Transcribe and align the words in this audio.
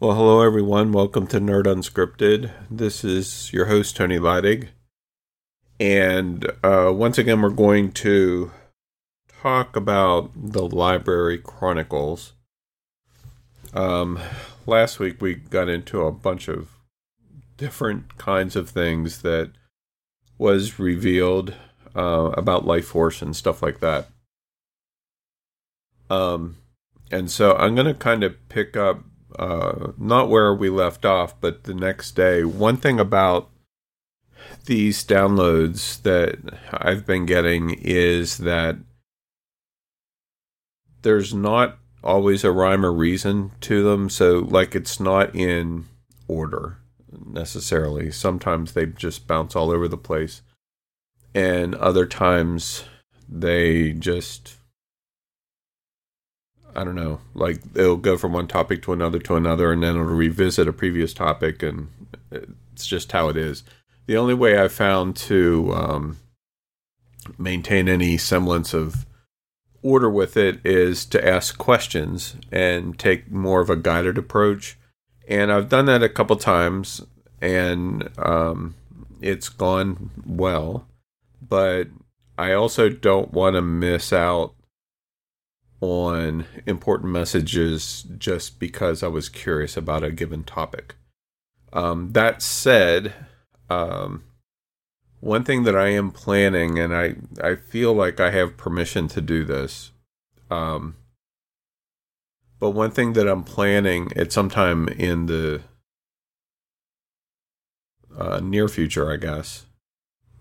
Well, 0.00 0.14
hello 0.14 0.42
everyone. 0.42 0.92
Welcome 0.92 1.26
to 1.26 1.40
Nerd 1.40 1.64
Unscripted. 1.64 2.52
This 2.70 3.02
is 3.02 3.52
your 3.52 3.64
host 3.64 3.96
Tony 3.96 4.16
Leidig, 4.16 4.68
and 5.80 6.48
uh, 6.62 6.92
once 6.94 7.18
again, 7.18 7.42
we're 7.42 7.50
going 7.50 7.90
to 7.94 8.52
talk 9.42 9.74
about 9.74 10.30
the 10.36 10.68
Library 10.68 11.38
Chronicles. 11.38 12.34
Um, 13.74 14.20
last 14.66 15.00
week 15.00 15.20
we 15.20 15.34
got 15.34 15.68
into 15.68 16.02
a 16.02 16.12
bunch 16.12 16.46
of 16.46 16.68
different 17.56 18.18
kinds 18.18 18.54
of 18.54 18.70
things 18.70 19.22
that 19.22 19.50
was 20.38 20.78
revealed 20.78 21.54
uh, 21.96 22.30
about 22.34 22.64
Life 22.64 22.86
Force 22.86 23.20
and 23.20 23.34
stuff 23.34 23.64
like 23.64 23.80
that. 23.80 24.06
Um, 26.08 26.58
and 27.10 27.28
so 27.28 27.56
I'm 27.56 27.74
going 27.74 27.88
to 27.88 27.94
kind 27.94 28.22
of 28.22 28.36
pick 28.48 28.76
up 28.76 29.02
uh, 29.36 29.92
not 29.98 30.28
where 30.28 30.54
we 30.54 30.70
left 30.70 31.04
off, 31.04 31.40
but 31.40 31.64
the 31.64 31.74
next 31.74 32.12
day. 32.12 32.44
One 32.44 32.76
thing 32.76 33.00
about 33.00 33.50
these 34.66 35.04
downloads 35.04 36.02
that 36.02 36.38
I've 36.72 37.06
been 37.06 37.26
getting 37.26 37.70
is 37.70 38.38
that 38.38 38.76
there's 41.02 41.34
not 41.34 41.78
always 42.02 42.44
a 42.44 42.52
rhyme 42.52 42.84
or 42.84 42.92
reason 42.92 43.52
to 43.62 43.82
them. 43.82 44.08
So, 44.08 44.38
like, 44.38 44.74
it's 44.74 45.00
not 45.00 45.34
in 45.34 45.86
order 46.26 46.78
necessarily. 47.26 48.10
Sometimes 48.10 48.72
they 48.72 48.86
just 48.86 49.26
bounce 49.26 49.56
all 49.56 49.70
over 49.70 49.88
the 49.88 49.96
place, 49.96 50.42
and 51.34 51.74
other 51.74 52.06
times 52.06 52.84
they 53.28 53.92
just 53.92 54.57
I 56.74 56.84
don't 56.84 56.94
know, 56.94 57.20
like 57.34 57.60
it'll 57.74 57.96
go 57.96 58.16
from 58.16 58.32
one 58.32 58.46
topic 58.46 58.82
to 58.82 58.92
another 58.92 59.18
to 59.20 59.36
another, 59.36 59.72
and 59.72 59.82
then 59.82 59.96
it'll 59.96 60.06
revisit 60.06 60.68
a 60.68 60.72
previous 60.72 61.12
topic, 61.12 61.62
and 61.62 61.88
it's 62.30 62.86
just 62.86 63.12
how 63.12 63.28
it 63.28 63.36
is. 63.36 63.64
The 64.06 64.16
only 64.16 64.34
way 64.34 64.56
I've 64.56 64.72
found 64.72 65.16
to 65.16 65.72
um, 65.74 66.18
maintain 67.36 67.88
any 67.88 68.16
semblance 68.16 68.72
of 68.72 69.06
order 69.82 70.10
with 70.10 70.36
it 70.36 70.64
is 70.64 71.04
to 71.06 71.26
ask 71.26 71.58
questions 71.58 72.36
and 72.50 72.98
take 72.98 73.30
more 73.30 73.60
of 73.60 73.70
a 73.70 73.76
guided 73.76 74.18
approach. 74.18 74.78
And 75.28 75.52
I've 75.52 75.68
done 75.68 75.86
that 75.86 76.02
a 76.02 76.08
couple 76.08 76.36
times, 76.36 77.02
and 77.40 78.08
um, 78.18 78.74
it's 79.20 79.48
gone 79.48 80.10
well. 80.26 80.86
But 81.46 81.88
I 82.36 82.52
also 82.52 82.88
don't 82.88 83.32
want 83.32 83.54
to 83.56 83.62
miss 83.62 84.12
out 84.12 84.54
on 85.80 86.46
important 86.66 87.12
messages 87.12 88.04
just 88.18 88.58
because 88.58 89.02
I 89.02 89.08
was 89.08 89.28
curious 89.28 89.76
about 89.76 90.02
a 90.02 90.10
given 90.10 90.44
topic. 90.44 90.96
Um, 91.72 92.12
that 92.12 92.42
said, 92.42 93.14
um, 93.70 94.24
one 95.20 95.44
thing 95.44 95.64
that 95.64 95.76
I 95.76 95.88
am 95.88 96.10
planning, 96.10 96.78
and 96.78 96.94
I, 96.94 97.16
I 97.42 97.56
feel 97.56 97.92
like 97.92 98.20
I 98.20 98.30
have 98.30 98.56
permission 98.56 99.08
to 99.08 99.20
do 99.20 99.44
this, 99.44 99.92
um, 100.50 100.96
but 102.58 102.70
one 102.70 102.90
thing 102.90 103.12
that 103.12 103.28
I'm 103.28 103.44
planning 103.44 104.10
at 104.16 104.32
some 104.32 104.48
time 104.48 104.88
in 104.88 105.26
the 105.26 105.62
uh, 108.16 108.40
near 108.40 108.68
future, 108.68 109.12
I 109.12 109.16
guess, 109.16 109.66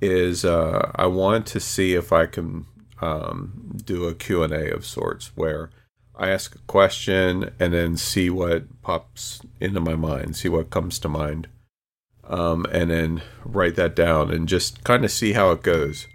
is 0.02 0.44
uh, 0.44 0.92
I 0.96 1.06
want 1.08 1.46
to 1.48 1.60
see 1.60 1.94
if 1.94 2.12
I 2.12 2.26
can 2.26 2.66
um, 3.02 3.78
do 3.84 4.06
a 4.06 4.16
Q&A 4.16 4.70
of 4.72 4.86
sorts 4.86 5.32
where 5.36 5.70
I 6.16 6.30
ask 6.30 6.56
a 6.56 6.60
question 6.60 7.52
and 7.60 7.74
then 7.74 7.96
see 7.96 8.30
what 8.30 8.82
pops 8.82 9.42
into 9.60 9.80
my 9.80 9.96
mind, 9.96 10.36
see 10.36 10.50
what 10.50 10.72
comes 10.72 10.98
to 11.00 11.08
mind, 11.08 11.48
um, 12.24 12.66
and 12.72 12.90
then 12.90 13.22
write 13.46 13.76
that 13.76 13.96
down 13.96 14.32
and 14.32 14.48
just 14.48 14.84
kind 14.84 15.06
of 15.06 15.12
see 15.12 15.34
how 15.34 15.52
it 15.52 15.62
goes. 15.62 16.08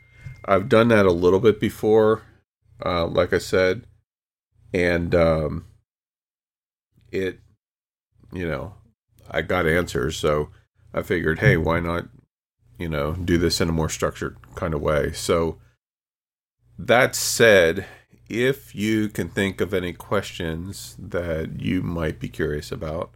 I've 0.45 0.69
done 0.69 0.89
that 0.89 1.07
a 1.07 1.13
little 1.13 1.39
bit 1.39 1.61
before, 1.61 2.23
uh, 2.85 3.07
like 3.07 3.33
I 3.33 3.39
said, 3.39 3.87
and 4.75 5.15
um, 5.15 5.67
it, 7.13 7.39
you 8.33 8.49
know, 8.49 8.75
I 9.31 9.43
got 9.43 9.67
answers, 9.67 10.17
so 10.17 10.51
I 10.93 11.03
figured, 11.03 11.39
hey, 11.39 11.57
why 11.57 11.79
not, 11.79 12.09
you 12.77 12.89
know, 12.89 13.13
do 13.13 13.39
this 13.39 13.61
in 13.61 13.69
a 13.69 13.73
more 13.73 13.89
structured 13.89 14.37
kind 14.57 14.75
of 14.75 14.83
way? 14.83 15.13
So 15.13 15.59
that 16.87 17.15
said, 17.15 17.87
if 18.29 18.75
you 18.75 19.09
can 19.09 19.29
think 19.29 19.61
of 19.61 19.75
any 19.75 19.93
questions 19.93 20.97
that 20.99 21.61
you 21.61 21.83
might 21.83 22.19
be 22.19 22.29
curious 22.29 22.73
about, 22.73 23.13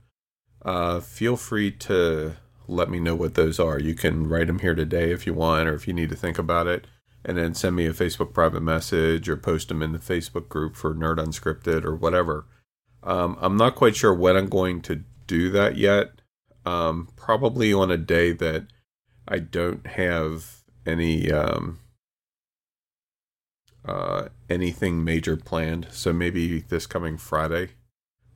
uh, 0.62 1.00
feel 1.00 1.36
free 1.36 1.70
to 1.70 2.36
let 2.68 2.90
me 2.90 3.00
know 3.00 3.14
what 3.14 3.34
those 3.34 3.58
are. 3.58 3.78
You 3.78 3.94
can 3.94 4.28
write 4.28 4.48
them 4.48 4.58
here 4.58 4.74
today 4.74 5.12
if 5.12 5.26
you 5.26 5.34
want, 5.34 5.68
or 5.68 5.74
if 5.74 5.86
you 5.86 5.94
need 5.94 6.10
to 6.10 6.16
think 6.16 6.38
about 6.38 6.66
it, 6.66 6.86
and 7.24 7.38
then 7.38 7.54
send 7.54 7.76
me 7.76 7.86
a 7.86 7.92
Facebook 7.92 8.32
private 8.32 8.62
message 8.62 9.28
or 9.28 9.36
post 9.36 9.68
them 9.68 9.82
in 9.82 9.92
the 9.92 9.98
Facebook 9.98 10.48
group 10.48 10.76
for 10.76 10.94
Nerd 10.94 11.18
Unscripted 11.18 11.84
or 11.84 11.94
whatever. 11.94 12.46
Um, 13.02 13.36
I'm 13.40 13.56
not 13.56 13.74
quite 13.74 13.96
sure 13.96 14.14
when 14.14 14.36
I'm 14.36 14.48
going 14.48 14.82
to 14.82 15.04
do 15.26 15.50
that 15.50 15.76
yet. 15.76 16.20
Um, 16.64 17.08
probably 17.16 17.72
on 17.72 17.90
a 17.90 17.96
day 17.96 18.32
that 18.32 18.66
I 19.28 19.38
don't 19.38 19.86
have 19.86 20.62
any 20.84 21.30
um, 21.30 21.78
uh, 23.86 24.28
anything 24.50 25.04
major 25.04 25.36
planned. 25.36 25.88
So 25.90 26.12
maybe 26.12 26.60
this 26.60 26.86
coming 26.86 27.16
Friday, 27.16 27.70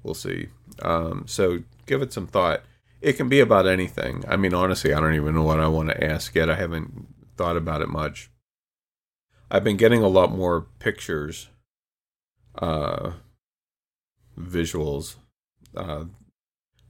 we'll 0.03 0.15
see. 0.15 0.49
Um, 0.83 1.25
so 1.27 1.63
give 1.87 2.03
it 2.03 2.13
some 2.13 2.27
thought. 2.27 2.63
It 3.01 3.15
can 3.15 3.29
be 3.29 3.41
about 3.41 3.67
anything. 3.67 4.25
I 4.29 4.37
mean, 4.37 4.55
honestly, 4.55 4.93
I 4.93 5.01
don't 5.01 5.15
even 5.15 5.35
know 5.35 5.43
what 5.43 5.61
I 5.61 5.69
want 5.69 5.89
to 5.89 6.05
ask 6.05 6.35
yet. 6.35 6.51
I 6.51 6.55
haven't 6.55 7.09
thought 7.37 7.57
about 7.57 7.83
it 7.83 7.89
much. 7.89 8.31
I've 9.51 9.65
been 9.65 9.79
getting 9.79 10.03
a 10.03 10.09
lot 10.09 10.31
more 10.31 10.67
pictures, 10.79 11.49
uh, 12.57 13.13
visuals, 14.39 15.17
uh, 15.77 16.05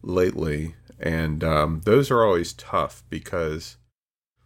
lately, 0.03 0.75
and 0.99 1.43
um, 1.43 1.81
those 1.85 2.11
are 2.11 2.23
always 2.23 2.53
tough 2.53 3.03
because, 3.09 3.79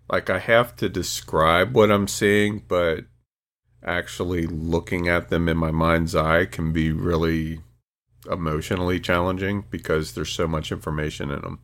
like, 0.09 0.31
I 0.31 0.39
have 0.39 0.77
to 0.77 0.89
describe 0.89 1.75
what 1.75 1.91
I'm 1.91 2.07
seeing, 2.07 2.63
but 2.69 3.07
actually 3.85 4.47
looking 4.47 5.09
at 5.09 5.29
them 5.29 5.49
in 5.49 5.57
my 5.57 5.71
mind's 5.71 6.15
eye 6.15 6.47
can 6.47 6.73
be 6.73 6.93
really 6.93 7.61
emotionally 8.31 8.99
challenging 8.99 9.65
because 9.71 10.13
there's 10.13 10.33
so 10.33 10.47
much 10.47 10.73
information 10.73 11.31
in 11.31 11.41
them. 11.43 11.59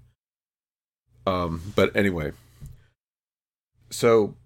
Um, 1.26 1.62
but 1.74 1.94
anyway, 1.96 2.32
so 3.90 4.36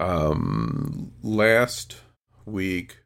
um, 0.00 1.12
last 1.22 1.96
week, 2.44 2.98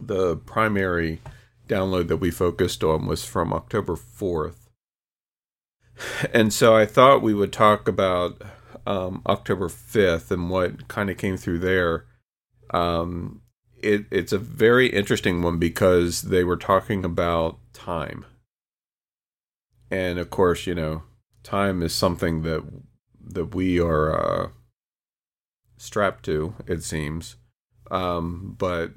the 0.00 0.36
primary 0.36 1.20
download 1.68 2.08
that 2.08 2.18
we 2.18 2.30
focused 2.30 2.82
on 2.82 3.06
was 3.06 3.24
from 3.24 3.52
October 3.52 3.94
4th. 3.94 4.68
And 6.32 6.52
so 6.52 6.76
I 6.76 6.86
thought 6.86 7.22
we 7.22 7.34
would 7.34 7.52
talk 7.52 7.86
about 7.86 8.42
um, 8.86 9.22
October 9.26 9.68
5th 9.68 10.30
and 10.30 10.50
what 10.50 10.88
kind 10.88 11.10
of 11.10 11.16
came 11.16 11.36
through 11.36 11.58
there, 11.60 12.06
um, 12.70 13.42
it, 13.82 14.06
it's 14.10 14.32
a 14.32 14.38
very 14.38 14.88
interesting 14.88 15.42
one 15.42 15.58
because 15.58 16.22
they 16.22 16.44
were 16.44 16.56
talking 16.56 17.04
about 17.04 17.58
time. 17.72 18.24
And 19.90 20.18
of 20.18 20.30
course, 20.30 20.66
you 20.66 20.74
know, 20.74 21.02
time 21.42 21.82
is 21.82 21.94
something 21.94 22.42
that 22.42 22.62
that 23.26 23.54
we 23.54 23.80
are 23.80 24.12
uh, 24.12 24.48
strapped 25.78 26.24
to, 26.24 26.54
it 26.66 26.82
seems. 26.82 27.36
Um, 27.90 28.54
but 28.58 28.92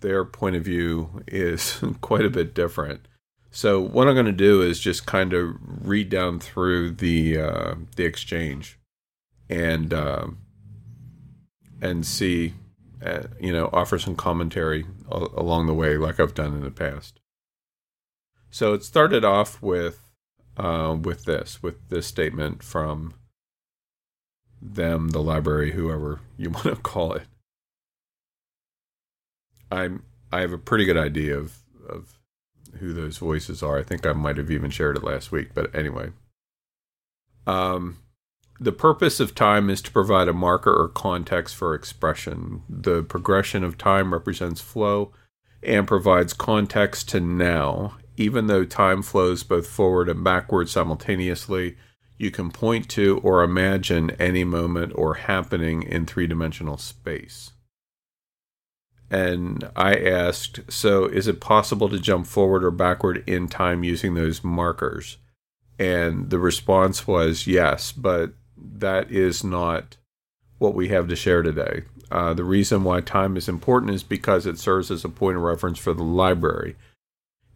their 0.00 0.24
point 0.24 0.56
of 0.56 0.64
view 0.64 1.22
is 1.26 1.80
quite 2.00 2.24
a 2.24 2.30
bit 2.30 2.54
different. 2.54 3.06
So 3.54 3.80
what 3.80 4.08
I'm 4.08 4.14
going 4.14 4.26
to 4.26 4.32
do 4.32 4.62
is 4.62 4.80
just 4.80 5.06
kind 5.06 5.32
of 5.32 5.54
read 5.86 6.10
down 6.10 6.40
through 6.40 6.90
the 6.90 7.38
uh, 7.38 7.74
the 7.94 8.04
exchange, 8.04 8.80
and 9.48 9.94
uh, 9.94 10.26
and 11.80 12.04
see, 12.04 12.54
uh, 13.00 13.28
you 13.38 13.52
know, 13.52 13.70
offer 13.72 13.96
some 13.96 14.16
commentary 14.16 14.84
along 15.08 15.68
the 15.68 15.72
way, 15.72 15.96
like 15.96 16.18
I've 16.18 16.34
done 16.34 16.52
in 16.52 16.62
the 16.62 16.72
past. 16.72 17.20
So 18.50 18.74
it 18.74 18.82
started 18.82 19.24
off 19.24 19.62
with 19.62 20.00
uh, 20.56 20.98
with 21.00 21.24
this, 21.24 21.62
with 21.62 21.90
this 21.90 22.08
statement 22.08 22.64
from 22.64 23.14
them, 24.60 25.10
the 25.10 25.22
library, 25.22 25.70
whoever 25.70 26.18
you 26.36 26.50
want 26.50 26.64
to 26.64 26.74
call 26.74 27.12
it. 27.12 27.28
I'm 29.70 30.02
I 30.32 30.40
have 30.40 30.52
a 30.52 30.58
pretty 30.58 30.86
good 30.86 30.98
idea 30.98 31.38
of 31.38 31.58
of 31.88 32.18
who 32.84 32.92
those 32.92 33.18
voices 33.18 33.62
are. 33.62 33.78
I 33.78 33.82
think 33.82 34.06
I 34.06 34.12
might 34.12 34.36
have 34.36 34.50
even 34.50 34.70
shared 34.70 34.96
it 34.96 35.04
last 35.04 35.32
week, 35.32 35.50
but 35.54 35.74
anyway. 35.74 36.10
Um, 37.46 37.98
the 38.60 38.72
purpose 38.72 39.20
of 39.20 39.34
time 39.34 39.68
is 39.68 39.82
to 39.82 39.90
provide 39.90 40.28
a 40.28 40.32
marker 40.32 40.72
or 40.72 40.88
context 40.88 41.56
for 41.56 41.74
expression. 41.74 42.62
The 42.68 43.02
progression 43.02 43.64
of 43.64 43.76
time 43.76 44.12
represents 44.12 44.60
flow 44.60 45.12
and 45.62 45.88
provides 45.88 46.32
context 46.32 47.08
to 47.10 47.20
now 47.20 47.96
even 48.16 48.46
though 48.46 48.64
time 48.64 49.02
flows 49.02 49.42
both 49.42 49.66
forward 49.66 50.08
and 50.08 50.22
backward 50.22 50.68
simultaneously, 50.68 51.76
you 52.16 52.30
can 52.30 52.50
point 52.50 52.88
to 52.90 53.20
or 53.24 53.42
imagine 53.42 54.10
any 54.12 54.44
moment 54.44 54.92
or 54.94 55.14
happening 55.14 55.82
in 55.82 56.06
three 56.06 56.26
dimensional 56.26 56.78
space. 56.78 57.50
And 59.14 59.68
I 59.76 59.94
asked, 59.94 60.60
so 60.68 61.04
is 61.04 61.28
it 61.28 61.40
possible 61.40 61.88
to 61.88 62.00
jump 62.00 62.26
forward 62.26 62.64
or 62.64 62.70
backward 62.70 63.22
in 63.28 63.48
time 63.48 63.84
using 63.84 64.14
those 64.14 64.42
markers? 64.42 65.18
And 65.78 66.30
the 66.30 66.38
response 66.38 67.06
was 67.06 67.46
yes, 67.46 67.92
but 67.92 68.32
that 68.56 69.10
is 69.10 69.44
not 69.44 69.96
what 70.58 70.74
we 70.74 70.88
have 70.88 71.08
to 71.08 71.16
share 71.16 71.42
today. 71.42 71.82
Uh, 72.10 72.34
the 72.34 72.44
reason 72.44 72.84
why 72.84 73.00
time 73.00 73.36
is 73.36 73.48
important 73.48 73.92
is 73.92 74.02
because 74.02 74.46
it 74.46 74.58
serves 74.58 74.90
as 74.90 75.04
a 75.04 75.08
point 75.08 75.36
of 75.36 75.42
reference 75.42 75.78
for 75.78 75.94
the 75.94 76.02
library 76.02 76.76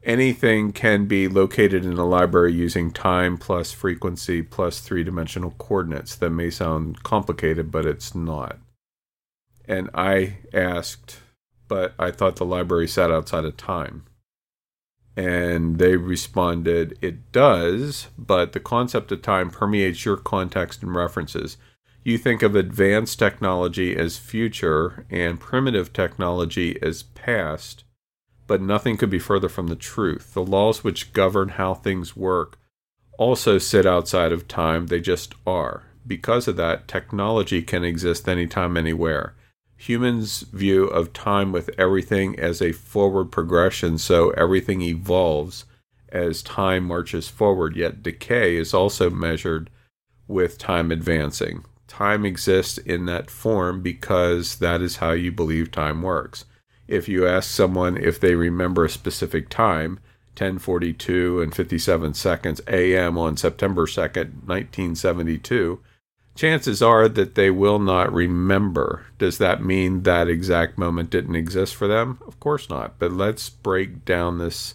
anything 0.08 0.72
can 0.72 1.06
be 1.06 1.28
located 1.28 1.84
in 1.84 1.98
a 1.98 2.04
library 2.04 2.52
using 2.52 2.90
time 2.90 3.36
plus 3.36 3.72
frequency 3.72 4.42
plus 4.42 4.80
three 4.80 5.04
dimensional 5.04 5.50
coordinates. 5.58 6.14
That 6.16 6.30
may 6.30 6.50
sound 6.50 7.02
complicated, 7.02 7.70
but 7.70 7.86
it's 7.86 8.14
not. 8.14 8.58
And 9.66 9.90
I 9.92 10.38
asked, 10.52 11.18
but 11.68 11.94
I 11.98 12.10
thought 12.10 12.36
the 12.36 12.44
library 12.44 12.88
sat 12.88 13.10
outside 13.10 13.44
of 13.44 13.56
time. 13.56 14.04
And 15.16 15.78
they 15.78 15.96
responded, 15.96 16.98
it 17.02 17.32
does, 17.32 18.08
but 18.16 18.52
the 18.52 18.60
concept 18.60 19.12
of 19.12 19.22
time 19.22 19.50
permeates 19.50 20.04
your 20.04 20.16
context 20.16 20.82
and 20.82 20.94
references. 20.94 21.56
You 22.04 22.18
think 22.18 22.42
of 22.42 22.54
advanced 22.54 23.18
technology 23.18 23.96
as 23.96 24.16
future 24.16 25.04
and 25.10 25.40
primitive 25.40 25.92
technology 25.92 26.80
as 26.80 27.02
past 27.02 27.84
but 28.48 28.62
nothing 28.62 28.96
could 28.96 29.10
be 29.10 29.20
further 29.20 29.48
from 29.48 29.68
the 29.68 29.76
truth. 29.76 30.34
The 30.34 30.42
laws 30.42 30.82
which 30.82 31.12
govern 31.12 31.50
how 31.50 31.74
things 31.74 32.16
work 32.16 32.58
also 33.18 33.58
sit 33.58 33.86
outside 33.86 34.32
of 34.32 34.48
time, 34.48 34.86
they 34.86 35.00
just 35.00 35.34
are. 35.46 35.84
Because 36.04 36.48
of 36.48 36.56
that, 36.56 36.88
technology 36.88 37.62
can 37.62 37.84
exist 37.84 38.26
anytime, 38.26 38.76
anywhere. 38.76 39.34
Humans' 39.78 40.42
view 40.52 40.84
of 40.84 41.12
time 41.12 41.52
with 41.52 41.70
everything 41.78 42.38
as 42.38 42.60
a 42.60 42.72
forward 42.72 43.32
progression, 43.32 43.96
so 43.96 44.30
everything 44.30 44.82
evolves 44.82 45.64
as 46.10 46.42
time 46.42 46.84
marches 46.84 47.28
forward, 47.28 47.76
yet 47.76 48.02
decay 48.02 48.56
is 48.56 48.74
also 48.74 49.08
measured 49.08 49.70
with 50.26 50.58
time 50.58 50.90
advancing. 50.90 51.64
Time 51.86 52.26
exists 52.26 52.76
in 52.76 53.06
that 53.06 53.30
form 53.30 53.80
because 53.80 54.56
that 54.56 54.82
is 54.82 54.96
how 54.96 55.12
you 55.12 55.32
believe 55.32 55.70
time 55.70 56.02
works 56.02 56.44
if 56.88 57.06
you 57.06 57.26
ask 57.26 57.50
someone 57.50 57.98
if 57.98 58.18
they 58.18 58.34
remember 58.34 58.86
a 58.86 58.90
specific 58.90 59.50
time, 59.50 60.00
1042 60.32 61.42
and 61.42 61.54
57 61.54 62.14
seconds 62.14 62.60
AM 62.66 63.18
on 63.18 63.36
September 63.36 63.86
2nd, 63.86 64.46
1972, 64.46 65.80
chances 66.38 66.80
are 66.80 67.08
that 67.08 67.34
they 67.34 67.50
will 67.50 67.80
not 67.80 68.12
remember. 68.12 69.04
Does 69.18 69.38
that 69.38 69.60
mean 69.60 70.04
that 70.04 70.28
exact 70.28 70.78
moment 70.78 71.10
didn't 71.10 71.34
exist 71.34 71.74
for 71.74 71.88
them? 71.88 72.20
Of 72.28 72.38
course 72.38 72.70
not. 72.70 72.96
But 73.00 73.12
let's 73.12 73.50
break 73.50 74.04
down 74.04 74.38
this 74.38 74.74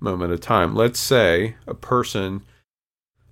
moment 0.00 0.32
of 0.32 0.40
time. 0.40 0.74
Let's 0.74 0.98
say 0.98 1.56
a 1.66 1.74
person 1.74 2.40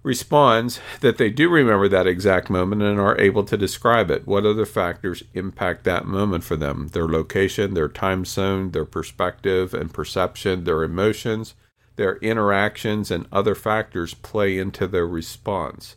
responds 0.03 0.79
that 1.01 1.17
they 1.17 1.31
do 1.31 1.49
remember 1.49 1.89
that 1.89 2.07
exact 2.07 2.51
moment 2.51 2.83
and 2.83 3.01
are 3.01 3.19
able 3.19 3.45
to 3.45 3.57
describe 3.57 4.11
it. 4.11 4.27
What 4.27 4.45
other 4.45 4.67
factors 4.67 5.23
impact 5.33 5.85
that 5.85 6.05
moment 6.05 6.45
for 6.45 6.57
them? 6.57 6.89
Their 6.89 7.09
location, 7.09 7.73
their 7.73 7.89
time 7.89 8.27
zone, 8.27 8.73
their 8.73 8.85
perspective 8.85 9.73
and 9.73 9.93
perception, 9.93 10.65
their 10.65 10.83
emotions, 10.83 11.55
their 11.97 12.17
interactions, 12.17 13.11
and 13.11 13.27
other 13.33 13.55
factors 13.55 14.13
play 14.13 14.59
into 14.59 14.87
their 14.87 15.07
response. 15.07 15.97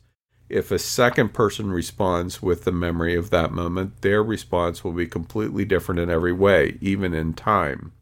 If 0.53 0.71
a 0.71 0.79
second 0.79 1.33
person 1.33 1.71
responds 1.71 2.41
with 2.41 2.63
the 2.63 2.71
memory 2.71 3.15
of 3.15 3.31
that 3.31 3.51
moment, 3.51 4.01
their 4.01 4.21
response 4.21 4.83
will 4.83 4.91
be 4.91 5.07
completely 5.07 5.65
different 5.65 5.99
in 5.99 6.09
every 6.09 6.33
way, 6.33 6.77
even 6.79 7.13
in 7.13 7.33
time 7.33 7.93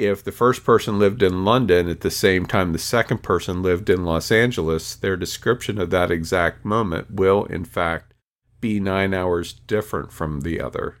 if 0.00 0.24
the 0.24 0.32
first 0.32 0.64
person 0.64 0.98
lived 0.98 1.22
in 1.22 1.44
London 1.44 1.86
at 1.86 2.00
the 2.00 2.10
same 2.10 2.46
time 2.46 2.72
the 2.72 2.78
second 2.78 3.22
person 3.22 3.62
lived 3.62 3.90
in 3.90 4.02
Los 4.02 4.32
Angeles, 4.32 4.96
their 4.96 5.14
description 5.14 5.78
of 5.78 5.90
that 5.90 6.10
exact 6.10 6.64
moment 6.64 7.10
will, 7.10 7.44
in 7.44 7.66
fact, 7.66 8.14
be 8.62 8.80
nine 8.80 9.12
hours 9.12 9.52
different 9.52 10.10
from 10.10 10.40
the 10.40 10.58
other. 10.58 10.96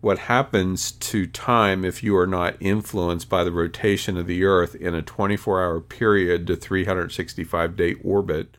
What 0.00 0.18
happens 0.18 0.90
to 0.90 1.26
time 1.26 1.84
if 1.84 2.02
you 2.02 2.16
are 2.16 2.26
not 2.26 2.56
influenced 2.58 3.28
by 3.28 3.44
the 3.44 3.52
rotation 3.52 4.16
of 4.16 4.26
the 4.26 4.44
Earth 4.44 4.74
in 4.74 4.96
a 4.96 5.02
24 5.02 5.62
hour 5.62 5.80
period 5.80 6.48
to 6.48 6.56
365 6.56 7.76
day 7.76 7.94
orbit 8.02 8.56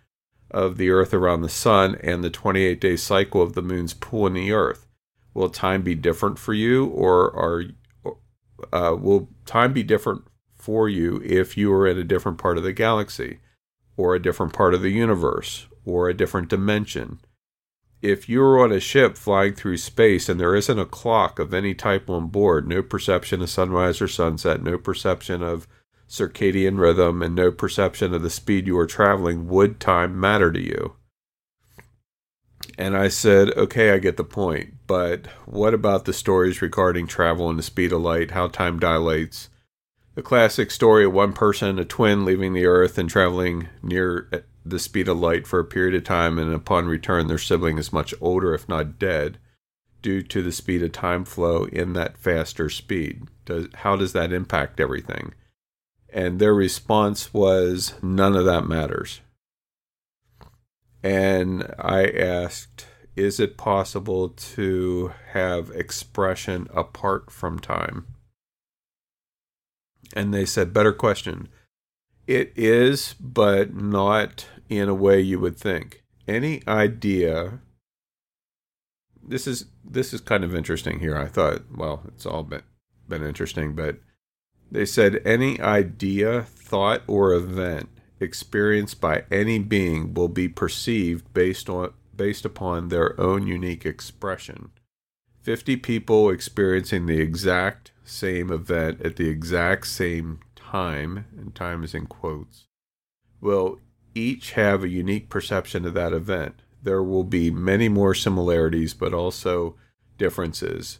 of 0.51 0.77
the 0.77 0.89
Earth 0.89 1.13
around 1.13 1.41
the 1.41 1.49
Sun 1.49 1.95
and 1.95 2.23
the 2.23 2.29
28 2.29 2.79
day 2.79 2.95
cycle 2.95 3.41
of 3.41 3.53
the 3.53 3.61
Moon's 3.61 3.93
pull 3.93 4.27
in 4.27 4.33
the 4.33 4.51
Earth? 4.51 4.87
Will 5.33 5.49
time 5.49 5.81
be 5.83 5.95
different 5.95 6.39
for 6.39 6.53
you, 6.53 6.85
or 6.87 7.35
are 7.35 7.63
uh, 8.73 8.95
will 8.99 9.29
time 9.45 9.73
be 9.73 9.83
different 9.83 10.23
for 10.55 10.89
you 10.89 11.21
if 11.23 11.55
you 11.55 11.71
are 11.73 11.87
in 11.87 11.97
a 11.97 12.03
different 12.03 12.37
part 12.37 12.57
of 12.57 12.63
the 12.63 12.73
galaxy 12.73 13.39
or 13.95 14.15
a 14.15 14.21
different 14.21 14.53
part 14.53 14.73
of 14.73 14.81
the 14.81 14.89
universe 14.89 15.67
or 15.85 16.09
a 16.09 16.13
different 16.13 16.49
dimension? 16.49 17.19
If 18.01 18.29
you're 18.29 18.59
on 18.59 18.71
a 18.71 18.79
ship 18.79 19.17
flying 19.17 19.53
through 19.53 19.77
space 19.77 20.29
and 20.29 20.39
there 20.39 20.55
isn't 20.55 20.79
a 20.79 20.85
clock 20.85 21.37
of 21.37 21.53
any 21.53 21.73
type 21.73 22.09
on 22.09 22.27
board, 22.27 22.67
no 22.67 22.81
perception 22.81 23.41
of 23.41 23.49
sunrise 23.49 24.01
or 24.01 24.07
sunset, 24.07 24.63
no 24.63 24.77
perception 24.77 25.43
of 25.43 25.67
circadian 26.09 26.79
rhythm, 26.79 27.21
and 27.21 27.35
no 27.35 27.51
perception 27.51 28.13
of 28.13 28.23
the 28.23 28.29
speed 28.29 28.67
you 28.67 28.77
are 28.77 28.87
traveling, 28.87 29.47
would 29.47 29.79
time 29.79 30.19
matter 30.19 30.51
to 30.51 30.59
you? 30.59 30.95
And 32.77 32.97
I 32.97 33.09
said, 33.09 33.49
okay, 33.57 33.91
I 33.91 33.99
get 33.99 34.17
the 34.17 34.23
point. 34.23 34.73
But 34.87 35.27
what 35.45 35.73
about 35.73 36.05
the 36.05 36.13
stories 36.13 36.61
regarding 36.61 37.07
travel 37.07 37.49
and 37.49 37.59
the 37.59 37.63
speed 37.63 37.91
of 37.91 38.01
light, 38.01 38.31
how 38.31 38.47
time 38.47 38.79
dilates? 38.79 39.49
The 40.15 40.21
classic 40.21 40.71
story 40.71 41.05
of 41.05 41.13
one 41.13 41.33
person, 41.33 41.79
a 41.79 41.85
twin, 41.85 42.25
leaving 42.25 42.53
the 42.53 42.65
earth 42.65 42.97
and 42.97 43.09
traveling 43.09 43.69
near 43.81 44.27
uh, 44.33 44.39
the 44.65 44.79
speed 44.79 45.07
of 45.07 45.19
light 45.19 45.47
for 45.47 45.59
a 45.59 45.65
period 45.65 45.95
of 45.95 46.03
time, 46.03 46.37
and 46.37 46.53
upon 46.53 46.87
return, 46.87 47.27
their 47.27 47.37
sibling 47.37 47.77
is 47.77 47.93
much 47.93 48.13
older, 48.19 48.53
if 48.53 48.67
not 48.67 48.99
dead, 48.99 49.37
due 50.01 50.21
to 50.23 50.41
the 50.41 50.51
speed 50.51 50.83
of 50.83 50.91
time 50.91 51.23
flow 51.23 51.65
in 51.65 51.93
that 51.93 52.17
faster 52.17 52.69
speed. 52.69 53.23
Does, 53.45 53.67
how 53.75 53.95
does 53.95 54.13
that 54.13 54.33
impact 54.33 54.79
everything? 54.79 55.33
And 56.11 56.39
their 56.39 56.53
response 56.53 57.33
was, 57.33 57.93
none 58.01 58.35
of 58.35 58.45
that 58.45 58.67
matters 58.67 59.21
and 61.03 61.63
I 61.77 62.05
asked, 62.07 62.87
is 63.15 63.39
it 63.39 63.57
possible 63.57 64.29
to 64.29 65.13
have 65.31 65.69
expression 65.71 66.67
apart 66.73 67.31
from 67.31 67.59
time? 67.59 68.07
And 70.13 70.33
they 70.33 70.45
said, 70.45 70.73
better 70.73 70.93
question. 70.93 71.49
It 72.27 72.53
is, 72.55 73.15
but 73.19 73.73
not 73.73 74.47
in 74.67 74.89
a 74.89 74.93
way 74.93 75.19
you 75.19 75.39
would 75.39 75.57
think. 75.57 76.03
Any 76.27 76.61
idea 76.67 77.59
this 79.21 79.45
is 79.45 79.65
this 79.83 80.11
is 80.11 80.21
kind 80.21 80.43
of 80.43 80.55
interesting 80.55 80.99
here. 80.99 81.15
I 81.15 81.27
thought, 81.27 81.63
well, 81.75 82.01
it's 82.07 82.25
all 82.25 82.41
been 82.41 82.63
been 83.07 83.23
interesting, 83.23 83.75
but 83.75 83.99
they 84.71 84.85
said 84.85 85.21
any 85.25 85.59
idea, 85.59 86.43
thought, 86.43 87.01
or 87.07 87.33
event 87.33 87.89
experienced 88.19 88.99
by 88.99 89.23
any 89.31 89.59
being 89.59 90.13
will 90.13 90.27
be 90.27 90.47
perceived 90.47 91.33
based 91.33 91.69
on 91.69 91.93
based 92.15 92.43
upon 92.43 92.89
their 92.89 93.19
own 93.19 93.47
unique 93.47 93.85
expression. 93.85 94.71
50 95.41 95.77
people 95.77 96.29
experiencing 96.29 97.05
the 97.05 97.21
exact 97.21 97.93
same 98.03 98.51
event 98.51 99.01
at 99.01 99.15
the 99.15 99.29
exact 99.29 99.87
same 99.87 100.41
time, 100.53 101.25
and 101.37 101.55
time 101.55 101.81
is 101.81 101.95
in 101.95 102.05
quotes, 102.07 102.65
will 103.39 103.79
each 104.13 104.51
have 104.51 104.83
a 104.83 104.89
unique 104.89 105.29
perception 105.29 105.85
of 105.85 105.93
that 105.93 106.11
event. 106.11 106.61
There 106.83 107.01
will 107.01 107.23
be 107.23 107.51
many 107.51 107.87
more 107.87 108.13
similarities, 108.13 108.93
but 108.93 109.13
also 109.13 109.77
differences. 110.17 110.99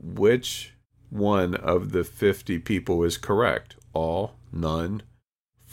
Which 0.00 0.73
one 1.14 1.54
of 1.54 1.92
the 1.92 2.04
50 2.04 2.58
people 2.58 3.02
is 3.04 3.16
correct? 3.16 3.76
All? 3.94 4.34
None? 4.52 5.02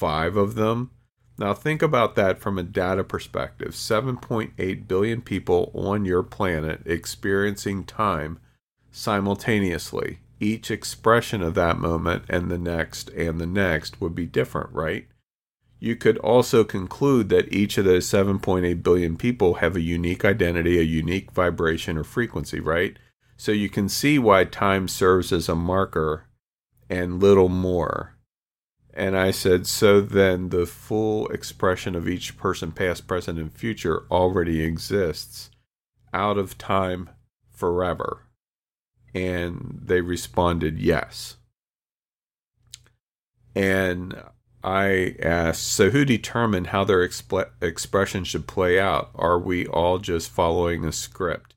five 0.02 0.36
of 0.36 0.56
them. 0.56 0.90
Now, 1.38 1.54
think 1.54 1.84
about 1.84 2.16
that 2.16 2.40
from 2.40 2.58
a 2.58 2.64
data 2.64 3.04
perspective 3.04 3.74
7.8 3.74 4.88
billion 4.88 5.22
people 5.22 5.72
on 5.76 6.06
your 6.06 6.24
planet 6.24 6.82
experiencing 6.88 7.84
time 7.84 8.40
simultaneously. 8.92 10.22
Each 10.40 10.72
expression 10.72 11.44
of 11.44 11.54
that 11.54 11.78
moment 11.78 12.24
and 12.28 12.50
the 12.50 12.58
next 12.58 13.10
and 13.10 13.40
the 13.40 13.46
next 13.46 14.02
would 14.02 14.16
be 14.16 14.26
different, 14.26 14.72
right? 14.72 15.06
You 15.80 15.96
could 15.96 16.18
also 16.18 16.64
conclude 16.64 17.30
that 17.30 17.54
each 17.54 17.78
of 17.78 17.86
those 17.86 18.08
7.8 18.08 18.82
billion 18.82 19.18
people 19.18 19.56
have 19.56 19.76
a 19.76 19.82
unique 19.82 20.26
identity, 20.26 20.80
a 20.80 20.84
unique 20.84 21.30
vibration 21.30 21.96
or 21.96 22.04
frequency, 22.04 22.60
right? 22.60 22.98
So 23.42 23.52
you 23.52 23.70
can 23.70 23.90
see 23.90 24.20
why 24.20 24.44
time 24.44 24.88
serves 24.88 25.32
as 25.32 25.50
a 25.50 25.56
marker 25.56 26.28
and 26.92 27.20
little 27.20 27.50
more 27.50 28.16
And 28.94 29.18
I 29.18 29.32
said, 29.32 29.66
so 29.66 30.00
then 30.00 30.50
the 30.50 30.68
full 30.68 31.28
expression 31.30 31.96
of 31.96 32.08
each 32.08 32.38
person, 32.38 32.72
past, 32.72 33.08
present, 33.08 33.40
and 33.40 33.52
future, 33.52 34.04
already 34.12 34.62
exists 34.62 35.50
out 36.14 36.38
of 36.38 36.60
time 36.60 37.10
forever. 37.50 38.28
And 39.16 39.80
they 39.82 40.02
responded, 40.02 40.78
yes. 40.78 41.38
And 43.56 44.22
I 44.64 45.16
asked, 45.20 45.64
so 45.64 45.90
who 45.90 46.06
determined 46.06 46.68
how 46.68 46.84
their 46.84 47.08
exp- 47.08 47.50
expression 47.60 48.24
should 48.24 48.46
play 48.46 48.80
out? 48.80 49.10
Are 49.16 49.40
we 49.40 49.66
all 49.66 49.98
just 49.98 50.30
following 50.30 50.86
a 50.86 50.92
script? 50.92 51.51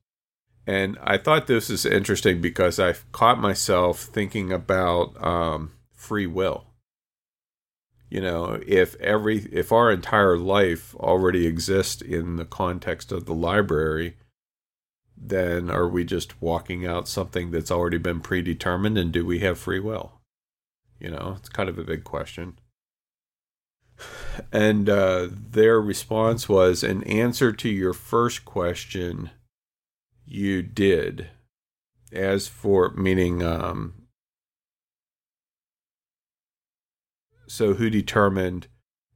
And 0.66 0.98
I 1.02 1.18
thought 1.18 1.46
this 1.46 1.68
is 1.68 1.84
interesting 1.84 2.40
because 2.40 2.78
I've 2.78 3.10
caught 3.12 3.38
myself 3.38 4.00
thinking 4.00 4.52
about 4.52 5.22
um, 5.22 5.72
free 5.92 6.26
will. 6.26 6.64
You 8.08 8.20
know, 8.20 8.60
if 8.66 8.94
every 9.00 9.38
if 9.52 9.72
our 9.72 9.90
entire 9.90 10.38
life 10.38 10.94
already 10.96 11.46
exists 11.46 12.00
in 12.00 12.36
the 12.36 12.44
context 12.44 13.10
of 13.10 13.26
the 13.26 13.34
library, 13.34 14.16
then 15.16 15.70
are 15.70 15.88
we 15.88 16.04
just 16.04 16.40
walking 16.40 16.86
out 16.86 17.08
something 17.08 17.50
that's 17.50 17.70
already 17.70 17.98
been 17.98 18.20
predetermined 18.20 18.96
and 18.98 19.10
do 19.12 19.26
we 19.26 19.40
have 19.40 19.58
free 19.58 19.80
will? 19.80 20.20
You 21.00 21.10
know, 21.10 21.34
it's 21.38 21.48
kind 21.48 21.68
of 21.68 21.78
a 21.78 21.84
big 21.84 22.04
question. 22.04 22.58
And 24.52 24.88
uh, 24.88 25.28
their 25.30 25.80
response 25.80 26.48
was 26.48 26.82
an 26.82 27.02
answer 27.04 27.52
to 27.52 27.68
your 27.68 27.92
first 27.92 28.44
question, 28.44 29.30
you 30.26 30.62
did. 30.62 31.28
As 32.12 32.46
for 32.46 32.90
meaning, 32.90 33.42
um, 33.42 33.94
so 37.48 37.74
who 37.74 37.90
determined 37.90 38.68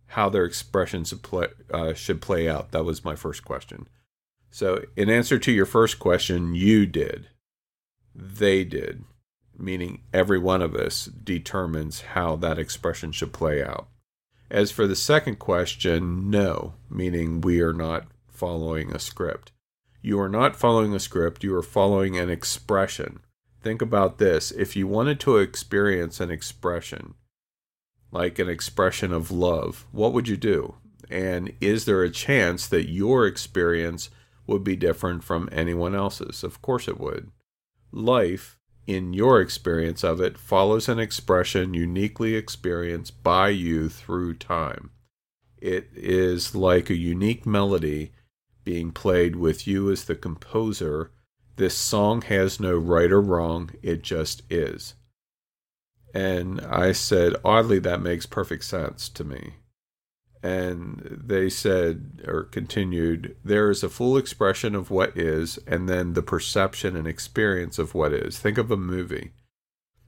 how 0.06 0.28
their 0.28 0.44
expressions 0.44 1.12
play, 1.12 1.48
uh, 1.72 1.94
should 1.94 2.20
play 2.20 2.48
out? 2.48 2.72
That 2.72 2.84
was 2.84 3.04
my 3.04 3.14
first 3.14 3.44
question. 3.44 3.88
So, 4.50 4.82
in 4.96 5.10
answer 5.10 5.38
to 5.38 5.52
your 5.52 5.66
first 5.66 5.98
question, 5.98 6.54
you 6.54 6.86
did. 6.86 7.28
They 8.14 8.64
did, 8.64 9.04
meaning 9.56 10.02
every 10.12 10.38
one 10.38 10.62
of 10.62 10.74
us 10.74 11.04
determines 11.04 12.00
how 12.00 12.36
that 12.36 12.58
expression 12.58 13.12
should 13.12 13.32
play 13.32 13.62
out. 13.62 13.88
As 14.50 14.70
for 14.70 14.86
the 14.86 14.96
second 14.96 15.38
question, 15.38 16.30
no, 16.30 16.74
meaning 16.90 17.42
we 17.42 17.60
are 17.60 17.74
not 17.74 18.06
following 18.28 18.90
a 18.90 18.98
script. 18.98 19.52
You 20.00 20.20
are 20.20 20.28
not 20.28 20.56
following 20.56 20.94
a 20.94 21.00
script, 21.00 21.44
you 21.44 21.54
are 21.56 21.62
following 21.62 22.16
an 22.16 22.30
expression. 22.30 23.20
Think 23.60 23.82
about 23.82 24.18
this 24.18 24.50
if 24.52 24.76
you 24.76 24.86
wanted 24.86 25.18
to 25.20 25.38
experience 25.38 26.20
an 26.20 26.30
expression, 26.30 27.14
like 28.12 28.38
an 28.38 28.48
expression 28.48 29.12
of 29.12 29.30
love, 29.30 29.86
what 29.90 30.12
would 30.12 30.28
you 30.28 30.36
do? 30.36 30.76
And 31.10 31.52
is 31.60 31.84
there 31.84 32.02
a 32.02 32.10
chance 32.10 32.66
that 32.68 32.90
your 32.90 33.26
experience 33.26 34.10
would 34.46 34.62
be 34.62 34.76
different 34.76 35.24
from 35.24 35.48
anyone 35.50 35.94
else's? 35.94 36.44
Of 36.44 36.62
course 36.62 36.86
it 36.86 37.00
would. 37.00 37.30
Life 37.90 38.58
in 38.88 39.12
your 39.12 39.38
experience 39.38 40.02
of 40.02 40.18
it, 40.18 40.38
follows 40.38 40.88
an 40.88 40.98
expression 40.98 41.74
uniquely 41.74 42.34
experienced 42.34 43.22
by 43.22 43.50
you 43.50 43.86
through 43.90 44.32
time. 44.32 44.90
It 45.58 45.90
is 45.94 46.54
like 46.54 46.88
a 46.88 46.96
unique 46.96 47.44
melody 47.44 48.12
being 48.68 48.92
played 48.92 49.34
with 49.34 49.66
you 49.66 49.90
as 49.90 50.04
the 50.04 50.14
composer. 50.14 51.10
This 51.56 51.74
song 51.74 52.20
has 52.20 52.60
no 52.60 52.76
right 52.76 53.10
or 53.10 53.22
wrong, 53.22 53.70
it 53.82 54.02
just 54.02 54.42
is. 54.50 54.92
And 56.12 56.60
I 56.60 56.92
said, 56.92 57.34
oddly, 57.42 57.78
that 57.78 58.02
makes 58.02 58.26
perfect 58.26 58.64
sense 58.64 59.08
to 59.08 59.24
me. 59.24 59.54
And 60.42 61.22
they 61.24 61.48
said, 61.48 62.22
or 62.28 62.42
continued, 62.42 63.38
there 63.42 63.70
is 63.70 63.82
a 63.82 63.88
full 63.88 64.18
expression 64.18 64.74
of 64.74 64.90
what 64.90 65.16
is, 65.16 65.58
and 65.66 65.88
then 65.88 66.12
the 66.12 66.22
perception 66.22 66.94
and 66.94 67.08
experience 67.08 67.78
of 67.78 67.94
what 67.94 68.12
is. 68.12 68.38
Think 68.38 68.58
of 68.58 68.70
a 68.70 68.76
movie. 68.76 69.32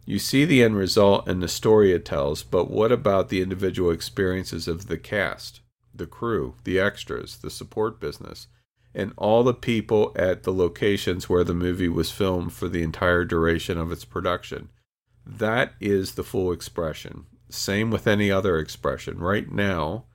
You 0.05 0.19
see 0.19 0.45
the 0.45 0.63
end 0.63 0.77
result 0.77 1.27
and 1.27 1.43
the 1.43 1.49
story 1.49 1.93
it 1.93 2.05
tells, 2.05 2.43
but 2.43 2.71
what 2.71 2.93
about 2.93 3.31
the 3.31 3.41
individual 3.41 3.91
experiences 3.91 4.69
of 4.69 4.87
the 4.87 4.99
cast, 4.99 5.63
the 5.95 6.07
crew, 6.07 6.55
the 6.65 6.79
extras, 6.79 7.37
the 7.37 7.51
support 7.51 8.01
business, 8.01 8.47
and 8.95 9.13
all 9.17 9.43
the 9.43 9.55
people 9.55 10.13
at 10.17 10.43
the 10.43 10.53
locations 10.53 11.29
where 11.29 11.45
the 11.45 11.55
movie 11.55 11.89
was 11.89 12.11
filmed 12.11 12.53
for 12.53 12.69
the 12.69 12.83
entire 12.83 13.25
duration 13.25 13.79
of 13.79 13.93
its 13.93 14.05
production? 14.05 14.69
That 15.25 15.75
is 15.81 16.15
the 16.15 16.25
full 16.25 16.53
expression. 16.53 17.27
Same 17.49 17.91
with 17.91 18.07
any 18.07 18.31
other 18.31 18.59
expression. 18.59 19.19
Right 19.19 19.51
now, 19.51 20.07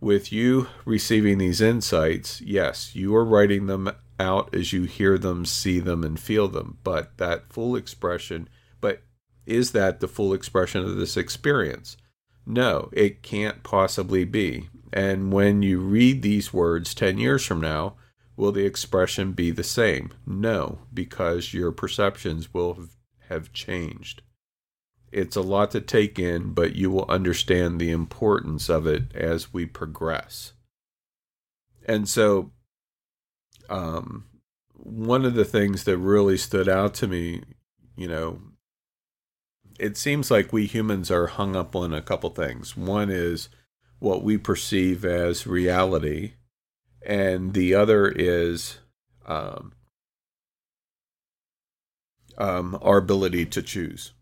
with 0.00 0.32
you 0.32 0.68
receiving 0.84 1.38
these 1.38 1.60
insights, 1.60 2.40
yes, 2.40 2.94
you 2.94 3.14
are 3.16 3.24
writing 3.24 3.66
them 3.66 3.90
out 4.20 4.54
as 4.54 4.72
you 4.72 4.84
hear 4.84 5.18
them, 5.18 5.44
see 5.44 5.80
them, 5.80 6.04
and 6.04 6.18
feel 6.18 6.48
them. 6.48 6.78
But 6.84 7.16
that 7.18 7.52
full 7.52 7.76
expression, 7.76 8.48
but 8.80 9.02
is 9.46 9.72
that 9.72 10.00
the 10.00 10.08
full 10.08 10.32
expression 10.32 10.84
of 10.84 10.96
this 10.96 11.16
experience? 11.16 11.96
No, 12.46 12.88
it 12.92 13.22
can't 13.22 13.62
possibly 13.62 14.24
be. 14.24 14.68
And 14.92 15.32
when 15.32 15.62
you 15.62 15.80
read 15.80 16.22
these 16.22 16.52
words 16.52 16.94
10 16.94 17.18
years 17.18 17.44
from 17.44 17.60
now, 17.60 17.96
will 18.36 18.52
the 18.52 18.64
expression 18.64 19.32
be 19.32 19.50
the 19.50 19.64
same? 19.64 20.12
No, 20.26 20.80
because 20.92 21.52
your 21.52 21.72
perceptions 21.72 22.54
will 22.54 22.88
have 23.28 23.52
changed 23.52 24.22
it's 25.12 25.36
a 25.36 25.40
lot 25.40 25.70
to 25.70 25.80
take 25.80 26.18
in, 26.18 26.52
but 26.52 26.74
you 26.74 26.90
will 26.90 27.06
understand 27.08 27.80
the 27.80 27.90
importance 27.90 28.68
of 28.68 28.86
it 28.86 29.14
as 29.14 29.52
we 29.52 29.66
progress. 29.66 30.52
And 31.86 32.08
so, 32.08 32.52
um, 33.70 34.26
one 34.74 35.24
of 35.24 35.34
the 35.34 35.44
things 35.44 35.84
that 35.84 35.98
really 35.98 36.36
stood 36.36 36.68
out 36.68 36.94
to 36.94 37.06
me, 37.06 37.42
you 37.96 38.06
know, 38.06 38.40
it 39.78 39.96
seems 39.96 40.30
like 40.30 40.52
we 40.52 40.66
humans 40.66 41.10
are 41.10 41.28
hung 41.28 41.56
up 41.56 41.74
on 41.74 41.94
a 41.94 42.02
couple 42.02 42.30
things. 42.30 42.76
One 42.76 43.10
is 43.10 43.48
what 43.98 44.22
we 44.22 44.38
perceive 44.38 45.04
as 45.04 45.46
reality, 45.46 46.34
and 47.04 47.54
the 47.54 47.74
other 47.74 48.08
is 48.08 48.78
um, 49.26 49.72
um, 52.36 52.78
our 52.82 52.98
ability 52.98 53.46
to 53.46 53.62
choose 53.62 54.12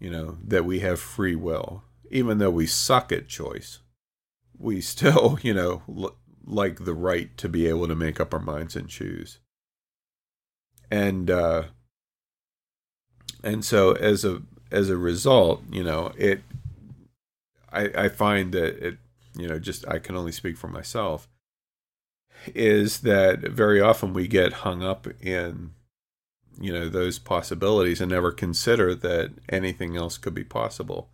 you 0.00 0.10
know, 0.10 0.38
that 0.44 0.64
we 0.64 0.80
have 0.80 1.00
free 1.00 1.34
will. 1.34 1.82
Even 2.10 2.38
though 2.38 2.50
we 2.50 2.66
suck 2.66 3.12
at 3.12 3.28
choice, 3.28 3.80
we 4.56 4.80
still, 4.80 5.38
you 5.42 5.54
know, 5.54 5.82
l- 5.88 6.16
like 6.44 6.84
the 6.84 6.94
right 6.94 7.36
to 7.36 7.48
be 7.48 7.66
able 7.66 7.86
to 7.88 7.94
make 7.94 8.20
up 8.20 8.32
our 8.32 8.40
minds 8.40 8.74
and 8.74 8.88
choose. 8.88 9.38
And 10.90 11.30
uh 11.30 11.64
and 13.44 13.62
so 13.62 13.92
as 13.92 14.24
a 14.24 14.40
as 14.70 14.88
a 14.88 14.96
result, 14.96 15.62
you 15.70 15.84
know, 15.84 16.12
it 16.16 16.40
I 17.72 17.90
I 18.04 18.08
find 18.08 18.52
that 18.52 18.86
it, 18.86 18.98
you 19.36 19.48
know, 19.48 19.58
just 19.58 19.86
I 19.88 19.98
can 19.98 20.16
only 20.16 20.32
speak 20.32 20.56
for 20.56 20.68
myself 20.68 21.28
is 22.54 23.00
that 23.00 23.40
very 23.40 23.80
often 23.80 24.12
we 24.12 24.28
get 24.28 24.52
hung 24.64 24.82
up 24.82 25.06
in 25.20 25.72
you 26.60 26.72
know 26.72 26.88
those 26.88 27.18
possibilities 27.18 28.00
and 28.00 28.10
never 28.10 28.32
consider 28.32 28.94
that 28.94 29.32
anything 29.48 29.96
else 29.96 30.18
could 30.18 30.34
be 30.34 30.44
possible. 30.44 31.10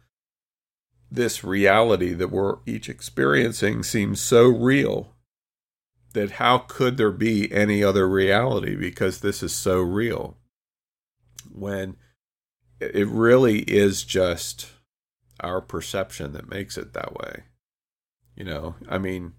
This 1.10 1.44
reality 1.44 2.12
that 2.14 2.30
we're 2.30 2.58
each 2.66 2.88
experiencing 2.88 3.82
seems 3.82 4.20
so 4.20 4.48
real 4.48 5.14
that 6.14 6.32
how 6.32 6.58
could 6.58 6.96
there 6.96 7.10
be 7.10 7.52
any 7.52 7.84
other 7.84 8.08
reality? 8.08 8.74
Because 8.74 9.20
this 9.20 9.42
is 9.42 9.52
so 9.52 9.80
real. 9.80 10.38
When 11.52 11.96
it 12.80 13.06
really 13.06 13.60
is 13.60 14.02
just 14.04 14.70
our 15.40 15.60
perception 15.60 16.32
that 16.32 16.48
makes 16.48 16.76
it 16.76 16.92
that 16.92 17.14
way 17.14 17.44
you 18.36 18.44
know 18.44 18.74
i 18.88 18.98
mean 18.98 19.32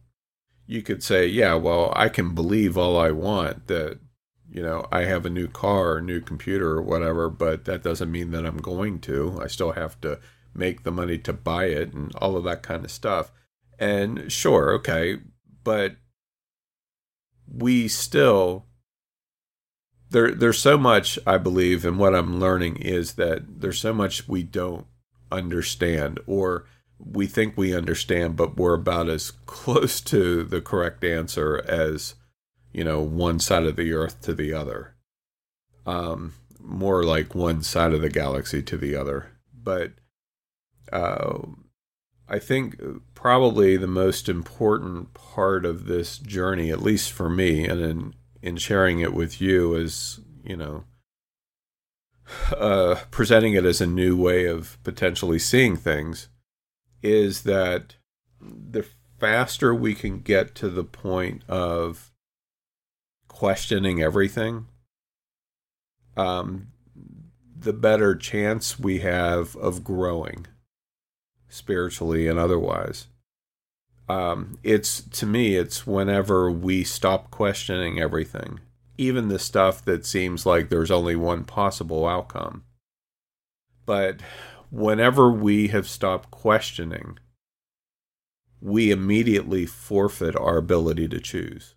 you 0.67 0.81
could 0.81 1.03
say 1.03 1.25
yeah 1.25 1.53
well 1.53 1.91
i 1.95 2.09
can 2.09 2.33
believe 2.33 2.77
all 2.77 2.99
i 2.99 3.11
want 3.11 3.67
that 3.67 3.99
you 4.49 4.61
know, 4.61 4.85
I 4.91 5.01
have 5.01 5.25
a 5.25 5.29
new 5.29 5.47
car 5.47 5.99
new 6.01 6.21
computer 6.21 6.71
or 6.71 6.81
whatever, 6.81 7.29
but 7.29 7.65
that 7.65 7.83
doesn't 7.83 8.11
mean 8.11 8.31
that 8.31 8.45
I'm 8.45 8.57
going 8.57 8.99
to. 9.01 9.39
I 9.41 9.47
still 9.47 9.73
have 9.73 9.99
to 10.01 10.19
make 10.53 10.83
the 10.83 10.91
money 10.91 11.17
to 11.19 11.33
buy 11.33 11.65
it 11.65 11.93
and 11.93 12.15
all 12.15 12.37
of 12.37 12.43
that 12.45 12.63
kind 12.63 12.85
of 12.85 12.91
stuff. 12.91 13.31
And 13.79 14.31
sure, 14.31 14.71
okay, 14.75 15.17
but 15.63 15.97
we 17.47 17.87
still 17.87 18.65
there 20.09 20.33
there's 20.33 20.59
so 20.59 20.77
much 20.77 21.19
I 21.27 21.37
believe 21.37 21.85
and 21.85 21.99
what 21.99 22.15
I'm 22.15 22.39
learning 22.39 22.77
is 22.77 23.13
that 23.13 23.61
there's 23.61 23.79
so 23.79 23.93
much 23.93 24.27
we 24.27 24.41
don't 24.43 24.87
understand 25.35 26.19
or 26.25 26.65
we 26.97 27.27
think 27.27 27.57
we 27.57 27.75
understand 27.75 28.35
but 28.35 28.57
we're 28.57 28.73
about 28.73 29.09
as 29.09 29.31
close 29.45 30.01
to 30.01 30.43
the 30.43 30.61
correct 30.61 31.03
answer 31.03 31.63
as 31.67 32.15
you 32.75 32.83
know, 32.83 32.99
one 32.99 33.39
side 33.39 33.63
of 33.63 33.77
the 33.77 33.93
earth 33.93 34.19
to 34.23 34.33
the 34.33 34.53
other. 34.53 34.95
Um, 35.85 36.33
more 36.59 37.05
like 37.05 37.33
one 37.33 37.63
side 37.63 37.93
of 37.93 38.01
the 38.01 38.09
galaxy 38.09 38.61
to 38.63 38.75
the 38.75 38.97
other. 38.97 39.31
But 39.53 39.93
uh, 40.91 41.37
I 42.27 42.37
think 42.37 42.77
probably 43.13 43.77
the 43.77 43.87
most 43.87 44.27
important 44.27 45.13
part 45.13 45.65
of 45.65 45.85
this 45.85 46.17
journey, 46.17 46.69
at 46.69 46.81
least 46.81 47.13
for 47.13 47.29
me, 47.29 47.65
and 47.65 47.79
in 47.79 48.13
in 48.41 48.57
sharing 48.57 48.99
it 48.99 49.13
with 49.13 49.39
you, 49.39 49.73
is 49.75 50.19
you 50.43 50.57
know 50.57 50.83
uh, 52.57 52.95
presenting 53.11 53.53
it 53.53 53.65
as 53.65 53.81
a 53.81 53.87
new 53.87 54.15
way 54.17 54.45
of 54.45 54.77
potentially 54.83 55.39
seeing 55.39 55.75
things, 55.75 56.29
is 57.01 57.43
that 57.43 57.95
the 58.41 58.85
faster 59.19 59.73
we 59.73 59.93
can 59.93 60.19
get 60.19 60.55
to 60.55 60.69
the 60.69 60.83
point 60.83 61.43
of 61.47 62.11
questioning 63.27 64.01
everything, 64.01 64.67
um, 66.17 66.67
the 67.57 67.73
better 67.73 68.15
chance 68.15 68.79
we 68.79 68.99
have 68.99 69.55
of 69.55 69.83
growing 69.83 70.45
spiritually 71.49 72.27
and 72.27 72.37
otherwise. 72.37 73.07
Um, 74.07 74.59
it's 74.63 75.01
to 75.01 75.25
me, 75.25 75.55
it's 75.55 75.87
whenever 75.87 76.51
we 76.51 76.83
stop 76.83 77.31
questioning 77.31 77.99
everything, 77.99 78.59
even 78.97 79.27
the 79.27 79.39
stuff 79.39 79.83
that 79.85 80.05
seems 80.05 80.45
like 80.45 80.69
there's 80.69 80.91
only 80.91 81.15
one 81.15 81.43
possible 81.43 82.07
outcome. 82.07 82.63
But 83.85 84.21
whenever 84.71 85.29
we 85.31 85.67
have 85.69 85.87
stopped 85.87 86.31
questioning, 86.31 87.17
we 88.61 88.91
immediately 88.91 89.65
forfeit 89.65 90.35
our 90.35 90.57
ability 90.57 91.07
to 91.09 91.19
choose 91.19 91.75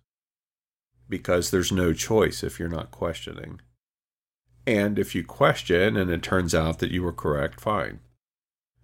because 1.07 1.51
there's 1.51 1.71
no 1.71 1.93
choice 1.93 2.43
if 2.43 2.59
you're 2.59 2.69
not 2.69 2.91
questioning. 2.91 3.59
And 4.65 4.99
if 4.99 5.15
you 5.15 5.23
question 5.23 5.97
and 5.97 6.11
it 6.11 6.21
turns 6.21 6.53
out 6.53 6.79
that 6.79 6.91
you 6.91 7.01
were 7.01 7.13
correct, 7.13 7.59
fine. 7.59 7.99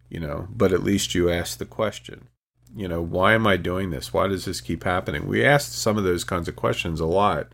You 0.09 0.19
know, 0.19 0.47
but 0.49 0.71
at 0.71 0.83
least 0.83 1.15
you 1.15 1.29
asked 1.29 1.59
the 1.59 1.65
question. 1.65 2.29
You 2.75 2.87
know, 2.87 3.01
why 3.01 3.33
am 3.33 3.47
I 3.47 3.57
doing 3.57 3.89
this? 3.89 4.13
Why 4.13 4.27
does 4.27 4.45
this 4.45 4.61
keep 4.61 4.83
happening? 4.83 5.27
We 5.27 5.45
asked 5.45 5.73
some 5.73 5.97
of 5.97 6.03
those 6.03 6.23
kinds 6.23 6.47
of 6.47 6.55
questions 6.55 6.99
a 6.99 7.05
lot. 7.05 7.53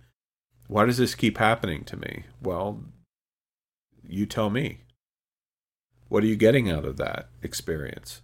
Why 0.71 0.85
does 0.85 0.95
this 0.95 1.15
keep 1.15 1.37
happening 1.37 1.83
to 1.83 1.97
me? 1.97 2.23
Well, 2.41 2.81
you 4.07 4.25
tell 4.25 4.49
me. 4.49 4.85
What 6.07 6.23
are 6.23 6.27
you 6.27 6.37
getting 6.37 6.71
out 6.71 6.85
of 6.85 6.95
that 6.95 7.27
experience? 7.43 8.21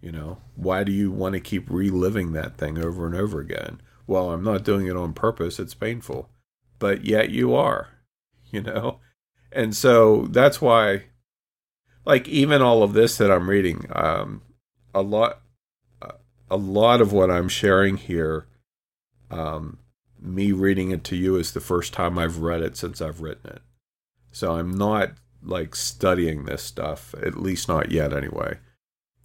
You 0.00 0.12
know, 0.12 0.38
why 0.54 0.84
do 0.84 0.92
you 0.92 1.10
want 1.10 1.32
to 1.32 1.40
keep 1.40 1.68
reliving 1.68 2.34
that 2.34 2.56
thing 2.56 2.78
over 2.78 3.04
and 3.04 3.16
over 3.16 3.40
again? 3.40 3.82
Well, 4.06 4.30
I'm 4.30 4.44
not 4.44 4.62
doing 4.62 4.86
it 4.86 4.96
on 4.96 5.12
purpose. 5.12 5.58
It's 5.58 5.74
painful. 5.74 6.30
But 6.78 7.04
yet 7.04 7.30
you 7.30 7.52
are, 7.52 7.88
you 8.52 8.62
know? 8.62 9.00
And 9.50 9.74
so 9.74 10.28
that's 10.30 10.60
why, 10.60 11.06
like, 12.04 12.28
even 12.28 12.62
all 12.62 12.84
of 12.84 12.92
this 12.92 13.18
that 13.18 13.32
I'm 13.32 13.50
reading, 13.50 13.86
um, 13.90 14.42
a 14.94 15.02
lot, 15.02 15.40
a 16.48 16.56
lot 16.56 17.00
of 17.00 17.12
what 17.12 17.28
I'm 17.28 17.48
sharing 17.48 17.96
here, 17.96 18.46
um, 19.32 19.80
me 20.22 20.52
reading 20.52 20.90
it 20.90 21.04
to 21.04 21.16
you 21.16 21.36
is 21.36 21.52
the 21.52 21.60
first 21.60 21.92
time 21.92 22.18
I've 22.18 22.38
read 22.38 22.62
it 22.62 22.76
since 22.76 23.00
I've 23.00 23.20
written 23.20 23.50
it. 23.50 23.62
So 24.30 24.52
I'm 24.54 24.70
not 24.70 25.12
like 25.42 25.74
studying 25.74 26.44
this 26.44 26.62
stuff, 26.62 27.14
at 27.20 27.36
least 27.36 27.68
not 27.68 27.90
yet 27.90 28.12
anyway. 28.12 28.58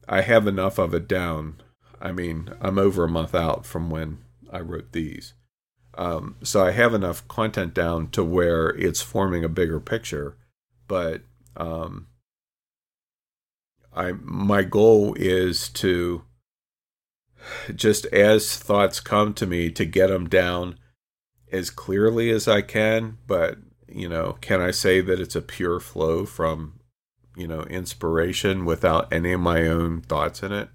I 0.09 0.21
have 0.21 0.47
enough 0.47 0.77
of 0.79 0.93
it 0.93 1.07
down. 1.07 1.61
I 2.01 2.11
mean, 2.11 2.49
I'm 2.59 2.77
over 2.77 3.03
a 3.03 3.09
month 3.09 3.35
out 3.35 3.65
from 3.65 3.89
when 3.89 4.19
I 4.51 4.59
wrote 4.59 4.91
these. 4.91 5.33
Um, 5.95 6.35
so 6.43 6.65
I 6.65 6.71
have 6.71 6.93
enough 6.93 7.27
content 7.27 7.73
down 7.73 8.09
to 8.11 8.23
where 8.23 8.69
it's 8.69 9.01
forming 9.01 9.43
a 9.43 9.49
bigger 9.49 9.79
picture, 9.79 10.37
but 10.87 11.21
um, 11.55 12.07
I 13.95 14.11
my 14.21 14.61
goal 14.61 15.15
is 15.17 15.69
to 15.69 16.23
just 17.73 18.05
as 18.07 18.57
thoughts 18.57 18.99
come 18.99 19.33
to 19.35 19.47
me 19.47 19.71
to 19.71 19.85
get 19.85 20.07
them 20.07 20.29
down 20.29 20.77
as 21.51 21.69
clearly 21.69 22.29
as 22.29 22.47
I 22.47 22.61
can. 22.61 23.17
But 23.27 23.57
you 23.87 24.09
know, 24.09 24.37
can 24.41 24.61
I 24.61 24.71
say 24.71 25.01
that 25.01 25.19
it's 25.19 25.35
a 25.35 25.41
pure 25.41 25.79
flow 25.79 26.25
from 26.25 26.79
you 27.35 27.47
know 27.47 27.61
inspiration 27.63 28.65
without 28.65 29.11
any 29.11 29.33
of 29.33 29.41
my 29.41 29.67
own 29.67 30.01
thoughts 30.01 30.43
in 30.43 30.51
it? 30.51 30.69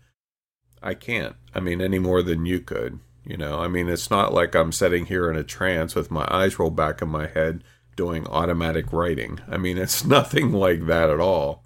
I 0.82 0.94
can't. 0.94 1.36
I 1.54 1.60
mean, 1.60 1.80
any 1.80 1.98
more 1.98 2.22
than 2.22 2.46
you 2.46 2.60
could. 2.60 2.98
You 3.24 3.36
know, 3.36 3.60
I 3.60 3.68
mean, 3.68 3.88
it's 3.88 4.10
not 4.10 4.34
like 4.34 4.56
I'm 4.56 4.72
sitting 4.72 5.06
here 5.06 5.30
in 5.30 5.36
a 5.36 5.44
trance 5.44 5.94
with 5.94 6.10
my 6.10 6.26
eyes 6.28 6.58
rolled 6.58 6.74
back 6.74 7.00
in 7.00 7.08
my 7.08 7.28
head 7.28 7.62
doing 7.94 8.26
automatic 8.26 8.92
writing. 8.92 9.38
I 9.48 9.58
mean, 9.58 9.78
it's 9.78 10.04
nothing 10.18 10.52
like 10.52 10.86
that 10.86 11.10
at 11.10 11.20
all. 11.20 11.64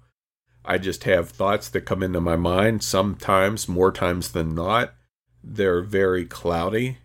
I 0.63 0.77
just 0.77 1.05
have 1.05 1.29
thoughts 1.29 1.69
that 1.69 1.81
come 1.81 2.03
into 2.03 2.19
my 2.19 2.35
mind, 2.35 2.83
sometimes, 2.83 3.69
more 3.69 3.91
times 3.91 4.31
than 4.31 4.53
not. 4.53 4.93
They're 5.41 5.81
very 5.81 6.25
cloudy. 6.25 6.97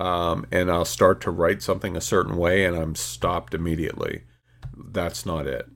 Um, 0.00 0.46
and 0.50 0.70
I'll 0.70 0.84
start 0.84 1.20
to 1.22 1.30
write 1.30 1.62
something 1.62 1.96
a 1.96 2.00
certain 2.00 2.36
way 2.36 2.64
and 2.64 2.76
I'm 2.76 2.94
stopped 2.94 3.54
immediately. 3.54 4.22
That's 4.76 5.26
not 5.26 5.46
it, 5.46 5.68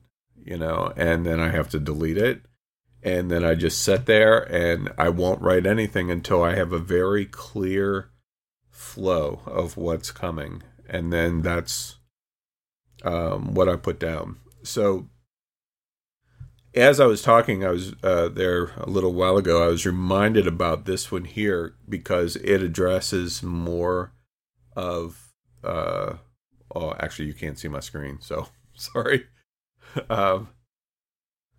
you 0.43 0.57
know, 0.57 0.91
and 0.97 1.25
then 1.25 1.39
I 1.39 1.49
have 1.49 1.69
to 1.69 1.79
delete 1.79 2.17
it 2.17 2.41
and 3.05 3.29
then 3.29 3.45
I 3.45 3.53
just 3.53 3.83
sit 3.83 4.07
there 4.07 4.39
and 4.51 4.91
I 4.97 5.09
won't 5.09 5.41
write 5.41 5.67
anything 5.67 6.09
until 6.09 6.41
I 6.41 6.55
have 6.55 6.73
a 6.73 6.79
very 6.79 7.25
clear 7.25 8.09
flow 8.71 9.41
of 9.45 9.77
what's 9.77 10.11
coming, 10.11 10.63
and 10.89 11.13
then 11.13 11.43
that's 11.43 11.97
um, 13.03 13.53
what 13.53 13.69
I 13.69 13.75
put 13.75 13.99
down. 13.99 14.37
So 14.63 15.07
as 16.73 16.99
I 16.99 17.05
was 17.05 17.21
talking, 17.21 17.63
I 17.63 17.69
was 17.69 17.93
uh, 18.03 18.29
there 18.29 18.71
a 18.77 18.89
little 18.89 19.13
while 19.13 19.37
ago. 19.37 19.63
I 19.63 19.67
was 19.67 19.85
reminded 19.85 20.47
about 20.47 20.85
this 20.85 21.11
one 21.11 21.25
here 21.25 21.75
because 21.87 22.37
it 22.37 22.63
addresses 22.63 23.43
more 23.43 24.13
of. 24.75 25.33
Uh, 25.63 26.17
oh, 26.75 26.93
actually, 26.99 27.25
you 27.25 27.33
can't 27.33 27.57
see 27.57 27.67
my 27.67 27.79
screen, 27.79 28.17
so 28.21 28.47
sorry. 28.75 29.25
um, 30.09 30.49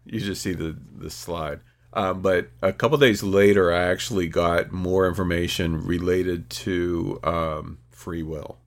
you 0.05 0.21
just 0.21 0.43
see 0.43 0.53
the 0.53 0.77
the 0.97 1.11
slide. 1.11 1.61
Um, 1.93 2.21
but 2.21 2.51
a 2.61 2.73
couple 2.73 2.99
days 2.99 3.23
later, 3.23 3.73
I 3.73 3.85
actually 3.85 4.29
got 4.29 4.71
more 4.71 5.09
information 5.09 5.87
related 5.87 6.51
to 6.51 7.19
um, 7.25 7.79
free 7.91 8.23
will, 8.23 8.59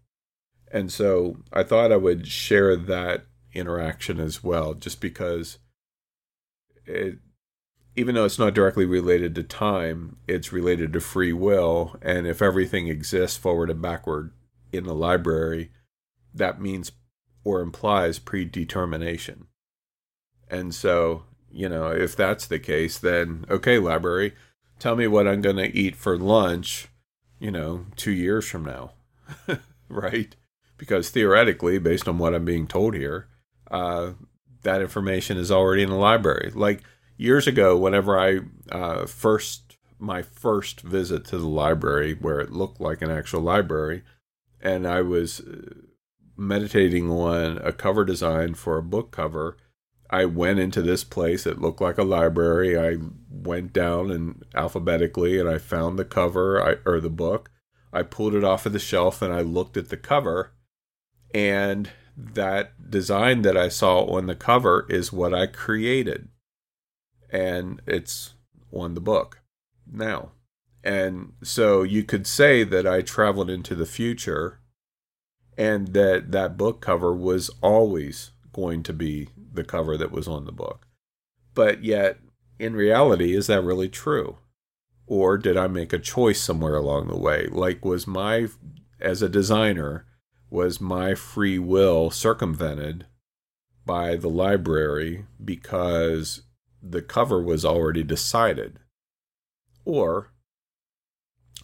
and 0.72 0.92
so 0.92 1.38
I 1.54 1.64
thought 1.64 1.92
I 1.92 1.98
would 1.98 2.28
share 2.28 2.76
that 2.76 3.26
interaction 3.54 4.20
as 4.20 4.44
well, 4.44 4.74
just 4.74 5.00
because 5.00 5.60
it, 6.86 7.20
even 7.96 8.16
though 8.16 8.26
it's 8.26 8.40
not 8.40 8.54
directly 8.54 8.86
related 8.86 9.36
to 9.36 9.44
time, 9.44 10.18
it's 10.28 10.54
related 10.54 10.94
to 10.94 11.00
free 11.00 11.34
will, 11.34 11.98
and 12.02 12.26
if 12.26 12.42
everything 12.42 12.88
exists 12.88 13.38
forward 13.38 13.70
and 13.70 13.82
backward 13.82 14.32
in 14.71 14.84
the 14.84 14.95
library, 14.95 15.71
that 16.34 16.62
means 16.62 16.91
or 17.43 17.62
implies 17.62 18.19
predetermination. 18.19 19.47
And 20.49 20.73
so 20.73 21.23
you 21.51 21.69
know, 21.69 21.88
if 21.88 22.15
that's 22.15 22.47
the 22.47 22.60
case, 22.60 22.97
then 22.97 23.45
okay, 23.49 23.79
library, 23.79 24.34
tell 24.77 24.95
me 24.95 25.08
what 25.08 25.27
I'm 25.27 25.41
going 25.41 25.58
to 25.58 25.75
eat 25.75 25.95
for 25.95 26.17
lunch, 26.17 26.88
you 27.39 27.51
know, 27.51 27.86
two 27.95 28.12
years 28.12 28.47
from 28.47 28.65
now, 28.65 28.91
right? 29.89 30.36
Because 30.77 31.10
theoretically, 31.10 31.79
based 31.79 32.08
on 32.08 32.17
what 32.17 32.34
I'm 32.34 32.45
being 32.45 32.67
told 32.67 32.93
here, 32.93 33.27
uh, 33.69 34.12
that 34.63 34.82
information 34.82 35.38
is 35.38 35.51
already 35.51 35.84
in 35.84 35.89
the 35.89 35.95
library. 35.95 36.51
Like 36.53 36.84
years 37.17 37.47
ago, 37.47 37.77
whenever 37.77 38.17
I 38.19 38.39
uh, 38.71 39.05
first, 39.05 39.77
my 39.97 40.21
first 40.21 40.82
visit 40.82 41.25
to 41.25 41.38
the 41.38 41.47
library, 41.47 42.13
where 42.13 42.39
it 42.39 42.51
looked 42.51 42.79
like 42.79 43.01
an 43.01 43.12
actual 43.12 43.41
library, 43.41 44.03
and 44.62 44.88
I 44.88 45.02
was 45.02 45.39
uh, 45.39 45.74
meditating 46.38 47.10
on 47.10 47.58
a 47.60 47.72
cover 47.72 48.06
design 48.06 48.54
for 48.54 48.78
a 48.78 48.84
book 48.84 49.12
cover 49.12 49.58
I 50.10 50.26
went 50.26 50.60
into 50.60 50.82
this 50.82 51.04
place. 51.04 51.45
It 51.45 51.62
looked 51.62 51.82
like 51.82 51.98
a 51.98 52.04
library. 52.04 52.78
I 52.78 52.98
went 53.30 53.74
down 53.74 54.10
and 54.10 54.43
alphabetically, 54.56 55.39
and 55.39 55.48
I 55.48 55.60
found 55.60 56.00
the 56.00 56.06
cover 56.06 56.62
I, 56.62 56.78
or 56.89 57.00
the 57.00 57.12
book. 57.12 57.52
I 57.93 58.02
pulled 58.04 58.34
it 58.34 58.43
off 58.43 58.65
of 58.65 58.74
the 58.74 58.80
shelf 58.80 59.22
and 59.22 59.34
I 59.34 59.41
looked 59.41 59.78
at 59.78 59.89
the 59.89 59.98
cover, 59.98 60.54
and 61.34 61.89
that 62.15 62.89
design 62.89 63.43
that 63.43 63.58
I 63.58 63.69
saw 63.69 64.04
on 64.06 64.26
the 64.26 64.36
cover 64.36 64.86
is 64.89 65.13
what 65.13 65.34
I 65.34 65.48
created, 65.48 66.30
and 67.32 67.82
it's 67.88 68.34
on 68.72 68.93
the 68.93 69.02
book 69.02 69.41
now. 69.91 70.32
And 70.84 71.34
so 71.44 71.84
you 71.84 72.04
could 72.04 72.26
say 72.26 72.63
that 72.63 72.88
I 72.88 73.02
traveled 73.02 73.50
into 73.50 73.76
the 73.76 73.86
future, 73.86 74.60
and 75.58 75.89
that 75.89 76.32
that 76.32 76.58
book 76.58 76.82
cover 76.82 77.13
was 77.13 77.50
always 77.62 78.32
going 78.54 78.84
to 78.84 78.94
be 78.94 79.30
the 79.54 79.63
cover 79.63 79.98
that 79.98 80.12
was 80.12 80.28
on 80.28 80.46
the 80.46 80.52
book. 80.52 80.88
But 81.54 81.84
yet, 81.84 82.20
in 82.58 82.76
reality, 82.76 83.36
is 83.36 83.48
that 83.48 83.63
really 83.63 83.89
true? 83.89 84.38
Or 85.06 85.38
did 85.38 85.58
I 85.58 85.68
make 85.68 85.92
a 85.92 86.00
choice 86.00 86.42
somewhere 86.42 86.76
along 86.76 87.08
the 87.08 87.18
way? 87.18 87.48
Like, 87.48 87.84
was 87.84 88.08
my, 88.08 88.48
as 89.02 89.22
a 89.22 89.30
designer, 89.30 90.06
was 90.50 90.80
my 90.80 91.15
free 91.15 91.60
will 91.60 92.10
circumvented 92.10 93.06
by 93.86 94.15
the 94.15 94.30
library 94.30 95.26
because 95.44 96.44
the 96.82 97.02
cover 97.02 97.42
was 97.42 97.65
already 97.65 98.04
decided? 98.04 98.80
Or 99.84 100.32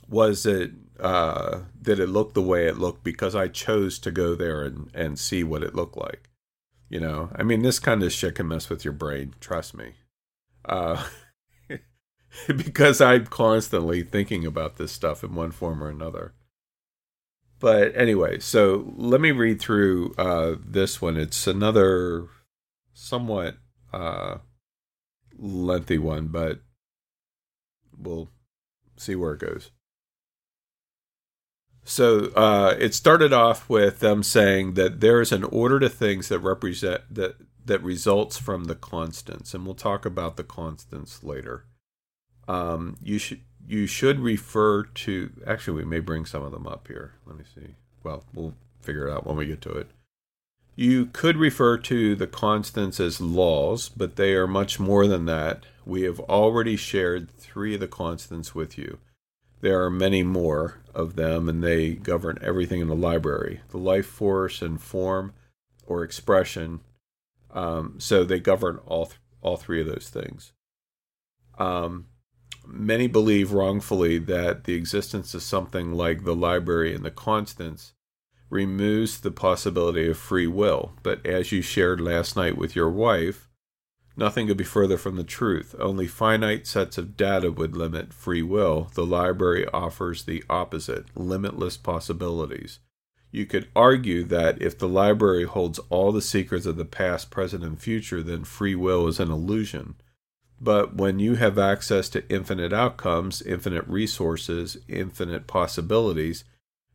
was 0.08 0.46
it 0.46 0.72
uh, 1.00 1.62
did 1.82 2.00
it 2.00 2.08
look 2.08 2.34
the 2.34 2.42
way 2.42 2.68
it 2.68 2.78
looked 2.78 3.04
because 3.04 3.36
I 3.36 3.48
chose 3.48 4.00
to 4.00 4.12
go 4.12 4.36
there 4.36 4.64
and, 4.64 4.90
and 4.94 5.20
see 5.20 5.44
what 5.44 5.64
it 5.64 5.76
looked 5.76 5.98
like? 5.98 6.30
You 6.90 7.00
know, 7.00 7.30
I 7.36 7.44
mean, 7.44 7.62
this 7.62 7.80
kind 7.80 8.04
of 8.04 8.14
shit 8.14 8.36
can 8.36 8.48
mess 8.48 8.70
with 8.70 8.86
your 8.86 8.94
brain. 8.94 9.36
Trust 9.40 9.76
me. 9.76 9.94
Uh, 10.64 11.04
because 12.48 13.02
I'm 13.02 13.26
constantly 13.26 14.04
thinking 14.04 14.46
about 14.46 14.78
this 14.78 14.92
stuff 14.92 15.24
in 15.24 15.36
one 15.36 15.52
form 15.52 15.84
or 15.84 15.90
another. 15.90 16.34
But 17.60 17.96
anyway, 17.96 18.40
so 18.40 18.94
let 18.96 19.22
me 19.22 19.32
read 19.32 19.60
through 19.60 20.14
uh, 20.18 20.56
this 20.64 21.02
one. 21.02 21.18
It's 21.18 21.48
another 21.48 22.28
somewhat 22.94 23.58
uh, 23.94 24.38
lengthy 25.38 25.98
one, 25.98 26.28
but 26.28 26.60
we'll 27.98 28.30
see 28.98 29.16
where 29.16 29.34
it 29.34 29.40
goes. 29.40 29.72
So 31.86 32.32
uh, 32.36 32.76
it 32.80 32.96
started 32.96 33.32
off 33.32 33.70
with 33.70 34.00
them 34.00 34.24
saying 34.24 34.74
that 34.74 35.02
there 35.02 35.22
is 35.22 35.32
an 35.32 35.44
order 35.44 35.80
to 35.80 35.88
things 35.88 36.30
that 36.30 36.40
represent 36.40 37.02
that 37.14 37.36
that 37.64 37.82
results 37.84 38.38
from 38.38 38.66
the 38.66 38.76
constants, 38.76 39.54
and 39.54 39.66
we'll 39.66 39.76
talk 39.76 40.06
about 40.06 40.36
the 40.36 40.44
constants 40.44 41.24
later. 41.24 41.66
Um, 42.48 42.98
you 43.02 43.20
should 43.20 43.42
you 43.68 43.86
should 43.86 44.20
refer 44.20 44.84
to. 44.84 45.32
Actually, 45.46 45.84
we 45.84 45.86
may 45.86 46.00
bring 46.00 46.26
some 46.26 46.42
of 46.42 46.52
them 46.52 46.68
up 46.68 46.88
here. 46.88 47.14
Let 47.26 47.38
me 47.38 47.44
see. 47.54 47.76
Well, 48.04 48.24
we'll 48.34 48.56
figure 48.82 49.08
it 49.08 49.14
out 49.14 49.28
when 49.28 49.38
we 49.38 49.46
get 49.46 49.62
to 49.62 49.72
it. 49.72 49.90
You 50.76 51.06
could 51.06 51.38
refer 51.38 51.78
to 51.78 52.16
the 52.16 52.28
constants 52.28 53.00
as 53.00 53.22
laws, 53.22 53.90
but 53.90 54.16
they 54.16 54.34
are 54.34 54.48
much 54.48 54.80
more 54.80 55.08
than 55.08 55.26
that. 55.26 55.66
We 55.86 56.02
have 56.02 56.20
already 56.20 56.76
shared 56.76 57.32
three 57.38 57.76
of 57.76 57.80
the 57.80 57.88
constants 57.88 58.54
with 58.54 58.78
you. 58.78 58.98
There 59.66 59.82
are 59.82 59.90
many 59.90 60.22
more 60.22 60.84
of 60.94 61.16
them, 61.16 61.50
and 61.50 61.64
they 61.64 61.96
govern 61.96 62.38
everything 62.40 62.82
in 62.82 62.88
the 62.88 62.96
library 62.96 63.62
the 63.70 63.80
life 63.80 64.06
force 64.06 64.62
and 64.62 64.80
form 64.80 65.34
or 65.88 66.04
expression. 66.04 66.82
Um, 67.50 67.96
so 67.98 68.24
they 68.24 68.40
govern 68.40 68.78
all, 68.86 69.08
th- 69.08 69.18
all 69.42 69.58
three 69.58 69.82
of 69.82 69.88
those 69.88 70.12
things. 70.14 70.54
Um, 71.58 72.10
many 72.68 73.08
believe 73.08 73.54
wrongfully 73.54 74.20
that 74.20 74.66
the 74.66 74.76
existence 74.76 75.34
of 75.34 75.42
something 75.42 75.94
like 75.94 76.26
the 76.26 76.36
library 76.36 76.94
and 76.94 77.04
the 77.04 77.10
constants 77.10 77.94
removes 78.52 79.20
the 79.20 79.32
possibility 79.32 80.08
of 80.08 80.16
free 80.20 80.46
will. 80.46 80.94
But 81.02 81.26
as 81.26 81.52
you 81.52 81.64
shared 81.64 82.00
last 82.00 82.36
night 82.36 82.56
with 82.56 82.76
your 82.76 82.92
wife, 82.92 83.50
Nothing 84.18 84.48
could 84.48 84.58
be 84.58 84.64
further 84.64 84.98
from 84.98 85.18
the 85.18 85.24
truth. 85.24 85.76
Only 85.80 86.08
finite 86.08 86.66
sets 86.68 86.98
of 86.98 87.18
data 87.18 87.52
would 87.52 87.76
limit 87.76 88.14
free 88.14 88.42
will. 88.42 88.90
The 88.94 89.06
library 89.06 89.68
offers 89.74 90.24
the 90.24 90.44
opposite 90.50 91.06
limitless 91.16 91.76
possibilities. 91.76 92.80
You 93.32 93.46
could 93.46 93.68
argue 93.76 94.24
that 94.24 94.62
if 94.62 94.78
the 94.78 94.88
library 94.88 95.44
holds 95.44 95.80
all 95.90 96.14
the 96.14 96.22
secrets 96.22 96.66
of 96.66 96.78
the 96.78 96.86
past, 96.86 97.30
present, 97.30 97.66
and 97.66 97.78
future, 97.78 98.24
then 98.24 98.46
free 98.46 98.76
will 98.76 99.08
is 99.08 99.20
an 99.20 99.30
illusion. 99.30 99.96
But 100.62 100.96
when 100.96 101.20
you 101.20 101.36
have 101.36 101.60
access 101.60 102.08
to 102.10 102.28
infinite 102.30 102.72
outcomes, 102.72 103.42
infinite 103.42 103.86
resources, 103.90 104.78
infinite 104.88 105.48
possibilities, 105.48 106.46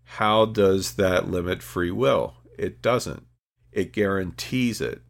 how 0.04 0.46
does 0.46 0.94
that 0.94 1.30
limit 1.30 1.62
free 1.62 1.90
will? 1.90 2.36
It 2.58 2.80
doesn't. 2.80 3.26
It 3.70 3.92
guarantees 3.92 4.80
it. 4.80 5.02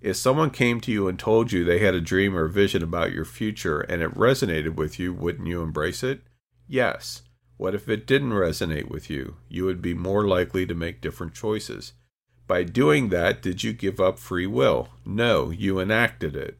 If 0.00 0.16
someone 0.16 0.50
came 0.50 0.80
to 0.82 0.92
you 0.92 1.08
and 1.08 1.18
told 1.18 1.50
you 1.50 1.64
they 1.64 1.80
had 1.80 1.94
a 1.94 2.00
dream 2.00 2.36
or 2.36 2.46
vision 2.46 2.82
about 2.82 3.12
your 3.12 3.24
future 3.24 3.80
and 3.80 4.00
it 4.00 4.14
resonated 4.14 4.76
with 4.76 4.98
you, 4.98 5.12
wouldn't 5.12 5.48
you 5.48 5.60
embrace 5.62 6.02
it? 6.02 6.22
Yes. 6.68 7.22
What 7.56 7.74
if 7.74 7.88
it 7.88 8.06
didn't 8.06 8.30
resonate 8.30 8.88
with 8.88 9.10
you? 9.10 9.38
You 9.48 9.64
would 9.64 9.82
be 9.82 9.94
more 9.94 10.24
likely 10.24 10.64
to 10.66 10.74
make 10.74 11.00
different 11.00 11.34
choices. 11.34 11.94
By 12.46 12.62
doing 12.62 13.08
that, 13.08 13.42
did 13.42 13.64
you 13.64 13.72
give 13.72 13.98
up 13.98 14.18
free 14.18 14.46
will? 14.46 14.90
No, 15.04 15.50
you 15.50 15.80
enacted 15.80 16.36
it. 16.36 16.58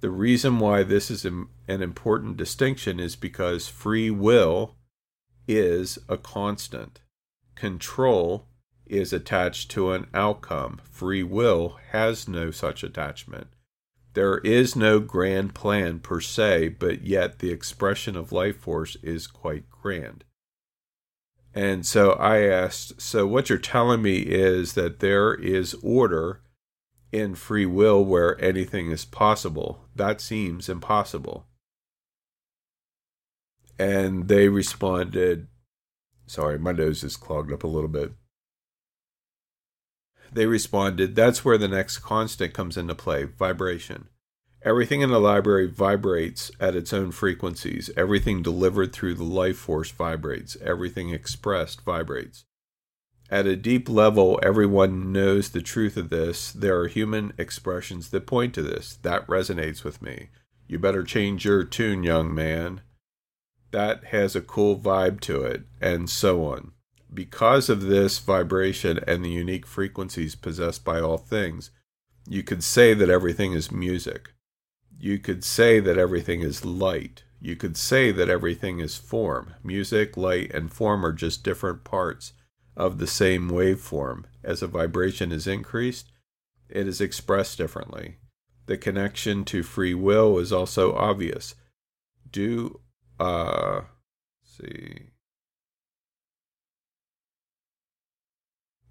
The 0.00 0.10
reason 0.10 0.58
why 0.58 0.84
this 0.84 1.10
is 1.10 1.24
an 1.24 1.48
important 1.68 2.36
distinction 2.38 2.98
is 2.98 3.16
because 3.16 3.68
free 3.68 4.10
will 4.10 4.76
is 5.46 5.98
a 6.08 6.16
constant. 6.16 7.00
Control 7.54 8.46
is 8.88 9.12
attached 9.12 9.70
to 9.72 9.92
an 9.92 10.06
outcome. 10.12 10.80
Free 10.90 11.22
will 11.22 11.78
has 11.92 12.28
no 12.28 12.50
such 12.50 12.82
attachment. 12.82 13.48
There 14.14 14.38
is 14.38 14.74
no 14.74 15.00
grand 15.00 15.54
plan 15.54 16.00
per 16.00 16.20
se, 16.20 16.70
but 16.70 17.02
yet 17.02 17.38
the 17.38 17.50
expression 17.50 18.16
of 18.16 18.32
life 18.32 18.56
force 18.56 18.96
is 19.02 19.26
quite 19.26 19.70
grand. 19.70 20.24
And 21.54 21.86
so 21.86 22.12
I 22.12 22.42
asked, 22.42 23.00
so 23.00 23.26
what 23.26 23.48
you're 23.48 23.58
telling 23.58 24.02
me 24.02 24.18
is 24.18 24.74
that 24.74 25.00
there 25.00 25.34
is 25.34 25.74
order 25.82 26.42
in 27.10 27.34
free 27.34 27.66
will 27.66 28.04
where 28.04 28.42
anything 28.42 28.90
is 28.90 29.04
possible. 29.04 29.84
That 29.94 30.20
seems 30.20 30.68
impossible. 30.68 31.46
And 33.78 34.28
they 34.28 34.48
responded, 34.48 35.48
sorry, 36.26 36.58
my 36.58 36.72
nose 36.72 37.02
is 37.04 37.16
clogged 37.16 37.52
up 37.52 37.64
a 37.64 37.68
little 37.68 37.88
bit. 37.88 38.12
They 40.32 40.46
responded, 40.46 41.14
That's 41.14 41.44
where 41.44 41.58
the 41.58 41.68
next 41.68 41.98
constant 41.98 42.52
comes 42.54 42.76
into 42.76 42.94
play 42.94 43.24
vibration. 43.24 44.08
Everything 44.62 45.00
in 45.00 45.10
the 45.10 45.20
library 45.20 45.66
vibrates 45.66 46.50
at 46.58 46.74
its 46.74 46.92
own 46.92 47.12
frequencies. 47.12 47.90
Everything 47.96 48.42
delivered 48.42 48.92
through 48.92 49.14
the 49.14 49.24
life 49.24 49.56
force 49.56 49.90
vibrates. 49.90 50.56
Everything 50.60 51.10
expressed 51.10 51.82
vibrates. 51.82 52.44
At 53.30 53.46
a 53.46 53.56
deep 53.56 53.88
level, 53.88 54.40
everyone 54.42 55.12
knows 55.12 55.50
the 55.50 55.62
truth 55.62 55.96
of 55.96 56.10
this. 56.10 56.50
There 56.50 56.78
are 56.80 56.88
human 56.88 57.32
expressions 57.38 58.10
that 58.10 58.26
point 58.26 58.54
to 58.54 58.62
this. 58.62 58.96
That 59.02 59.26
resonates 59.26 59.84
with 59.84 60.02
me. 60.02 60.30
You 60.66 60.78
better 60.78 61.04
change 61.04 61.44
your 61.44 61.62
tune, 61.64 62.02
young 62.02 62.34
man. 62.34 62.80
That 63.70 64.04
has 64.04 64.34
a 64.34 64.40
cool 64.40 64.78
vibe 64.78 65.20
to 65.20 65.42
it, 65.42 65.64
and 65.80 66.10
so 66.10 66.44
on 66.46 66.72
because 67.12 67.68
of 67.68 67.82
this 67.82 68.18
vibration 68.18 69.00
and 69.06 69.24
the 69.24 69.30
unique 69.30 69.66
frequencies 69.66 70.34
possessed 70.34 70.84
by 70.84 71.00
all 71.00 71.18
things, 71.18 71.70
you 72.26 72.42
could 72.42 72.62
say 72.62 72.94
that 72.94 73.08
everything 73.08 73.52
is 73.52 73.72
music. 73.72 74.32
You 74.98 75.18
could 75.18 75.44
say 75.44 75.80
that 75.80 75.96
everything 75.96 76.42
is 76.42 76.64
light. 76.64 77.24
You 77.40 77.56
could 77.56 77.76
say 77.76 78.10
that 78.10 78.28
everything 78.28 78.80
is 78.80 78.96
form. 78.96 79.54
Music, 79.62 80.16
light, 80.16 80.52
and 80.52 80.72
form 80.72 81.06
are 81.06 81.12
just 81.12 81.44
different 81.44 81.84
parts 81.84 82.32
of 82.76 82.98
the 82.98 83.06
same 83.06 83.50
waveform. 83.50 84.24
As 84.42 84.62
a 84.62 84.66
vibration 84.66 85.32
is 85.32 85.46
increased, 85.46 86.10
it 86.68 86.86
is 86.86 87.00
expressed 87.00 87.56
differently. 87.58 88.16
The 88.66 88.76
connection 88.76 89.44
to 89.46 89.62
free 89.62 89.94
will 89.94 90.38
is 90.38 90.52
also 90.52 90.94
obvious. 90.94 91.54
Do, 92.30 92.80
uh, 93.18 93.82
see. 94.42 95.10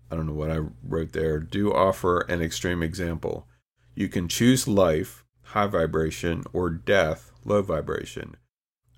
I 0.10 0.16
don't 0.16 0.28
know 0.28 0.34
what 0.34 0.52
I 0.52 0.62
wrote 0.84 1.12
there, 1.12 1.40
do 1.40 1.74
offer 1.74 2.22
an 2.22 2.42
extreme 2.42 2.82
example. 2.82 3.48
You 3.96 4.08
can 4.08 4.28
choose 4.28 4.68
life, 4.68 5.26
high 5.42 5.68
vibration, 5.68 6.44
or 6.54 6.70
death, 6.70 7.32
low 7.44 7.62
vibration, 7.62 8.36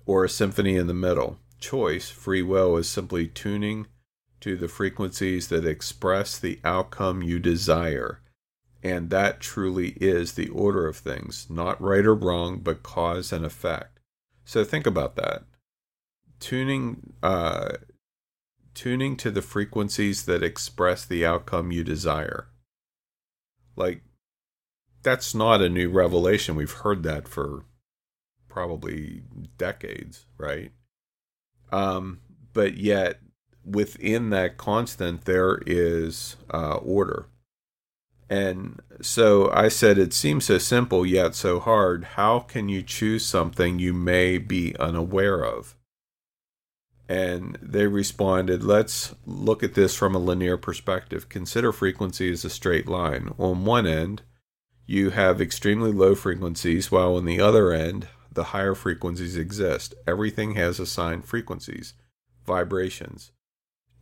or 0.06 0.24
a 0.24 0.28
symphony 0.28 0.76
in 0.76 0.86
the 0.86 0.94
middle. 0.94 1.38
Choice, 1.58 2.10
free 2.10 2.42
will, 2.42 2.76
is 2.76 2.88
simply 2.88 3.26
tuning 3.26 3.86
to 4.40 4.56
the 4.56 4.68
frequencies 4.68 5.48
that 5.48 5.66
express 5.66 6.38
the 6.38 6.60
outcome 6.64 7.22
you 7.22 7.38
desire. 7.38 8.20
And 8.82 9.10
that 9.10 9.40
truly 9.40 9.90
is 10.00 10.32
the 10.32 10.48
order 10.48 10.86
of 10.86 10.96
things, 10.96 11.46
not 11.50 11.80
right 11.80 12.04
or 12.06 12.14
wrong, 12.14 12.60
but 12.60 12.82
cause 12.82 13.32
and 13.32 13.44
effect. 13.44 13.98
So 14.44 14.64
think 14.64 14.86
about 14.86 15.16
that. 15.16 15.44
Tuning, 16.40 17.12
uh, 17.22 17.72
tuning 18.74 19.16
to 19.16 19.30
the 19.30 19.42
frequencies 19.42 20.24
that 20.26 20.42
express 20.42 21.04
the 21.04 21.24
outcome 21.24 21.72
you 21.72 21.84
desire. 21.84 22.48
Like, 23.76 24.02
that's 25.02 25.34
not 25.34 25.62
a 25.62 25.68
new 25.68 25.90
revelation. 25.90 26.56
We've 26.56 26.70
heard 26.70 27.02
that 27.04 27.26
for 27.26 27.64
probably 28.48 29.22
decades, 29.56 30.26
right? 30.36 30.72
Um, 31.72 32.20
but 32.52 32.76
yet, 32.76 33.20
within 33.64 34.30
that 34.30 34.56
constant, 34.56 35.24
there 35.24 35.60
is 35.66 36.36
uh, 36.52 36.76
order. 36.76 37.26
And 38.28 38.80
so 39.02 39.50
I 39.50 39.68
said, 39.68 39.98
it 39.98 40.12
seems 40.12 40.44
so 40.44 40.58
simple 40.58 41.04
yet 41.04 41.34
so 41.34 41.58
hard. 41.58 42.04
How 42.04 42.40
can 42.40 42.68
you 42.68 42.82
choose 42.82 43.24
something 43.24 43.78
you 43.78 43.92
may 43.92 44.38
be 44.38 44.76
unaware 44.78 45.44
of? 45.44 45.74
And 47.10 47.58
they 47.60 47.88
responded, 47.88 48.62
let's 48.62 49.16
look 49.26 49.64
at 49.64 49.74
this 49.74 49.96
from 49.96 50.14
a 50.14 50.20
linear 50.20 50.56
perspective. 50.56 51.28
Consider 51.28 51.72
frequency 51.72 52.30
as 52.30 52.44
a 52.44 52.50
straight 52.50 52.86
line. 52.86 53.34
On 53.36 53.64
one 53.64 53.84
end, 53.84 54.22
you 54.86 55.10
have 55.10 55.40
extremely 55.40 55.90
low 55.90 56.14
frequencies, 56.14 56.92
while 56.92 57.16
on 57.16 57.24
the 57.24 57.40
other 57.40 57.72
end, 57.72 58.06
the 58.30 58.44
higher 58.54 58.76
frequencies 58.76 59.36
exist. 59.36 59.92
Everything 60.06 60.54
has 60.54 60.78
assigned 60.78 61.24
frequencies, 61.24 61.94
vibrations. 62.46 63.32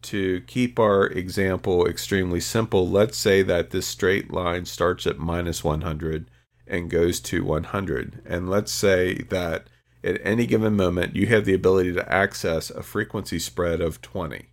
To 0.02 0.42
keep 0.42 0.78
our 0.78 1.06
example 1.06 1.86
extremely 1.86 2.40
simple, 2.40 2.86
let's 2.86 3.16
say 3.16 3.40
that 3.40 3.70
this 3.70 3.86
straight 3.86 4.30
line 4.30 4.66
starts 4.66 5.06
at 5.06 5.18
minus 5.18 5.64
100 5.64 6.30
and 6.66 6.90
goes 6.90 7.20
to 7.20 7.42
100. 7.42 8.20
And 8.26 8.50
let's 8.50 8.70
say 8.70 9.22
that 9.30 9.68
at 10.04 10.20
any 10.22 10.46
given 10.46 10.76
moment, 10.76 11.16
you 11.16 11.26
have 11.26 11.44
the 11.44 11.54
ability 11.54 11.92
to 11.94 12.12
access 12.12 12.70
a 12.70 12.82
frequency 12.82 13.38
spread 13.38 13.80
of 13.80 14.00
20, 14.00 14.50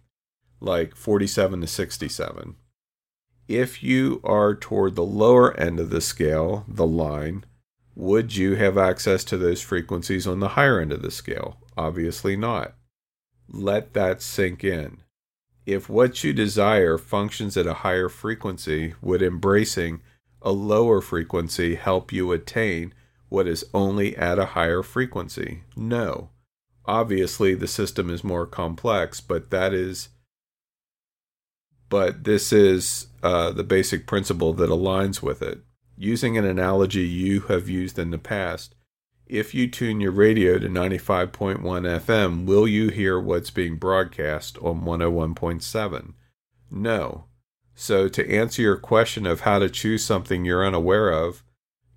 like 0.59 0.95
47 0.95 1.61
to 1.61 1.67
67. 1.67 2.55
If 3.47 3.83
you 3.83 4.21
are 4.23 4.55
toward 4.55 4.95
the 4.95 5.03
lower 5.03 5.55
end 5.59 5.79
of 5.79 5.91
the 5.91 6.01
scale, 6.01 6.65
the 6.67 6.87
line, 6.87 7.45
would 7.93 8.35
you 8.35 8.55
have 8.55 8.77
access 8.77 9.23
to 9.25 9.37
those 9.37 9.61
frequencies 9.61 10.25
on 10.25 10.39
the 10.39 10.49
higher 10.49 10.79
end 10.79 10.91
of 10.91 11.01
the 11.01 11.11
scale? 11.11 11.57
Obviously 11.77 12.35
not. 12.35 12.73
Let 13.47 13.93
that 13.93 14.21
sink 14.21 14.63
in. 14.63 15.03
If 15.65 15.89
what 15.89 16.23
you 16.23 16.33
desire 16.33 16.97
functions 16.97 17.55
at 17.55 17.67
a 17.67 17.73
higher 17.75 18.09
frequency, 18.09 18.95
would 19.01 19.21
embracing 19.21 20.01
a 20.41 20.51
lower 20.51 21.01
frequency 21.01 21.75
help 21.75 22.11
you 22.11 22.31
attain 22.31 22.93
what 23.29 23.47
is 23.47 23.65
only 23.73 24.15
at 24.17 24.39
a 24.39 24.47
higher 24.47 24.83
frequency? 24.83 25.63
No. 25.75 26.29
Obviously, 26.85 27.55
the 27.55 27.67
system 27.67 28.09
is 28.09 28.23
more 28.23 28.45
complex, 28.45 29.19
but 29.21 29.49
that 29.49 29.73
is 29.73 30.09
but 31.89 32.23
this 32.23 32.51
is 32.51 33.07
uh, 33.23 33.51
the 33.51 33.63
basic 33.63 34.07
principle 34.07 34.53
that 34.53 34.69
aligns 34.69 35.21
with 35.21 35.41
it. 35.41 35.59
Using 35.97 36.37
an 36.37 36.45
analogy 36.45 37.03
you 37.03 37.41
have 37.41 37.69
used 37.69 37.97
in 37.99 38.11
the 38.11 38.17
past, 38.17 38.75
if 39.27 39.53
you 39.53 39.67
tune 39.67 40.01
your 40.01 40.11
radio 40.11 40.59
to 40.59 40.67
95.1 40.67 41.61
FM, 41.61 42.45
will 42.45 42.67
you 42.67 42.89
hear 42.89 43.19
what's 43.19 43.49
being 43.49 43.77
broadcast 43.77 44.57
on 44.59 44.81
101.7? 44.81 46.13
No. 46.69 47.25
So, 47.73 48.07
to 48.07 48.31
answer 48.31 48.61
your 48.61 48.77
question 48.77 49.25
of 49.25 49.41
how 49.41 49.59
to 49.59 49.69
choose 49.69 50.03
something 50.03 50.45
you're 50.45 50.65
unaware 50.65 51.09
of, 51.09 51.43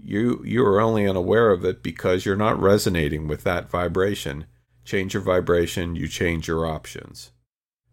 you 0.00 0.42
you 0.44 0.64
are 0.64 0.80
only 0.80 1.06
unaware 1.06 1.50
of 1.50 1.64
it 1.64 1.82
because 1.82 2.24
you're 2.24 2.36
not 2.36 2.60
resonating 2.60 3.28
with 3.28 3.44
that 3.44 3.70
vibration. 3.70 4.46
Change 4.84 5.14
your 5.14 5.22
vibration, 5.22 5.96
you 5.96 6.08
change 6.08 6.48
your 6.48 6.66
options 6.66 7.32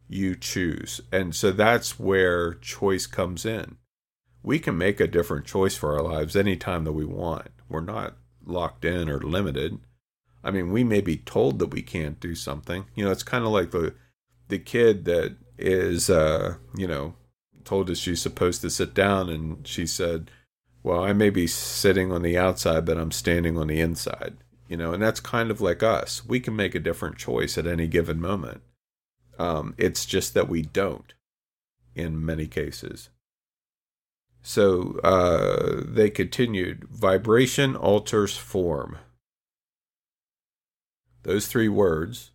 you 0.08 0.36
choose. 0.36 1.02
And 1.12 1.36
so 1.36 1.52
that's 1.52 2.00
where 2.00 2.54
choice 2.56 3.08
comes 3.08 3.46
in. 3.46 3.78
We 4.44 4.60
can 4.60 4.78
make 4.78 5.00
a 5.00 5.08
different 5.08 5.46
choice 5.46 5.76
for 5.76 5.96
our 5.96 6.04
lives 6.04 6.36
anytime 6.36 6.84
that 6.84 6.94
we 6.94 7.06
want. 7.06 7.48
We're 7.68 7.82
not 7.82 8.16
locked 8.46 8.86
in 8.86 9.10
or 9.10 9.20
limited. 9.20 9.80
I 10.44 10.52
mean, 10.52 10.72
we 10.72 10.84
may 10.84 11.02
be 11.02 11.18
told 11.18 11.58
that 11.60 11.74
we 11.74 11.82
can't 11.82 12.20
do 12.20 12.36
something. 12.36 12.86
You 12.94 13.06
know, 13.06 13.12
it's 13.12 13.24
kind 13.24 13.46
of 13.46 13.52
like 13.52 13.72
the 13.72 13.96
the 14.48 14.60
kid 14.60 15.06
that 15.06 15.36
is 15.58 16.08
uh, 16.08 16.58
you 16.78 16.88
know, 16.88 17.16
told 17.64 17.90
us 17.90 17.98
she's 17.98 18.22
supposed 18.22 18.62
to 18.62 18.70
sit 18.70 18.94
down 18.94 19.30
and 19.30 19.66
she 19.68 19.88
said, 19.88 20.30
"Well, 20.86 21.04
I 21.04 21.14
may 21.14 21.32
be 21.32 21.48
sitting 21.48 22.12
on 22.12 22.22
the 22.22 22.38
outside, 22.38 22.86
but 22.86 23.00
I'm 23.00 23.12
standing 23.12 23.58
on 23.58 23.68
the 23.68 23.82
inside." 23.82 24.38
You 24.68 24.78
know, 24.78 24.94
and 24.94 25.02
that's 25.02 25.20
kind 25.20 25.50
of 25.50 25.60
like 25.60 25.82
us. 25.82 26.24
We 26.26 26.40
can 26.40 26.56
make 26.56 26.76
a 26.76 26.80
different 26.80 27.18
choice 27.18 27.58
at 27.58 27.66
any 27.66 27.88
given 27.88 28.22
moment. 28.22 28.62
Um, 29.40 29.74
it's 29.78 30.06
just 30.06 30.36
that 30.36 30.48
we 30.48 30.62
don't 30.62 31.14
in 31.96 32.24
many 32.24 32.46
cases. 32.46 33.10
So 34.44 35.00
uh, 35.04 35.82
they 35.84 36.12
continued 36.12 36.84
vibration 36.92 37.76
alters 37.76 38.38
form. 38.38 39.00
Those 41.24 41.48
three 41.48 41.70
words 41.70 42.30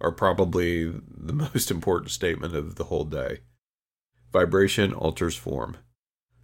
are 0.00 0.10
probably 0.10 0.86
the 0.90 1.32
most 1.54 1.70
important 1.70 2.10
statement 2.10 2.56
of 2.56 2.74
the 2.74 2.84
whole 2.84 3.04
day. 3.04 3.42
Vibration 4.32 4.92
alters 4.92 5.36
form. 5.36 5.76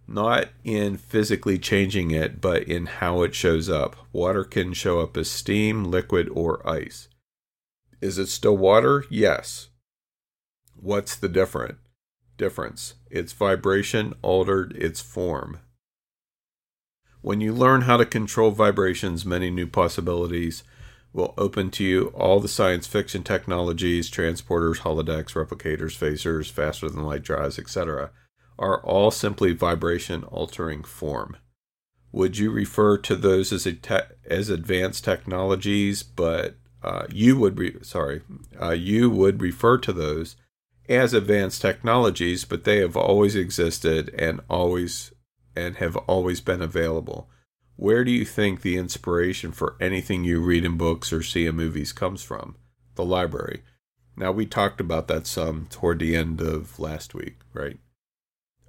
Not 0.07 0.49
in 0.63 0.95
physically 0.95 1.59
changing 1.59 2.11
it, 2.11 2.39
but 2.39 2.63
in 2.63 2.85
how 2.85 3.23
it 3.23 3.35
shows 3.35 3.69
up. 3.69 3.97
Water 4.13 4.45
can 4.45 4.71
show 4.73 5.01
up 5.01 5.17
as 5.17 5.29
steam, 5.29 5.83
liquid, 5.83 6.29
or 6.31 6.67
ice. 6.67 7.09
Is 7.99 8.17
it 8.17 8.27
still 8.27 8.55
water? 8.55 9.03
Yes. 9.09 9.67
What's 10.79 11.15
the 11.15 11.27
different 11.27 11.77
difference? 12.37 12.93
Its 13.11 13.33
vibration 13.33 14.13
altered 14.21 14.71
its 14.77 15.01
form. 15.01 15.59
When 17.21 17.41
you 17.41 17.51
learn 17.51 17.81
how 17.81 17.97
to 17.97 18.05
control 18.05 18.51
vibrations, 18.51 19.25
many 19.25 19.49
new 19.49 19.67
possibilities 19.67 20.63
will 21.11 21.33
open 21.37 21.71
to 21.71 21.83
you. 21.83 22.07
All 22.15 22.39
the 22.39 22.47
science 22.47 22.87
fiction 22.87 23.23
technologies, 23.23 24.09
transporters, 24.09 24.79
holodecks, 24.79 25.33
replicators, 25.33 25.97
phasers, 25.97 26.49
faster 26.49 26.89
than 26.89 27.03
light 27.03 27.23
drives, 27.23 27.59
etc., 27.59 28.11
are 28.59 28.81
all 28.83 29.11
simply 29.11 29.53
vibration 29.53 30.23
altering 30.23 30.83
form. 30.83 31.37
Would 32.11 32.37
you 32.37 32.51
refer 32.51 32.97
to 32.99 33.15
those 33.15 33.51
as 33.51 33.63
te- 33.63 34.13
as 34.25 34.49
advanced 34.49 35.03
technologies? 35.03 36.03
But 36.03 36.55
uh, 36.83 37.07
you 37.11 37.37
would 37.37 37.59
re- 37.59 37.83
sorry, 37.83 38.21
uh, 38.59 38.71
you 38.71 39.09
would 39.09 39.41
refer 39.41 39.77
to 39.79 39.93
those 39.93 40.35
as 40.89 41.13
advanced 41.13 41.61
technologies, 41.61 42.45
but 42.45 42.63
they 42.63 42.77
have 42.77 42.95
always 42.95 43.35
existed 43.35 44.13
and 44.17 44.39
always 44.49 45.11
and 45.55 45.77
have 45.77 45.97
always 45.97 46.39
been 46.39 46.61
available. 46.61 47.29
Where 47.75 48.03
do 48.03 48.11
you 48.11 48.25
think 48.25 48.61
the 48.61 48.77
inspiration 48.77 49.51
for 49.51 49.75
anything 49.79 50.23
you 50.23 50.39
read 50.41 50.65
in 50.65 50.77
books 50.77 51.13
or 51.13 51.21
see 51.21 51.45
in 51.45 51.55
movies 51.55 51.93
comes 51.93 52.23
from? 52.23 52.55
The 52.95 53.05
library. 53.05 53.63
Now 54.15 54.31
we 54.31 54.47
talked 54.47 54.81
about 54.81 55.07
that 55.09 55.27
some 55.27 55.67
toward 55.69 55.99
the 55.99 56.15
end 56.15 56.41
of 56.41 56.79
last 56.79 57.13
week, 57.13 57.37
right? 57.53 57.77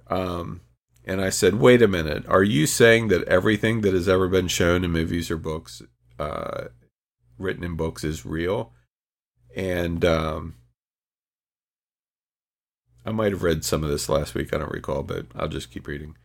Um, 0.09 0.61
and 1.05 1.21
I 1.21 1.29
said, 1.29 1.55
wait 1.55 1.81
a 1.81 1.87
minute, 1.87 2.25
are 2.27 2.43
you 2.43 2.67
saying 2.67 3.07
that 3.07 3.27
everything 3.27 3.81
that 3.81 3.93
has 3.93 4.09
ever 4.09 4.27
been 4.27 4.47
shown 4.47 4.83
in 4.83 4.91
movies 4.91 5.31
or 5.31 5.37
books, 5.37 5.81
uh, 6.19 6.65
written 7.37 7.63
in 7.63 7.75
books, 7.75 8.03
is 8.03 8.25
real? 8.25 8.73
And 9.55 10.05
um, 10.05 10.55
I 13.05 13.11
might 13.11 13.31
have 13.31 13.43
read 13.43 13.65
some 13.65 13.83
of 13.83 13.89
this 13.89 14.09
last 14.09 14.35
week. 14.35 14.53
I 14.53 14.59
don't 14.59 14.71
recall, 14.71 15.03
but 15.03 15.27
I'll 15.35 15.47
just 15.47 15.71
keep 15.71 15.87
reading. 15.87 16.15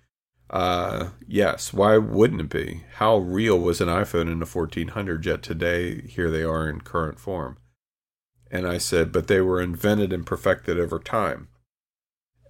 Uh, 0.51 1.11
yes, 1.27 1.73
why 1.73 1.97
wouldn't 1.97 2.42
it 2.42 2.51
be? 2.51 2.85
How 2.97 3.16
real 3.16 3.59
was 3.59 3.81
an 3.81 3.88
iPhone 3.88 4.31
in 4.31 4.40
the 4.40 4.47
1400s? 4.47 5.25
Yet 5.25 5.42
today, 5.42 6.03
here 6.03 6.31
they 6.31 6.42
are 6.42 6.68
in 6.68 6.83
current 6.83 7.18
form. 7.18 7.57
And 8.51 8.66
I 8.66 8.79
said, 8.79 9.12
but 9.12 9.27
they 9.27 9.40
were 9.40 9.61
invented 9.61 10.12
and 10.12 10.27
perfected 10.27 10.79
over 10.79 10.99
time. 10.99 11.49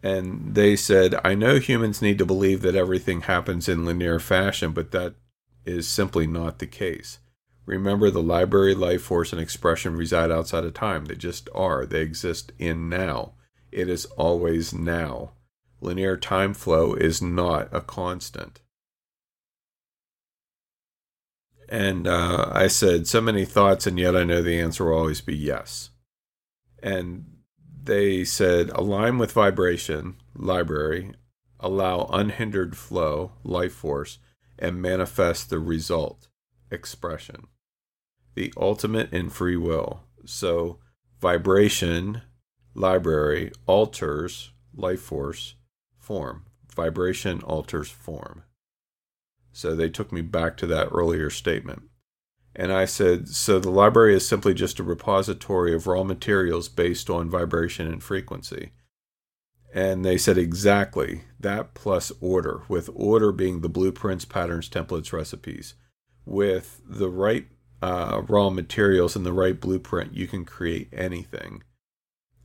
And 0.05 0.55
they 0.55 0.77
said, 0.77 1.19
I 1.25 1.35
know 1.35 1.59
humans 1.59 2.01
need 2.01 2.19
to 2.19 2.27
believe 2.27 2.63
that 2.63 2.77
everything 2.77 3.23
happens 3.23 3.69
in 3.69 3.85
linear 3.85 4.21
fashion, 4.21 4.71
but 4.73 4.93
that 4.93 5.15
is 5.65 5.89
simply 5.89 6.27
not 6.27 6.61
the 6.61 6.67
case. 6.67 7.19
Remember, 7.67 8.11
the 8.11 8.23
library, 8.23 8.75
life 8.75 9.03
force, 9.03 9.33
and 9.33 9.41
expression 9.41 9.97
reside 9.97 10.31
outside 10.31 10.65
of 10.65 10.75
time. 10.75 11.07
They 11.07 11.17
just 11.17 11.49
are. 11.55 11.87
They 11.87 12.03
exist 12.03 12.53
in 12.59 12.89
now 12.89 13.33
it 13.75 13.89
is 13.89 14.07
always 14.17 14.73
now. 14.73 15.33
Linear 15.81 16.17
time 16.17 16.55
flow 16.55 16.95
is 16.95 17.21
not 17.21 17.69
a 17.73 17.81
constant. 17.81 18.61
And 21.69 22.07
uh, 22.07 22.51
I 22.53 22.69
said, 22.69 23.09
so 23.09 23.21
many 23.21 23.45
thoughts, 23.45 23.87
and 23.87 23.99
yet 23.99 24.17
I 24.17 24.23
know 24.23 24.43
the 24.43 24.61
answer 24.61 24.85
will 24.85 24.97
always 24.97 25.21
be 25.21 25.37
yes. 25.37 25.91
And 26.83 27.34
they 27.85 28.25
said, 28.25 28.71
align 28.71 29.19
with 29.19 29.33
vibration, 29.33 30.17
library, 30.35 31.13
allow 31.61 32.09
unhindered 32.13 32.77
flow, 32.77 33.33
life 33.43 33.75
force, 33.75 34.19
and 34.59 34.81
manifest 34.81 35.51
the 35.51 35.59
result, 35.59 36.29
expression. 36.71 37.49
The 38.35 38.53
ultimate 38.57 39.13
in 39.13 39.31
free 39.31 39.57
will. 39.57 40.05
So, 40.25 40.79
vibration 41.21 42.23
library 42.75 43.53
alters 43.67 44.51
life 44.75 45.01
force 45.01 45.55
form. 45.99 46.45
Vibration 46.75 47.41
alters 47.43 47.91
form. 47.91 48.43
So 49.53 49.77
they 49.77 49.89
took 49.89 50.11
me 50.13 50.21
back 50.21 50.57
to 50.59 50.67
that 50.67 50.89
earlier 50.91 51.31
statement. 51.31 51.85
And 52.57 52.73
I 52.73 52.85
said, 52.85 53.29
so 53.29 53.59
the 53.59 53.71
library 53.71 54.15
is 54.15 54.29
simply 54.29 54.55
just 54.55 54.79
a 54.79 54.85
repository 54.85 55.75
of 55.75 55.87
raw 55.87 56.05
materials 56.05 56.69
based 56.69 57.11
on 57.11 57.29
vibration 57.29 57.87
and 57.87 58.03
frequency. 58.03 58.71
And 59.75 60.05
they 60.05 60.17
said, 60.17 60.39
exactly 60.39 61.23
that 61.41 61.75
plus 61.75 62.13
order, 62.21 62.63
with 62.69 62.89
order 62.95 63.33
being 63.33 63.61
the 63.61 63.69
blueprints, 63.69 64.25
patterns, 64.25 64.69
templates, 64.69 65.13
recipes. 65.13 65.75
With 66.25 66.81
the 66.89 67.11
right 67.11 67.49
uh, 67.83 68.23
raw 68.29 68.51
materials 68.51 69.17
and 69.17 69.27
the 69.27 69.33
right 69.33 69.61
blueprint, 69.61 70.15
you 70.15 70.29
can 70.29 70.45
create 70.45 70.89
anything. 70.93 71.65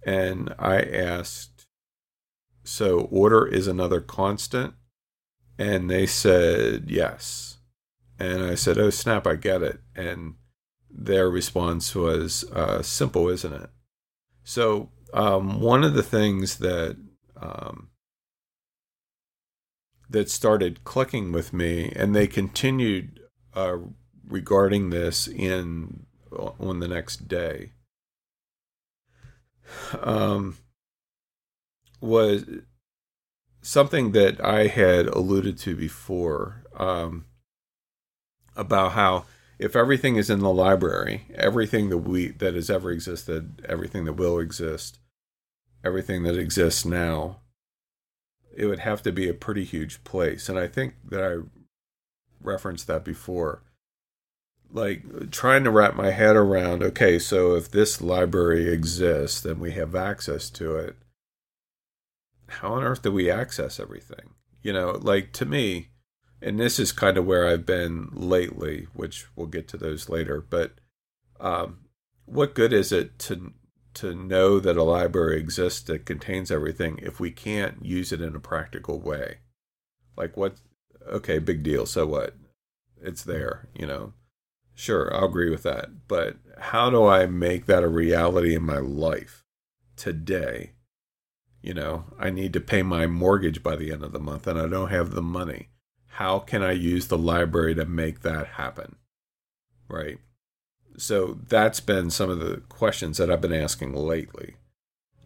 And 0.04 0.56
I 0.58 0.82
asked, 0.82 1.67
so 2.63 3.02
order 3.12 3.45
is 3.45 3.67
another 3.67 4.02
constant? 4.02 4.74
And 5.58 5.89
they 5.89 6.08
said, 6.08 6.89
yes. 6.89 7.49
And 8.19 8.43
I 8.43 8.55
said, 8.55 8.77
oh, 8.77 8.89
snap, 8.89 9.25
I 9.25 9.36
get 9.36 9.63
it. 9.63 9.79
And 9.95 10.36
their 10.91 11.29
response 11.29 11.95
was, 11.95 12.43
uh, 12.51 12.82
simple, 12.82 13.29
isn't 13.29 13.53
it? 13.53 13.69
So, 14.43 14.89
um, 15.13 15.62
one 15.62 15.84
of 15.84 15.93
the 15.93 16.03
things 16.03 16.58
that 16.58 16.97
um, 17.41 17.89
that 20.10 20.29
started 20.29 20.84
clicking 20.84 21.32
with 21.32 21.53
me, 21.53 21.91
and 21.95 22.15
they 22.15 22.27
continued 22.27 23.19
uh, 23.53 23.77
regarding 24.27 24.89
this 24.89 25.27
in 25.27 26.05
on 26.32 26.79
the 26.79 26.88
next 26.88 27.27
day, 27.27 27.71
um, 30.01 30.58
was 32.01 32.45
something 33.62 34.12
that 34.12 34.43
I 34.43 34.67
had 34.67 35.08
alluded 35.08 35.58
to 35.60 35.75
before 35.75 36.63
um, 36.75 37.25
about 38.60 38.91
how 38.91 39.26
if 39.58 39.76
everything 39.76 40.15
is 40.15 40.30
in 40.30 40.39
the 40.39 40.54
library, 40.54 41.26
everything 41.36 41.89
that 41.89 42.00
we 42.00 42.30
that 42.30 42.56
has 42.56 42.69
ever 42.69 42.91
existed, 42.91 43.65
everything 43.67 44.06
that 44.06 44.13
will 44.13 44.39
exist, 44.39 45.00
everything 45.84 46.24
that 46.24 46.38
exists 46.38 46.86
now, 46.86 47.39
it 48.56 48.65
would 48.65 48.80
have 48.80 49.02
to 49.04 49.12
be 49.12 49.28
a 49.28 49.34
pretty 49.34 49.63
huge 49.63 50.04
place. 50.04 50.50
And 50.50 50.60
I 50.60 50.67
think 50.67 50.95
that 51.10 51.24
I 51.24 51.43
referenced 52.41 52.88
that 52.88 53.04
before. 53.04 53.63
Like 54.72 55.32
trying 55.32 55.63
to 55.63 55.72
wrap 55.72 55.95
my 55.95 56.12
head 56.12 56.36
around, 56.36 56.84
okay, 56.84 57.17
so 57.17 57.56
if 57.56 57.72
this 57.72 58.02
library 58.02 58.72
exists, 58.72 59.41
then 59.41 59.60
we 59.60 59.72
have 59.72 59.95
access 59.95 60.50
to 60.52 60.76
it. 60.76 60.95
How 62.48 62.74
on 62.74 62.84
earth 62.84 63.02
do 63.02 63.12
we 63.12 63.32
access 63.32 63.80
everything? 63.80 64.36
You 64.62 64.74
know, 64.74 64.91
like 65.02 65.34
to 65.34 65.45
me, 65.45 65.89
and 66.41 66.60
this 66.60 66.80
is 66.80 66.91
kind 66.91 67.17
of 67.17 67.25
where 67.25 67.47
I've 67.47 67.65
been 67.65 68.10
lately, 68.13 68.88
which 68.93 69.25
we'll 69.36 69.47
get 69.47 69.67
to 69.69 69.78
those 69.78 70.10
later. 70.10 70.41
But 70.41 70.75
um, 71.39 71.80
what 72.25 72.56
good 72.56 72.73
is 72.73 72.91
it 72.91 73.19
to 73.19 73.54
to 73.95 74.13
know 74.13 74.60
that 74.60 74.78
a 74.78 74.84
library 74.84 75.39
exists 75.39 75.82
that 75.82 76.06
contains 76.06 76.52
everything 76.52 76.99
if 77.02 77.19
we 77.19 77.32
can't 77.32 77.84
use 77.84 78.12
it 78.12 78.21
in 78.21 78.36
a 78.36 78.39
practical 78.39 78.99
way? 78.99 79.39
Like 80.15 80.38
what? 80.38 80.56
Okay, 81.08 81.39
big 81.39 81.63
deal. 81.63 81.86
So 81.86 82.06
what? 82.06 82.36
It's 83.02 83.23
there, 83.23 83.69
you 83.73 83.88
know. 83.88 84.13
Sure, 84.75 85.13
I'll 85.13 85.25
agree 85.25 85.49
with 85.49 85.63
that. 85.63 86.08
But 86.08 86.38
how 86.58 86.89
do 86.89 87.06
I 87.06 87.25
make 87.25 87.65
that 87.65 87.84
a 87.84 87.89
reality 87.89 88.56
in 88.56 88.63
my 88.63 88.78
life 88.78 89.43
today? 89.97 90.73
You 91.62 91.73
know, 91.73 92.06
I 92.17 92.30
need 92.30 92.54
to 92.54 92.62
pay 92.62 92.84
my 92.84 93.06
mortgage 93.06 93.62
by 93.62 93.75
the 93.75 93.91
end 93.91 94.04
of 94.04 94.13
the 94.13 94.19
month 94.19 94.47
and 94.47 94.58
I 94.58 94.67
don't 94.67 94.89
have 94.89 95.12
the 95.12 95.21
money 95.21 95.69
how 96.10 96.39
can 96.39 96.62
I 96.62 96.72
use 96.72 97.08
the 97.08 97.17
library 97.17 97.76
to 97.76 97.86
make 97.86 98.22
that 98.22 98.48
happen? 98.48 98.98
Right. 99.88 100.19
So 100.98 101.39
that's 101.48 101.80
been 101.80 102.10
some 102.10 102.30
of 102.30 102.39
the 102.39 102.58
questions 102.69 103.17
that 103.17 103.32
I've 103.32 103.41
been 103.41 103.54
asking 103.54 103.93
lately. 103.93 104.56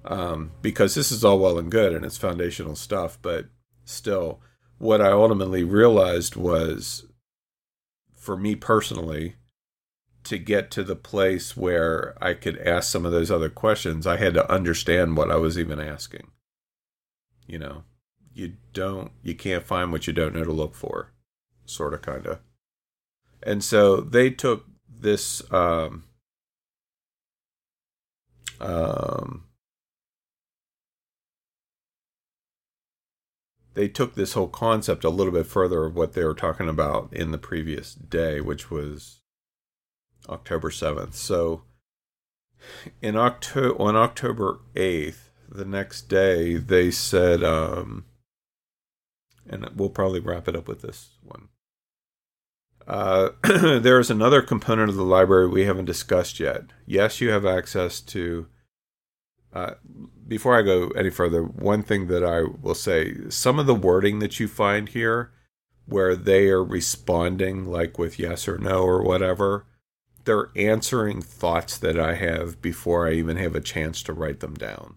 Um, 0.06 0.52
because 0.62 0.96
this 0.96 1.12
is 1.12 1.24
all 1.24 1.40
well 1.40 1.58
and 1.58 1.72
good 1.72 1.94
and 1.94 2.04
it's 2.04 2.18
foundational 2.18 2.76
stuff, 2.76 3.18
but 3.22 3.46
still, 3.86 4.42
what 4.78 5.00
I 5.00 5.12
ultimately 5.12 5.64
realized 5.64 6.36
was 6.36 7.06
for 8.24 8.38
me 8.38 8.56
personally, 8.56 9.36
to 10.24 10.38
get 10.38 10.72
to 10.72 10.84
the 10.84 10.96
place 10.96 11.58
where 11.58 12.16
I 12.22 12.34
could 12.34 12.58
ask 12.60 12.90
some 12.90 13.06
of 13.06 13.12
those 13.12 13.30
other 13.30 13.50
questions, 13.50 14.08
I 14.08 14.16
had 14.16 14.34
to 14.36 14.50
understand 14.50 15.18
what 15.18 15.30
I 15.30 15.36
was 15.36 15.60
even 15.60 15.82
asking. 15.82 16.32
You 17.46 17.60
know, 17.60 17.84
you 18.34 18.54
don't 18.74 19.12
you 19.22 19.36
can't 19.36 19.64
find 19.64 19.92
what 19.92 20.08
you 20.08 20.14
don't 20.14 20.34
know 20.34 20.44
to 20.44 20.52
look 20.52 20.76
for 20.76 21.12
sort 21.66 21.94
of 21.94 22.02
kind 22.02 22.26
of 22.26 22.40
and 23.46 23.64
so 23.64 23.98
they 23.98 24.30
took 24.30 24.66
this 24.88 25.42
um, 25.52 26.06
um, 28.60 29.46
they 33.74 33.88
took 33.88 34.16
this 34.16 34.34
whole 34.34 34.48
concept 34.48 35.04
a 35.04 35.10
little 35.10 35.34
bit 35.34 35.48
further 35.48 35.86
of 35.86 35.96
what 35.96 36.14
they 36.14 36.24
were 36.24 36.34
talking 36.34 36.70
about 36.70 37.12
in 37.12 37.32
the 37.32 37.38
previous 37.38 37.94
day 37.94 38.40
which 38.40 38.72
was 38.72 39.22
october 40.30 40.70
7th 40.70 41.14
so 41.14 41.64
in 43.02 43.18
october 43.18 43.82
on 43.82 43.96
october 43.96 44.60
8th 44.76 45.30
the 45.50 45.66
next 45.66 46.04
day 46.04 46.56
they 46.56 46.90
said 46.90 47.44
um, 47.44 48.06
and 49.54 49.70
we'll 49.76 49.90
probably 49.90 50.20
wrap 50.20 50.48
it 50.48 50.56
up 50.56 50.68
with 50.68 50.82
this 50.82 51.12
one. 51.22 51.50
Uh, 52.88 53.30
there 53.44 54.00
is 54.00 54.10
another 54.10 54.42
component 54.42 54.90
of 54.90 54.96
the 54.96 55.04
library 55.04 55.48
we 55.48 55.66
haven't 55.66 55.86
discussed 55.86 56.40
yet. 56.40 56.64
Yes, 56.86 57.22
you 57.22 57.30
have 57.30 57.46
access 57.46 58.02
to. 58.02 58.48
Uh, 59.54 59.76
before 60.28 60.58
I 60.58 60.64
go 60.64 60.90
any 60.90 61.12
further, 61.12 61.44
one 61.44 61.84
thing 61.84 62.08
that 62.08 62.24
I 62.24 62.42
will 62.42 62.76
say 62.76 63.30
some 63.30 63.60
of 63.60 63.68
the 63.68 63.76
wording 63.76 64.20
that 64.20 64.40
you 64.40 64.48
find 64.48 64.90
here, 64.90 65.32
where 65.86 66.16
they 66.16 66.48
are 66.50 66.64
responding 66.64 67.66
like 67.66 68.00
with 68.00 68.18
yes 68.18 68.48
or 68.48 68.58
no 68.58 68.82
or 68.82 69.04
whatever, 69.04 69.68
they're 70.26 70.50
answering 70.56 71.22
thoughts 71.22 71.78
that 71.78 72.00
I 72.00 72.16
have 72.16 72.62
before 72.62 73.08
I 73.08 73.14
even 73.14 73.38
have 73.38 73.56
a 73.56 73.62
chance 73.62 74.02
to 74.04 74.14
write 74.14 74.40
them 74.40 74.56
down. 74.56 74.96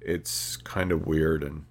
It's 0.00 0.56
kind 0.56 0.92
of 0.92 1.06
weird 1.06 1.42
and 1.42 1.66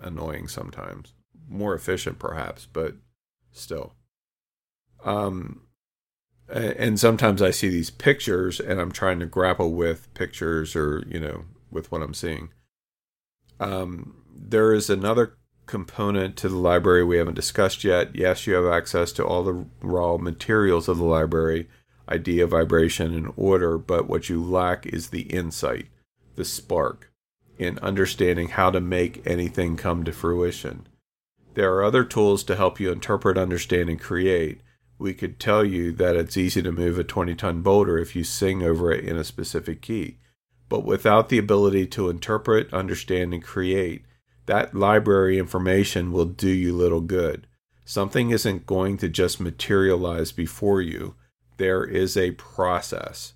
annoying 0.00 0.48
sometimes. 0.48 1.14
More 1.48 1.74
efficient, 1.74 2.18
perhaps, 2.18 2.66
but 2.72 2.94
still. 3.52 3.94
Um, 5.04 5.62
and 6.48 6.98
sometimes 6.98 7.40
I 7.42 7.50
see 7.50 7.68
these 7.68 7.90
pictures 7.90 8.60
and 8.60 8.80
I'm 8.80 8.92
trying 8.92 9.20
to 9.20 9.26
grapple 9.26 9.72
with 9.72 10.12
pictures 10.14 10.74
or, 10.74 11.04
you 11.08 11.20
know, 11.20 11.44
with 11.70 11.90
what 11.92 12.02
I'm 12.02 12.14
seeing. 12.14 12.50
Um, 13.60 14.22
there 14.34 14.72
is 14.72 14.90
another 14.90 15.36
component 15.66 16.36
to 16.36 16.48
the 16.48 16.56
library 16.56 17.04
we 17.04 17.18
haven't 17.18 17.34
discussed 17.34 17.84
yet. 17.84 18.16
Yes, 18.16 18.46
you 18.46 18.54
have 18.54 18.66
access 18.66 19.12
to 19.12 19.24
all 19.24 19.44
the 19.44 19.66
raw 19.80 20.16
materials 20.16 20.88
of 20.88 20.98
the 20.98 21.04
library, 21.04 21.68
idea, 22.08 22.46
vibration, 22.46 23.14
and 23.14 23.32
order, 23.36 23.78
but 23.78 24.08
what 24.08 24.28
you 24.28 24.42
lack 24.42 24.86
is 24.86 25.10
the 25.10 25.22
insight, 25.22 25.86
the 26.34 26.44
spark, 26.44 27.09
in 27.60 27.78
understanding 27.80 28.48
how 28.48 28.70
to 28.70 28.80
make 28.80 29.20
anything 29.26 29.76
come 29.76 30.02
to 30.02 30.12
fruition. 30.12 30.88
There 31.52 31.74
are 31.74 31.84
other 31.84 32.04
tools 32.04 32.42
to 32.44 32.56
help 32.56 32.80
you 32.80 32.90
interpret, 32.90 33.36
understand, 33.36 33.90
and 33.90 34.00
create. 34.00 34.62
We 34.98 35.12
could 35.12 35.38
tell 35.38 35.62
you 35.62 35.92
that 35.92 36.16
it's 36.16 36.38
easy 36.38 36.62
to 36.62 36.72
move 36.72 36.98
a 36.98 37.04
20 37.04 37.34
ton 37.34 37.60
boulder 37.60 37.98
if 37.98 38.16
you 38.16 38.24
sing 38.24 38.62
over 38.62 38.90
it 38.90 39.04
in 39.04 39.18
a 39.18 39.24
specific 39.24 39.82
key. 39.82 40.20
But 40.70 40.86
without 40.86 41.28
the 41.28 41.36
ability 41.36 41.86
to 41.88 42.08
interpret, 42.08 42.72
understand, 42.72 43.34
and 43.34 43.42
create, 43.42 44.06
that 44.46 44.74
library 44.74 45.38
information 45.38 46.12
will 46.12 46.24
do 46.24 46.48
you 46.48 46.74
little 46.74 47.02
good. 47.02 47.46
Something 47.84 48.30
isn't 48.30 48.64
going 48.64 48.96
to 48.98 49.08
just 49.10 49.38
materialize 49.38 50.32
before 50.32 50.80
you. 50.80 51.14
There 51.58 51.84
is 51.84 52.16
a 52.16 52.30
process. 52.32 53.34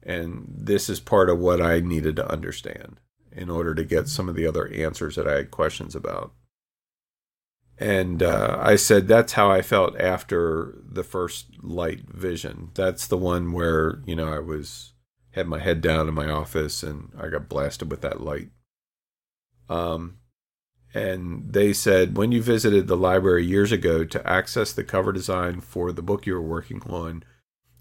And 0.00 0.44
this 0.48 0.88
is 0.88 1.00
part 1.00 1.28
of 1.28 1.40
what 1.40 1.60
I 1.60 1.80
needed 1.80 2.14
to 2.16 2.30
understand 2.30 3.00
in 3.34 3.50
order 3.50 3.74
to 3.74 3.84
get 3.84 4.08
some 4.08 4.28
of 4.28 4.34
the 4.34 4.46
other 4.46 4.68
answers 4.68 5.16
that 5.16 5.28
I 5.28 5.34
had 5.34 5.50
questions 5.50 5.94
about. 5.94 6.32
And 7.78 8.22
uh, 8.22 8.58
I 8.60 8.76
said 8.76 9.08
that's 9.08 9.32
how 9.32 9.50
I 9.50 9.60
felt 9.60 9.98
after 9.98 10.78
the 10.84 11.02
first 11.02 11.46
light 11.62 12.08
vision. 12.08 12.70
That's 12.74 13.06
the 13.06 13.18
one 13.18 13.52
where 13.52 14.00
you 14.06 14.14
know 14.14 14.32
I 14.32 14.38
was 14.38 14.92
had 15.32 15.48
my 15.48 15.58
head 15.58 15.80
down 15.80 16.06
in 16.06 16.14
my 16.14 16.30
office 16.30 16.84
and 16.84 17.10
I 17.18 17.28
got 17.28 17.48
blasted 17.48 17.90
with 17.90 18.00
that 18.02 18.20
light. 18.20 18.50
Um, 19.68 20.18
and 20.94 21.52
they 21.52 21.72
said 21.72 22.16
when 22.16 22.30
you 22.30 22.40
visited 22.40 22.86
the 22.86 22.96
library 22.96 23.44
years 23.44 23.72
ago 23.72 24.04
to 24.04 24.28
access 24.28 24.72
the 24.72 24.84
cover 24.84 25.12
design 25.12 25.60
for 25.60 25.90
the 25.90 26.02
book 26.02 26.24
you 26.26 26.34
were 26.34 26.42
working 26.42 26.80
on, 26.82 27.24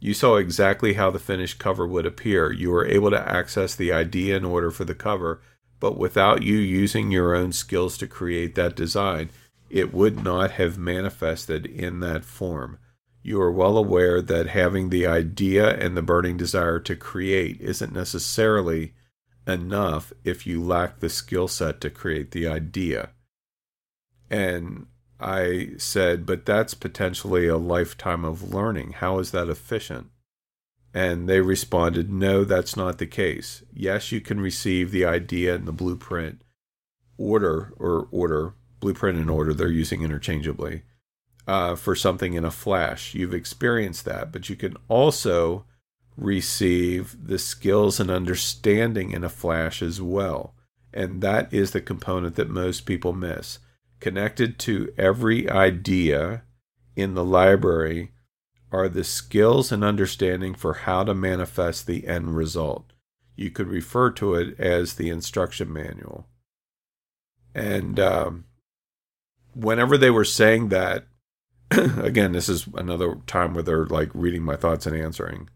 you 0.04 0.14
saw 0.14 0.36
exactly 0.36 0.96
how 0.96 1.10
the 1.10 1.18
finished 1.18 1.60
cover 1.60 1.88
would 1.88 2.06
appear. 2.06 2.52
You 2.52 2.72
were 2.72 2.86
able 2.86 3.10
to 3.12 3.30
access 3.30 3.74
the 3.74 3.94
idea 3.94 4.36
and 4.36 4.46
order 4.46 4.70
for 4.70 4.84
the 4.84 4.94
cover, 4.94 5.40
but 5.80 5.98
without 5.98 6.44
you 6.44 6.58
using 6.58 7.10
your 7.10 7.34
own 7.34 7.54
skills 7.54 7.98
to 8.00 8.08
create 8.08 8.54
that 8.56 8.76
design, 8.76 9.30
it 9.70 9.94
would 9.94 10.22
not 10.22 10.52
have 10.52 10.78
manifested 10.78 11.66
in 11.66 12.02
that 12.02 12.26
form. 12.26 12.80
You 13.22 13.40
are 13.40 13.52
well 13.52 13.78
aware 13.78 14.22
that 14.22 14.48
having 14.48 14.90
the 14.90 15.08
idea 15.08 15.74
and 15.74 15.96
the 15.96 16.02
burning 16.02 16.36
desire 16.36 16.82
to 16.82 16.98
create 16.98 17.62
isn't 17.62 17.94
necessarily 17.94 18.96
enough 19.48 20.12
if 20.26 20.46
you 20.46 20.62
lack 20.62 21.00
the 21.00 21.10
skill 21.10 21.48
set 21.48 21.80
to 21.80 21.90
create 21.90 22.32
the 22.32 22.46
idea. 22.46 23.12
And 24.30 24.88
I 25.24 25.72
said, 25.78 26.26
but 26.26 26.46
that's 26.46 26.74
potentially 26.74 27.48
a 27.48 27.58
lifetime 27.58 28.26
of 28.26 28.54
learning. 28.54 28.94
How 28.94 29.20
is 29.20 29.32
that 29.32 29.48
efficient? 29.48 30.08
And 30.94 31.28
they 31.28 31.40
responded, 31.40 32.12
no, 32.12 32.44
that's 32.44 32.76
not 32.76 32.98
the 32.98 33.08
case. 33.08 33.64
Yes, 33.74 34.12
you 34.12 34.22
can 34.22 34.40
receive 34.40 34.92
the 34.92 35.06
idea 35.06 35.56
and 35.56 35.66
the 35.66 35.72
blueprint 35.72 36.42
order 37.18 37.74
or 37.78 38.08
order 38.12 38.54
blueprint 38.80 39.18
and 39.18 39.30
order 39.30 39.54
they're 39.54 39.70
using 39.70 40.02
interchangeably 40.02 40.84
uh, 41.48 41.76
for 41.76 41.96
something 41.96 42.34
in 42.34 42.44
a 42.44 42.52
flash. 42.52 43.14
You've 43.14 43.34
experienced 43.34 44.06
that, 44.06 44.32
but 44.32 44.50
you 44.50 44.56
can 44.56 44.76
also 44.88 45.66
receive 46.18 47.16
the 47.26 47.40
skills 47.40 48.00
and 48.00 48.12
understanding 48.12 49.12
in 49.12 49.24
a 49.24 49.30
flash 49.30 49.82
as 49.82 50.02
well. 50.02 50.54
And 50.94 51.22
that 51.22 51.52
is 51.54 51.72
the 51.72 51.82
component 51.82 52.36
that 52.36 52.50
most 52.50 52.82
people 52.86 53.14
miss. 53.14 53.60
Connected 54.04 54.60
to 54.60 54.94
every 54.98 55.50
idea 55.50 56.44
in 56.94 57.14
the 57.14 57.24
library 57.24 58.12
are 58.70 58.90
the 58.90 59.06
skills 59.06 59.72
and 59.72 59.82
understanding 59.82 60.56
for 60.56 60.74
how 60.74 61.06
to 61.06 61.14
manifest 61.14 61.88
the 61.88 62.06
end 62.06 62.36
result. 62.36 62.92
You 63.38 63.50
could 63.50 63.70
refer 63.70 64.12
to 64.12 64.34
it 64.36 64.60
as 64.60 64.96
the 64.96 65.10
instruction 65.10 65.72
manual. 65.72 66.28
And 67.56 67.98
um, 67.98 68.44
whenever 69.56 69.98
they 69.98 70.10
were 70.10 70.26
saying 70.26 70.68
that, 70.68 71.08
again, 71.72 72.34
this 72.34 72.50
is 72.50 72.68
another 72.74 73.20
time 73.26 73.54
where 73.54 73.64
they're 73.64 73.86
like 73.86 74.10
reading 74.14 74.44
my 74.44 74.58
thoughts 74.58 74.86
and 74.86 74.98
answering. 74.98 75.50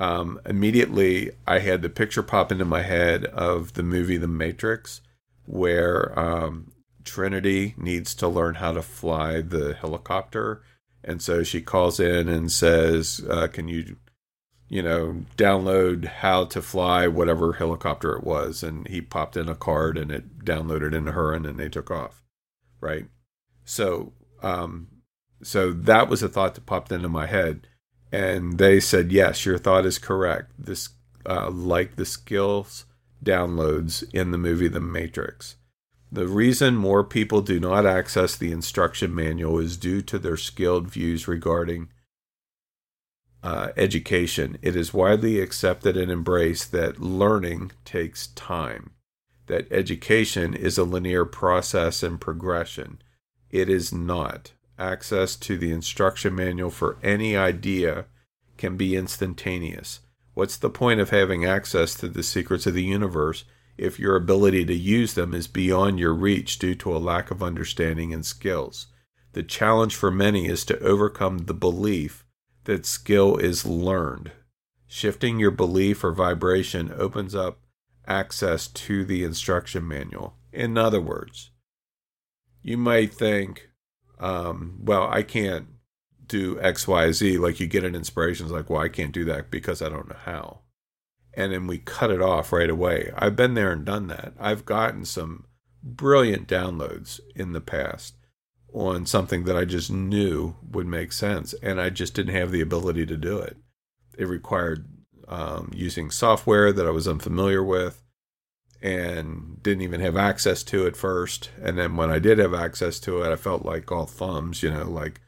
Um, 0.00 0.40
immediately, 0.46 1.32
I 1.46 1.58
had 1.58 1.82
the 1.82 1.90
picture 1.90 2.22
pop 2.22 2.50
into 2.50 2.64
my 2.64 2.80
head 2.80 3.26
of 3.26 3.74
the 3.74 3.82
movie 3.82 4.16
The 4.16 4.26
Matrix, 4.26 5.02
where 5.44 6.18
um, 6.18 6.72
Trinity 7.08 7.74
needs 7.76 8.14
to 8.16 8.28
learn 8.28 8.56
how 8.56 8.72
to 8.72 8.82
fly 8.82 9.40
the 9.40 9.74
helicopter. 9.74 10.62
And 11.02 11.22
so 11.22 11.42
she 11.42 11.60
calls 11.60 11.98
in 11.98 12.28
and 12.28 12.52
says, 12.52 13.24
uh, 13.28 13.48
Can 13.48 13.68
you, 13.68 13.96
you 14.68 14.82
know, 14.82 15.24
download 15.36 16.04
how 16.04 16.44
to 16.46 16.60
fly 16.62 17.06
whatever 17.06 17.54
helicopter 17.54 18.14
it 18.14 18.24
was? 18.24 18.62
And 18.62 18.86
he 18.88 19.00
popped 19.00 19.36
in 19.36 19.48
a 19.48 19.54
card 19.54 19.96
and 19.96 20.10
it 20.10 20.44
downloaded 20.44 20.94
into 20.94 21.12
her 21.12 21.32
and 21.32 21.44
then 21.44 21.56
they 21.56 21.68
took 21.68 21.90
off. 21.90 22.22
Right. 22.80 23.06
So, 23.64 24.12
um, 24.42 24.88
so 25.42 25.72
that 25.72 26.08
was 26.08 26.22
a 26.22 26.28
thought 26.28 26.54
that 26.54 26.66
popped 26.66 26.92
into 26.92 27.08
my 27.08 27.26
head. 27.26 27.66
And 28.10 28.58
they 28.58 28.80
said, 28.80 29.12
Yes, 29.12 29.44
your 29.44 29.58
thought 29.58 29.86
is 29.86 29.98
correct. 29.98 30.52
This, 30.58 30.90
uh, 31.26 31.50
like 31.50 31.96
the 31.96 32.06
skills 32.06 32.86
downloads 33.24 34.04
in 34.12 34.30
the 34.30 34.38
movie 34.38 34.68
The 34.68 34.80
Matrix. 34.80 35.56
The 36.10 36.26
reason 36.26 36.76
more 36.76 37.04
people 37.04 37.42
do 37.42 37.60
not 37.60 37.84
access 37.84 38.34
the 38.34 38.50
instruction 38.50 39.14
manual 39.14 39.58
is 39.58 39.76
due 39.76 40.00
to 40.02 40.18
their 40.18 40.38
skilled 40.38 40.88
views 40.88 41.28
regarding 41.28 41.88
uh, 43.42 43.68
education. 43.76 44.58
It 44.62 44.74
is 44.74 44.94
widely 44.94 45.40
accepted 45.40 45.96
and 45.96 46.10
embraced 46.10 46.72
that 46.72 47.00
learning 47.00 47.72
takes 47.84 48.28
time, 48.28 48.90
that 49.46 49.70
education 49.70 50.54
is 50.54 50.78
a 50.78 50.84
linear 50.84 51.24
process 51.24 52.02
and 52.02 52.20
progression. 52.20 53.00
It 53.50 53.68
is 53.68 53.92
not. 53.92 54.52
Access 54.78 55.36
to 55.36 55.58
the 55.58 55.72
instruction 55.72 56.34
manual 56.34 56.70
for 56.70 56.98
any 57.02 57.36
idea 57.36 58.06
can 58.56 58.76
be 58.76 58.96
instantaneous. 58.96 60.00
What's 60.34 60.56
the 60.56 60.70
point 60.70 61.00
of 61.00 61.10
having 61.10 61.44
access 61.44 61.94
to 61.96 62.08
the 62.08 62.22
secrets 62.22 62.66
of 62.66 62.74
the 62.74 62.84
universe 62.84 63.44
if 63.78 63.98
your 63.98 64.16
ability 64.16 64.64
to 64.66 64.74
use 64.74 65.14
them 65.14 65.32
is 65.32 65.46
beyond 65.46 65.98
your 65.98 66.12
reach 66.12 66.58
due 66.58 66.74
to 66.74 66.94
a 66.94 66.98
lack 66.98 67.30
of 67.30 67.42
understanding 67.42 68.12
and 68.12 68.26
skills. 68.26 68.88
The 69.32 69.42
challenge 69.42 69.94
for 69.94 70.10
many 70.10 70.46
is 70.46 70.64
to 70.66 70.78
overcome 70.80 71.38
the 71.38 71.54
belief 71.54 72.24
that 72.64 72.84
skill 72.84 73.36
is 73.36 73.64
learned. 73.64 74.32
Shifting 74.86 75.38
your 75.38 75.50
belief 75.50 76.02
or 76.02 76.12
vibration 76.12 76.92
opens 76.96 77.34
up 77.34 77.60
access 78.06 78.66
to 78.66 79.04
the 79.04 79.22
instruction 79.22 79.86
manual. 79.86 80.34
In 80.52 80.76
other 80.76 81.00
words, 81.00 81.50
you 82.62 82.76
might 82.76 83.14
think, 83.14 83.68
um, 84.18 84.80
well, 84.82 85.08
I 85.10 85.22
can't 85.22 85.68
do 86.26 86.58
X, 86.60 86.88
Y, 86.88 87.12
Z. 87.12 87.38
Like 87.38 87.60
you 87.60 87.66
get 87.66 87.84
an 87.84 87.94
inspiration, 87.94 88.46
it's 88.46 88.52
like, 88.52 88.70
well, 88.70 88.82
I 88.82 88.88
can't 88.88 89.12
do 89.12 89.24
that 89.26 89.50
because 89.50 89.80
I 89.82 89.88
don't 89.88 90.08
know 90.08 90.16
how 90.24 90.60
and 91.38 91.52
then 91.52 91.68
we 91.68 91.78
cut 91.78 92.10
it 92.10 92.20
off 92.20 92.52
right 92.52 92.68
away. 92.68 93.12
I've 93.16 93.36
been 93.36 93.54
there 93.54 93.70
and 93.70 93.84
done 93.84 94.08
that. 94.08 94.32
I've 94.40 94.64
gotten 94.64 95.04
some 95.04 95.44
brilliant 95.84 96.48
downloads 96.48 97.20
in 97.36 97.52
the 97.52 97.60
past 97.60 98.16
on 98.74 99.06
something 99.06 99.44
that 99.44 99.56
I 99.56 99.64
just 99.64 99.88
knew 99.88 100.56
would 100.68 100.88
make 100.88 101.12
sense, 101.12 101.54
and 101.62 101.80
I 101.80 101.90
just 101.90 102.12
didn't 102.12 102.34
have 102.34 102.50
the 102.50 102.60
ability 102.60 103.06
to 103.06 103.16
do 103.16 103.38
it. 103.38 103.56
It 104.18 104.24
required 104.24 104.88
um, 105.28 105.70
using 105.72 106.10
software 106.10 106.72
that 106.72 106.86
I 106.86 106.90
was 106.90 107.06
unfamiliar 107.06 107.62
with 107.62 108.02
and 108.82 109.62
didn't 109.62 109.82
even 109.82 110.00
have 110.00 110.16
access 110.16 110.64
to 110.64 110.86
it 110.86 110.96
first. 110.96 111.50
And 111.62 111.78
then 111.78 111.94
when 111.94 112.10
I 112.10 112.18
did 112.18 112.38
have 112.38 112.52
access 112.52 112.98
to 113.00 113.22
it, 113.22 113.32
I 113.32 113.36
felt 113.36 113.64
like 113.64 113.92
all 113.92 114.06
thumbs, 114.06 114.64
you 114.64 114.72
know, 114.72 114.90
like 114.90 115.20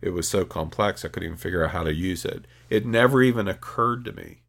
it 0.00 0.10
was 0.10 0.28
so 0.28 0.44
complex 0.44 1.04
I 1.04 1.08
couldn't 1.08 1.26
even 1.26 1.38
figure 1.38 1.64
out 1.64 1.72
how 1.72 1.82
to 1.82 1.92
use 1.92 2.24
it. 2.24 2.44
It 2.70 2.86
never 2.86 3.20
even 3.20 3.48
occurred 3.48 4.04
to 4.04 4.12
me 4.12 4.42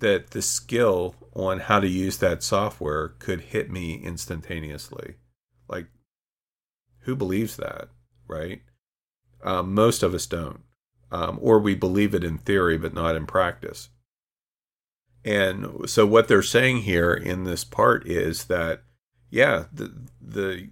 that 0.00 0.30
the 0.30 0.42
skill 0.42 1.14
on 1.34 1.60
how 1.60 1.80
to 1.80 1.88
use 1.88 2.18
that 2.18 2.42
software 2.42 3.08
could 3.18 3.40
hit 3.40 3.70
me 3.70 3.94
instantaneously. 3.94 5.14
Like, 5.68 5.86
who 7.00 7.14
believes 7.14 7.56
that, 7.56 7.88
right? 8.26 8.62
Um, 9.42 9.74
most 9.74 10.02
of 10.02 10.12
us 10.14 10.26
don't. 10.26 10.62
Um, 11.12 11.38
or 11.40 11.58
we 11.58 11.74
believe 11.74 12.14
it 12.14 12.24
in 12.24 12.38
theory, 12.38 12.78
but 12.78 12.94
not 12.94 13.16
in 13.16 13.26
practice. 13.26 13.88
And 15.24 15.88
so, 15.88 16.06
what 16.06 16.28
they're 16.28 16.42
saying 16.42 16.82
here 16.82 17.12
in 17.12 17.44
this 17.44 17.64
part 17.64 18.06
is 18.06 18.44
that, 18.44 18.82
yeah, 19.28 19.64
the, 19.72 20.08
the 20.20 20.70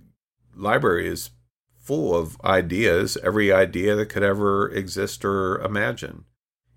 library 0.54 1.08
is 1.08 1.30
full 1.76 2.14
of 2.16 2.40
ideas, 2.42 3.18
every 3.22 3.52
idea 3.52 3.94
that 3.96 4.06
could 4.06 4.22
ever 4.22 4.70
exist 4.70 5.24
or 5.24 5.60
imagine 5.60 6.24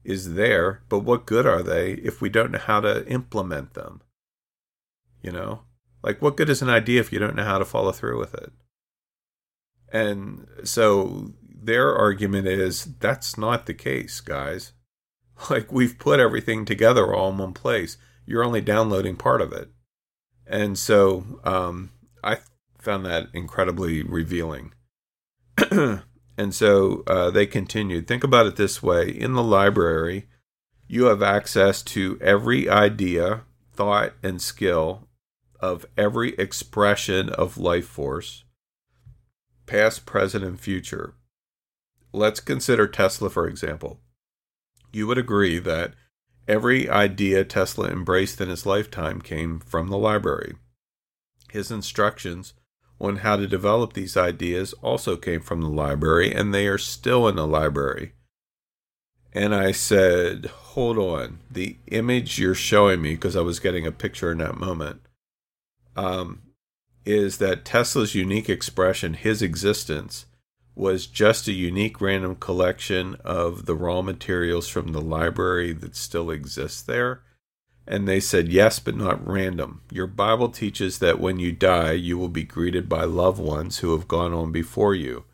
is 0.04 0.34
there, 0.34 0.84
but 0.89 0.99
what 0.99 1.26
good 1.26 1.45
are 1.45 1.62
they 1.62 1.93
if 1.93 2.22
we 2.22 2.30
don't 2.30 2.52
know 2.52 2.60
how 2.60 2.80
to 2.80 3.08
implement 3.08 3.74
them? 3.74 4.02
You 5.22 5.32
know, 5.32 5.62
like 6.04 6.22
what 6.22 6.38
good 6.38 6.49
is 6.49 6.62
an 6.62 6.70
idea 6.70 6.99
if 6.99 7.12
you 7.12 7.20
don't 7.20 7.36
know 7.36 7.43
how 7.43 7.60
to 7.60 7.66
follow 7.66 7.91
through 7.91 8.20
with 8.20 8.34
it? 8.34 8.52
And 9.91 10.47
so 10.64 11.34
their 11.43 11.95
argument 11.95 12.47
is 12.47 12.86
that's 12.99 13.38
not 13.38 13.66
the 13.66 13.74
case, 13.74 14.20
guys. 14.22 14.74
Like 15.49 15.72
we've 15.72 15.97
put 15.97 16.20
everything 16.20 16.66
together 16.66 17.16
all 17.16 17.32
in 17.32 17.39
one 17.39 17.54
place. 17.54 17.97
You're 18.28 18.43
only 18.43 18.62
downloading 18.62 19.16
part 19.16 19.41
of 19.41 19.52
it. 19.52 19.70
And 20.45 20.78
so 20.78 21.39
um, 21.43 21.89
I 22.24 22.38
found 22.78 23.08
that 23.08 23.30
incredibly 23.34 24.04
revealing. 24.04 24.74
And 26.41 26.55
so 26.55 27.03
uh, 27.05 27.29
they 27.29 27.45
continued. 27.45 28.07
Think 28.07 28.23
about 28.23 28.47
it 28.47 28.55
this 28.55 28.81
way 28.81 29.07
in 29.07 29.33
the 29.33 29.43
library, 29.43 30.25
you 30.87 31.03
have 31.03 31.21
access 31.21 31.83
to 31.83 32.17
every 32.19 32.67
idea, 32.67 33.43
thought, 33.71 34.13
and 34.23 34.41
skill 34.41 35.07
of 35.59 35.85
every 35.95 36.33
expression 36.37 37.29
of 37.29 37.59
life 37.59 37.85
force, 37.85 38.43
past, 39.67 40.07
present, 40.07 40.43
and 40.43 40.59
future. 40.59 41.13
Let's 42.11 42.39
consider 42.39 42.87
Tesla, 42.87 43.29
for 43.29 43.47
example. 43.47 43.99
You 44.91 45.05
would 45.05 45.19
agree 45.19 45.59
that 45.59 45.93
every 46.47 46.89
idea 46.89 47.45
Tesla 47.45 47.87
embraced 47.87 48.41
in 48.41 48.49
his 48.49 48.65
lifetime 48.65 49.21
came 49.21 49.59
from 49.59 49.89
the 49.89 49.97
library. 49.99 50.55
His 51.51 51.69
instructions 51.69 52.55
on 53.02 53.18
how 53.18 53.36
to 53.36 53.47
develop 53.47 53.93
these 53.93 54.16
ideas 54.16 54.74
also 54.82 55.18
came 55.18 55.41
from 55.41 55.62
the 55.62 55.70
library, 55.70 56.32
and 56.34 56.54
they 56.54 56.68
are 56.68 56.78
still 56.78 57.28
in 57.28 57.36
the 57.36 57.47
library. 57.47 58.14
And 59.34 59.56
I 59.56 59.72
said, 59.72 60.45
Hold 60.45 60.97
on. 60.97 61.39
The 61.49 61.78
image 61.88 62.39
you're 62.39 62.56
showing 62.56 63.02
me, 63.02 63.16
because 63.16 63.36
I 63.36 63.41
was 63.41 63.60
getting 63.60 63.88
a 63.88 63.91
picture 63.91 64.32
in 64.32 64.38
that 64.38 64.58
moment, 64.58 65.02
um, 65.95 66.41
is 67.04 67.39
that 67.39 67.66
Tesla's 67.66 68.14
unique 68.14 68.49
expression, 68.49 69.16
his 69.16 69.41
existence, 69.41 70.28
was 70.76 71.08
just 71.08 71.47
a 71.47 71.54
unique 71.54 71.99
random 71.99 72.36
collection 72.36 73.16
of 73.26 73.66
the 73.66 73.76
raw 73.76 74.02
materials 74.02 74.68
from 74.68 74.91
the 74.91 75.02
library 75.02 75.74
that 75.74 75.95
still 75.95 76.30
exists 76.30 76.82
there 76.82 77.24
and 77.91 78.07
they 78.07 78.21
said, 78.21 78.47
Yes, 78.47 78.79
but 78.79 78.95
not 78.95 79.27
random. 79.27 79.81
Your 79.91 80.07
Bible 80.07 80.47
teaches 80.47 80.99
that 80.99 81.19
when 81.19 81.39
you 81.39 81.51
die, 81.51 81.91
you 81.91 82.17
will 82.17 82.29
be 82.29 82.43
greeted 82.43 82.87
by 82.87 83.03
loved 83.03 83.39
ones 83.39 83.79
who 83.79 83.91
have 83.91 84.07
gone 84.07 84.33
on 84.33 84.53
before 84.53 84.95
you. 84.95 85.25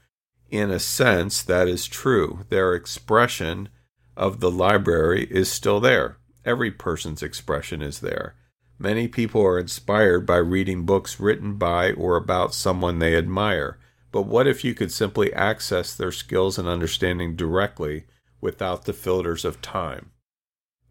In 0.49 0.71
a 0.71 0.79
sense, 0.79 1.43
that 1.43 1.67
is 1.67 1.85
true. 1.85 2.45
Their 2.49 2.73
expression 2.73 3.69
of 4.15 4.39
the 4.39 4.49
library 4.49 5.27
is 5.29 5.51
still 5.51 5.79
there. 5.79 6.17
Every 6.43 6.71
person's 6.71 7.21
expression 7.21 7.83
is 7.83 7.99
there. 7.99 8.35
Many 8.79 9.07
people 9.07 9.43
are 9.43 9.59
inspired 9.59 10.25
by 10.25 10.37
reading 10.37 10.83
books 10.83 11.19
written 11.19 11.57
by 11.57 11.91
or 11.91 12.15
about 12.15 12.55
someone 12.55 12.97
they 12.97 13.15
admire. 13.15 13.77
But 14.11 14.23
what 14.23 14.47
if 14.47 14.63
you 14.63 14.73
could 14.73 14.91
simply 14.91 15.31
access 15.31 15.93
their 15.93 16.11
skills 16.11 16.57
and 16.57 16.67
understanding 16.67 17.35
directly 17.35 18.05
without 18.41 18.85
the 18.85 18.93
filters 18.93 19.45
of 19.45 19.61
time? 19.61 20.09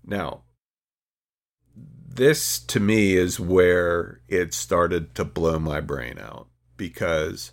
Now, 0.05 0.43
this 2.17 2.59
to 2.59 2.81
me 2.81 3.15
is 3.15 3.39
where 3.39 4.21
it 4.29 4.55
started 4.55 5.15
to 5.15 5.25
blow 5.25 5.59
my 5.59 5.81
brain 5.81 6.19
out. 6.19 6.49
because 6.77 7.53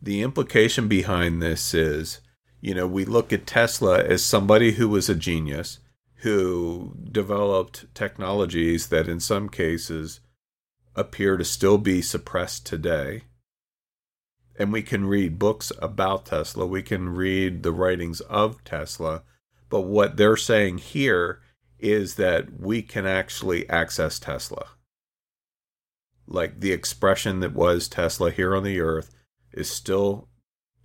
the 0.00 0.22
implication 0.22 0.88
behind 0.88 1.42
this 1.42 1.74
is, 1.74 2.20
you 2.60 2.74
know, 2.74 2.86
we 2.86 3.04
look 3.04 3.32
at 3.32 3.46
Tesla 3.46 4.02
as 4.02 4.24
somebody 4.24 4.72
who 4.72 4.88
was 4.88 5.08
a 5.08 5.14
genius 5.14 5.78
who 6.22 6.96
developed 7.10 7.86
technologies 7.94 8.88
that 8.88 9.08
in 9.08 9.20
some 9.20 9.48
cases 9.48 10.20
appear 10.96 11.36
to 11.36 11.44
still 11.44 11.78
be 11.78 12.02
suppressed 12.02 12.66
today. 12.66 13.22
And 14.58 14.72
we 14.72 14.82
can 14.82 15.06
read 15.06 15.38
books 15.38 15.70
about 15.80 16.26
Tesla, 16.26 16.66
we 16.66 16.82
can 16.82 17.10
read 17.10 17.62
the 17.62 17.72
writings 17.72 18.20
of 18.22 18.62
Tesla, 18.64 19.22
but 19.68 19.82
what 19.82 20.16
they're 20.16 20.36
saying 20.36 20.78
here 20.78 21.40
is 21.78 22.16
that 22.16 22.60
we 22.60 22.82
can 22.82 23.06
actually 23.06 23.68
access 23.68 24.18
Tesla. 24.18 24.66
Like 26.26 26.60
the 26.60 26.72
expression 26.72 27.40
that 27.40 27.54
was 27.54 27.88
Tesla 27.88 28.30
here 28.30 28.54
on 28.54 28.64
the 28.64 28.80
earth 28.80 29.14
is 29.52 29.70
still 29.70 30.28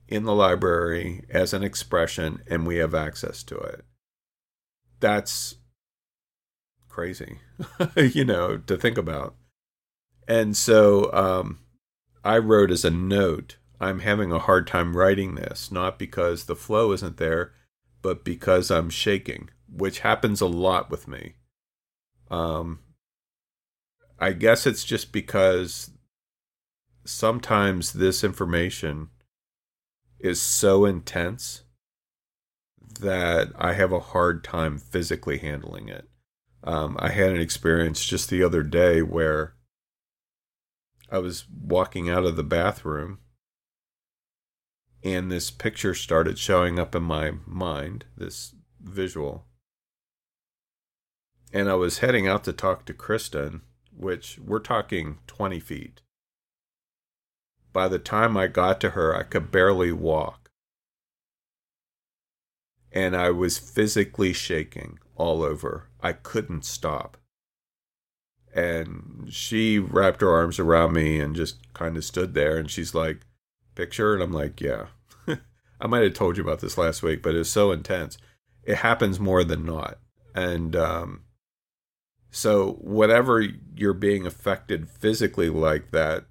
in 0.08 0.24
the 0.24 0.36
library 0.36 1.24
as 1.30 1.54
an 1.54 1.64
expression, 1.64 2.42
and 2.48 2.68
we 2.68 2.78
have 2.78 2.94
access 2.94 3.44
to 3.44 3.58
it. 3.58 3.86
That's 5.00 5.56
crazy, 6.88 7.40
you 7.98 8.24
know, 8.24 8.58
to 8.58 8.78
think 8.78 8.98
about. 8.98 9.36
And 10.28 10.56
so 10.56 11.12
um, 11.12 11.60
I 12.24 12.38
wrote 12.38 12.72
as 12.72 12.86
a 12.86 12.92
note, 12.92 13.58
I'm 13.80 14.00
having 14.00 14.32
a 14.32 14.40
hard 14.40 14.68
time 14.68 14.96
writing 14.96 15.36
this, 15.36 15.72
not 15.72 16.00
because 16.00 16.46
the 16.46 16.56
flow 16.56 16.92
isn't 16.94 17.18
there, 17.18 17.52
but 18.02 18.24
because 18.24 18.72
I'm 18.72 18.90
shaking, 18.90 19.50
which 19.76 20.00
happens 20.00 20.42
a 20.42 20.48
lot 20.48 20.90
with 20.90 21.08
me. 21.08 21.36
Um, 22.30 22.80
I 24.20 24.34
guess 24.34 24.66
it's 24.66 24.84
just 24.84 25.12
because 25.12 25.92
sometimes 27.06 27.94
this 27.94 28.24
information 28.24 29.10
is 30.20 30.42
so 30.42 30.86
intense 30.86 31.64
that 33.00 33.50
I 33.58 33.74
have 33.74 33.92
a 33.92 34.00
hard 34.00 34.44
time 34.44 34.78
physically 34.78 35.40
handling 35.40 35.90
it. 35.90 36.08
Um, 36.64 36.96
I 37.00 37.10
had 37.10 37.32
an 37.32 37.42
experience 37.42 38.06
just 38.06 38.30
the 38.30 38.44
other 38.44 38.64
day 38.64 39.02
where 39.02 39.56
I 41.12 41.18
was 41.18 41.46
walking 41.50 42.10
out 42.10 42.26
of 42.26 42.36
the 42.36 42.44
bathroom 42.44 43.20
and 45.04 45.30
this 45.30 45.52
picture 45.52 45.94
started 45.94 46.40
showing 46.40 46.80
up 46.80 46.96
in 46.96 47.04
my 47.04 47.34
mind, 47.46 48.06
this 48.16 48.56
visual. 48.82 49.46
And 51.54 51.70
I 51.70 51.76
was 51.76 52.00
heading 52.00 52.28
out 52.28 52.44
to 52.46 52.52
talk 52.52 52.84
to 52.86 52.96
Kristen, 52.96 53.62
which 53.96 54.40
we're 54.44 54.58
talking 54.58 55.20
20 55.28 55.60
feet. 55.60 56.02
By 57.72 57.88
the 57.88 58.00
time 58.00 58.36
I 58.36 58.48
got 58.48 58.82
to 58.82 58.92
her, 58.92 59.16
I 59.16 59.22
could 59.22 59.52
barely 59.52 59.92
walk. 59.92 60.50
And 62.92 63.16
I 63.16 63.30
was 63.30 63.60
physically 63.60 64.34
shaking 64.34 64.98
all 65.16 65.44
over. 65.44 65.90
I 66.02 66.14
couldn't 66.14 66.66
stop. 66.66 67.18
And 68.56 69.28
she 69.32 69.78
wrapped 69.78 70.22
her 70.22 70.32
arms 70.32 70.58
around 70.60 70.94
me 70.94 71.20
and 71.20 71.36
just 71.36 71.72
kind 71.74 71.98
of 71.98 72.04
stood 72.04 72.34
there. 72.34 72.58
And 72.58 72.70
she's 72.70 72.96
like, 72.96 73.22
Picture? 73.76 74.14
And 74.16 74.24
I'm 74.24 74.34
like, 74.34 74.60
Yeah. 74.60 74.88
I 75.82 75.88
might 75.88 76.04
have 76.04 76.14
told 76.14 76.38
you 76.38 76.44
about 76.44 76.60
this 76.62 76.78
last 76.78 77.04
week, 77.04 77.22
but 77.22 77.36
it's 77.36 77.50
so 77.50 77.72
intense. 77.72 78.18
It 78.64 78.78
happens 78.78 79.20
more 79.20 79.44
than 79.44 79.66
not. 79.66 80.00
And 80.36 80.76
um, 80.76 81.24
so, 82.36 82.72
whatever 82.82 83.46
you're 83.76 83.94
being 83.94 84.26
affected 84.26 84.90
physically 84.90 85.52
like 85.52 85.92
that, 85.92 86.26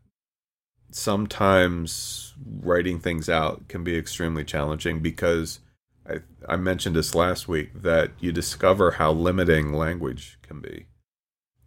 sometimes 0.91 2.35
writing 2.45 2.99
things 2.99 3.29
out 3.29 3.69
can 3.69 3.85
be 3.85 3.97
extremely 3.97 4.43
challenging 4.43 4.99
because 4.99 5.61
I, 6.05 6.23
I 6.49 6.57
mentioned 6.57 6.97
this 6.97 7.15
last 7.15 7.47
week 7.47 7.83
that 7.83 8.11
you 8.19 8.33
discover 8.33 8.91
how 8.91 9.13
limiting 9.13 9.73
language 9.73 10.41
can 10.43 10.61
be. 10.61 10.87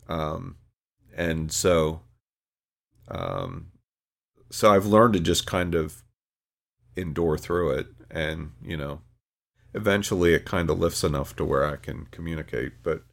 Um, 0.10 0.58
and 1.16 1.50
so, 1.50 2.02
um, 3.08 3.68
so 4.52 4.70
I've 4.70 4.86
learned 4.86 5.14
to 5.14 5.22
just 5.22 5.48
kind 5.48 5.76
of 5.76 6.04
endure 6.98 7.38
through 7.38 7.72
it, 7.72 7.88
and 8.12 8.52
you 8.62 8.76
know, 8.76 9.00
eventually 9.74 10.34
it 10.34 10.44
kind 10.44 10.70
of 10.70 10.78
lifts 10.78 11.06
enough 11.06 11.38
to 11.38 11.46
where 11.46 11.64
I 11.64 11.78
can 11.78 12.10
communicate. 12.12 12.84
But 12.84 13.04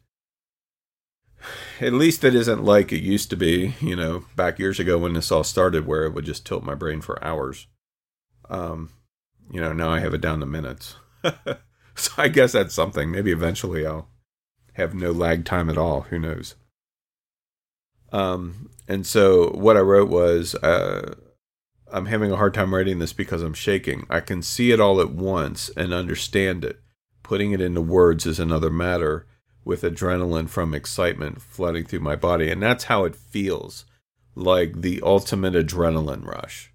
at 1.81 1.93
least 1.93 2.23
it 2.23 2.35
isn't 2.35 2.63
like 2.63 2.91
it 2.91 3.01
used 3.01 3.29
to 3.29 3.35
be, 3.35 3.75
you 3.81 3.95
know, 3.95 4.25
back 4.35 4.59
years 4.59 4.79
ago 4.79 4.97
when 4.97 5.13
this 5.13 5.31
all 5.31 5.43
started, 5.43 5.85
where 5.85 6.05
it 6.05 6.13
would 6.13 6.25
just 6.25 6.45
tilt 6.45 6.63
my 6.63 6.75
brain 6.75 7.01
for 7.01 7.23
hours. 7.23 7.67
Um, 8.49 8.89
you 9.51 9.59
know, 9.59 9.73
now 9.73 9.89
I 9.89 9.99
have 9.99 10.13
it 10.13 10.21
down 10.21 10.39
to 10.39 10.45
minutes. 10.45 10.95
so 11.95 12.11
I 12.17 12.27
guess 12.27 12.53
that's 12.53 12.73
something. 12.73 13.11
Maybe 13.11 13.31
eventually 13.31 13.85
I'll 13.85 14.09
have 14.73 14.93
no 14.93 15.11
lag 15.11 15.45
time 15.45 15.69
at 15.69 15.77
all. 15.77 16.01
Who 16.01 16.19
knows? 16.19 16.55
Um, 18.11 18.69
and 18.87 19.05
so 19.05 19.51
what 19.51 19.77
I 19.77 19.81
wrote 19.81 20.09
was, 20.09 20.55
uh, 20.55 21.15
I'm 21.91 22.07
having 22.07 22.31
a 22.31 22.37
hard 22.37 22.53
time 22.53 22.73
writing 22.73 22.99
this 22.99 23.13
because 23.13 23.43
I'm 23.43 23.53
shaking. 23.53 24.07
I 24.09 24.19
can 24.19 24.41
see 24.41 24.71
it 24.71 24.79
all 24.79 24.99
at 24.99 25.11
once 25.11 25.69
and 25.77 25.93
understand 25.93 26.65
it. 26.65 26.79
Putting 27.21 27.51
it 27.51 27.61
into 27.61 27.81
words 27.81 28.25
is 28.25 28.39
another 28.39 28.69
matter 28.69 29.27
with 29.65 29.81
adrenaline 29.81 30.49
from 30.49 30.73
excitement 30.73 31.41
flooding 31.41 31.85
through 31.85 32.01
my 32.01 32.15
body. 32.15 32.49
And 32.49 32.61
that's 32.61 32.85
how 32.85 33.05
it 33.05 33.15
feels 33.15 33.85
like 34.35 34.81
the 34.81 35.01
ultimate 35.03 35.53
adrenaline 35.53 36.25
rush. 36.25 36.71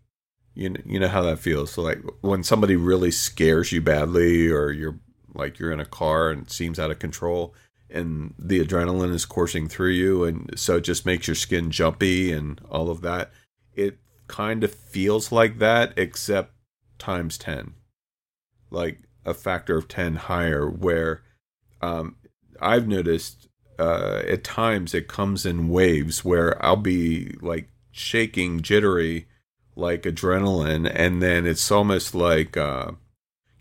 You, 0.55 0.76
you 0.84 0.99
know 0.99 1.09
how 1.09 1.22
that 1.22 1.39
feels. 1.39 1.72
So 1.72 1.82
like 1.82 2.01
when 2.20 2.43
somebody 2.43 2.76
really 2.76 3.11
scares 3.11 3.70
you 3.70 3.80
badly, 3.80 4.49
or 4.49 4.70
you're 4.70 4.99
like 5.34 5.59
you're 5.59 5.72
in 5.72 5.80
a 5.80 5.84
car 5.84 6.30
and 6.30 6.43
it 6.43 6.51
seems 6.51 6.78
out 6.78 6.91
of 6.91 6.99
control, 6.99 7.55
and 7.91 8.34
the 8.39 8.64
adrenaline 8.64 9.14
is 9.14 9.24
coursing 9.24 9.68
through 9.68 9.91
you, 9.91 10.24
and 10.24 10.51
so 10.57 10.76
it 10.76 10.82
just 10.82 11.07
makes 11.07 11.28
your 11.28 11.36
skin 11.36 11.70
jumpy 11.70 12.32
and 12.32 12.61
all 12.68 12.91
of 12.91 13.03
that. 13.03 13.30
It 13.74 13.99
kind 14.26 14.64
of 14.64 14.74
feels 14.74 15.30
like 15.30 15.59
that, 15.59 15.93
except 15.97 16.53
times 16.99 17.39
10. 17.39 17.74
Like 18.70 18.99
a 19.24 19.34
factor 19.34 19.76
of 19.76 19.89
10 19.89 20.16
higher, 20.16 20.68
where 20.68 21.22
um, 21.80 22.16
I've 22.61 22.88
noticed 22.88 23.48
uh, 23.78 24.22
at 24.26 24.44
times 24.44 24.94
it 24.94 25.09
comes 25.09 25.46
in 25.46 25.68
waves 25.68 26.24
where 26.24 26.62
I'll 26.64 26.76
be 26.76 27.36
like 27.40 27.68
shaking, 27.90 28.61
jittery, 28.61 29.28
like 29.76 30.02
adrenaline, 30.02 30.90
and 30.92 31.22
then 31.22 31.46
it's 31.46 31.70
almost 31.70 32.14
like 32.14 32.56
uh, 32.56 32.92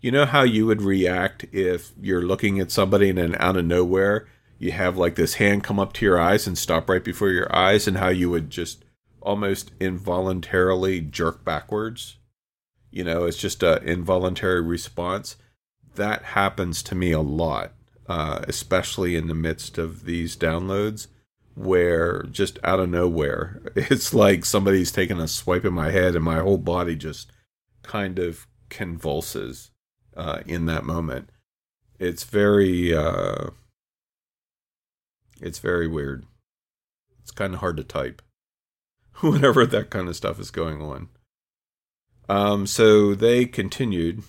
you 0.00 0.10
know 0.10 0.26
how 0.26 0.42
you 0.42 0.66
would 0.66 0.82
react 0.82 1.44
if 1.52 1.92
you're 2.00 2.22
looking 2.22 2.58
at 2.60 2.70
somebody 2.70 3.10
and 3.10 3.18
then 3.18 3.36
out 3.38 3.56
of 3.56 3.64
nowhere 3.64 4.26
you 4.58 4.72
have 4.72 4.98
like 4.98 5.14
this 5.14 5.34
hand 5.34 5.62
come 5.62 5.78
up 5.78 5.92
to 5.94 6.04
your 6.04 6.20
eyes 6.20 6.46
and 6.46 6.58
stop 6.58 6.88
right 6.90 7.02
before 7.02 7.30
your 7.30 7.54
eyes, 7.54 7.86
and 7.86 7.96
how 7.96 8.08
you 8.08 8.28
would 8.28 8.50
just 8.50 8.84
almost 9.20 9.70
involuntarily 9.78 11.00
jerk 11.00 11.44
backwards. 11.44 12.16
You 12.90 13.04
know, 13.04 13.24
it's 13.24 13.38
just 13.38 13.62
an 13.62 13.82
involuntary 13.84 14.60
response. 14.60 15.36
That 15.94 16.22
happens 16.22 16.82
to 16.84 16.94
me 16.94 17.12
a 17.12 17.20
lot 17.20 17.72
uh, 18.08 18.44
especially 18.48 19.16
in 19.16 19.28
the 19.28 19.34
midst 19.34 19.78
of 19.78 20.04
these 20.04 20.36
downloads, 20.36 21.08
where 21.54 22.22
just 22.22 22.58
out 22.64 22.80
of 22.80 22.88
nowhere, 22.88 23.60
it's 23.76 24.14
like 24.14 24.44
somebody's 24.44 24.92
taking 24.92 25.20
a 25.20 25.28
swipe 25.28 25.64
in 25.64 25.74
my 25.74 25.90
head 25.90 26.14
and 26.14 26.24
my 26.24 26.38
whole 26.38 26.58
body 26.58 26.96
just 26.96 27.30
kind 27.82 28.18
of 28.18 28.46
convulses 28.70 29.70
uh, 30.16 30.40
in 30.46 30.66
that 30.66 30.84
moment. 30.84 31.30
It's 31.98 32.24
very, 32.24 32.94
uh, 32.94 33.50
it's 35.40 35.58
very 35.58 35.86
weird. 35.86 36.24
It's 37.20 37.30
kind 37.30 37.54
of 37.54 37.60
hard 37.60 37.76
to 37.76 37.84
type 37.84 38.22
whenever 39.20 39.66
that 39.66 39.90
kind 39.90 40.08
of 40.08 40.16
stuff 40.16 40.40
is 40.40 40.50
going 40.50 40.80
on. 40.80 41.08
Um, 42.28 42.66
so 42.66 43.14
they 43.14 43.46
continued. 43.46 44.22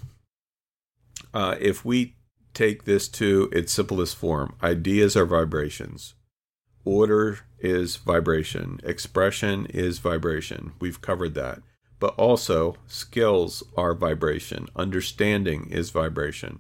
Uh, 1.34 1.56
if 1.60 1.86
we 1.86 2.16
take 2.54 2.86
this 2.86 3.08
to 3.10 3.50
its 3.52 3.74
simplest 3.74 4.16
form. 4.16 4.56
Ideas 4.62 5.16
are 5.16 5.26
vibrations. 5.26 6.16
Order 6.86 7.40
is 7.60 7.98
vibration. 7.98 8.80
Expression 8.84 9.66
is 9.68 10.00
vibration. 10.00 10.74
We've 10.80 11.02
covered 11.02 11.36
that. 11.36 11.62
But 12.00 12.16
also, 12.16 12.78
skills 12.88 13.64
are 13.76 13.94
vibration. 13.94 14.70
Understanding 14.76 15.68
is 15.70 15.90
vibration. 15.90 16.60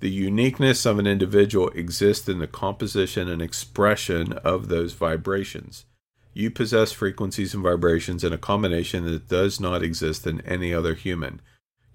The 0.00 0.10
uniqueness 0.10 0.86
of 0.86 0.98
an 0.98 1.06
individual 1.06 1.70
exists 1.70 2.28
in 2.28 2.38
the 2.38 2.46
composition 2.46 3.28
and 3.28 3.42
expression 3.42 4.32
of 4.32 4.68
those 4.68 4.92
vibrations. 4.92 5.84
You 6.32 6.50
possess 6.50 6.92
frequencies 6.92 7.52
and 7.52 7.64
vibrations 7.64 8.22
in 8.22 8.32
a 8.32 8.38
combination 8.38 9.04
that 9.06 9.28
does 9.28 9.58
not 9.58 9.82
exist 9.82 10.26
in 10.26 10.40
any 10.42 10.72
other 10.72 10.94
human. 10.94 11.40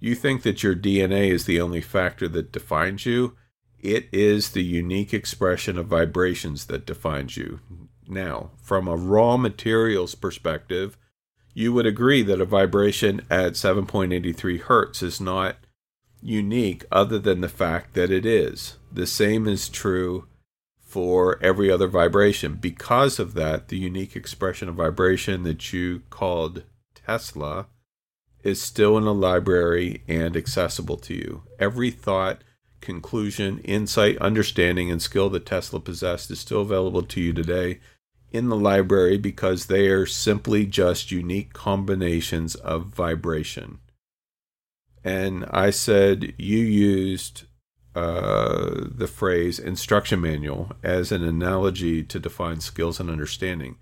You 0.04 0.16
think 0.16 0.42
that 0.42 0.64
your 0.64 0.76
DNA 0.76 1.30
is 1.30 1.46
the 1.46 1.62
only 1.62 1.80
factor 1.80 2.28
that 2.28 2.52
defines 2.52 3.06
you. 3.06 3.38
It 3.80 4.10
is 4.12 4.50
the 4.50 4.62
unique 4.62 5.14
expression 5.14 5.78
of 5.78 5.86
vibrations 5.86 6.66
that 6.66 6.86
defines 6.86 7.38
you. 7.38 7.62
Now, 8.06 8.52
from 8.62 8.90
a 8.90 8.98
raw 8.98 9.38
materials 9.38 10.14
perspective, 10.14 10.98
you 11.54 11.72
would 11.72 11.86
agree 11.86 12.22
that 12.22 12.42
a 12.42 12.46
vibration 12.46 13.22
at 13.30 13.54
7.83 13.54 14.60
hertz 14.60 15.02
is 15.02 15.22
not 15.22 15.56
unique 16.22 16.84
other 16.92 17.18
than 17.18 17.40
the 17.40 17.48
fact 17.48 17.94
that 17.94 18.12
it 18.12 18.26
is. 18.26 18.76
The 18.92 19.08
same 19.08 19.48
is 19.48 19.70
true 19.70 20.28
for 20.82 21.42
every 21.42 21.72
other 21.72 21.88
vibration. 21.88 22.56
Because 22.56 23.20
of 23.20 23.36
that, 23.36 23.70
the 23.70 23.78
unique 23.78 24.18
expression 24.18 24.68
of 24.68 24.76
vibration 24.76 25.44
that 25.44 25.72
you 25.72 26.02
called 26.10 26.64
Tesla 26.94 27.68
is 28.44 28.62
still 28.62 28.98
in 28.98 29.06
a 29.06 29.12
library 29.12 30.04
and 30.08 30.36
accessible 30.36 30.98
to 30.98 31.14
you. 31.14 31.44
Every 31.60 31.90
thought, 31.90 32.44
conclusion, 32.82 33.60
insight, 33.60 34.18
understanding, 34.18 34.92
and 34.92 35.02
skill 35.02 35.30
that 35.30 35.46
Tesla 35.46 35.80
possessed 35.80 36.30
is 36.30 36.40
still 36.40 36.62
available 36.62 37.04
to 37.04 37.22
you 37.22 37.34
today 37.34 37.80
in 38.32 38.50
the 38.50 38.58
library 38.58 39.18
because 39.18 39.68
they 39.68 39.88
are 39.88 40.06
simply 40.06 40.66
just 40.66 41.12
unique 41.12 41.54
combinations 41.54 42.56
of 42.56 42.88
vibration. 42.88 43.80
And 45.04 45.46
I 45.50 45.70
said 45.70 46.34
you 46.38 46.60
used 46.60 47.44
uh, 47.96 48.86
the 48.90 49.08
phrase 49.08 49.60
instruction 49.60 50.20
manual 50.20 50.72
as 50.82 51.12
an 51.12 51.24
analogy 51.24 52.04
to 52.04 52.20
define 52.20 52.60
skills 52.60 53.00
and 53.00 53.10
understanding. 53.10 53.78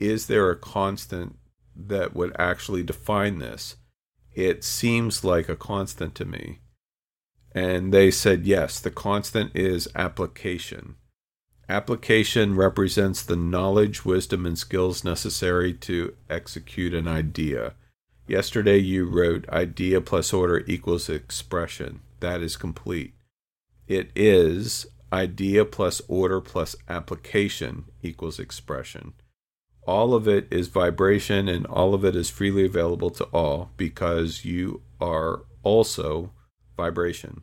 Is 0.00 0.26
there 0.26 0.50
a 0.50 0.56
constant 0.56 1.36
that 1.76 2.14
would 2.14 2.34
actually 2.38 2.82
define 2.82 3.38
this? 3.38 3.76
It 4.34 4.64
seems 4.64 5.24
like 5.24 5.48
a 5.48 5.56
constant 5.56 6.14
to 6.16 6.24
me. 6.24 6.60
And 7.54 7.92
they 7.92 8.10
said, 8.10 8.46
yes, 8.46 8.80
the 8.80 8.90
constant 8.90 9.54
is 9.54 9.88
application. 9.94 10.96
Application 11.68 12.56
represents 12.56 13.22
the 13.22 13.36
knowledge, 13.36 14.04
wisdom, 14.04 14.46
and 14.46 14.58
skills 14.58 15.04
necessary 15.04 15.72
to 15.74 16.14
execute 16.28 16.94
an 16.94 17.06
idea. 17.06 17.74
Yesterday 18.26 18.78
you 18.78 19.04
wrote 19.04 19.48
idea 19.48 20.00
plus 20.00 20.32
order 20.32 20.64
equals 20.66 21.08
expression. 21.08 22.00
That 22.20 22.40
is 22.40 22.56
complete. 22.56 23.14
It 23.86 24.10
is 24.14 24.86
idea 25.12 25.64
plus 25.64 26.00
order 26.08 26.40
plus 26.40 26.74
application 26.88 27.84
equals 28.02 28.38
expression. 28.38 29.12
All 29.84 30.14
of 30.14 30.28
it 30.28 30.46
is 30.50 30.68
vibration 30.68 31.48
and 31.48 31.66
all 31.66 31.94
of 31.94 32.04
it 32.04 32.14
is 32.14 32.30
freely 32.30 32.64
available 32.64 33.10
to 33.10 33.24
all 33.26 33.70
because 33.76 34.44
you 34.44 34.82
are 35.00 35.42
also 35.62 36.32
vibration. 36.76 37.42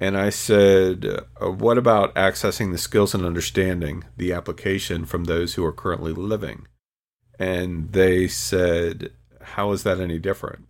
And 0.00 0.16
I 0.16 0.30
said, 0.30 1.22
uh, 1.40 1.50
What 1.50 1.78
about 1.78 2.14
accessing 2.14 2.72
the 2.72 2.78
skills 2.78 3.14
and 3.14 3.24
understanding, 3.24 4.04
the 4.16 4.32
application 4.32 5.06
from 5.06 5.24
those 5.24 5.54
who 5.54 5.64
are 5.64 5.72
currently 5.72 6.12
living? 6.12 6.66
And 7.38 7.92
they 7.92 8.28
said, 8.28 9.10
How 9.40 9.72
is 9.72 9.82
that 9.82 10.00
any 10.00 10.18
different? 10.18 10.66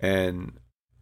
And 0.00 0.58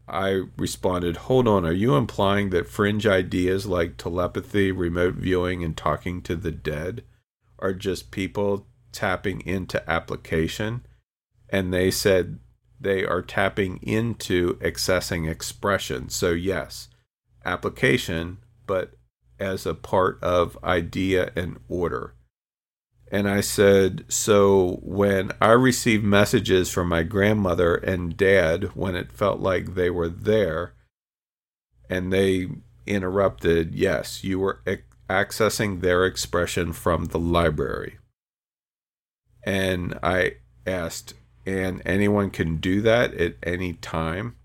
I 0.07 0.45
responded, 0.57 1.17
Hold 1.17 1.47
on, 1.47 1.65
are 1.65 1.73
you 1.73 1.97
implying 1.97 2.51
that 2.51 2.69
fringe 2.69 3.07
ideas 3.07 3.67
like 3.67 3.97
telepathy, 3.97 4.73
remote 4.73 5.15
viewing, 5.15 5.63
and 5.63 5.77
talking 5.77 6.23
to 6.23 6.37
the 6.37 6.53
dead 6.53 7.03
are 7.59 7.75
just 7.75 8.11
people 8.11 8.67
tapping 8.93 9.41
into 9.43 9.89
application? 9.89 10.87
And 11.49 11.73
they 11.73 11.91
said 11.91 12.39
they 12.81 13.05
are 13.05 13.23
tapping 13.23 13.79
into 13.83 14.55
accessing 14.57 15.29
expression. 15.29 16.09
So, 16.09 16.33
yes, 16.33 16.89
application, 17.45 18.39
but 18.67 18.93
as 19.41 19.67
a 19.67 19.75
part 19.75 20.23
of 20.23 20.59
idea 20.63 21.33
and 21.37 21.59
order. 21.69 22.15
And 23.11 23.29
I 23.29 23.41
said, 23.41 24.05
So 24.09 24.81
when 24.83 25.33
I 25.41 25.53
received 25.53 26.05
messages 26.05 26.71
from 26.71 26.89
my 26.89 27.03
grandmother 27.03 27.75
and 27.75 28.17
dad 28.17 28.65
when 28.75 28.95
it 28.95 29.13
felt 29.13 29.41
like 29.41 29.75
they 29.75 29.91
were 29.91 30.09
there, 30.09 30.75
and 31.89 32.13
they 32.13 32.49
interrupted, 32.87 33.75
yes, 33.75 34.25
you 34.25 34.39
were 34.39 34.61
accessing 35.09 35.81
their 35.81 36.05
expression 36.05 36.73
from 36.73 37.07
the 37.07 37.19
library. 37.19 37.99
And 39.45 39.99
I 40.03 40.37
asked, 40.67 41.15
and 41.47 41.81
anyone 41.87 42.31
can 42.31 42.57
do 42.57 42.81
that 42.83 43.15
at 43.15 43.37
any 43.43 43.75
time? 43.75 44.37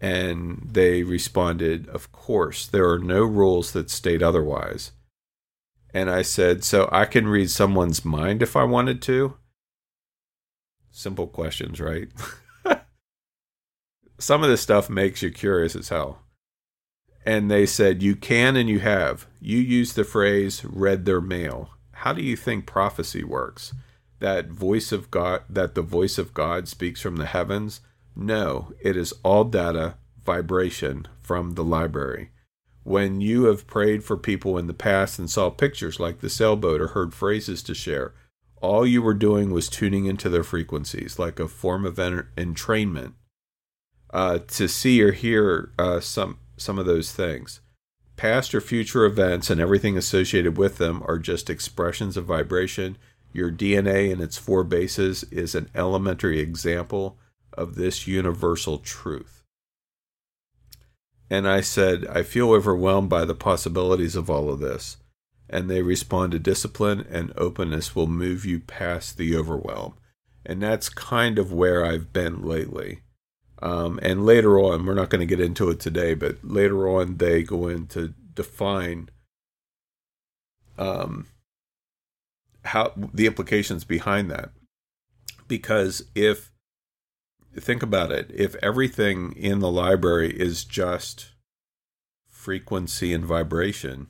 And 0.00 0.68
they 0.72 1.02
responded, 1.02 1.88
Of 1.88 2.12
course, 2.12 2.66
there 2.66 2.88
are 2.88 2.98
no 2.98 3.22
rules 3.22 3.72
that 3.72 3.90
state 3.90 4.22
otherwise. 4.22 4.92
And 5.94 6.10
I 6.10 6.22
said, 6.22 6.64
So 6.64 6.88
I 6.92 7.04
can 7.04 7.26
read 7.26 7.50
someone's 7.50 8.04
mind 8.04 8.42
if 8.42 8.56
I 8.56 8.64
wanted 8.64 9.02
to? 9.02 9.36
Simple 10.90 11.26
questions, 11.26 11.80
right? 11.80 12.08
Some 14.18 14.44
of 14.44 14.50
this 14.50 14.60
stuff 14.60 14.88
makes 14.88 15.22
you 15.22 15.30
curious 15.30 15.74
as 15.74 15.88
hell. 15.88 16.22
And 17.24 17.50
they 17.50 17.66
said, 17.66 18.02
You 18.02 18.16
can 18.16 18.56
and 18.56 18.68
you 18.68 18.80
have. 18.80 19.26
You 19.40 19.58
use 19.58 19.92
the 19.92 20.04
phrase 20.04 20.64
read 20.64 21.04
their 21.04 21.20
mail. 21.20 21.70
How 21.92 22.12
do 22.12 22.22
you 22.22 22.36
think 22.36 22.66
prophecy 22.66 23.22
works? 23.22 23.72
That 24.18 24.48
voice 24.48 24.92
of 24.92 25.10
God 25.10 25.42
that 25.48 25.74
the 25.74 25.82
voice 25.82 26.18
of 26.18 26.34
God 26.34 26.68
speaks 26.68 27.00
from 27.00 27.16
the 27.16 27.26
heavens? 27.26 27.80
No, 28.14 28.72
it 28.80 28.96
is 28.96 29.14
all 29.22 29.44
data, 29.44 29.94
vibration 30.24 31.08
from 31.20 31.52
the 31.52 31.64
library. 31.64 32.30
When 32.84 33.20
you 33.20 33.44
have 33.44 33.66
prayed 33.66 34.02
for 34.02 34.16
people 34.16 34.58
in 34.58 34.66
the 34.66 34.74
past 34.74 35.18
and 35.18 35.30
saw 35.30 35.50
pictures 35.50 36.00
like 36.00 36.20
the 36.20 36.28
sailboat 36.28 36.80
or 36.80 36.88
heard 36.88 37.14
phrases 37.14 37.62
to 37.64 37.74
share, 37.74 38.14
all 38.60 38.86
you 38.86 39.02
were 39.02 39.14
doing 39.14 39.50
was 39.50 39.68
tuning 39.68 40.06
into 40.06 40.28
their 40.28 40.44
frequencies 40.44 41.18
like 41.18 41.38
a 41.38 41.48
form 41.48 41.84
of 41.84 41.96
entrainment 41.96 43.12
uh, 44.12 44.38
to 44.48 44.68
see 44.68 45.02
or 45.02 45.12
hear 45.12 45.72
uh, 45.78 46.00
some 46.00 46.38
some 46.62 46.78
of 46.78 46.86
those 46.86 47.12
things. 47.12 47.60
Past 48.16 48.54
or 48.54 48.60
future 48.60 49.04
events 49.04 49.50
and 49.50 49.60
everything 49.60 49.96
associated 49.96 50.56
with 50.56 50.78
them 50.78 51.02
are 51.06 51.18
just 51.18 51.50
expressions 51.50 52.16
of 52.16 52.24
vibration. 52.24 52.96
Your 53.32 53.50
DNA 53.50 54.12
and 54.12 54.20
its 54.20 54.38
four 54.38 54.64
bases 54.64 55.24
is 55.24 55.54
an 55.54 55.68
elementary 55.74 56.38
example 56.38 57.18
of 57.52 57.74
this 57.74 58.06
universal 58.06 58.78
truth. 58.78 59.42
And 61.30 61.48
I 61.48 61.62
said, 61.62 62.06
I 62.06 62.22
feel 62.22 62.52
overwhelmed 62.52 63.08
by 63.08 63.24
the 63.24 63.34
possibilities 63.34 64.16
of 64.16 64.28
all 64.28 64.50
of 64.50 64.60
this. 64.60 64.98
And 65.48 65.70
they 65.70 65.82
responded, 65.82 66.42
discipline 66.42 67.06
and 67.10 67.32
openness 67.36 67.96
will 67.96 68.06
move 68.06 68.44
you 68.44 68.60
past 68.60 69.16
the 69.16 69.34
overwhelm. 69.36 69.94
And 70.44 70.62
that's 70.62 70.88
kind 70.88 71.38
of 71.38 71.52
where 71.52 71.84
I've 71.84 72.12
been 72.12 72.42
lately. 72.42 73.00
Um, 73.62 74.00
and 74.02 74.26
later 74.26 74.58
on, 74.58 74.84
we're 74.84 74.94
not 74.94 75.08
going 75.08 75.20
to 75.20 75.36
get 75.36 75.44
into 75.44 75.70
it 75.70 75.78
today, 75.78 76.14
but 76.14 76.38
later 76.42 76.88
on, 76.88 77.18
they 77.18 77.44
go 77.44 77.68
in 77.68 77.86
to 77.88 78.12
define 78.34 79.08
um, 80.76 81.28
how 82.64 82.92
the 82.96 83.26
implications 83.26 83.84
behind 83.84 84.30
that. 84.32 84.50
Because 85.46 86.02
if 86.16 86.50
think 87.60 87.82
about 87.82 88.10
it. 88.10 88.30
If 88.34 88.56
everything 88.56 89.32
in 89.36 89.58
the 89.58 89.70
library 89.70 90.32
is 90.32 90.64
just 90.64 91.32
frequency 92.26 93.12
and 93.12 93.24
vibration, 93.24 94.08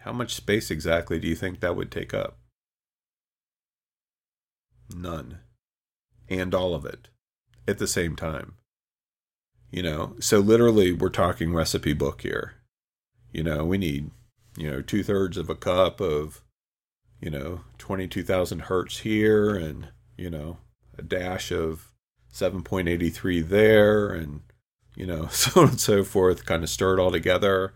how 0.00 0.12
much 0.12 0.34
space 0.34 0.70
exactly 0.70 1.18
do 1.18 1.26
you 1.26 1.34
think 1.34 1.60
that 1.60 1.76
would 1.76 1.90
take 1.90 2.12
up? 2.12 2.38
None. 4.94 5.38
And 6.28 6.54
all 6.54 6.74
of 6.74 6.84
it 6.84 7.08
at 7.70 7.78
the 7.78 7.86
same 7.86 8.16
time. 8.16 8.54
You 9.70 9.82
know, 9.82 10.16
so 10.18 10.40
literally 10.40 10.92
we're 10.92 11.10
talking 11.10 11.54
recipe 11.54 11.92
book 11.92 12.22
here. 12.22 12.54
You 13.32 13.44
know, 13.44 13.64
we 13.64 13.78
need, 13.78 14.10
you 14.56 14.68
know, 14.68 14.82
two 14.82 15.04
thirds 15.04 15.36
of 15.36 15.48
a 15.48 15.54
cup 15.54 16.00
of, 16.00 16.42
you 17.20 17.30
know, 17.30 17.60
22,000 17.78 18.62
hertz 18.62 18.98
here 18.98 19.54
and, 19.54 19.88
you 20.16 20.28
know, 20.28 20.58
a 20.98 21.02
dash 21.02 21.52
of 21.52 21.90
7.83 22.32 23.48
there, 23.48 24.08
and 24.10 24.40
you 24.96 25.06
know, 25.06 25.26
so 25.30 25.62
on 25.62 25.68
and 25.70 25.80
so 25.80 26.04
forth. 26.04 26.46
Kind 26.46 26.62
of 26.62 26.70
stir 26.70 26.98
it 26.98 27.00
all 27.00 27.10
together, 27.10 27.72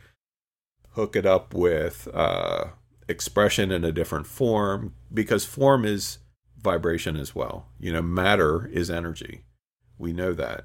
hook 0.90 1.16
it 1.16 1.26
up 1.26 1.54
with 1.54 2.08
uh, 2.12 2.66
expression 3.08 3.70
in 3.70 3.84
a 3.84 3.92
different 3.92 4.26
form, 4.26 4.94
because 5.12 5.44
form 5.44 5.84
is 5.84 6.18
vibration 6.60 7.16
as 7.16 7.34
well. 7.34 7.68
You 7.78 7.92
know, 7.92 8.02
matter 8.02 8.66
is 8.66 8.90
energy. 8.90 9.44
We 9.98 10.12
know 10.12 10.32
that, 10.34 10.64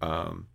um, 0.00 0.48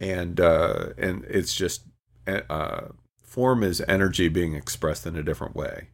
and 0.00 0.38
uh, 0.40 0.90
and 0.98 1.24
it's 1.24 1.54
just 1.54 1.82
uh, 2.26 2.88
form 3.22 3.62
is 3.62 3.82
energy 3.88 4.28
being 4.28 4.54
expressed 4.54 5.06
in 5.06 5.16
a 5.16 5.22
different 5.22 5.56
way. 5.56 5.88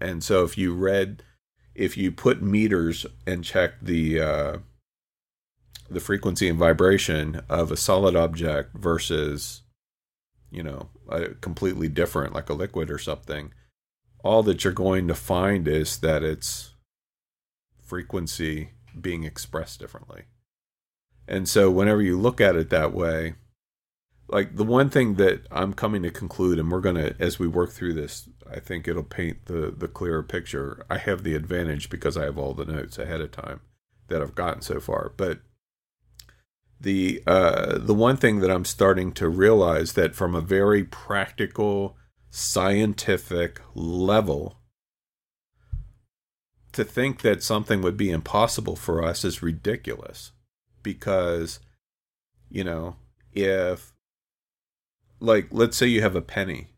And 0.00 0.24
so, 0.24 0.44
if 0.44 0.56
you 0.56 0.74
read, 0.74 1.22
if 1.74 1.96
you 1.96 2.10
put 2.10 2.42
meters 2.42 3.06
and 3.26 3.44
check 3.44 3.74
the 3.82 4.20
uh, 4.20 4.58
the 5.90 6.00
frequency 6.00 6.48
and 6.48 6.58
vibration 6.58 7.42
of 7.48 7.70
a 7.70 7.76
solid 7.76 8.16
object 8.16 8.76
versus 8.76 9.62
you 10.50 10.62
know 10.62 10.88
a 11.08 11.28
completely 11.28 11.88
different 11.88 12.32
like 12.32 12.48
a 12.48 12.54
liquid 12.54 12.90
or 12.90 12.98
something 12.98 13.52
all 14.22 14.42
that 14.42 14.64
you're 14.64 14.72
going 14.72 15.08
to 15.08 15.14
find 15.14 15.66
is 15.66 15.98
that 15.98 16.22
it's 16.22 16.74
frequency 17.82 18.70
being 19.00 19.24
expressed 19.24 19.80
differently. 19.80 20.24
And 21.26 21.48
so 21.48 21.70
whenever 21.70 22.02
you 22.02 22.18
look 22.18 22.40
at 22.40 22.56
it 22.56 22.70
that 22.70 22.92
way, 22.92 23.34
like 24.28 24.56
the 24.56 24.64
one 24.64 24.90
thing 24.90 25.14
that 25.14 25.46
I'm 25.50 25.72
coming 25.72 26.02
to 26.02 26.10
conclude, 26.10 26.58
and 26.58 26.70
we're 26.70 26.80
gonna 26.80 27.14
as 27.18 27.38
we 27.38 27.48
work 27.48 27.70
through 27.70 27.94
this, 27.94 28.28
I 28.48 28.60
think 28.60 28.86
it'll 28.86 29.02
paint 29.02 29.46
the 29.46 29.74
the 29.76 29.88
clearer 29.88 30.22
picture. 30.22 30.84
I 30.88 30.98
have 30.98 31.24
the 31.24 31.34
advantage 31.34 31.90
because 31.90 32.16
I 32.16 32.24
have 32.24 32.38
all 32.38 32.54
the 32.54 32.64
notes 32.64 32.98
ahead 32.98 33.20
of 33.20 33.32
time 33.32 33.60
that 34.08 34.22
I've 34.22 34.34
gotten 34.34 34.62
so 34.62 34.80
far. 34.80 35.12
But 35.16 35.40
the 36.80 37.22
uh, 37.26 37.78
the 37.78 37.94
one 37.94 38.16
thing 38.16 38.40
that 38.40 38.50
I'm 38.50 38.64
starting 38.64 39.12
to 39.12 39.28
realize 39.28 39.94
that 39.94 40.14
from 40.14 40.34
a 40.34 40.40
very 40.40 40.84
practical 40.84 41.96
scientific 42.30 43.60
level, 43.74 44.59
to 46.72 46.84
think 46.84 47.22
that 47.22 47.42
something 47.42 47.82
would 47.82 47.96
be 47.96 48.10
impossible 48.10 48.76
for 48.76 49.02
us 49.02 49.24
is 49.24 49.42
ridiculous. 49.42 50.32
Because 50.82 51.60
you 52.50 52.64
know 52.64 52.96
if 53.32 53.92
like 55.20 55.48
let's 55.50 55.76
say 55.76 55.86
you 55.86 56.02
have 56.02 56.16
a 56.16 56.22
penny 56.22 56.68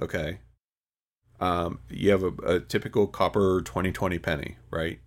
okay? 0.00 0.38
Um, 1.38 1.80
you 1.90 2.10
have 2.10 2.22
a, 2.22 2.32
a 2.46 2.60
typical 2.60 3.06
copper 3.06 3.60
2020 3.62 4.18
penny 4.18 4.56
right? 4.70 5.00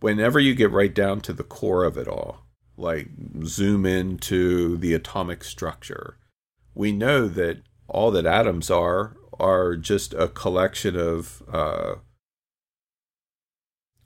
Whenever 0.00 0.38
you 0.38 0.54
get 0.54 0.70
right 0.70 0.94
down 0.94 1.20
to 1.22 1.32
the 1.32 1.42
core 1.42 1.84
of 1.84 1.96
it 1.96 2.06
all 2.06 2.40
like 2.76 3.08
zoom 3.44 3.86
into 3.86 4.76
the 4.76 4.94
atomic 4.94 5.44
structure 5.44 6.18
we 6.74 6.90
know 6.92 7.28
that 7.28 7.62
all 7.88 8.10
that 8.10 8.26
atoms 8.26 8.70
are 8.70 9.16
are 9.38 9.76
just 9.76 10.14
a 10.14 10.28
collection 10.28 10.96
of 10.96 11.42
uh, 11.52 11.94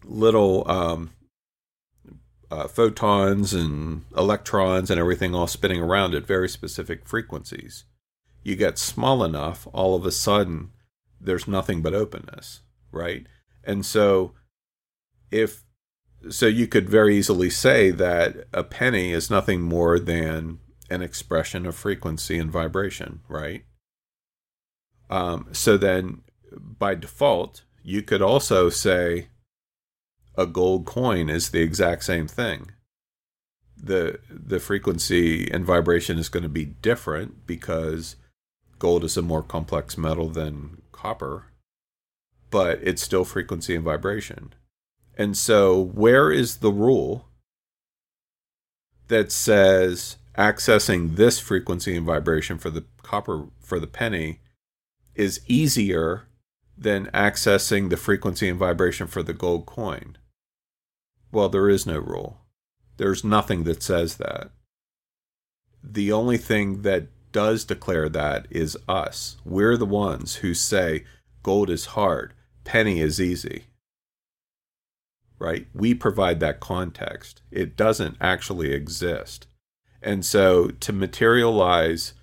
little 0.05 0.69
um, 0.71 1.11
uh, 2.51 2.69
photons 2.69 3.53
and 3.53 4.05
electrons 4.17 4.91
and 4.91 4.99
everything 4.99 5.35
all 5.35 5.47
spinning 5.47 5.81
around 5.81 6.15
at 6.15 6.27
very 6.27 6.49
specific 6.49 7.07
frequencies. 7.07 7.85
You 8.43 8.57
get 8.57 8.79
small 8.79 9.23
enough, 9.25 9.67
all 9.73 9.95
of 9.95 10.07
a 10.07 10.11
sudden, 10.11 10.71
there's 11.21 11.49
nothing 11.49 11.83
but 11.83 11.95
openness, 11.95 12.63
right? 12.93 13.27
And 13.65 13.85
so, 13.85 14.35
if 15.31 15.65
so, 16.31 16.47
you 16.47 16.67
could 16.67 16.89
very 16.89 17.17
easily 17.17 17.51
say 17.51 17.91
that 17.91 18.47
a 18.53 18.65
penny 18.65 19.13
is 19.13 19.31
nothing 19.31 19.61
more 19.61 19.99
than 19.99 20.61
an 20.91 21.03
expression 21.03 21.67
of 21.67 21.77
frequency 21.77 22.39
and 22.39 22.51
vibration, 22.51 23.21
right? 23.29 23.65
Um, 25.11 25.49
so 25.53 25.77
then, 25.77 26.23
by 26.53 26.95
default, 26.95 27.65
you 27.83 28.03
could 28.03 28.23
also 28.23 28.71
say 28.71 29.29
a 30.39 30.47
gold 30.47 30.87
coin 30.87 31.29
is 31.29 31.51
the 31.51 31.61
exact 31.61 32.05
same 32.05 32.29
thing. 32.29 32.71
The 33.77 34.21
the 34.31 34.61
frequency 34.61 35.51
and 35.51 35.65
vibration 35.65 36.17
is 36.17 36.29
going 36.29 36.45
to 36.45 36.49
be 36.49 36.65
different 36.65 37.45
because 37.47 38.15
gold 38.79 39.03
is 39.03 39.17
a 39.17 39.23
more 39.23 39.43
complex 39.43 39.99
metal 39.99 40.29
than 40.29 40.81
copper, 40.93 41.47
but 42.51 42.79
it's 42.83 43.03
still 43.03 43.25
frequency 43.25 43.75
and 43.75 43.85
vibration. 43.85 44.55
And 45.17 45.37
so 45.37 45.77
where 45.83 46.31
is 46.31 46.59
the 46.59 46.71
rule 46.71 47.27
that 49.09 49.33
says 49.33 50.19
accessing 50.37 51.17
this 51.17 51.41
frequency 51.41 51.97
and 51.97 52.07
vibration 52.07 52.59
for 52.59 52.71
the 52.71 52.85
copper 53.03 53.47
for 53.59 53.81
the 53.81 53.89
penny 53.89 54.39
is 55.17 55.41
easier 55.49 56.29
than 56.77 57.07
accessing 57.07 57.91
the 57.91 57.97
frequency 57.97 58.49
and 58.49 58.59
vibration 58.59 59.09
for 59.09 59.25
the 59.25 59.35
gold 59.35 59.67
coin? 59.67 60.17
Well, 61.31 61.49
there 61.49 61.69
is 61.69 61.87
no 61.87 61.99
rule. 61.99 62.41
There's 62.97 63.25
nothing 63.25 63.65
that 63.65 63.83
says 63.83 64.17
that. 64.17 64.51
The 65.83 66.11
only 66.11 66.39
thing 66.39 66.83
that 66.83 67.09
does 67.33 67.65
declare 67.65 68.09
that 68.09 68.47
is 68.51 68.77
us. 68.89 69.37
We're 69.45 69.77
the 69.77 69.87
ones 69.87 70.37
who 70.37 70.55
say 70.55 71.05
gold 71.43 71.71
is 71.71 71.87
hard, 71.87 72.35
penny 72.65 73.01
is 73.01 73.21
easy. 73.21 73.65
Right? 75.39 75.69
We 75.73 75.95
provide 75.95 76.41
that 76.41 76.61
context. 76.61 77.43
It 77.51 77.77
doesn't 77.77 78.17
actually 78.21 78.73
exist. 78.73 79.47
And 80.03 80.25
so 80.25 80.69
to 80.69 80.93
materialize 80.93 82.15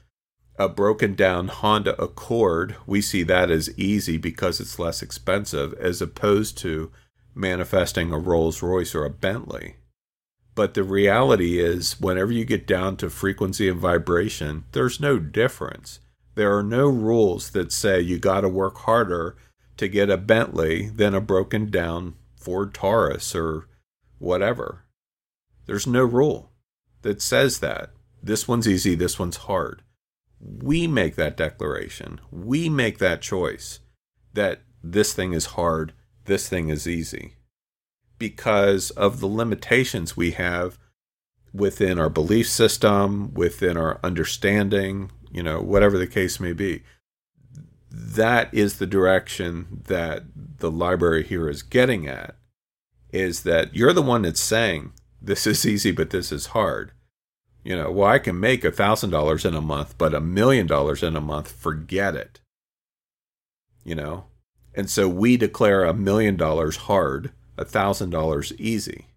a 0.57 0.67
broken 0.67 1.15
down 1.15 1.47
Honda 1.47 2.01
Accord, 2.01 2.75
we 2.85 3.01
see 3.01 3.23
that 3.23 3.49
as 3.49 3.77
easy 3.77 4.17
because 4.17 4.59
it's 4.59 4.79
less 4.79 5.01
expensive 5.01 5.73
as 5.73 6.01
opposed 6.01 6.57
to 6.59 6.91
manifesting 7.35 8.11
a 8.11 8.17
Rolls 8.17 8.61
Royce 8.61 8.95
or 8.95 9.05
a 9.05 9.09
Bentley. 9.09 9.75
But 10.55 10.73
the 10.73 10.83
reality 10.83 11.59
is, 11.59 11.99
whenever 11.99 12.31
you 12.31 12.45
get 12.45 12.65
down 12.65 12.95
to 12.97 13.09
frequency 13.09 13.67
and 13.67 13.79
vibration, 13.79 14.63
there's 14.71 15.01
no 15.01 15.19
difference. 15.19 15.99
There 16.35 16.57
are 16.57 16.63
no 16.63 16.87
rules 16.87 17.51
that 17.51 17.71
say 17.71 17.99
you 17.99 18.19
got 18.19 18.41
to 18.41 18.49
work 18.49 18.77
harder 18.79 19.35
to 19.77 19.87
get 19.89 20.09
a 20.09 20.17
Bentley 20.17 20.89
than 20.89 21.13
a 21.13 21.21
broken 21.21 21.69
down 21.69 22.15
Ford 22.37 22.73
Taurus 22.73 23.35
or 23.35 23.67
whatever. 24.17 24.85
There's 25.65 25.87
no 25.87 26.05
rule 26.05 26.51
that 27.01 27.21
says 27.21 27.59
that. 27.59 27.91
This 28.23 28.47
one's 28.47 28.67
easy, 28.67 28.95
this 28.95 29.19
one's 29.19 29.37
hard. 29.37 29.81
We 30.39 30.87
make 30.87 31.15
that 31.15 31.37
declaration. 31.37 32.19
We 32.31 32.69
make 32.69 32.97
that 32.99 33.21
choice 33.21 33.79
that 34.33 34.61
this 34.83 35.13
thing 35.13 35.33
is 35.33 35.47
hard, 35.47 35.93
this 36.25 36.49
thing 36.49 36.69
is 36.69 36.87
easy 36.87 37.35
because 38.17 38.91
of 38.91 39.19
the 39.19 39.27
limitations 39.27 40.15
we 40.15 40.31
have 40.31 40.77
within 41.53 41.99
our 41.99 42.09
belief 42.09 42.49
system, 42.49 43.33
within 43.33 43.77
our 43.77 43.99
understanding, 44.03 45.11
you 45.31 45.41
know, 45.41 45.61
whatever 45.61 45.97
the 45.97 46.07
case 46.07 46.39
may 46.39 46.53
be. 46.53 46.83
That 47.89 48.53
is 48.53 48.77
the 48.77 48.87
direction 48.87 49.81
that 49.87 50.23
the 50.57 50.71
library 50.71 51.23
here 51.23 51.49
is 51.49 51.61
getting 51.61 52.07
at 52.07 52.35
is 53.11 53.43
that 53.43 53.73
you're 53.73 53.93
the 53.93 54.01
one 54.01 54.23
that's 54.23 54.41
saying 54.41 54.91
this 55.21 55.47
is 55.47 55.65
easy, 55.65 55.91
but 55.91 56.09
this 56.09 56.31
is 56.31 56.47
hard. 56.47 56.91
You 57.63 57.75
know, 57.75 57.89
well, 57.91 58.07
I 58.07 58.19
can 58.19 58.39
make 58.39 58.63
a 58.63 58.71
thousand 58.71 59.09
dollars 59.09 59.45
in 59.45 59.55
a 59.55 59.61
month, 59.61 59.97
but 59.97 60.13
a 60.13 60.19
million 60.19 60.67
dollars 60.67 61.01
in 61.01 61.15
a 61.15 61.21
month, 61.21 61.51
forget 61.51 62.15
it. 62.15 62.39
You 63.83 63.95
know, 63.95 64.25
and 64.75 64.89
so 64.89 65.07
we 65.07 65.37
declare 65.37 65.83
a 65.83 65.93
million 65.93 66.35
dollars 66.35 66.75
hard, 66.75 67.31
a 67.57 67.65
thousand 67.65 68.09
dollars 68.09 68.53
easy. 68.57 69.07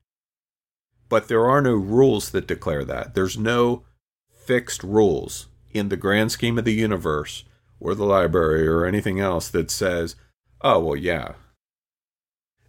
But 1.08 1.28
there 1.28 1.46
are 1.46 1.60
no 1.60 1.74
rules 1.74 2.30
that 2.30 2.46
declare 2.46 2.84
that. 2.84 3.14
There's 3.14 3.36
no 3.36 3.82
fixed 4.30 4.82
rules 4.82 5.48
in 5.72 5.88
the 5.88 5.96
grand 5.96 6.32
scheme 6.32 6.58
of 6.58 6.64
the 6.64 6.72
universe 6.72 7.44
or 7.80 7.94
the 7.94 8.04
library 8.04 8.66
or 8.66 8.84
anything 8.84 9.18
else 9.20 9.48
that 9.48 9.70
says, 9.70 10.16
oh, 10.60 10.78
well, 10.80 10.96
yeah. 10.96 11.32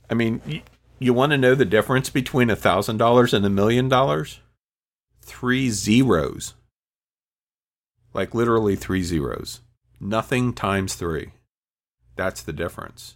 I 0.09 0.13
mean, 0.13 0.63
you, 0.97 1.13
want 1.13 1.31
to 1.31 1.37
know 1.37 1.55
the 1.55 1.65
difference 1.65 2.09
between 2.09 2.49
a 2.49 2.55
thousand 2.55 2.97
dollars 2.97 3.33
and 3.33 3.45
a 3.45 3.49
million 3.49 3.89
dollars? 3.89 4.39
Three 5.21 5.69
zeros. 5.69 6.53
Like 8.13 8.33
literally 8.33 8.75
three 8.75 9.03
zeros. 9.03 9.61
Nothing 9.99 10.53
times 10.53 10.95
three. 10.95 11.31
That's 12.19 12.41
the 12.41 12.51
difference. 12.51 13.15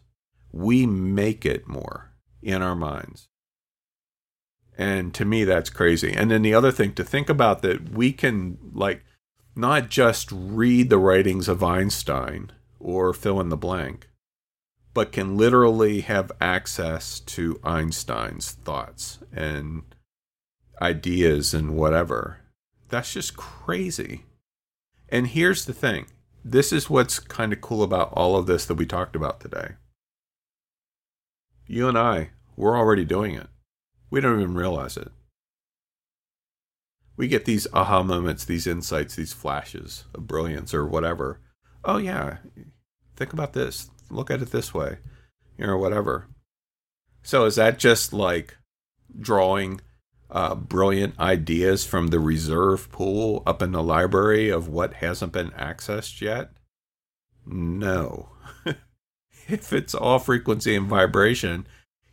We 0.54 0.86
make 0.86 1.46
it 1.46 1.68
more 1.68 2.14
in 2.42 2.62
our 2.62 2.74
minds. 2.74 3.28
And 4.78 5.14
to 5.16 5.26
me, 5.26 5.44
that's 5.44 5.70
crazy. 5.70 6.14
And 6.14 6.32
then 6.32 6.42
the 6.42 6.54
other 6.54 6.72
thing 6.72 6.94
to 6.94 7.04
think 7.04 7.28
about 7.28 7.62
that 7.64 7.90
we 7.90 8.14
can, 8.14 8.58
like, 8.74 9.04
not 9.58 9.90
just 9.90 10.30
read 10.32 10.90
the 10.90 10.98
writings 10.98 11.50
of 11.50 11.62
Einstein 11.62 12.54
or 12.80 13.12
fill 13.14 13.42
in 13.42 13.50
the 13.50 13.58
blank, 13.58 14.08
but 14.94 15.12
can 15.12 15.36
literally 15.36 16.00
have 16.00 16.32
access 16.40 17.20
to 17.20 17.60
Einstein's 17.62 18.52
thoughts 18.52 19.20
and 19.34 19.84
ideas 20.82 21.54
and 21.54 21.76
whatever. 21.76 22.38
That's 22.88 23.12
just 23.12 23.36
crazy. 23.36 24.24
And 25.10 25.28
here's 25.28 25.66
the 25.66 25.74
thing 25.74 26.06
this 26.44 26.74
is 26.74 26.90
what's 26.90 27.20
kind 27.20 27.54
of 27.54 27.62
cool 27.62 27.84
about 27.84 28.12
all 28.14 28.36
of 28.36 28.48
this 28.48 28.66
that 28.66 28.76
we 28.76 28.86
talked 28.86 29.16
about 29.16 29.40
today. 29.40 29.72
You 31.66 31.88
and 31.88 31.98
I, 31.98 32.32
we're 32.56 32.78
already 32.78 33.06
doing 33.06 33.36
it. 33.36 33.48
We 34.10 34.22
don't 34.22 34.42
even 34.42 34.56
realize 34.56 34.98
it. 34.98 35.12
We 37.16 37.28
get 37.28 37.46
these 37.46 37.68
aha 37.74 38.04
moments, 38.04 38.44
these 38.44 38.68
insights, 38.68 39.16
these 39.16 39.34
flashes 39.34 40.06
of 40.14 40.28
brilliance 40.28 40.74
or 40.74 40.86
whatever. 40.86 41.40
Oh, 41.86 41.98
yeah, 41.98 42.38
think 43.16 43.34
about 43.34 43.54
this. 43.54 43.90
Look 44.10 44.30
at 44.30 44.42
it 44.42 44.52
this 44.52 44.74
way, 44.74 44.98
you 45.58 45.66
know, 45.66 45.78
whatever. 45.78 46.28
So 47.22 47.46
is 47.46 47.56
that 47.56 47.80
just 47.80 48.14
like 48.14 48.58
drawing 49.18 49.82
uh, 50.34 50.56
brilliant 50.56 51.18
ideas 51.20 51.86
from 51.86 52.08
the 52.08 52.20
reserve 52.20 52.92
pool 52.92 53.44
up 53.46 53.62
in 53.62 53.72
the 53.72 53.84
library 53.84 54.50
of 54.50 54.68
what 54.68 54.96
hasn't 54.96 55.32
been 55.32 55.52
accessed 55.52 56.20
yet? 56.22 56.52
No. 57.46 58.30
if 59.48 59.72
it's 59.72 59.96
all 59.96 60.20
frequency 60.20 60.76
and 60.76 60.88
vibration, 60.88 61.68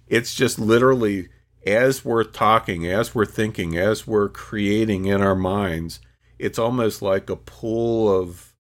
It's 0.07 0.35
just 0.35 0.59
literally 0.59 1.29
as 1.67 2.05
we're 2.05 2.25
talking, 2.25 2.87
as 2.87 3.15
we're 3.15 3.27
thinking, 3.27 3.77
as 3.77 4.07
we're 4.07 4.29
creating 4.29 5.07
in 5.07 5.23
our 5.23 5.37
minds, 5.37 6.01
it's 6.39 6.59
almost 6.59 7.03
like 7.03 7.31
a 7.31 7.37
pool 7.37 8.13
of 8.15 8.55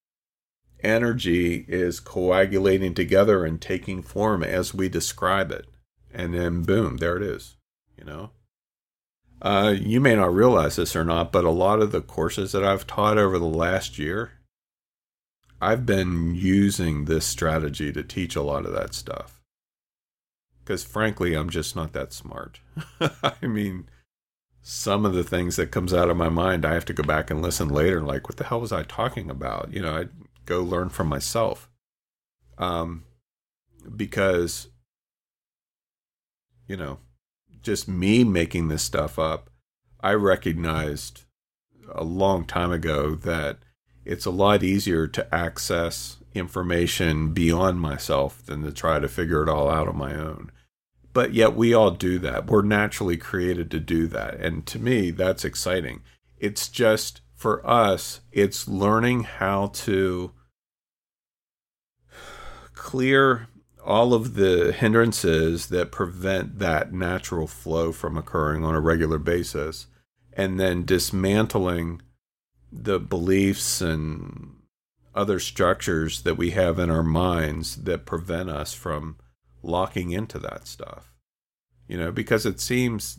energy 0.83 1.67
is 1.69 2.01
coagulating 2.01 2.95
together 2.95 3.45
and 3.45 3.61
taking 3.61 4.03
form 4.03 4.43
as 4.43 4.75
we 4.75 4.89
describe 4.89 5.51
it. 5.51 5.67
And 6.13 6.35
then 6.35 6.63
boom, 6.63 6.99
there 6.99 7.17
it 7.17 7.23
is, 7.23 7.57
you 7.99 8.05
know? 8.05 8.31
Uh, 9.43 9.75
you 9.79 10.01
may 10.01 10.15
not 10.15 10.35
realize 10.35 10.77
this 10.77 10.95
or 10.95 11.05
not, 11.05 11.33
but 11.33 11.45
a 11.45 11.51
lot 11.51 11.81
of 11.81 11.93
the 11.93 12.03
courses 12.03 12.53
that 12.53 12.65
I've 12.65 12.87
taught 12.87 13.17
over 13.17 13.39
the 13.39 13.47
last 13.47 13.99
year, 13.99 14.33
I've 15.61 15.87
been 15.87 16.35
using 16.35 17.05
this 17.05 17.27
strategy 17.27 17.93
to 17.93 18.03
teach 18.03 18.37
a 18.37 18.43
lot 18.43 18.67
of 18.67 18.73
that 18.73 18.95
stuff. 18.95 19.41
Because 20.63 20.85
frankly, 20.85 21.35
I'm 21.35 21.51
just 21.51 21.75
not 21.75 21.93
that 21.95 22.13
smart. 22.13 22.61
I 23.01 23.47
mean, 23.47 23.89
some 24.63 25.07
of 25.07 25.15
the 25.15 25.25
things 25.25 25.57
that 25.57 25.71
comes 25.71 25.95
out 25.95 26.11
of 26.11 26.17
my 26.17 26.29
mind, 26.29 26.67
I 26.67 26.75
have 26.75 26.85
to 26.87 26.93
go 26.93 27.03
back 27.03 27.31
and 27.31 27.41
listen 27.41 27.69
later. 27.69 28.03
Like, 28.03 28.29
what 28.29 28.37
the 28.37 28.45
hell 28.45 28.61
was 28.61 28.73
I 28.73 28.83
talking 28.83 29.31
about? 29.31 29.73
You 29.73 29.81
know, 29.81 29.97
I 29.97 30.05
go 30.45 30.63
learn 30.63 30.91
from 30.91 31.09
myself. 31.09 31.71
Um, 32.59 33.05
because, 33.97 34.69
you 36.69 36.77
know, 36.77 36.99
just 37.63 37.89
me 37.89 38.25
making 38.25 38.69
this 38.69 38.83
stuff 38.83 39.19
up, 39.19 39.51
I 40.01 40.13
recognized 40.13 41.25
a 41.93 42.05
long 42.05 42.45
time 42.45 42.73
ago 42.73 43.15
that 43.15 43.59
it's 44.05 44.27
a 44.27 44.31
lot 44.31 44.63
easier 44.63 45.07
to 45.07 45.35
access 45.35 46.19
information 46.35 47.33
beyond 47.33 47.81
myself 47.81 48.45
than 48.47 48.63
to 48.63 48.73
try 48.73 48.99
to 48.99 49.09
figure 49.09 49.43
it 49.43 49.49
all 49.49 49.69
out 49.69 49.89
on 49.89 49.97
my 49.97 50.15
own. 50.15 50.51
But 51.13 51.35
yet 51.35 51.57
we 51.57 51.75
all 51.75 51.91
do 51.91 52.19
that. 52.21 52.47
We're 52.47 52.63
naturally 52.63 53.17
created 53.17 53.71
to 53.73 53.81
do 53.81 54.07
that. 54.09 54.35
And 54.37 54.65
to 54.67 54.79
me, 54.79 55.11
that's 55.11 55.45
exciting. 55.45 56.03
It's 56.39 56.69
just 56.69 57.21
for 57.35 57.67
us, 57.69 58.21
it's 58.31 58.69
learning 58.69 59.25
how 59.25 59.69
to 59.69 60.33
clear 62.75 63.49
all 63.85 64.15
of 64.15 64.35
the 64.35 64.73
hindrances 64.73 65.69
that 65.69 65.93
prevent 65.93 66.59
that 66.59 66.93
natural 66.93 67.47
flow 67.47 67.93
from 67.93 68.17
occurring 68.17 68.65
on 68.65 68.75
a 68.75 68.81
regular 68.81 69.19
basis 69.19 69.87
and 70.33 70.59
then 70.59 70.85
dismantling 70.85 72.01
the 72.73 73.01
beliefs 73.01 73.81
and 73.81 74.57
other 75.15 75.41
structures 75.41 76.23
that 76.23 76.37
we 76.37 76.51
have 76.51 76.79
in 76.79 76.91
our 76.91 77.03
minds 77.03 77.77
that 77.83 78.07
prevent 78.07 78.49
us 78.49 78.73
from 78.73 79.17
locking 79.63 80.11
into 80.11 80.39
that 80.39 80.67
stuff. 80.67 81.13
You 81.89 81.99
know, 81.99 82.13
because 82.13 82.47
it 82.47 82.61
seems 82.61 83.19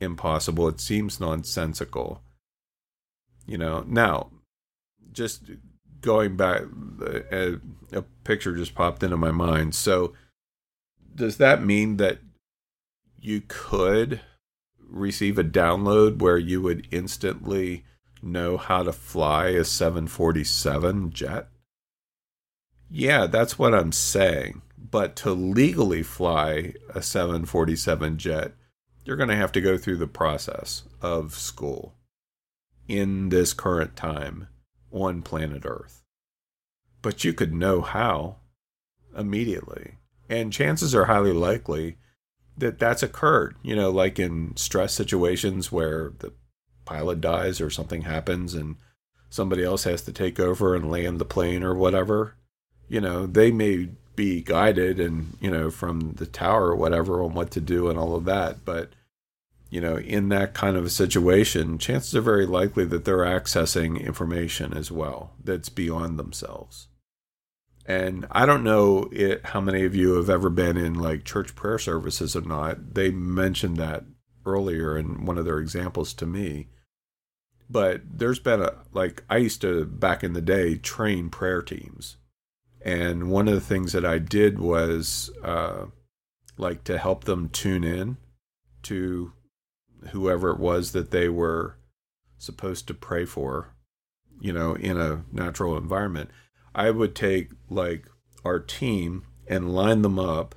impossible, 0.00 0.68
it 0.68 0.80
seems 0.80 1.18
nonsensical. 1.20 2.22
You 3.46 3.58
know, 3.58 3.84
now, 3.86 4.30
just 5.12 5.44
going 6.04 6.36
back, 6.36 6.62
a, 7.00 7.58
a 7.92 8.02
picture 8.22 8.54
just 8.54 8.74
popped 8.74 9.02
into 9.02 9.16
my 9.16 9.32
mind. 9.32 9.74
So, 9.74 10.12
does 11.14 11.38
that 11.38 11.64
mean 11.64 11.96
that 11.96 12.18
you 13.18 13.42
could 13.46 14.20
receive 14.78 15.38
a 15.38 15.44
download 15.44 16.20
where 16.20 16.38
you 16.38 16.60
would 16.60 16.86
instantly 16.90 17.84
know 18.22 18.56
how 18.56 18.82
to 18.82 18.92
fly 18.92 19.48
a 19.48 19.64
747 19.64 21.10
jet? 21.10 21.48
Yeah, 22.90 23.26
that's 23.26 23.58
what 23.58 23.74
I'm 23.74 23.92
saying. 23.92 24.62
But 24.78 25.16
to 25.16 25.32
legally 25.32 26.02
fly 26.02 26.74
a 26.94 27.02
747 27.02 28.18
jet, 28.18 28.52
you're 29.04 29.16
going 29.16 29.30
to 29.30 29.36
have 29.36 29.52
to 29.52 29.60
go 29.60 29.78
through 29.78 29.96
the 29.96 30.06
process 30.06 30.84
of 31.00 31.34
school 31.34 31.94
in 32.86 33.30
this 33.30 33.54
current 33.54 33.96
time 33.96 34.48
on 34.94 35.20
planet 35.20 35.64
Earth. 35.66 36.02
But 37.02 37.24
you 37.24 37.34
could 37.34 37.52
know 37.52 37.82
how 37.82 38.36
immediately. 39.16 39.96
And 40.28 40.52
chances 40.52 40.94
are 40.94 41.04
highly 41.04 41.32
likely 41.32 41.98
that 42.56 42.78
that's 42.78 43.02
occurred, 43.02 43.56
you 43.62 43.76
know, 43.76 43.90
like 43.90 44.18
in 44.18 44.56
stress 44.56 44.94
situations 44.94 45.70
where 45.70 46.12
the 46.20 46.32
pilot 46.86 47.20
dies 47.20 47.60
or 47.60 47.68
something 47.68 48.02
happens 48.02 48.54
and 48.54 48.76
somebody 49.28 49.64
else 49.64 49.84
has 49.84 50.02
to 50.02 50.12
take 50.12 50.40
over 50.40 50.74
and 50.74 50.90
land 50.90 51.18
the 51.18 51.24
plane 51.24 51.62
or 51.62 51.74
whatever. 51.74 52.36
You 52.88 53.00
know, 53.00 53.26
they 53.26 53.50
may 53.50 53.90
be 54.16 54.42
guided 54.42 55.00
and 55.00 55.36
you 55.40 55.50
know 55.50 55.70
from 55.70 56.12
the 56.12 56.26
tower 56.26 56.68
or 56.68 56.76
whatever 56.76 57.22
on 57.22 57.34
what 57.34 57.50
to 57.50 57.60
do 57.60 57.88
and 57.88 57.98
all 57.98 58.14
of 58.14 58.24
that 58.24 58.64
but 58.64 58.90
you 59.74 59.80
know 59.80 59.96
in 59.96 60.28
that 60.28 60.54
kind 60.54 60.76
of 60.76 60.84
a 60.84 60.90
situation 60.90 61.78
chances 61.78 62.14
are 62.14 62.20
very 62.20 62.46
likely 62.46 62.84
that 62.84 63.04
they're 63.04 63.18
accessing 63.18 64.00
information 64.00 64.72
as 64.72 64.92
well 64.92 65.32
that's 65.42 65.68
beyond 65.68 66.16
themselves. 66.16 66.86
And 67.84 68.24
i 68.30 68.46
don't 68.46 68.62
know 68.62 69.10
it, 69.10 69.46
how 69.46 69.60
many 69.60 69.84
of 69.84 69.92
you 69.96 70.14
have 70.14 70.30
ever 70.30 70.48
been 70.48 70.76
in 70.76 70.94
like 70.94 71.24
church 71.24 71.56
prayer 71.56 71.80
services 71.80 72.36
or 72.36 72.42
not. 72.42 72.94
They 72.94 73.10
mentioned 73.10 73.76
that 73.78 74.04
earlier 74.46 74.96
in 74.96 75.26
one 75.26 75.38
of 75.38 75.44
their 75.44 75.58
examples 75.58 76.14
to 76.14 76.26
me. 76.26 76.68
But 77.68 78.02
there's 78.08 78.38
been 78.38 78.62
a 78.62 78.74
like 78.92 79.24
i 79.28 79.38
used 79.38 79.60
to 79.62 79.84
back 79.86 80.22
in 80.22 80.34
the 80.34 80.40
day 80.40 80.76
train 80.76 81.30
prayer 81.30 81.62
teams. 81.62 82.16
And 82.80 83.28
one 83.28 83.48
of 83.48 83.54
the 83.54 83.60
things 83.72 83.92
that 83.92 84.04
I 84.04 84.18
did 84.18 84.60
was 84.60 85.30
uh, 85.42 85.86
like 86.56 86.84
to 86.84 86.96
help 86.98 87.24
them 87.24 87.48
tune 87.48 87.82
in 87.82 88.18
to 88.84 89.32
whoever 90.08 90.50
it 90.50 90.58
was 90.58 90.92
that 90.92 91.10
they 91.10 91.28
were 91.28 91.76
supposed 92.38 92.86
to 92.88 92.94
pray 92.94 93.24
for, 93.24 93.74
you 94.40 94.52
know, 94.52 94.74
in 94.74 94.98
a 94.98 95.24
natural 95.32 95.76
environment. 95.76 96.30
I 96.74 96.90
would 96.90 97.14
take 97.14 97.52
like 97.68 98.06
our 98.44 98.58
team 98.58 99.24
and 99.46 99.74
line 99.74 100.02
them 100.02 100.18
up 100.18 100.54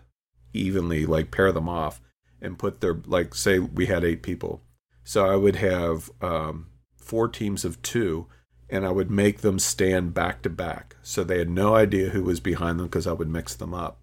evenly, 0.53 1.05
like 1.05 1.31
pair 1.31 1.51
them 1.51 1.69
off 1.69 2.01
and 2.41 2.59
put 2.59 2.81
their, 2.81 2.99
like, 3.05 3.33
say 3.35 3.59
we 3.59 3.87
had 3.87 4.03
eight 4.03 4.23
people. 4.23 4.61
So 5.03 5.25
I 5.25 5.35
would 5.35 5.55
have 5.57 6.11
um, 6.21 6.67
four 6.97 7.27
teams 7.27 7.63
of 7.63 7.81
two 7.81 8.27
and 8.69 8.85
I 8.85 8.91
would 8.91 9.09
make 9.09 9.39
them 9.39 9.59
stand 9.59 10.13
back 10.13 10.41
to 10.41 10.49
back. 10.49 10.97
So 11.01 11.23
they 11.23 11.39
had 11.39 11.49
no 11.49 11.75
idea 11.75 12.09
who 12.09 12.23
was 12.23 12.39
behind 12.39 12.79
them 12.79 12.87
because 12.87 13.07
I 13.07 13.13
would 13.13 13.29
mix 13.29 13.55
them 13.55 13.73
up. 13.73 14.01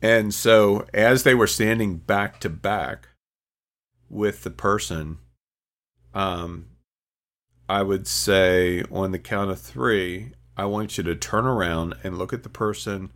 And 0.00 0.34
so 0.34 0.84
as 0.92 1.22
they 1.22 1.34
were 1.34 1.46
standing 1.46 1.98
back 1.98 2.40
to 2.40 2.50
back 2.50 3.08
with 4.12 4.42
the 4.44 4.50
person, 4.50 5.18
um, 6.14 6.66
I 7.68 7.82
would 7.82 8.06
say 8.06 8.84
on 8.90 9.12
the 9.12 9.18
count 9.18 9.50
of 9.50 9.60
three, 9.60 10.32
I 10.56 10.66
want 10.66 10.98
you 10.98 11.04
to 11.04 11.16
turn 11.16 11.46
around 11.46 11.94
and 12.04 12.18
look 12.18 12.32
at 12.32 12.42
the 12.42 12.50
person 12.50 13.10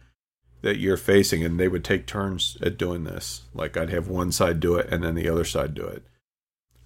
that 0.63 0.79
you're 0.79 0.97
facing. 0.97 1.45
And 1.45 1.61
they 1.61 1.69
would 1.69 1.85
take 1.85 2.07
turns 2.07 2.57
at 2.63 2.79
doing 2.79 3.05
this. 3.05 3.43
Like 3.55 3.77
I'd 3.77 3.91
have 3.91 4.09
one 4.09 4.33
side 4.33 4.59
do 4.59 4.77
it 4.77 4.89
and 4.91 5.05
then 5.05 5.15
the 5.15 5.29
other 5.29 5.45
side 5.45 5.75
do 5.75 5.85
it. 5.85 6.05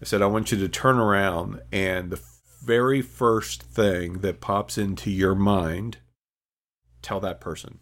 I 0.03 0.05
said, 0.05 0.23
I 0.23 0.27
want 0.27 0.51
you 0.51 0.59
to 0.59 0.69
turn 0.69 0.99
around 0.99 1.61
and 1.71 2.11
the 2.11 2.21
very 2.63 3.01
first 3.01 3.63
thing 3.63 4.21
that 4.21 4.41
pops 4.41 4.77
into 4.77 5.11
your 5.11 5.35
mind, 5.35 5.99
tell 7.03 7.21
that 7.21 7.41
person. 7.41 7.79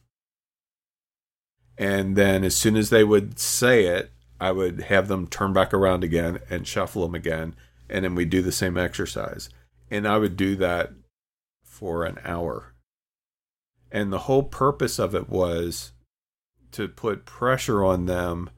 And 1.78 2.16
then 2.16 2.44
as 2.44 2.56
soon 2.56 2.76
as 2.76 2.90
they 2.90 3.04
would 3.04 3.38
say 3.38 3.86
it, 3.86 4.12
I 4.40 4.52
would 4.52 4.82
have 4.82 5.08
them 5.08 5.26
turn 5.26 5.52
back 5.52 5.74
around 5.74 6.04
again 6.04 6.40
and 6.48 6.66
shuffle 6.66 7.02
them 7.02 7.14
again. 7.14 7.54
And 7.90 8.04
then 8.04 8.14
we 8.14 8.24
do 8.24 8.42
the 8.42 8.52
same 8.52 8.76
exercise. 8.76 9.48
And 9.90 10.06
I 10.06 10.18
would 10.18 10.36
do 10.36 10.54
that 10.56 10.92
for 11.62 12.04
an 12.04 12.18
hour. 12.24 12.74
And 13.90 14.12
the 14.12 14.20
whole 14.20 14.42
purpose 14.42 14.98
of 14.98 15.14
it 15.14 15.28
was 15.28 15.92
to 16.72 16.88
put 16.88 17.24
pressure 17.24 17.84
on 17.84 18.06
them 18.06 18.50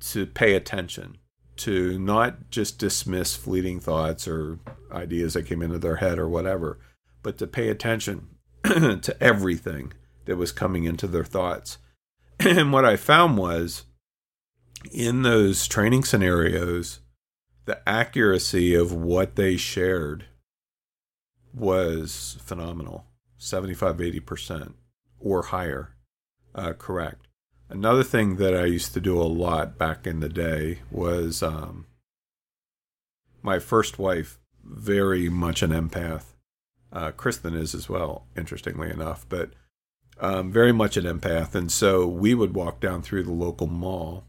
to 0.00 0.26
pay 0.26 0.54
attention 0.54 1.18
to 1.56 1.98
not 1.98 2.50
just 2.50 2.78
dismiss 2.78 3.34
fleeting 3.34 3.80
thoughts 3.80 4.28
or 4.28 4.58
ideas 4.92 5.34
that 5.34 5.46
came 5.46 5.62
into 5.62 5.78
their 5.78 5.96
head 5.96 6.18
or 6.18 6.28
whatever, 6.28 6.78
but 7.22 7.36
to 7.38 7.46
pay 7.46 7.68
attention 7.68 8.28
to 8.64 9.16
everything 9.20 9.92
that 10.26 10.36
was 10.36 10.52
coming 10.52 10.84
into 10.84 11.06
their 11.06 11.24
thoughts. 11.24 11.78
And 12.40 12.72
what 12.72 12.84
I 12.84 12.94
found 12.94 13.36
was 13.36 13.84
in 14.92 15.22
those 15.22 15.66
training 15.66 16.04
scenarios, 16.04 17.00
the 17.64 17.86
accuracy 17.88 18.74
of 18.74 18.92
what 18.92 19.36
they 19.36 19.56
shared 19.56 20.26
was 21.54 22.38
phenomenal 22.42 23.04
75 23.38 23.96
80% 23.96 24.74
or 25.20 25.42
higher 25.44 25.94
uh, 26.54 26.72
correct 26.72 27.28
Another 27.70 28.02
thing 28.02 28.36
that 28.36 28.56
I 28.56 28.64
used 28.64 28.94
to 28.94 29.00
do 29.00 29.20
a 29.20 29.24
lot 29.24 29.76
back 29.76 30.06
in 30.06 30.20
the 30.20 30.28
day 30.30 30.78
was 30.90 31.42
um, 31.42 31.86
my 33.42 33.58
first 33.58 33.98
wife, 33.98 34.38
very 34.64 35.28
much 35.28 35.62
an 35.62 35.70
empath. 35.70 36.24
Uh, 36.90 37.10
Kristen 37.10 37.54
is 37.54 37.74
as 37.74 37.86
well, 37.88 38.26
interestingly 38.34 38.90
enough. 38.90 39.26
But 39.28 39.50
um, 40.18 40.50
very 40.50 40.72
much 40.72 40.96
an 40.96 41.04
empath. 41.04 41.54
And 41.54 41.70
so 41.70 42.06
we 42.06 42.34
would 42.34 42.54
walk 42.54 42.80
down 42.80 43.02
through 43.02 43.24
the 43.24 43.32
local 43.32 43.66
mall. 43.66 44.24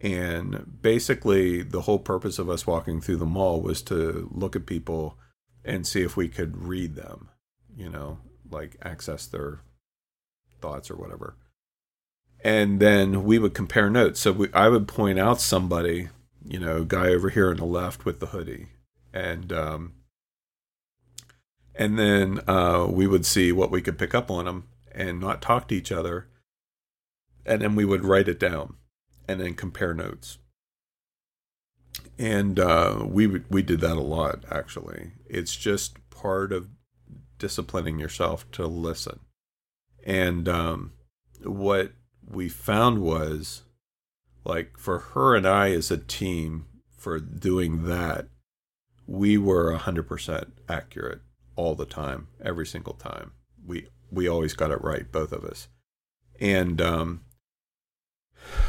And 0.00 0.78
basically, 0.80 1.62
the 1.62 1.82
whole 1.82 1.98
purpose 1.98 2.38
of 2.38 2.48
us 2.48 2.66
walking 2.66 3.00
through 3.00 3.16
the 3.16 3.26
mall 3.26 3.60
was 3.60 3.82
to 3.82 4.28
look 4.32 4.54
at 4.54 4.66
people 4.66 5.18
and 5.64 5.86
see 5.86 6.02
if 6.02 6.16
we 6.16 6.28
could 6.28 6.56
read 6.56 6.94
them, 6.94 7.28
you 7.76 7.88
know, 7.90 8.18
like 8.48 8.76
access 8.82 9.26
their 9.26 9.60
thoughts 10.60 10.90
or 10.90 10.96
whatever. 10.96 11.36
And 12.44 12.78
then 12.78 13.24
we 13.24 13.38
would 13.38 13.54
compare 13.54 13.90
notes. 13.90 14.20
So 14.20 14.32
we, 14.32 14.52
I 14.52 14.68
would 14.68 14.86
point 14.86 15.18
out 15.18 15.40
somebody, 15.40 16.08
you 16.44 16.60
know, 16.60 16.84
guy 16.84 17.08
over 17.08 17.30
here 17.30 17.50
on 17.50 17.56
the 17.56 17.64
left 17.64 18.04
with 18.04 18.20
the 18.20 18.26
hoodie. 18.26 18.68
And, 19.12 19.52
um, 19.52 19.94
and 21.74 21.98
then 21.98 22.40
uh, 22.46 22.86
we 22.88 23.08
would 23.08 23.26
see 23.26 23.50
what 23.50 23.72
we 23.72 23.82
could 23.82 23.98
pick 23.98 24.14
up 24.14 24.30
on 24.30 24.44
them 24.44 24.68
and 24.92 25.18
not 25.20 25.42
talk 25.42 25.66
to 25.68 25.74
each 25.74 25.90
other. 25.90 26.28
And 27.44 27.62
then 27.62 27.74
we 27.74 27.84
would 27.84 28.04
write 28.04 28.28
it 28.28 28.38
down 28.38 28.76
and 29.28 29.40
then 29.40 29.54
compare 29.54 29.94
notes. 29.94 30.38
And 32.18 32.58
uh, 32.58 33.04
we 33.06 33.26
we 33.26 33.62
did 33.62 33.80
that 33.80 33.96
a 33.96 34.00
lot 34.00 34.44
actually. 34.50 35.12
It's 35.28 35.54
just 35.54 35.98
part 36.10 36.52
of 36.52 36.68
disciplining 37.38 37.98
yourself 37.98 38.50
to 38.52 38.66
listen. 38.66 39.20
And 40.04 40.48
um, 40.48 40.92
what 41.44 41.92
we 42.26 42.48
found 42.48 43.00
was 43.00 43.62
like 44.44 44.78
for 44.78 44.98
her 44.98 45.36
and 45.36 45.46
I 45.46 45.70
as 45.70 45.90
a 45.90 45.98
team 45.98 46.66
for 46.96 47.20
doing 47.20 47.84
that, 47.86 48.26
we 49.06 49.38
were 49.38 49.72
100% 49.76 50.50
accurate 50.68 51.20
all 51.54 51.74
the 51.74 51.86
time, 51.86 52.28
every 52.42 52.66
single 52.66 52.94
time. 52.94 53.32
We 53.64 53.88
we 54.10 54.26
always 54.26 54.54
got 54.54 54.70
it 54.70 54.82
right, 54.82 55.10
both 55.10 55.32
of 55.32 55.44
us. 55.44 55.68
And 56.40 56.80
um, 56.80 57.22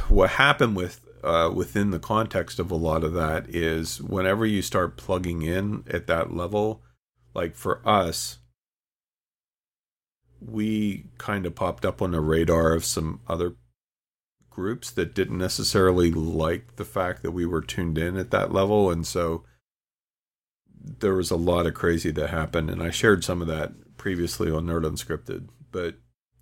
what 0.07 0.31
happened 0.31 0.75
with 0.75 1.05
uh, 1.23 1.51
within 1.53 1.91
the 1.91 1.99
context 1.99 2.59
of 2.59 2.71
a 2.71 2.75
lot 2.75 3.03
of 3.03 3.13
that 3.13 3.49
is 3.49 4.01
whenever 4.01 4.45
you 4.45 4.61
start 4.61 4.97
plugging 4.97 5.41
in 5.41 5.83
at 5.89 6.07
that 6.07 6.33
level, 6.33 6.81
like 7.33 7.55
for 7.55 7.81
us, 7.87 8.39
we 10.39 11.07
kind 11.17 11.45
of 11.45 11.55
popped 11.55 11.85
up 11.85 12.01
on 12.01 12.11
the 12.11 12.21
radar 12.21 12.73
of 12.73 12.85
some 12.85 13.19
other 13.27 13.55
groups 14.49 14.91
that 14.91 15.13
didn't 15.13 15.37
necessarily 15.37 16.11
like 16.11 16.75
the 16.77 16.85
fact 16.85 17.21
that 17.23 17.31
we 17.31 17.45
were 17.45 17.61
tuned 17.61 17.97
in 17.97 18.17
at 18.17 18.31
that 18.31 18.53
level. 18.53 18.89
And 18.89 19.05
so 19.05 19.43
there 20.81 21.15
was 21.15 21.31
a 21.31 21.35
lot 21.35 21.65
of 21.65 21.73
crazy 21.73 22.11
that 22.11 22.29
happened. 22.29 22.69
And 22.69 22.81
I 22.81 22.89
shared 22.89 23.23
some 23.23 23.41
of 23.41 23.47
that 23.47 23.97
previously 23.97 24.49
on 24.49 24.65
Nerd 24.65 24.85
Unscripted, 24.85 25.49
but 25.71 25.95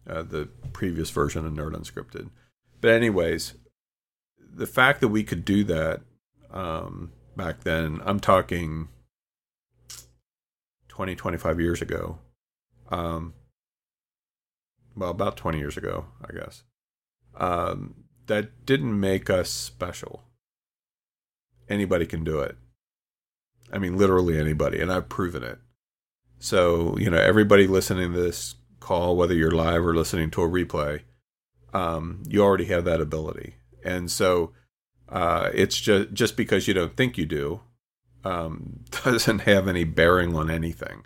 uh, 0.07 0.23
the 0.23 0.49
previous 0.73 1.09
version 1.09 1.45
of 1.45 1.53
Nerd 1.53 1.75
Unscripted. 1.75 2.29
But 2.81 2.91
anyways, 2.91 3.55
the 4.39 4.67
fact 4.67 5.01
that 5.01 5.09
we 5.09 5.23
could 5.23 5.45
do 5.45 5.63
that 5.65 6.01
um, 6.51 7.11
back 7.35 7.63
then, 7.63 8.01
I'm 8.05 8.19
talking 8.19 8.89
20, 10.89 11.15
25 11.15 11.59
years 11.59 11.81
ago. 11.81 12.19
Um, 12.89 13.33
well, 14.95 15.09
about 15.11 15.37
20 15.37 15.59
years 15.59 15.77
ago, 15.77 16.05
I 16.27 16.33
guess. 16.33 16.63
Um, 17.35 18.05
that 18.27 18.65
didn't 18.65 18.99
make 18.99 19.29
us 19.29 19.49
special. 19.49 20.23
Anybody 21.69 22.05
can 22.05 22.23
do 22.23 22.39
it. 22.39 22.57
I 23.71 23.77
mean, 23.77 23.97
literally 23.97 24.39
anybody, 24.39 24.79
and 24.79 24.91
I've 24.91 25.09
proven 25.09 25.43
it. 25.43 25.59
So, 26.39 26.97
you 26.97 27.09
know, 27.09 27.17
everybody 27.17 27.67
listening 27.67 28.13
to 28.13 28.19
this 28.19 28.55
call, 28.79 29.15
whether 29.17 29.33
you're 29.33 29.51
live 29.51 29.85
or 29.85 29.95
listening 29.95 30.31
to 30.31 30.43
a 30.43 30.49
replay, 30.49 31.01
um, 31.73 32.23
you 32.27 32.41
already 32.41 32.65
have 32.65 32.85
that 32.85 33.01
ability. 33.01 33.55
And 33.83 34.09
so 34.11 34.53
uh, 35.09 35.49
it's 35.53 35.79
just 35.79 36.13
just 36.13 36.35
because 36.35 36.67
you 36.67 36.73
don't 36.73 36.97
think 36.97 37.17
you 37.17 37.25
do 37.25 37.61
um, 38.23 38.81
doesn't 39.03 39.39
have 39.39 39.67
any 39.67 39.83
bearing 39.83 40.35
on 40.35 40.49
anything 40.49 41.05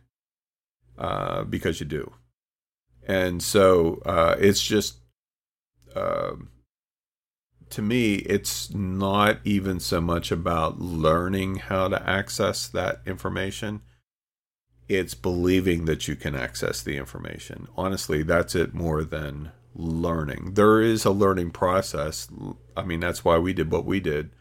uh, 0.98 1.44
because 1.44 1.80
you 1.80 1.86
do. 1.86 2.12
And 3.08 3.42
so 3.42 4.02
uh, 4.06 4.36
it's 4.40 4.62
just, 4.62 5.00
uh, 5.96 6.34
to 7.72 7.82
me, 7.82 8.16
it's 8.16 8.74
not 8.74 9.40
even 9.44 9.80
so 9.80 10.00
much 10.00 10.32
about 10.32 10.80
learning 10.80 11.56
how 11.56 11.88
to 11.88 12.10
access 12.10 12.68
that 12.68 13.02
information 13.06 13.82
it's 14.92 15.14
believing 15.14 15.86
that 15.86 16.10
you 16.10 16.18
can 16.18 16.36
access 16.36 16.82
the 16.82 16.98
information. 16.98 17.70
Honestly, 17.78 18.24
that's 18.24 18.56
it 18.56 18.74
more 18.74 19.06
than 19.06 19.54
learning. 19.74 20.54
There 20.54 20.82
is 20.82 21.06
a 21.06 21.12
learning 21.12 21.52
process. 21.52 22.28
I 22.76 22.84
mean, 22.84 23.00
that's 23.00 23.24
why 23.24 23.38
we 23.38 23.54
did 23.54 23.72
what 23.72 23.86
we 23.86 24.00
did. 24.00 24.32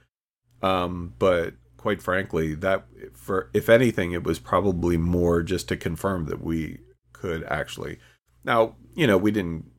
Um, 0.63 1.15
but 1.19 1.55
quite 1.77 2.03
frankly, 2.03 2.55
that 2.55 2.85
for 3.15 3.51
if 3.55 3.69
anything, 3.69 4.13
it 4.13 4.25
was 4.25 4.39
probably 4.39 4.97
more 4.97 5.43
just 5.43 5.69
to 5.69 5.77
confirm 5.77 6.27
that 6.27 6.43
we 6.43 6.81
could 7.13 7.45
actually. 7.45 7.99
Now, 8.45 8.77
you 8.95 9.07
know, 9.07 9.19
we 9.19 9.31
didn't 9.31 9.71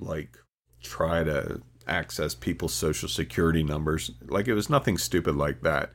like 0.00 0.36
try 0.82 1.24
to 1.24 1.62
access 1.86 2.34
people's 2.34 2.74
social 2.74 3.08
security 3.08 3.62
numbers. 3.62 4.10
Like 4.26 4.48
it 4.48 4.54
was 4.54 4.68
nothing 4.68 4.98
stupid 4.98 5.36
like 5.36 5.62
that. 5.62 5.92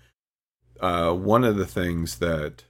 Uh, 0.80 1.14
one 1.14 1.44
of 1.44 1.58
the 1.58 1.68
things 1.68 2.20
that 2.20 2.64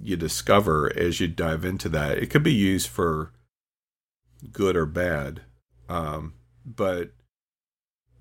you 0.00 0.16
discover 0.16 0.92
as 0.96 1.20
you 1.20 1.28
dive 1.28 1.64
into 1.64 1.88
that. 1.90 2.18
It 2.18 2.30
could 2.30 2.42
be 2.42 2.54
used 2.54 2.88
for 2.88 3.32
good 4.52 4.76
or 4.76 4.86
bad, 4.86 5.42
um, 5.88 6.34
but 6.64 7.10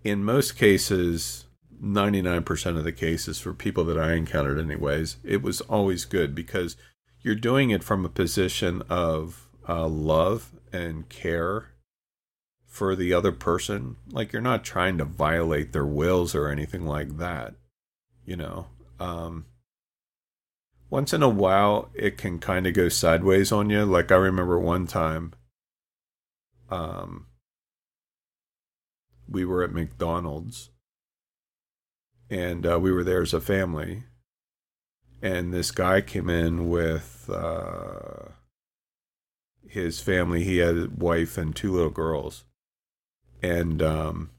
in 0.03 0.24
most 0.24 0.55
cases, 0.55 1.45
99% 1.82 2.78
of 2.78 2.84
the 2.84 2.91
cases 2.91 3.39
for 3.39 3.53
people 3.53 3.84
that 3.86 3.97
I 3.97 4.13
encountered, 4.13 4.59
anyways, 4.59 5.17
it 5.24 5.41
was 5.41 5.61
always 5.61 6.05
good 6.05 6.36
because 6.36 6.76
you're 7.22 7.36
doing 7.36 7.70
it 7.70 7.84
from 7.84 8.05
a 8.05 8.09
position 8.09 8.82
of 8.89 9.47
uh, 9.67 9.88
love 9.88 10.51
and 10.72 11.07
care 11.09 11.72
for 12.65 12.95
the 12.95 13.13
other 13.13 13.32
person. 13.32 13.97
Like 14.09 14.32
you're 14.32 14.41
not 14.41 14.63
trying 14.63 14.97
to 14.97 15.05
violate 15.05 15.74
their 15.74 15.86
wills 15.86 16.34
or 16.36 16.49
anything 16.49 16.86
like 16.86 17.17
that, 17.17 17.55
you 18.26 18.36
know. 18.36 18.67
Um, 18.99 19.45
once 20.89 21.13
in 21.13 21.22
a 21.22 21.30
while 21.30 21.89
it 21.93 22.17
can 22.17 22.39
kind 22.39 22.67
of 22.67 22.74
go 22.74 22.89
sideways 22.89 23.51
on 23.51 23.70
you. 23.70 23.86
Like 23.86 24.11
I 24.11 24.15
remember 24.15 24.59
one 24.59 24.88
time 24.88 25.34
um 26.72 27.28
we 29.28 29.45
were 29.45 29.63
at 29.63 29.74
McDonald's 29.74 30.70
and 32.30 32.65
uh, 32.65 32.80
we 32.80 32.91
were 32.91 33.03
there 33.03 33.22
as 33.22 33.34
a 33.34 33.41
family 33.41 34.03
and 35.22 35.53
this 35.53 35.72
guy 35.72 36.01
came 36.01 36.30
in 36.30 36.70
with 36.70 37.30
uh 37.34 38.30
his 39.67 39.99
family. 39.99 40.43
He 40.43 40.57
had 40.57 40.76
a 40.76 40.89
wife 40.89 41.38
and 41.38 41.55
two 41.55 41.72
little 41.72 41.91
girls. 41.91 42.43
And 43.41 43.82
um 43.82 44.32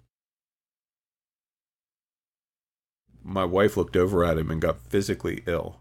my 3.22 3.44
wife 3.44 3.76
looked 3.76 3.96
over 3.96 4.24
at 4.24 4.38
him 4.38 4.50
and 4.50 4.60
got 4.60 4.80
physically 4.88 5.42
ill 5.46 5.80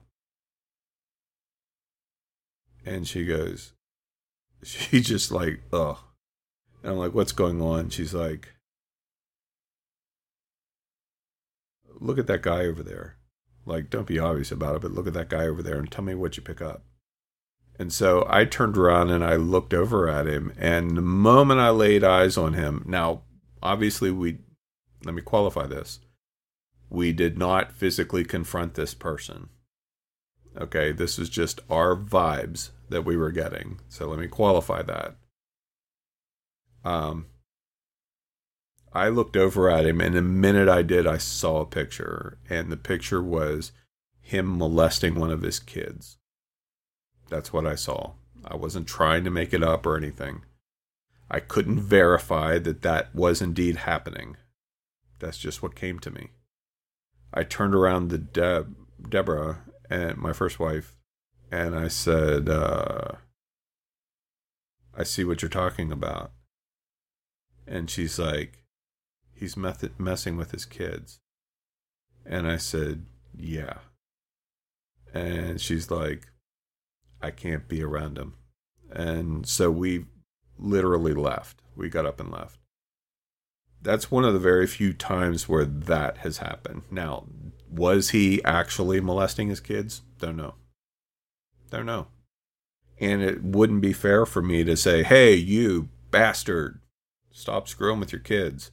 and 2.86 3.08
she 3.08 3.26
goes, 3.26 3.74
she 4.64 5.02
just 5.02 5.32
like, 5.32 5.62
oh. 5.72 6.09
And 6.82 6.94
I'm 6.94 6.98
like, 6.98 7.14
what's 7.14 7.32
going 7.32 7.62
on? 7.62 7.90
She's 7.90 8.14
like, 8.14 8.50
look 12.00 12.18
at 12.18 12.28
that 12.28 12.42
guy 12.42 12.66
over 12.66 12.84
there. 12.84 13.18
Like, 13.66 13.90
don't 13.90 14.08
be 14.08 14.20
obvious 14.20 14.52
about 14.52 14.78
it, 14.78 14.82
but 14.82 14.92
look 14.92 15.08
at 15.08 15.14
that 15.14 15.30
guy 15.30 15.46
over 15.46 15.62
there 15.62 15.78
and 15.78 15.92
tell 15.92 16.04
me 16.04 16.16
what 16.16 16.38
you 16.38 16.44
pick 16.44 16.62
up. 16.62 16.84
And 17.78 17.94
so 17.94 18.26
I 18.30 18.46
turned 18.46 18.78
around 18.78 19.10
and 19.10 19.24
I 19.24 19.36
looked 19.36 19.74
over 19.74 20.10
at 20.10 20.28
him. 20.28 20.54
And 20.58 20.98
the 20.98 21.02
moment 21.02 21.62
I 21.62 21.70
laid 21.70 22.04
eyes 22.04 22.38
on 22.38 22.54
him, 22.54 22.84
now, 22.86 23.22
obviously, 23.64 24.12
we, 24.12 24.40
let 25.04 25.16
me 25.16 25.22
qualify 25.22 25.66
this. 25.68 26.00
We 26.90 27.14
did 27.14 27.38
not 27.38 27.72
physically 27.72 28.26
confront 28.26 28.74
this 28.74 28.94
person. 28.94 29.50
Okay, 30.60 30.92
this 30.92 31.20
is 31.20 31.30
just 31.30 31.62
our 31.70 31.96
vibes 31.96 32.72
that 32.90 33.04
we 33.04 33.16
were 33.16 33.32
getting. 33.32 33.80
So 33.88 34.08
let 34.08 34.20
me 34.20 34.28
qualify 34.28 34.82
that. 34.82 35.16
Um, 36.90 37.28
I 38.92 39.10
looked 39.10 39.38
over 39.38 39.70
at 39.70 39.86
him, 39.86 40.02
and 40.02 40.16
the 40.16 40.24
minute 40.24 40.68
I 40.68 40.82
did, 40.82 41.06
I 41.06 41.20
saw 41.20 41.62
a 41.62 41.66
picture, 41.66 42.40
and 42.50 42.72
the 42.72 42.78
picture 42.78 43.22
was 43.22 43.72
him 44.22 44.58
molesting 44.58 45.14
one 45.14 45.30
of 45.30 45.44
his 45.44 45.60
kids. 45.60 46.18
That's 47.30 47.54
what 47.54 47.68
I 47.68 47.76
saw. 47.76 48.14
I 48.44 48.56
wasn't 48.56 48.88
trying 48.88 49.24
to 49.26 49.30
make 49.30 49.54
it 49.54 49.62
up 49.62 49.86
or 49.86 49.98
anything. 49.98 50.42
I 51.30 51.40
couldn't 51.40 51.82
verify 51.82 52.58
that 52.58 52.82
that 52.82 53.14
was 53.14 53.40
indeed 53.40 53.76
happening. 53.78 54.38
That's 55.20 55.38
just 55.38 55.62
what 55.62 55.76
came 55.76 56.00
to 56.00 56.10
me. 56.10 56.30
I 57.32 57.44
turned 57.44 57.76
around 57.76 58.10
to 58.10 58.18
Deb, 58.18 58.76
Deborah, 59.08 59.60
and 59.92 60.18
my 60.18 60.34
first 60.34 60.60
wife, 60.60 60.98
and 61.52 61.76
I 61.76 61.88
said, 61.88 62.50
uh, 62.50 63.12
I 64.98 65.04
see 65.04 65.24
what 65.24 65.44
you're 65.44 65.50
talking 65.50 65.92
about. 65.92 66.32
And 67.70 67.90
she's 67.90 68.18
like, 68.18 68.64
He's 69.34 69.56
meth- 69.56 69.98
messing 69.98 70.36
with 70.36 70.52
his 70.52 70.66
kids. 70.66 71.20
And 72.26 72.48
I 72.50 72.58
said, 72.58 73.06
Yeah. 73.38 73.78
And 75.14 75.62
she's 75.62 75.90
like, 75.90 76.28
I 77.22 77.32
can't 77.32 77.68
be 77.68 77.84
around 77.84 78.18
him. 78.18 78.34
And 78.92 79.48
so 79.48 79.72
we 79.72 80.06
literally 80.58 81.14
left. 81.14 81.62
We 81.76 81.90
got 81.90 82.06
up 82.06 82.20
and 82.20 82.32
left. 82.32 82.58
That's 83.82 84.12
one 84.12 84.26
of 84.26 84.34
the 84.34 84.40
very 84.40 84.68
few 84.68 84.92
times 84.94 85.48
where 85.48 85.66
that 85.66 86.18
has 86.20 86.40
happened. 86.40 86.84
Now, 86.92 87.26
was 87.70 88.10
he 88.10 88.44
actually 88.44 89.00
molesting 89.00 89.48
his 89.48 89.62
kids? 89.62 90.02
Don't 90.20 90.36
know. 90.36 90.56
Don't 91.70 91.86
know. 91.86 92.08
And 93.00 93.22
it 93.22 93.42
wouldn't 93.42 93.82
be 93.82 93.94
fair 93.94 94.26
for 94.26 94.42
me 94.42 94.64
to 94.66 94.76
say, 94.76 95.04
hey, 95.04 95.34
you 95.34 95.88
bastard, 96.12 96.80
stop 97.40 97.68
screwing 97.68 98.00
with 98.00 98.12
your 98.12 98.22
kids. 98.22 98.72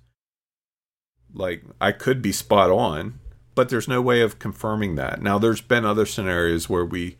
Like, 1.32 1.64
I 1.80 1.92
could 1.92 2.22
be 2.22 2.32
spot 2.32 2.70
on, 2.70 3.20
but 3.54 3.68
there's 3.68 3.88
no 3.88 4.00
way 4.00 4.20
of 4.20 4.38
confirming 4.38 4.96
that. 4.96 5.22
Now, 5.22 5.38
there's 5.38 5.60
been 5.60 5.84
other 5.84 6.06
scenarios 6.06 6.68
where 6.68 6.84
we 6.84 7.18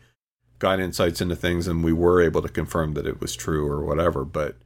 got 0.59 0.79
insights 0.79 1.21
into 1.21 1.35
things 1.35 1.67
and 1.67 1.83
we 1.83 1.93
were 1.93 2.21
able 2.21 2.41
to 2.41 2.49
confirm 2.49 2.93
that 2.93 3.07
it 3.07 3.21
was 3.21 3.35
true 3.35 3.67
or 3.67 3.85
whatever, 3.85 4.25
but 4.25 4.57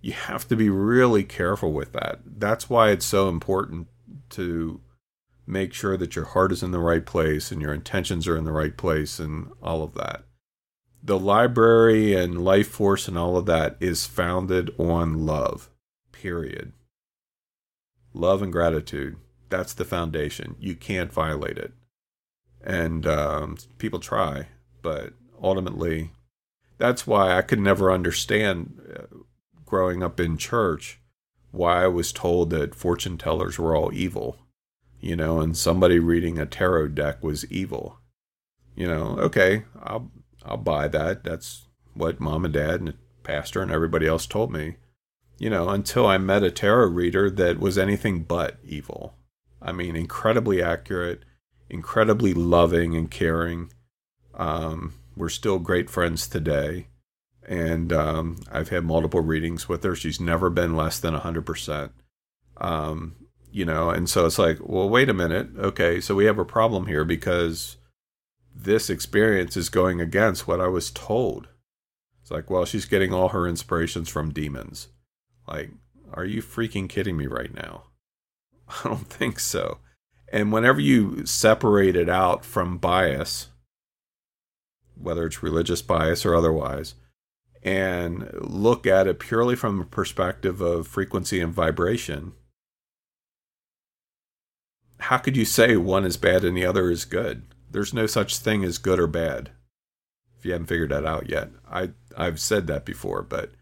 you 0.00 0.12
have 0.12 0.46
to 0.48 0.56
be 0.56 0.68
really 0.68 1.24
careful 1.24 1.72
with 1.72 1.92
that. 1.92 2.20
That's 2.24 2.68
why 2.70 2.90
it's 2.90 3.06
so 3.06 3.28
important 3.28 3.88
to 4.30 4.80
make 5.46 5.72
sure 5.72 5.96
that 5.96 6.14
your 6.14 6.26
heart 6.26 6.52
is 6.52 6.62
in 6.62 6.70
the 6.70 6.78
right 6.78 7.04
place 7.04 7.50
and 7.50 7.60
your 7.60 7.72
intentions 7.72 8.28
are 8.28 8.36
in 8.36 8.44
the 8.44 8.52
right 8.52 8.76
place 8.76 9.18
and 9.18 9.50
all 9.62 9.82
of 9.82 9.94
that. 9.94 10.24
The 11.02 11.18
library 11.18 12.14
and 12.14 12.44
life 12.44 12.68
force 12.68 13.08
and 13.08 13.16
all 13.16 13.36
of 13.36 13.46
that 13.46 13.76
is 13.80 14.06
founded 14.06 14.74
on 14.78 15.24
love, 15.24 15.70
period. 16.20 16.72
Love 18.12 18.42
and 18.42 18.52
gratitude. 18.52 19.16
That's 19.48 19.72
the 19.72 19.84
foundation. 19.84 20.56
You 20.58 20.74
can't 20.74 21.12
violate 21.12 21.58
it. 21.58 21.72
And 22.62 23.06
um, 23.06 23.56
people 23.78 24.00
try, 24.00 24.48
but 24.82 25.12
ultimately, 25.40 26.10
that's 26.76 27.06
why 27.06 27.36
I 27.36 27.42
could 27.42 27.60
never 27.60 27.92
understand 27.92 28.80
uh, 28.94 29.18
growing 29.64 30.02
up 30.02 30.18
in 30.18 30.36
church 30.36 31.00
why 31.50 31.84
I 31.84 31.88
was 31.88 32.12
told 32.12 32.50
that 32.50 32.74
fortune 32.74 33.16
tellers 33.16 33.58
were 33.58 33.74
all 33.74 33.92
evil, 33.92 34.38
you 35.00 35.16
know, 35.16 35.40
and 35.40 35.56
somebody 35.56 35.98
reading 35.98 36.38
a 36.38 36.46
tarot 36.46 36.88
deck 36.88 37.22
was 37.22 37.50
evil. 37.50 37.98
You 38.74 38.86
know, 38.86 39.16
okay, 39.18 39.64
I'll 39.80 40.10
I'll 40.44 40.56
buy 40.56 40.88
that. 40.88 41.24
That's 41.24 41.66
what 41.94 42.20
mom 42.20 42.44
and 42.44 42.54
dad 42.54 42.80
and 42.80 42.88
the 42.88 42.94
pastor 43.22 43.62
and 43.62 43.70
everybody 43.70 44.06
else 44.06 44.26
told 44.26 44.52
me. 44.52 44.76
You 45.38 45.50
know, 45.50 45.68
until 45.68 46.06
I 46.06 46.18
met 46.18 46.42
a 46.42 46.50
tarot 46.50 46.88
reader 46.88 47.30
that 47.30 47.60
was 47.60 47.78
anything 47.78 48.24
but 48.24 48.58
evil. 48.64 49.14
I 49.62 49.72
mean, 49.72 49.96
incredibly 49.96 50.62
accurate, 50.62 51.22
incredibly 51.70 52.34
loving 52.34 52.96
and 52.96 53.10
caring. 53.10 53.72
Um, 54.34 54.94
we're 55.16 55.28
still 55.28 55.58
great 55.58 55.90
friends 55.90 56.28
today. 56.28 56.88
And 57.46 57.92
um, 57.92 58.40
I've 58.50 58.68
had 58.68 58.84
multiple 58.84 59.20
readings 59.20 59.68
with 59.68 59.82
her. 59.84 59.94
She's 59.94 60.20
never 60.20 60.50
been 60.50 60.76
less 60.76 61.00
than 61.00 61.14
100%. 61.14 61.90
Um, 62.58 63.16
you 63.50 63.64
know, 63.64 63.90
and 63.90 64.08
so 64.08 64.26
it's 64.26 64.38
like, 64.38 64.58
well, 64.60 64.88
wait 64.88 65.08
a 65.08 65.14
minute. 65.14 65.48
Okay, 65.56 66.00
so 66.00 66.14
we 66.14 66.26
have 66.26 66.38
a 66.38 66.44
problem 66.44 66.86
here 66.86 67.04
because 67.04 67.76
this 68.54 68.90
experience 68.90 69.56
is 69.56 69.68
going 69.68 70.00
against 70.00 70.46
what 70.46 70.60
I 70.60 70.68
was 70.68 70.90
told. 70.90 71.48
It's 72.20 72.30
like, 72.30 72.50
well, 72.50 72.64
she's 72.64 72.84
getting 72.84 73.12
all 73.12 73.30
her 73.30 73.46
inspirations 73.46 74.08
from 74.08 74.32
demons. 74.32 74.88
Like, 75.48 75.70
are 76.12 76.24
you 76.24 76.42
freaking 76.42 76.88
kidding 76.88 77.16
me 77.16 77.26
right 77.26 77.52
now? 77.52 77.84
I 78.68 78.88
don't 78.88 79.08
think 79.08 79.40
so. 79.40 79.78
And 80.30 80.52
whenever 80.52 80.80
you 80.80 81.24
separate 81.24 81.96
it 81.96 82.08
out 82.08 82.44
from 82.44 82.78
bias, 82.78 83.48
whether 84.94 85.26
it's 85.26 85.42
religious 85.42 85.80
bias 85.80 86.26
or 86.26 86.34
otherwise, 86.34 86.94
and 87.62 88.30
look 88.34 88.86
at 88.86 89.06
it 89.06 89.18
purely 89.18 89.56
from 89.56 89.80
a 89.80 89.84
perspective 89.84 90.60
of 90.60 90.86
frequency 90.86 91.40
and 91.40 91.52
vibration, 91.52 92.32
how 95.00 95.16
could 95.16 95.36
you 95.36 95.44
say 95.44 95.76
one 95.76 96.04
is 96.04 96.16
bad 96.16 96.44
and 96.44 96.56
the 96.56 96.66
other 96.66 96.90
is 96.90 97.04
good? 97.04 97.42
There's 97.70 97.94
no 97.94 98.06
such 98.06 98.38
thing 98.38 98.64
as 98.64 98.78
good 98.78 98.98
or 98.98 99.06
bad. 99.06 99.50
If 100.38 100.44
you 100.44 100.52
haven't 100.52 100.66
figured 100.66 100.90
that 100.90 101.06
out 101.06 101.28
yet, 101.28 101.50
I 101.70 101.90
I've 102.16 102.38
said 102.38 102.66
that 102.66 102.84
before, 102.84 103.22
but 103.22 103.52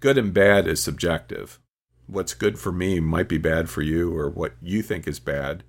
good 0.00 0.18
and 0.18 0.32
bad 0.32 0.66
is 0.66 0.82
subjective. 0.82 1.60
What's 2.06 2.34
good 2.34 2.58
for 2.58 2.70
me 2.70 3.00
might 3.00 3.28
be 3.28 3.38
bad 3.38 3.68
for 3.68 3.82
you, 3.82 4.16
or 4.16 4.30
what 4.30 4.52
you 4.62 4.82
think 4.82 5.08
is 5.08 5.18
bad 5.18 5.64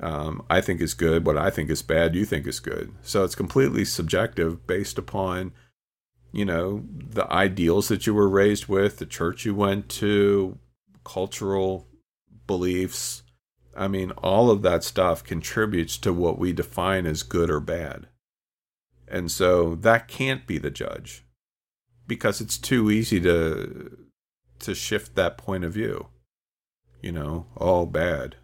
um, 0.00 0.44
I 0.50 0.60
think 0.60 0.80
is 0.80 0.94
good, 0.94 1.26
what 1.26 1.38
I 1.38 1.50
think 1.50 1.70
is 1.70 1.82
bad, 1.82 2.14
you 2.14 2.24
think 2.24 2.46
is 2.46 2.60
good. 2.60 2.92
So 3.02 3.24
it's 3.24 3.34
completely 3.34 3.84
subjective 3.84 4.66
based 4.66 4.98
upon, 4.98 5.52
you 6.32 6.44
know, 6.44 6.84
the 6.90 7.30
ideals 7.32 7.88
that 7.88 8.06
you 8.06 8.14
were 8.14 8.28
raised 8.28 8.66
with, 8.66 8.98
the 8.98 9.06
church 9.06 9.44
you 9.44 9.54
went 9.54 9.88
to, 9.90 10.58
cultural 11.04 11.86
beliefs. 12.46 13.22
I 13.76 13.88
mean, 13.88 14.10
all 14.12 14.50
of 14.50 14.62
that 14.62 14.84
stuff 14.84 15.22
contributes 15.22 15.96
to 15.98 16.12
what 16.12 16.38
we 16.38 16.52
define 16.52 17.06
as 17.06 17.22
good 17.22 17.50
or 17.50 17.60
bad. 17.60 18.08
And 19.06 19.30
so 19.30 19.74
that 19.76 20.08
can't 20.08 20.46
be 20.46 20.58
the 20.58 20.70
judge 20.70 21.23
because 22.06 22.40
it's 22.40 22.58
too 22.58 22.90
easy 22.90 23.20
to 23.20 24.06
to 24.60 24.74
shift 24.74 25.14
that 25.14 25.36
point 25.36 25.64
of 25.64 25.72
view. 25.72 26.08
You 27.02 27.12
know, 27.12 27.46
all 27.56 27.86
bad 27.86 28.36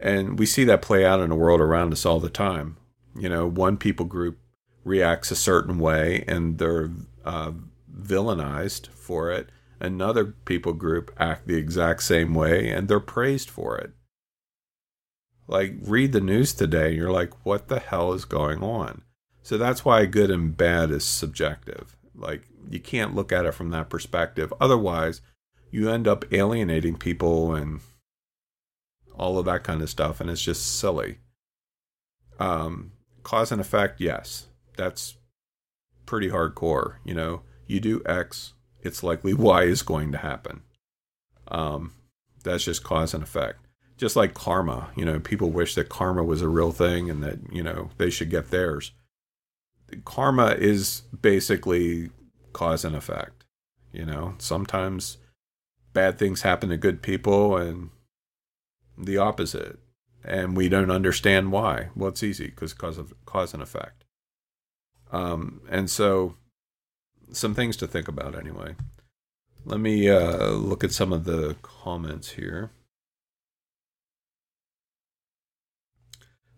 and 0.00 0.38
we 0.38 0.46
see 0.46 0.64
that 0.64 0.82
play 0.82 1.04
out 1.04 1.20
in 1.20 1.28
the 1.28 1.36
world 1.36 1.60
around 1.60 1.92
us 1.92 2.06
all 2.06 2.18
the 2.18 2.30
time. 2.30 2.78
You 3.14 3.28
know, 3.28 3.46
one 3.46 3.76
people 3.76 4.06
group 4.06 4.38
reacts 4.82 5.30
a 5.30 5.36
certain 5.36 5.78
way 5.78 6.24
and 6.26 6.58
they're 6.58 6.90
uh, 7.24 7.52
villainized 7.94 8.88
for 8.88 9.30
it. 9.30 9.50
Another 9.78 10.24
people 10.24 10.72
group 10.72 11.12
act 11.18 11.46
the 11.46 11.56
exact 11.56 12.02
same 12.02 12.34
way 12.34 12.70
and 12.70 12.88
they're 12.88 12.98
praised 12.98 13.50
for 13.50 13.76
it. 13.76 13.92
Like, 15.46 15.74
read 15.82 16.12
the 16.12 16.20
news 16.20 16.54
today, 16.54 16.90
and 16.90 16.96
you're 16.96 17.10
like, 17.10 17.44
what 17.44 17.66
the 17.66 17.80
hell 17.80 18.12
is 18.12 18.24
going 18.24 18.62
on? 18.62 19.02
So 19.42 19.58
that's 19.58 19.84
why 19.84 20.06
good 20.06 20.30
and 20.30 20.56
bad 20.56 20.92
is 20.92 21.04
subjective. 21.04 21.96
Like, 22.14 22.44
you 22.68 22.80
can't 22.80 23.14
look 23.14 23.32
at 23.32 23.46
it 23.46 23.54
from 23.54 23.70
that 23.70 23.88
perspective. 23.88 24.52
Otherwise, 24.60 25.20
you 25.70 25.90
end 25.90 26.08
up 26.08 26.24
alienating 26.32 26.96
people 26.96 27.54
and 27.54 27.80
all 29.14 29.38
of 29.38 29.44
that 29.44 29.62
kind 29.62 29.82
of 29.82 29.90
stuff, 29.90 30.20
and 30.20 30.30
it's 30.30 30.42
just 30.42 30.78
silly. 30.78 31.18
Um, 32.38 32.92
cause 33.22 33.52
and 33.52 33.60
effect, 33.60 34.00
yes, 34.00 34.46
that's 34.76 35.16
pretty 36.06 36.30
hardcore. 36.30 36.96
You 37.04 37.14
know, 37.14 37.42
you 37.66 37.80
do 37.80 38.02
X, 38.06 38.54
it's 38.80 39.02
likely 39.02 39.34
Y 39.34 39.62
is 39.64 39.82
going 39.82 40.10
to 40.12 40.18
happen. 40.18 40.62
Um, 41.48 41.92
that's 42.42 42.64
just 42.64 42.82
cause 42.82 43.12
and 43.14 43.22
effect. 43.22 43.66
Just 43.96 44.16
like 44.16 44.32
karma, 44.32 44.88
you 44.96 45.04
know, 45.04 45.20
people 45.20 45.50
wish 45.50 45.74
that 45.74 45.90
karma 45.90 46.24
was 46.24 46.40
a 46.40 46.48
real 46.48 46.72
thing 46.72 47.10
and 47.10 47.22
that, 47.22 47.38
you 47.52 47.62
know, 47.62 47.90
they 47.98 48.08
should 48.08 48.30
get 48.30 48.50
theirs. 48.50 48.92
Karma 50.04 50.48
is 50.58 51.02
basically 51.20 52.10
cause 52.52 52.84
and 52.84 52.96
effect. 52.96 53.44
You 53.92 54.04
know, 54.04 54.34
sometimes 54.38 55.18
bad 55.92 56.18
things 56.18 56.42
happen 56.42 56.68
to 56.68 56.76
good 56.76 57.02
people 57.02 57.56
and 57.56 57.90
the 58.96 59.18
opposite, 59.18 59.78
and 60.24 60.56
we 60.56 60.68
don't 60.68 60.90
understand 60.90 61.52
why. 61.52 61.88
Well, 61.96 62.10
it's 62.10 62.22
easy 62.22 62.46
because 62.46 62.72
cause 62.72 62.98
of 62.98 63.12
cause 63.26 63.54
and 63.54 63.62
effect. 63.62 64.04
Um, 65.12 65.62
and 65.68 65.90
so, 65.90 66.36
some 67.32 67.54
things 67.54 67.76
to 67.78 67.86
think 67.86 68.06
about 68.06 68.38
anyway. 68.38 68.76
Let 69.64 69.80
me 69.80 70.08
uh, 70.08 70.50
look 70.50 70.84
at 70.84 70.92
some 70.92 71.12
of 71.12 71.24
the 71.24 71.56
comments 71.62 72.30
here. 72.30 72.70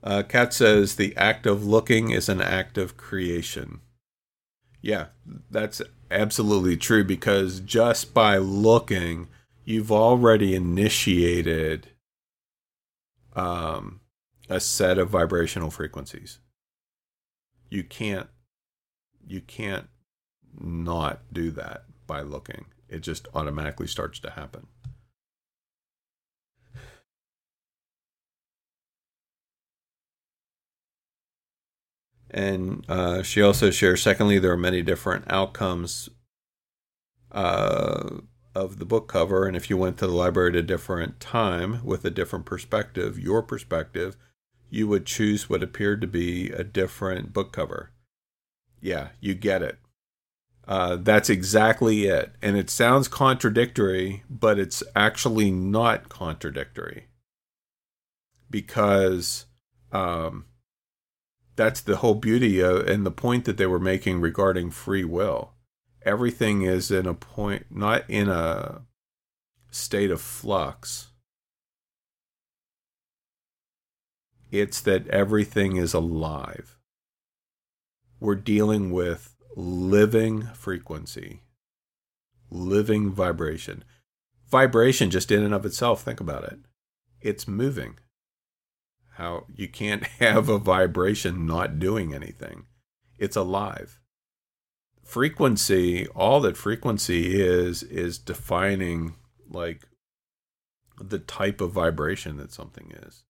Uh, 0.03 0.23
Kat 0.23 0.53
says 0.53 0.97
the 0.97 1.17
act 1.17 1.47
of 1.47 1.65
looking 1.65 2.11
is 2.11 2.29
an 2.29 2.41
act 2.41 2.77
of 2.77 2.97
creation. 2.97 3.81
Yeah, 4.81 5.07
that's 5.51 5.81
absolutely 6.11 6.77
true 6.77 7.05
because 7.05 7.61
just 7.61 8.13
by 8.13 8.37
looking, 8.37 9.29
you've 9.65 9.93
already 9.93 10.57
initiated 10.57 11.89
um, 13.37 14.01
a 14.49 14.59
set 14.59 14.99
of 14.99 15.09
vibrational 15.09 15.71
frequencies. 15.71 16.39
You 17.71 17.85
can't 17.85 18.29
you 19.27 19.41
can't 19.41 19.89
not 20.61 21.21
do 21.33 21.51
that 21.53 21.85
by 22.07 22.21
looking. 22.23 22.67
It 22.89 23.01
just 23.01 23.29
automatically 23.35 23.87
starts 23.87 24.19
to 24.21 24.31
happen. 24.31 24.67
And 32.33 32.85
uh, 32.89 33.23
she 33.23 33.43
also 33.43 33.71
shares, 33.71 34.03
secondly, 34.03 34.39
there 34.39 34.53
are 34.53 34.57
many 34.57 34.83
different 34.83 35.25
outcomes 35.31 36.09
uh, 37.31 38.21
of 38.55 38.79
the 38.79 38.85
book 38.87 39.09
cover, 39.09 39.47
and 39.47 39.57
if 39.57 39.69
you 39.69 39.77
went 39.77 39.99
to 39.99 40.07
the 40.07 40.13
library 40.13 40.51
at 40.51 40.57
a 40.57 40.63
different 40.63 41.21
time 41.21 41.85
with 41.85 42.05
a 42.05 42.11
different 42.11 42.47
perspective, 42.47 43.19
your 43.19 43.43
perspective, 43.43 44.17
you 44.71 44.89
would 44.89 45.05
choose 45.05 45.51
what 45.51 45.63
appeared 45.63 46.01
to 46.01 46.07
be 46.07 46.51
a 46.51 46.65
different 46.65 47.33
book 47.33 47.53
cover. 47.53 47.91
Yeah, 48.81 49.09
you 49.21 49.35
get 49.35 49.63
it. 49.63 49.79
Uh, 50.67 50.97
that's 50.97 51.29
exactly 51.29 52.07
it. 52.07 52.33
And 52.41 52.57
it 52.57 52.71
sounds 52.71 53.09
contradictory, 53.09 54.23
but 54.31 54.59
it's 54.59 54.83
actually 54.97 55.51
not 55.51 56.09
contradictory 56.09 57.09
because 58.49 59.47
um, 59.93 60.47
that's 61.63 61.81
the 61.81 61.99
whole 61.99 62.17
beauty 62.17 62.59
of, 62.59 62.89
and 62.89 63.07
the 63.07 63.11
point 63.13 63.45
that 63.45 63.57
they 63.57 63.67
were 63.67 63.79
making 63.79 64.21
regarding 64.21 64.69
free 64.69 65.05
will. 65.05 65.53
Everything 66.05 66.63
is 66.63 66.91
in 66.91 67.07
a 67.07 67.15
point, 67.15 67.67
not 67.71 68.03
in 68.11 68.29
a 68.29 68.83
state 69.71 70.11
of 70.11 70.21
flux. 70.21 71.13
It's 74.51 74.81
that 74.81 75.07
everything 75.07 75.77
is 75.77 75.95
alive. 75.95 76.77
We're 78.19 78.35
dealing 78.35 78.91
with 78.91 79.37
living 79.57 80.49
frequency, 80.55 81.43
living 82.51 83.13
vibration. 83.13 83.85
Vibration, 84.51 85.11
just 85.11 85.31
in 85.31 85.45
and 85.45 85.55
of 85.55 85.65
itself, 85.65 86.03
think 86.03 86.19
about 86.19 86.43
it. 86.43 86.59
It's 87.21 87.47
moving. 87.47 87.99
How 89.15 89.45
you 89.55 89.69
can't 89.69 90.05
have 90.21 90.49
a 90.49 90.59
vibration 90.59 91.47
not 91.47 91.79
doing 91.79 92.15
anything. 92.15 92.65
It's 93.19 93.37
alive. 93.37 94.01
Frequency, 95.03 96.07
all 96.09 96.41
that 96.41 96.57
frequency 96.57 97.41
is, 97.41 97.83
is 97.83 98.19
defining 98.19 99.15
like 99.49 99.87
the 100.99 101.19
type 101.19 101.61
of 101.61 101.73
vibration 101.73 102.37
that 102.39 102.53
something 102.53 102.93
is. 103.07 103.25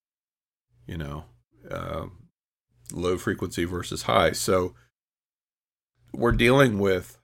You 0.86 0.98
know, 0.98 1.24
uh, 1.70 2.06
low 2.92 3.16
frequency 3.18 3.64
versus 3.64 4.02
high. 4.02 4.32
So 4.32 4.74
we're 6.12 6.32
dealing 6.32 6.78
with 6.78 7.18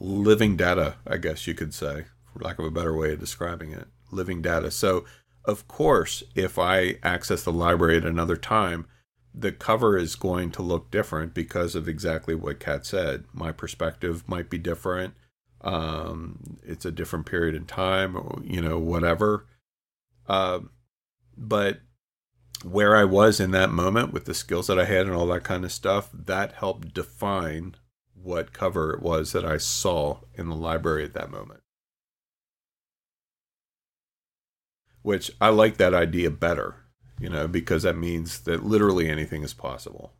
living 0.00 0.56
data, 0.56 0.96
I 1.06 1.16
guess 1.18 1.46
you 1.46 1.54
could 1.54 1.74
say, 1.74 2.06
for 2.32 2.40
lack 2.40 2.58
of 2.58 2.64
a 2.64 2.70
better 2.70 2.96
way 2.96 3.12
of 3.12 3.20
describing 3.20 3.72
it. 3.72 3.88
Living 4.10 4.42
data. 4.42 4.70
So, 4.70 5.04
of 5.46 5.68
course, 5.68 6.22
if 6.34 6.58
I 6.58 6.96
access 7.02 7.42
the 7.44 7.52
library 7.52 7.96
at 7.96 8.04
another 8.04 8.36
time, 8.36 8.86
the 9.32 9.52
cover 9.52 9.96
is 9.96 10.16
going 10.16 10.50
to 10.52 10.62
look 10.62 10.90
different 10.90 11.34
because 11.34 11.74
of 11.74 11.88
exactly 11.88 12.34
what 12.34 12.58
Kat 12.58 12.84
said. 12.84 13.24
My 13.32 13.52
perspective 13.52 14.28
might 14.28 14.50
be 14.50 14.58
different. 14.58 15.14
Um, 15.60 16.58
it's 16.62 16.84
a 16.84 16.90
different 16.90 17.26
period 17.26 17.54
in 17.54 17.66
time, 17.66 18.16
or, 18.16 18.40
you 18.42 18.60
know, 18.60 18.78
whatever. 18.78 19.46
Uh, 20.26 20.60
but 21.36 21.80
where 22.64 22.96
I 22.96 23.04
was 23.04 23.38
in 23.38 23.50
that 23.52 23.70
moment 23.70 24.12
with 24.12 24.24
the 24.24 24.34
skills 24.34 24.66
that 24.66 24.78
I 24.78 24.86
had 24.86 25.06
and 25.06 25.14
all 25.14 25.26
that 25.26 25.44
kind 25.44 25.64
of 25.64 25.72
stuff, 25.72 26.08
that 26.12 26.52
helped 26.52 26.94
define 26.94 27.74
what 28.14 28.52
cover 28.52 28.94
it 28.94 29.02
was 29.02 29.32
that 29.32 29.44
I 29.44 29.58
saw 29.58 30.20
in 30.34 30.48
the 30.48 30.56
library 30.56 31.04
at 31.04 31.14
that 31.14 31.30
moment. 31.30 31.60
Which 35.06 35.30
I 35.40 35.50
like 35.50 35.76
that 35.76 35.94
idea 35.94 36.32
better, 36.32 36.74
you 37.20 37.28
know, 37.28 37.46
because 37.46 37.84
that 37.84 37.96
means 37.96 38.40
that 38.40 38.66
literally 38.66 39.08
anything 39.08 39.44
is 39.44 39.54
possible. 39.54 40.14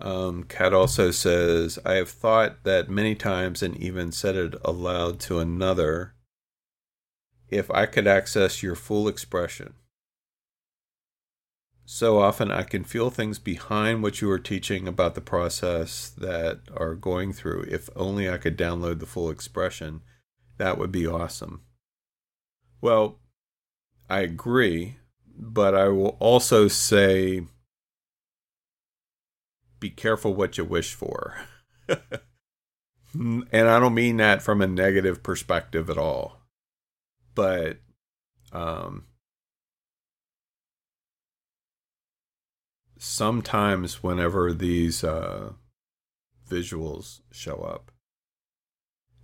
Um, 0.00 0.42
Kat 0.42 0.74
also 0.74 1.12
says, 1.12 1.78
I 1.84 1.92
have 1.92 2.08
thought 2.08 2.64
that 2.64 2.90
many 2.90 3.14
times 3.14 3.62
and 3.62 3.76
even 3.76 4.10
said 4.10 4.34
it 4.34 4.56
aloud 4.64 5.20
to 5.20 5.38
another 5.38 6.14
if 7.48 7.70
I 7.70 7.86
could 7.86 8.08
access 8.08 8.60
your 8.60 8.74
full 8.74 9.06
expression. 9.06 9.74
So 11.84 12.18
often 12.18 12.50
I 12.50 12.64
can 12.64 12.82
feel 12.82 13.10
things 13.10 13.38
behind 13.38 14.02
what 14.02 14.20
you 14.20 14.28
are 14.32 14.40
teaching 14.40 14.88
about 14.88 15.14
the 15.14 15.20
process 15.20 16.08
that 16.18 16.62
are 16.76 16.96
going 16.96 17.32
through. 17.32 17.66
If 17.68 17.88
only 17.94 18.28
I 18.28 18.38
could 18.38 18.58
download 18.58 18.98
the 18.98 19.06
full 19.06 19.30
expression, 19.30 20.00
that 20.58 20.78
would 20.78 20.92
be 20.92 21.06
awesome. 21.06 21.62
Well, 22.80 23.18
I 24.08 24.20
agree, 24.20 24.96
but 25.36 25.74
I 25.74 25.88
will 25.88 26.16
also 26.20 26.68
say 26.68 27.42
be 29.80 29.90
careful 29.90 30.34
what 30.34 30.58
you 30.58 30.64
wish 30.64 30.94
for. 30.94 31.36
and 31.88 33.46
I 33.52 33.78
don't 33.80 33.94
mean 33.94 34.18
that 34.18 34.42
from 34.42 34.60
a 34.60 34.66
negative 34.66 35.22
perspective 35.22 35.88
at 35.88 35.98
all 35.98 36.38
but 37.38 37.78
um, 38.50 39.04
sometimes 42.98 44.02
whenever 44.02 44.52
these 44.52 45.04
uh, 45.04 45.52
visuals 46.50 47.20
show 47.30 47.58
up, 47.58 47.92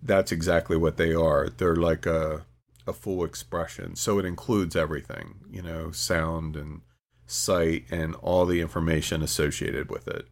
that's 0.04 0.30
exactly 0.30 0.76
what 0.76 0.98
they 0.98 1.14
are. 1.14 1.48
They're 1.48 1.76
like 1.76 2.06
a 2.06 2.44
a 2.86 2.92
full 2.92 3.24
expression, 3.24 3.96
so 3.96 4.18
it 4.18 4.26
includes 4.26 4.76
everything, 4.76 5.36
you 5.50 5.62
know, 5.62 5.90
sound 5.90 6.54
and 6.54 6.82
sight 7.26 7.86
and 7.90 8.14
all 8.16 8.44
the 8.44 8.60
information 8.60 9.22
associated 9.22 9.90
with 9.90 10.06
it, 10.06 10.28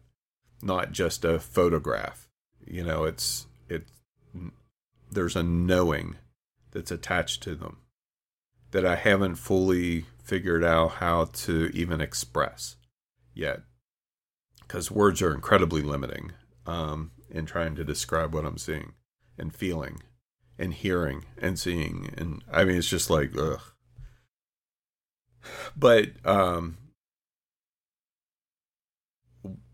not 0.61 0.91
just 0.91 1.25
a 1.25 1.39
photograph. 1.39 2.29
You 2.65 2.83
know, 2.83 3.05
it's 3.05 3.47
it's 3.67 3.91
there's 5.11 5.35
a 5.35 5.43
knowing 5.43 6.17
that's 6.71 6.91
attached 6.91 7.41
to 7.43 7.55
them 7.55 7.77
that 8.71 8.85
I 8.85 8.95
haven't 8.95 9.35
fully 9.35 10.05
figured 10.23 10.63
out 10.63 10.93
how 10.93 11.25
to 11.25 11.69
even 11.73 12.01
express 12.01 12.75
yet. 13.33 13.61
Because 14.61 14.89
words 14.89 15.21
are 15.21 15.33
incredibly 15.33 15.81
limiting 15.81 16.31
um, 16.65 17.11
in 17.29 17.45
trying 17.45 17.75
to 17.75 17.83
describe 17.83 18.33
what 18.33 18.45
I'm 18.45 18.57
seeing 18.57 18.93
and 19.37 19.55
feeling 19.55 20.01
and 20.57 20.73
hearing 20.73 21.25
and 21.37 21.57
seeing. 21.57 22.13
And 22.17 22.43
I 22.51 22.63
mean, 22.63 22.77
it's 22.77 22.89
just 22.89 23.09
like, 23.09 23.31
ugh. 23.37 23.61
But 25.75 26.11
um, 26.25 26.77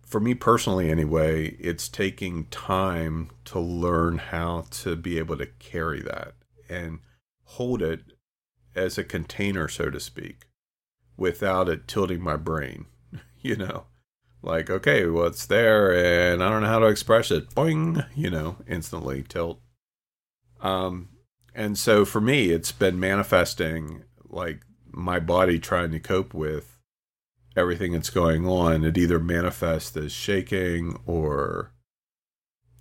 for 0.06 0.20
me 0.20 0.34
personally, 0.34 0.90
anyway, 0.90 1.50
it's 1.60 1.88
taking 1.88 2.46
time 2.46 3.30
to 3.46 3.60
learn 3.60 4.18
how 4.18 4.66
to 4.72 4.96
be 4.96 5.20
able 5.20 5.38
to 5.38 5.46
carry 5.46 6.02
that 6.02 6.34
and 6.68 7.00
hold 7.44 7.82
it 7.82 8.02
as 8.76 8.98
a 8.98 9.04
container, 9.04 9.68
so 9.68 9.90
to 9.90 10.00
speak, 10.00 10.48
without 11.16 11.70
it 11.70 11.88
tilting 11.88 12.22
my 12.22 12.38
brain. 12.38 12.86
you 13.42 13.56
know, 13.56 13.86
like, 14.42 14.70
okay, 14.70 15.04
it's 15.06 15.46
there 15.46 15.94
and 15.94 16.44
I 16.44 16.50
don't 16.50 16.62
know 16.62 16.68
how 16.68 16.80
to 16.80 16.88
express 16.88 17.32
it. 17.32 17.50
Boing, 17.52 18.06
you 18.16 18.30
know, 18.30 18.58
instantly 18.68 19.24
tilt. 19.24 19.60
Um, 20.62 21.10
and 21.54 21.78
so 21.78 22.06
for 22.06 22.22
me, 22.22 22.50
it's 22.50 22.72
been 22.72 23.00
manifesting 23.00 24.04
like 24.28 24.62
my 24.92 25.20
body 25.20 25.60
trying 25.60 25.92
to 25.92 26.00
cope 26.00 26.34
with 26.34 26.78
everything 27.56 27.94
that's 27.94 28.10
going 28.10 28.48
on. 28.48 28.86
It 28.86 28.98
either 28.98 29.20
manifests 29.20 29.96
as 29.98 30.12
shaking 30.12 31.00
or, 31.06 31.72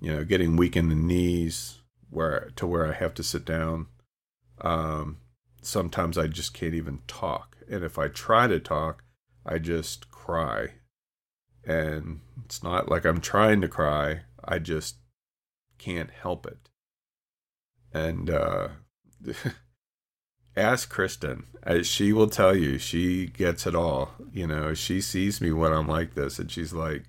you 0.00 0.12
know, 0.12 0.24
getting 0.24 0.56
weak 0.56 0.76
in 0.76 0.88
the 0.88 0.94
knees 0.94 1.80
where 2.10 2.50
to 2.56 2.66
where 2.66 2.86
I 2.86 2.92
have 2.92 3.14
to 3.14 3.22
sit 3.22 3.44
down. 3.44 3.86
Um, 4.60 5.18
sometimes 5.62 6.16
I 6.16 6.26
just 6.26 6.54
can't 6.54 6.74
even 6.74 7.00
talk. 7.06 7.56
And 7.70 7.84
if 7.84 7.98
I 7.98 8.08
try 8.08 8.46
to 8.46 8.60
talk, 8.60 9.04
I 9.44 9.58
just 9.58 10.10
cry. 10.10 10.74
And 11.68 12.20
it's 12.44 12.62
not 12.62 12.88
like 12.88 13.04
I'm 13.04 13.20
trying 13.20 13.60
to 13.60 13.68
cry, 13.68 14.22
I 14.44 14.58
just 14.58 14.96
can't 15.78 16.10
help 16.10 16.46
it. 16.46 16.70
And 17.92 18.30
uh, 18.30 18.68
ask 20.56 20.88
Kristen. 20.88 21.44
She 21.82 22.12
will 22.12 22.28
tell 22.28 22.56
you, 22.56 22.78
she 22.78 23.26
gets 23.26 23.66
it 23.66 23.74
all. 23.74 24.12
You 24.32 24.46
know, 24.46 24.72
she 24.72 25.00
sees 25.00 25.40
me 25.40 25.52
when 25.52 25.72
I'm 25.72 25.86
like 25.86 26.14
this, 26.14 26.38
and 26.38 26.50
she's 26.50 26.72
like, 26.72 27.04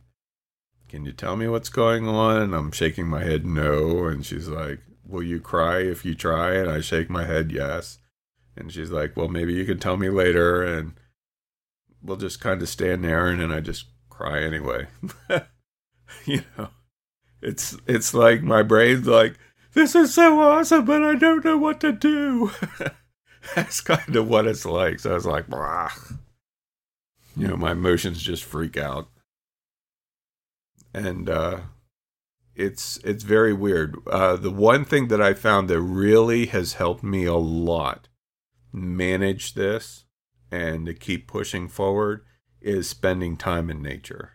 Can 0.89 1.05
you 1.05 1.13
tell 1.13 1.37
me 1.37 1.47
what's 1.47 1.69
going 1.69 2.07
on? 2.07 2.41
And 2.41 2.53
I'm 2.53 2.71
shaking 2.71 3.07
my 3.07 3.23
head, 3.23 3.45
no. 3.45 4.05
And 4.05 4.25
she's 4.25 4.49
like, 4.49 4.79
Will 5.07 5.23
you 5.23 5.39
cry 5.39 5.79
if 5.79 6.03
you 6.03 6.13
try? 6.13 6.55
And 6.55 6.69
I 6.69 6.81
shake 6.81 7.09
my 7.09 7.25
head, 7.25 7.51
yes. 7.51 7.99
And 8.59 8.71
she's 8.71 8.91
like, 8.91 9.15
well, 9.15 9.29
maybe 9.29 9.53
you 9.53 9.65
can 9.65 9.79
tell 9.79 9.95
me 9.95 10.09
later. 10.09 10.61
And 10.63 10.93
we'll 12.03 12.17
just 12.17 12.41
kind 12.41 12.61
of 12.61 12.67
stand 12.67 13.03
there. 13.03 13.27
And 13.27 13.39
then 13.39 13.51
I 13.51 13.61
just 13.61 13.85
cry 14.19 14.41
anyway. 14.43 14.85
you 16.25 16.41
know, 16.57 16.67
it's, 17.41 17.77
it's 17.87 18.13
like 18.13 18.41
my 18.41 18.61
brain's 18.63 19.07
like, 19.07 19.39
this 19.73 19.95
is 19.95 20.13
so 20.13 20.41
awesome, 20.41 20.83
but 20.83 21.03
I 21.03 21.15
don't 21.15 21.45
know 21.45 21.57
what 21.57 21.79
to 21.81 21.93
do. 21.93 22.51
That's 23.55 23.79
kind 23.79 24.13
of 24.13 24.27
what 24.27 24.45
it's 24.45 24.65
like. 24.65 24.99
So 24.99 25.11
I 25.11 25.13
was 25.13 25.25
like, 25.25 25.47
Blah. 25.47 25.89
you 27.37 27.47
know, 27.47 27.55
my 27.55 27.71
emotions 27.71 28.21
just 28.21 28.43
freak 28.43 28.75
out. 28.75 29.07
And, 30.93 31.29
uh, 31.29 31.59
it's 32.55 32.97
it's 33.05 33.23
very 33.23 33.53
weird. 33.53 33.95
Uh, 34.05 34.35
the 34.35 34.51
one 34.51 34.83
thing 34.83 35.07
that 35.07 35.21
I 35.21 35.33
found 35.33 35.69
that 35.69 35.79
really 35.79 36.47
has 36.47 36.73
helped 36.73 37.03
me 37.03 37.23
a 37.23 37.35
lot 37.35 38.09
manage 38.73 39.53
this 39.53 40.03
and 40.51 40.85
to 40.87 40.93
keep 40.93 41.25
pushing 41.25 41.69
forward 41.69 42.25
is 42.61 42.89
spending 42.89 43.37
time 43.37 43.69
in 43.69 43.81
nature. 43.81 44.33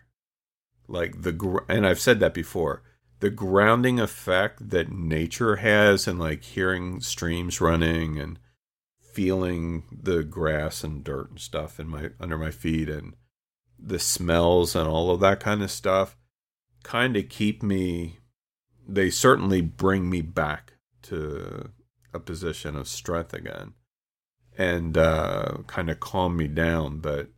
Like 0.87 1.21
the 1.21 1.63
and 1.67 1.85
I've 1.85 1.99
said 1.99 2.19
that 2.19 2.33
before. 2.33 2.83
The 3.19 3.29
grounding 3.29 3.99
effect 3.99 4.69
that 4.69 4.91
nature 4.91 5.57
has 5.57 6.07
and 6.07 6.19
like 6.19 6.43
hearing 6.43 6.99
streams 6.99 7.61
running 7.61 8.19
and 8.19 8.39
feeling 8.99 9.83
the 9.89 10.23
grass 10.23 10.83
and 10.83 11.03
dirt 11.03 11.29
and 11.29 11.39
stuff 11.39 11.79
in 11.79 11.87
my 11.87 12.09
under 12.19 12.37
my 12.37 12.51
feet 12.51 12.89
and 12.89 13.13
the 13.79 13.99
smells 13.99 14.75
and 14.75 14.87
all 14.87 15.09
of 15.09 15.21
that 15.21 15.39
kind 15.39 15.63
of 15.63 15.71
stuff 15.71 16.17
kind 16.83 17.15
of 17.15 17.29
keep 17.29 17.63
me 17.63 18.19
they 18.87 19.09
certainly 19.09 19.61
bring 19.61 20.09
me 20.09 20.21
back 20.21 20.73
to 21.01 21.71
a 22.13 22.19
position 22.19 22.75
of 22.75 22.87
strength 22.87 23.33
again 23.33 23.73
and 24.57 24.97
uh, 24.97 25.57
kind 25.65 25.89
of 25.89 25.99
calm 25.99 26.35
me 26.35 26.47
down 26.47 26.99
but 26.99 27.29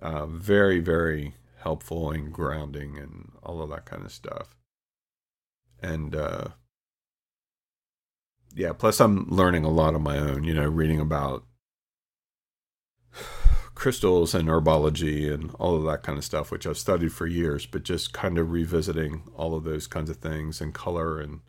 uh, 0.00 0.26
very 0.26 0.80
very 0.80 1.34
helpful 1.62 2.10
and 2.10 2.32
grounding 2.32 2.98
and 2.98 3.32
all 3.42 3.62
of 3.62 3.70
that 3.70 3.84
kind 3.86 4.04
of 4.04 4.12
stuff 4.12 4.56
and 5.82 6.14
uh, 6.14 6.48
yeah, 8.54 8.72
plus 8.72 9.00
I'm 9.00 9.28
learning 9.28 9.64
a 9.64 9.70
lot 9.70 9.94
on 9.94 10.02
my 10.02 10.18
own, 10.18 10.44
you 10.44 10.54
know, 10.54 10.68
reading 10.68 11.00
about 11.00 11.44
crystals 13.74 14.34
and 14.34 14.48
herbology 14.48 15.32
and 15.32 15.50
all 15.58 15.76
of 15.76 15.84
that 15.84 16.02
kind 16.02 16.16
of 16.16 16.24
stuff, 16.24 16.50
which 16.50 16.66
I've 16.66 16.78
studied 16.78 17.12
for 17.12 17.26
years, 17.26 17.66
but 17.66 17.82
just 17.82 18.12
kind 18.12 18.38
of 18.38 18.52
revisiting 18.52 19.24
all 19.36 19.54
of 19.54 19.64
those 19.64 19.86
kinds 19.86 20.08
of 20.08 20.16
things 20.16 20.60
and 20.60 20.72
color 20.72 21.20
and 21.20 21.40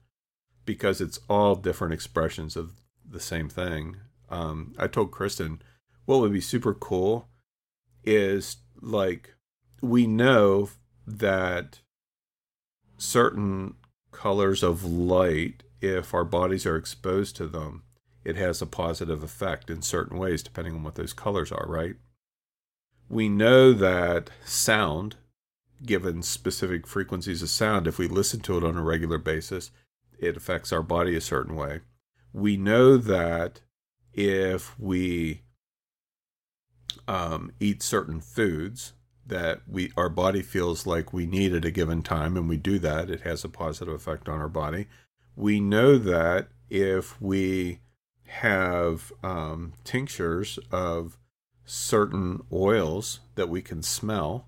because 0.66 1.00
it's 1.00 1.20
all 1.30 1.56
different 1.56 1.94
expressions 1.94 2.56
of 2.56 2.82
the 3.08 3.20
same 3.20 3.48
thing. 3.48 3.98
Um, 4.30 4.74
I 4.80 4.88
told 4.88 5.12
Kristen 5.12 5.62
what 6.06 6.20
would 6.20 6.34
be 6.34 6.42
super 6.42 6.74
cool 6.74 7.28
is 8.06 8.57
like 8.82 9.36
we 9.82 10.07
know 10.07 10.69
that 11.06 11.80
certain 12.98 13.76
colors 14.11 14.64
of 14.64 14.84
light 14.84 15.64
if 15.82 16.14
our 16.14 16.26
bodies 16.26 16.65
are 16.65 16.76
exposed 16.76 17.36
to 17.36 17.48
them, 17.48 17.84
it 18.23 18.36
has 18.36 18.61
a 18.61 18.65
positive 18.65 19.23
effect 19.23 19.69
in 19.69 19.82
certain 19.82 20.18
ways, 20.18 20.41
depending 20.41 20.73
on 20.76 20.84
what 20.84 20.95
those 20.95 21.14
colors 21.14 21.52
are, 21.52 21.68
right? 21.68 21.95
We 23.07 23.30
know 23.30 23.72
that 23.73 24.32
sound, 24.44 25.18
given 25.86 26.23
specific 26.23 26.88
frequencies 26.88 27.44
of 27.44 27.49
sound, 27.49 27.86
if 27.88 27.99
we 27.99 28.07
listen 28.07 28.40
to 28.41 28.57
it 28.57 28.64
on 28.64 28.77
a 28.77 28.84
regular 28.84 29.19
basis, 29.19 29.69
it 30.18 30.38
affects 30.38 30.73
our 30.73 30.82
body 30.82 31.15
a 31.15 31.22
certain 31.22 31.56
way. 31.56 31.82
We 32.34 32.57
know 32.57 32.98
that 32.98 33.61
if 34.14 34.77
we 34.80 35.41
um, 37.08 37.52
eat 37.60 37.82
certain 37.82 38.22
foods 38.22 38.94
that 39.28 39.62
we 39.68 39.92
our 39.98 40.10
body 40.10 40.42
feels 40.42 40.86
like 40.86 41.12
we 41.12 41.26
need 41.26 41.54
at 41.54 41.66
a 41.66 41.72
given 41.72 42.04
time, 42.04 42.38
and 42.38 42.48
we 42.48 42.58
do 42.58 42.78
that, 42.80 43.10
it 43.10 43.22
has 43.22 43.44
a 43.44 43.50
positive 43.50 43.94
effect 43.94 44.30
on 44.30 44.40
our 44.40 44.50
body 44.50 44.88
we 45.36 45.60
know 45.60 45.98
that 45.98 46.48
if 46.70 47.20
we 47.22 47.80
have 48.28 49.12
um, 49.24 49.74
tinctures 49.84 50.58
of 50.72 51.18
certain 51.66 52.42
oils 52.52 53.20
that 53.36 53.50
we 53.50 53.62
can 53.62 53.82
smell, 53.82 54.48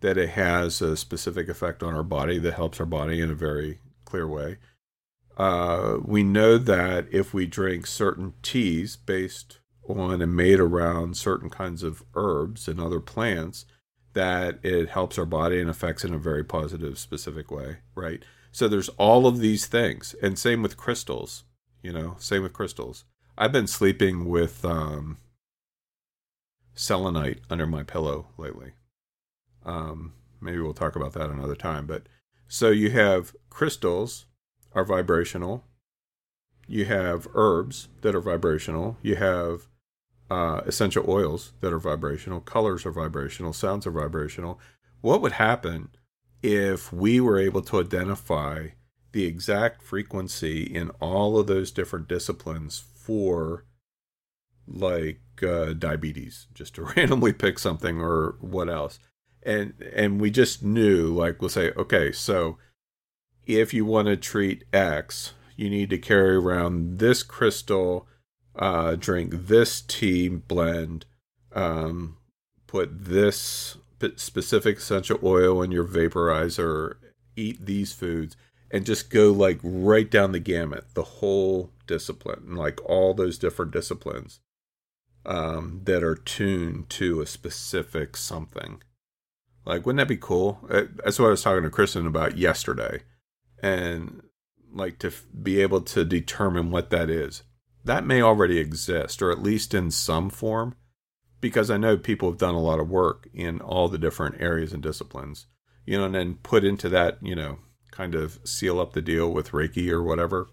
that 0.00 0.16
it 0.16 0.30
has 0.30 0.80
a 0.80 0.96
specific 0.96 1.48
effect 1.48 1.82
on 1.82 1.94
our 1.94 2.02
body 2.02 2.38
that 2.38 2.54
helps 2.54 2.80
our 2.80 2.86
body 2.86 3.20
in 3.20 3.30
a 3.30 3.34
very 3.34 3.78
clear 4.04 4.26
way. 4.26 4.56
Uh, 5.36 5.98
we 6.02 6.22
know 6.22 6.56
that 6.56 7.06
if 7.12 7.34
we 7.34 7.46
drink 7.46 7.86
certain 7.86 8.32
teas 8.42 8.96
based 8.96 9.58
on 9.88 10.22
and 10.22 10.34
made 10.34 10.60
around 10.60 11.16
certain 11.16 11.50
kinds 11.50 11.82
of 11.82 12.02
herbs 12.14 12.68
and 12.68 12.80
other 12.80 13.00
plants, 13.00 13.66
that 14.12 14.58
it 14.62 14.88
helps 14.88 15.18
our 15.18 15.26
body 15.26 15.60
and 15.60 15.68
affects 15.68 16.04
in 16.04 16.14
a 16.14 16.18
very 16.18 16.42
positive, 16.42 16.98
specific 16.98 17.50
way, 17.50 17.78
right? 17.94 18.24
So 18.50 18.68
there's 18.68 18.88
all 18.90 19.26
of 19.26 19.38
these 19.40 19.66
things, 19.66 20.14
and 20.22 20.38
same 20.38 20.62
with 20.62 20.76
crystals. 20.76 21.44
You 21.82 21.92
know, 21.92 22.16
same 22.18 22.42
with 22.42 22.52
crystals. 22.52 23.04
I've 23.38 23.52
been 23.52 23.66
sleeping 23.66 24.24
with 24.24 24.64
um, 24.64 25.18
selenite 26.74 27.40
under 27.50 27.66
my 27.66 27.82
pillow 27.82 28.28
lately. 28.38 28.72
Um, 29.64 30.14
maybe 30.40 30.60
we'll 30.60 30.74
talk 30.74 30.96
about 30.96 31.12
that 31.12 31.30
another 31.30 31.54
time. 31.54 31.86
But 31.86 32.04
so 32.48 32.70
you 32.70 32.90
have 32.90 33.34
crystals 33.50 34.26
are 34.72 34.84
vibrational. 34.84 35.64
You 36.66 36.86
have 36.86 37.28
herbs 37.34 37.88
that 38.00 38.14
are 38.14 38.20
vibrational. 38.20 38.96
You 39.02 39.16
have 39.16 39.68
uh, 40.30 40.60
essential 40.66 41.04
oils 41.08 41.52
that 41.60 41.72
are 41.72 41.78
vibrational. 41.78 42.40
Colors 42.40 42.84
are 42.84 42.92
vibrational. 42.92 43.52
Sounds 43.52 43.86
are 43.86 43.92
vibrational. 43.92 44.60
What 45.00 45.22
would 45.22 45.32
happen 45.32 45.90
if 46.42 46.92
we 46.92 47.20
were 47.20 47.38
able 47.38 47.62
to 47.62 47.80
identify 47.80 48.68
the 49.12 49.24
exact 49.24 49.82
frequency 49.82 50.62
in 50.62 50.90
all 51.00 51.38
of 51.38 51.46
those 51.46 51.70
different 51.70 52.08
disciplines 52.08 52.78
for 52.78 53.64
like 54.66 55.20
uh, 55.42 55.72
diabetes 55.72 56.48
just 56.54 56.74
to 56.74 56.82
randomly 56.96 57.32
pick 57.32 57.58
something 57.58 58.00
or 58.00 58.36
what 58.40 58.68
else 58.68 58.98
and 59.42 59.74
and 59.94 60.20
we 60.20 60.30
just 60.30 60.62
knew 60.62 61.14
like 61.14 61.40
we'll 61.40 61.48
say 61.48 61.70
okay 61.76 62.10
so 62.10 62.58
if 63.46 63.72
you 63.72 63.84
want 63.84 64.08
to 64.08 64.16
treat 64.16 64.64
x 64.72 65.32
you 65.56 65.70
need 65.70 65.88
to 65.88 65.98
carry 65.98 66.36
around 66.36 66.98
this 66.98 67.22
crystal 67.22 68.06
uh, 68.58 68.96
drink 68.96 69.32
this 69.32 69.80
tea 69.80 70.28
blend 70.28 71.06
um, 71.52 72.16
put 72.66 73.04
this 73.06 73.78
specific 74.16 74.78
essential 74.78 75.18
oil 75.22 75.62
in 75.62 75.70
your 75.70 75.86
vaporizer, 75.86 76.96
eat 77.34 77.64
these 77.64 77.92
foods, 77.92 78.36
and 78.70 78.84
just 78.84 79.10
go 79.10 79.32
like 79.32 79.58
right 79.62 80.10
down 80.10 80.32
the 80.32 80.38
gamut, 80.38 80.84
the 80.94 81.02
whole 81.02 81.70
discipline, 81.86 82.42
and 82.46 82.58
like 82.58 82.78
all 82.84 83.14
those 83.14 83.38
different 83.38 83.72
disciplines 83.72 84.40
um, 85.24 85.80
that 85.84 86.02
are 86.02 86.14
tuned 86.14 86.88
to 86.90 87.20
a 87.20 87.26
specific 87.26 88.16
something. 88.16 88.82
Like, 89.64 89.84
wouldn't 89.84 89.98
that 89.98 90.08
be 90.08 90.16
cool? 90.16 90.60
Uh, 90.70 90.84
that's 91.02 91.18
what 91.18 91.26
I 91.26 91.30
was 91.30 91.42
talking 91.42 91.64
to 91.64 91.70
Kristen 91.70 92.06
about 92.06 92.36
yesterday. 92.36 93.02
And 93.62 94.22
like 94.72 94.98
to 95.00 95.12
be 95.42 95.60
able 95.60 95.80
to 95.80 96.04
determine 96.04 96.70
what 96.70 96.90
that 96.90 97.10
is. 97.10 97.42
That 97.86 98.04
may 98.04 98.20
already 98.20 98.58
exist, 98.58 99.22
or 99.22 99.30
at 99.30 99.42
least 99.42 99.72
in 99.72 99.92
some 99.92 100.28
form 100.28 100.74
because 101.40 101.70
I 101.70 101.76
know 101.76 101.96
people 101.96 102.28
have 102.28 102.38
done 102.38 102.56
a 102.56 102.60
lot 102.60 102.80
of 102.80 102.90
work 102.90 103.28
in 103.32 103.60
all 103.60 103.88
the 103.88 103.96
different 103.96 104.40
areas 104.40 104.72
and 104.72 104.82
disciplines, 104.82 105.46
you 105.84 105.96
know, 105.96 106.06
and 106.06 106.14
then 106.16 106.34
put 106.42 106.64
into 106.64 106.88
that, 106.88 107.18
you 107.22 107.36
know, 107.36 107.60
kind 107.92 108.16
of 108.16 108.40
seal 108.42 108.80
up 108.80 108.92
the 108.92 109.00
deal 109.00 109.32
with 109.32 109.52
Reiki 109.52 109.88
or 109.88 110.02
whatever. 110.02 110.48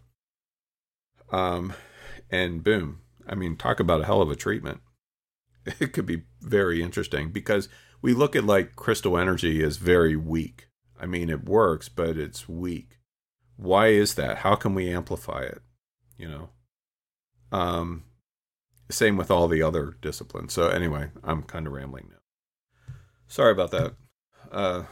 Um, 1.31 1.73
and 2.29 2.63
boom, 2.63 3.01
I 3.27 3.33
mean, 3.33 3.57
talk 3.57 3.79
about 3.79 4.01
a 4.01 4.05
hell 4.05 4.21
of 4.21 4.29
a 4.29 4.35
treatment. 4.35 4.81
It 5.79 5.93
could 5.93 6.05
be 6.05 6.25
very 6.39 6.83
interesting 6.83 7.31
because 7.31 7.67
we 7.99 8.13
look 8.13 8.35
at 8.35 8.43
like 8.43 8.75
crystal 8.75 9.17
energy 9.17 9.63
as 9.63 9.77
very 9.77 10.15
weak. 10.15 10.67
I 10.99 11.07
mean, 11.07 11.31
it 11.31 11.45
works, 11.45 11.89
but 11.89 12.15
it's 12.15 12.47
weak. 12.47 12.99
Why 13.55 13.87
is 13.87 14.13
that? 14.15 14.39
How 14.39 14.53
can 14.53 14.75
we 14.75 14.93
amplify 14.93 15.41
it? 15.43 15.63
You 16.15 16.27
know, 16.27 16.49
um, 17.53 18.03
same 18.89 19.15
with 19.15 19.29
all 19.31 19.47
the 19.47 19.61
other 19.61 19.95
disciplines. 20.01 20.53
So 20.53 20.67
anyway, 20.67 21.11
I'm 21.23 21.43
kind 21.43 21.67
of 21.67 21.73
rambling 21.73 22.07
now. 22.09 22.93
Sorry 23.27 23.51
about 23.51 23.71
that. 23.71 23.93
Uh, 24.51 24.83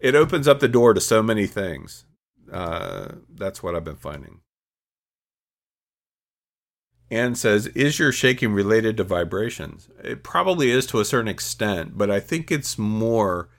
it 0.00 0.14
opens 0.14 0.48
up 0.48 0.60
the 0.60 0.68
door 0.68 0.94
to 0.94 1.00
so 1.00 1.22
many 1.22 1.46
things. 1.46 2.06
Uh, 2.50 3.08
that's 3.32 3.62
what 3.62 3.76
I've 3.76 3.84
been 3.84 3.96
finding. 3.96 4.40
Anne 7.10 7.34
says, 7.34 7.66
Is 7.68 7.98
your 7.98 8.12
shaking 8.12 8.52
related 8.52 8.96
to 8.96 9.04
vibrations? 9.04 9.88
It 10.02 10.22
probably 10.22 10.70
is 10.70 10.86
to 10.86 11.00
a 11.00 11.04
certain 11.04 11.28
extent, 11.28 11.96
but 11.96 12.10
I 12.10 12.20
think 12.20 12.50
it's 12.50 12.78
more 12.78 13.50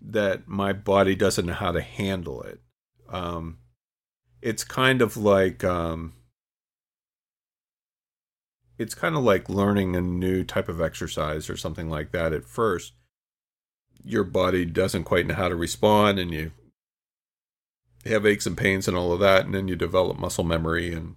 that 0.00 0.48
my 0.48 0.72
body 0.72 1.14
doesn't 1.14 1.46
know 1.46 1.54
how 1.54 1.72
to 1.72 1.80
handle 1.80 2.42
it. 2.42 2.60
Um, 3.08 3.58
it's 4.42 4.64
kind 4.64 5.00
of 5.02 5.16
like 5.16 5.64
um, 5.64 6.12
it's 8.78 8.94
kind 8.94 9.16
of 9.16 9.22
like 9.22 9.48
learning 9.48 9.94
a 9.94 10.00
new 10.00 10.44
type 10.44 10.68
of 10.68 10.80
exercise 10.80 11.48
or 11.48 11.56
something 11.56 11.88
like 11.88 12.12
that. 12.12 12.32
At 12.32 12.44
first 12.44 12.92
your 14.06 14.24
body 14.24 14.66
doesn't 14.66 15.04
quite 15.04 15.26
know 15.26 15.34
how 15.34 15.48
to 15.48 15.56
respond 15.56 16.18
and 16.18 16.30
you 16.30 16.52
have 18.04 18.26
aches 18.26 18.44
and 18.44 18.56
pains 18.56 18.86
and 18.86 18.94
all 18.96 19.12
of 19.12 19.20
that 19.20 19.46
and 19.46 19.54
then 19.54 19.66
you 19.66 19.74
develop 19.74 20.18
muscle 20.18 20.44
memory 20.44 20.92
and 20.92 21.16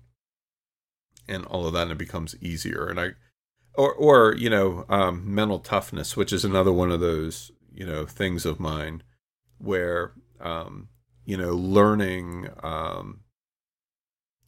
and 1.28 1.46
all 1.48 1.68
of 1.68 1.74
that 1.74 1.84
and 1.84 1.92
it 1.92 1.98
becomes 1.98 2.36
easier. 2.42 2.88
And 2.88 3.00
i 3.00 3.10
or 3.74 3.94
or 3.94 4.36
you 4.36 4.50
know 4.50 4.86
um, 4.90 5.24
mental 5.26 5.60
toughness 5.60 6.16
which 6.16 6.34
is 6.34 6.46
another 6.46 6.72
one 6.72 6.92
of 6.92 7.00
those 7.00 7.52
you 7.74 7.86
know 7.86 8.06
things 8.06 8.46
of 8.46 8.60
mine 8.60 9.04
where 9.60 10.14
um, 10.40 10.90
you 11.28 11.36
know, 11.38 11.54
learning 11.54 12.48
um, 12.64 13.20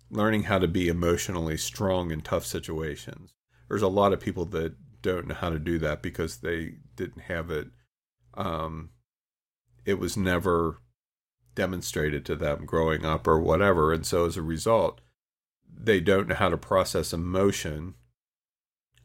learning 0.09 0.43
how 0.43 0.59
to 0.59 0.67
be 0.67 0.87
emotionally 0.87 1.57
strong 1.57 2.11
in 2.11 2.21
tough 2.21 2.45
situations. 2.45 3.33
There's 3.67 3.81
a 3.81 3.87
lot 3.87 4.13
of 4.13 4.19
people 4.19 4.45
that 4.45 4.75
don't 5.01 5.27
know 5.27 5.35
how 5.35 5.49
to 5.49 5.59
do 5.59 5.77
that 5.79 6.01
because 6.01 6.37
they 6.37 6.75
didn't 6.95 7.23
have 7.23 7.51
it. 7.51 7.67
Um, 8.33 8.89
it 9.85 9.99
was 9.99 10.17
never 10.17 10.81
demonstrated 11.55 12.25
to 12.25 12.35
them 12.35 12.65
growing 12.65 13.05
up 13.05 13.27
or 13.27 13.39
whatever, 13.39 13.93
and 13.93 14.05
so 14.05 14.25
as 14.25 14.37
a 14.37 14.41
result, 14.41 15.01
they 15.71 15.99
don't 15.99 16.27
know 16.27 16.35
how 16.35 16.49
to 16.49 16.57
process 16.57 17.13
emotion. 17.13 17.95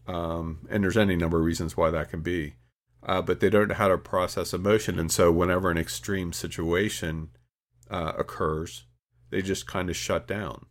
Um, 0.06 0.66
and 0.70 0.82
there's 0.82 0.96
any 0.96 1.16
number 1.16 1.38
of 1.38 1.44
reasons 1.44 1.76
why 1.76 1.90
that 1.90 2.10
can 2.10 2.20
be, 2.20 2.54
uh, 3.02 3.22
but 3.22 3.40
they 3.40 3.50
don't 3.50 3.68
know 3.68 3.74
how 3.74 3.88
to 3.88 3.98
process 3.98 4.52
emotion, 4.52 4.98
and 4.98 5.10
so 5.10 5.30
whenever 5.30 5.70
an 5.70 5.78
extreme 5.78 6.32
situation 6.32 7.30
uh, 7.90 8.12
occurs, 8.18 8.84
they 9.30 9.42
just 9.42 9.66
kind 9.66 9.90
of 9.90 9.96
shut 9.96 10.26
down 10.26 10.66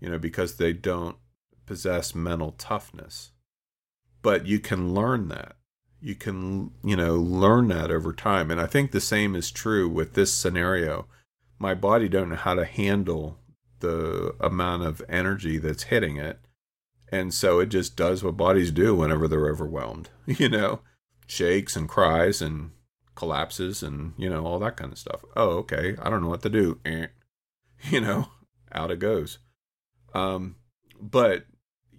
you 0.00 0.08
know, 0.08 0.18
because 0.18 0.56
they 0.56 0.72
don't 0.72 1.16
possess 1.66 2.14
mental 2.14 2.52
toughness. 2.52 3.30
But 4.22 4.46
you 4.46 4.58
can 4.58 4.94
learn 4.94 5.28
that. 5.28 5.56
You 6.00 6.14
can, 6.14 6.72
you 6.82 6.96
know, 6.96 7.14
learn 7.16 7.68
that 7.68 7.90
over 7.90 8.12
time. 8.12 8.50
And 8.50 8.60
I 8.60 8.66
think 8.66 8.90
the 8.90 9.00
same 9.00 9.36
is 9.36 9.50
true 9.50 9.88
with 9.88 10.14
this 10.14 10.32
scenario. 10.32 11.06
My 11.58 11.74
body 11.74 12.08
don't 12.08 12.30
know 12.30 12.36
how 12.36 12.54
to 12.54 12.64
handle 12.64 13.38
the 13.80 14.34
amount 14.40 14.82
of 14.82 15.02
energy 15.08 15.58
that's 15.58 15.84
hitting 15.84 16.16
it. 16.16 16.40
And 17.12 17.34
so 17.34 17.60
it 17.60 17.66
just 17.66 17.96
does 17.96 18.22
what 18.22 18.36
bodies 18.36 18.70
do 18.70 18.94
whenever 18.94 19.26
they're 19.26 19.48
overwhelmed, 19.48 20.10
you 20.26 20.48
know, 20.48 20.80
shakes 21.26 21.76
and 21.76 21.88
cries 21.88 22.40
and 22.40 22.70
collapses 23.14 23.82
and, 23.82 24.14
you 24.16 24.30
know, 24.30 24.46
all 24.46 24.58
that 24.60 24.76
kind 24.76 24.92
of 24.92 24.98
stuff. 24.98 25.24
Oh, 25.36 25.50
okay. 25.58 25.96
I 26.00 26.08
don't 26.08 26.22
know 26.22 26.28
what 26.28 26.42
to 26.42 26.50
do. 26.50 26.80
Eh. 26.84 27.06
You 27.90 28.02
know, 28.02 28.28
out 28.72 28.90
it 28.90 28.98
goes. 28.98 29.38
Um, 30.14 30.56
but 31.00 31.44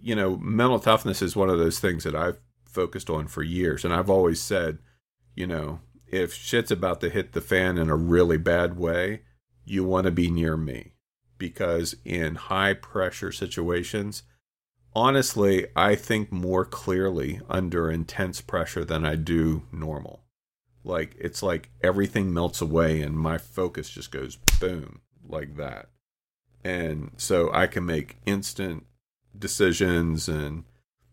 you 0.00 0.14
know, 0.14 0.36
mental 0.36 0.80
toughness 0.80 1.22
is 1.22 1.36
one 1.36 1.48
of 1.48 1.58
those 1.58 1.78
things 1.78 2.04
that 2.04 2.14
I've 2.14 2.38
focused 2.64 3.08
on 3.08 3.28
for 3.28 3.42
years, 3.42 3.84
and 3.84 3.94
I've 3.94 4.10
always 4.10 4.40
said, 4.40 4.78
you 5.34 5.46
know, 5.46 5.80
if 6.06 6.34
shit's 6.34 6.70
about 6.70 7.00
to 7.00 7.10
hit 7.10 7.32
the 7.32 7.40
fan 7.40 7.78
in 7.78 7.88
a 7.88 7.96
really 7.96 8.36
bad 8.36 8.76
way, 8.76 9.22
you 9.64 9.84
want 9.84 10.04
to 10.04 10.10
be 10.10 10.30
near 10.30 10.56
me. 10.56 10.92
Because 11.38 11.96
in 12.04 12.34
high 12.36 12.74
pressure 12.74 13.32
situations, 13.32 14.22
honestly, 14.94 15.66
I 15.74 15.94
think 15.96 16.30
more 16.30 16.64
clearly 16.64 17.40
under 17.48 17.90
intense 17.90 18.40
pressure 18.40 18.84
than 18.84 19.04
I 19.04 19.16
do 19.16 19.62
normal. 19.72 20.24
Like 20.84 21.16
it's 21.18 21.42
like 21.42 21.70
everything 21.82 22.32
melts 22.32 22.60
away 22.60 23.02
and 23.02 23.16
my 23.16 23.38
focus 23.38 23.88
just 23.90 24.10
goes 24.10 24.36
boom 24.60 25.00
like 25.26 25.56
that 25.56 25.88
and 26.64 27.10
so 27.16 27.50
I 27.52 27.66
can 27.66 27.84
make 27.84 28.16
instant 28.26 28.86
decisions 29.36 30.28
and 30.28 30.64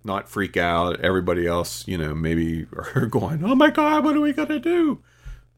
not 0.04 0.30
freak 0.30 0.58
out. 0.58 1.00
Everybody 1.02 1.48
else, 1.48 1.88
you 1.88 1.98
know, 1.98 2.14
maybe 2.14 2.68
are 2.96 3.06
going, 3.06 3.44
"Oh 3.44 3.56
my 3.56 3.70
god, 3.70 4.04
what 4.04 4.16
are 4.16 4.22
we 4.22 4.34
gonna 4.34 4.60
do?" 4.60 5.02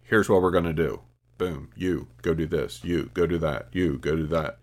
Here's 0.01 0.30
what 0.30 0.41
we're 0.41 0.51
gonna 0.51 0.73
do. 0.73 1.01
Boom. 1.38 1.69
You 1.76 2.07
go 2.22 2.34
do 2.34 2.45
this. 2.45 2.84
You 2.84 3.09
go 3.13 3.26
do 3.26 3.38
that. 3.39 3.68
You 3.72 3.97
go 3.97 4.15
do 4.15 4.27
that. 4.27 4.59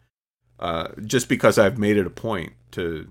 Uh, 0.59 0.89
just 1.05 1.29
because 1.29 1.59
I've 1.59 1.79
made 1.79 1.97
it 1.97 2.07
a 2.07 2.11
point 2.11 2.53
to 2.73 3.11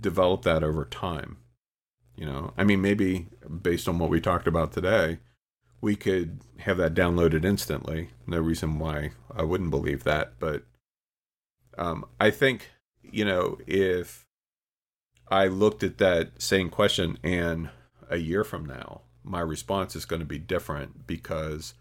develop 0.00 0.42
that 0.42 0.62
over 0.62 0.84
time. 0.84 1.38
You 2.16 2.26
know, 2.26 2.52
I 2.56 2.64
mean, 2.64 2.82
maybe 2.82 3.28
based 3.62 3.88
on 3.88 3.98
what 3.98 4.10
we 4.10 4.20
talked 4.20 4.46
about 4.46 4.72
today, 4.72 5.18
we 5.82 5.96
could 5.96 6.40
have 6.60 6.78
that 6.78 6.94
downloaded 6.94 7.44
instantly. 7.44 8.08
No 8.26 8.38
reason 8.38 8.78
why 8.78 9.10
I 9.34 9.42
wouldn't 9.42 9.70
believe 9.70 10.04
that, 10.04 10.38
but 10.38 10.62
um, 11.76 12.06
I 12.18 12.30
think 12.30 12.70
you 13.02 13.26
know 13.26 13.58
if 13.66 14.24
I 15.28 15.48
looked 15.48 15.82
at 15.82 15.98
that 15.98 16.40
same 16.40 16.70
question 16.70 17.18
and 17.22 17.68
a 18.08 18.18
year 18.18 18.44
from 18.44 18.64
now, 18.64 19.02
my 19.24 19.40
response 19.40 19.96
is 19.96 20.04
going 20.04 20.20
to 20.20 20.26
be 20.26 20.38
different 20.38 21.06
because 21.06 21.74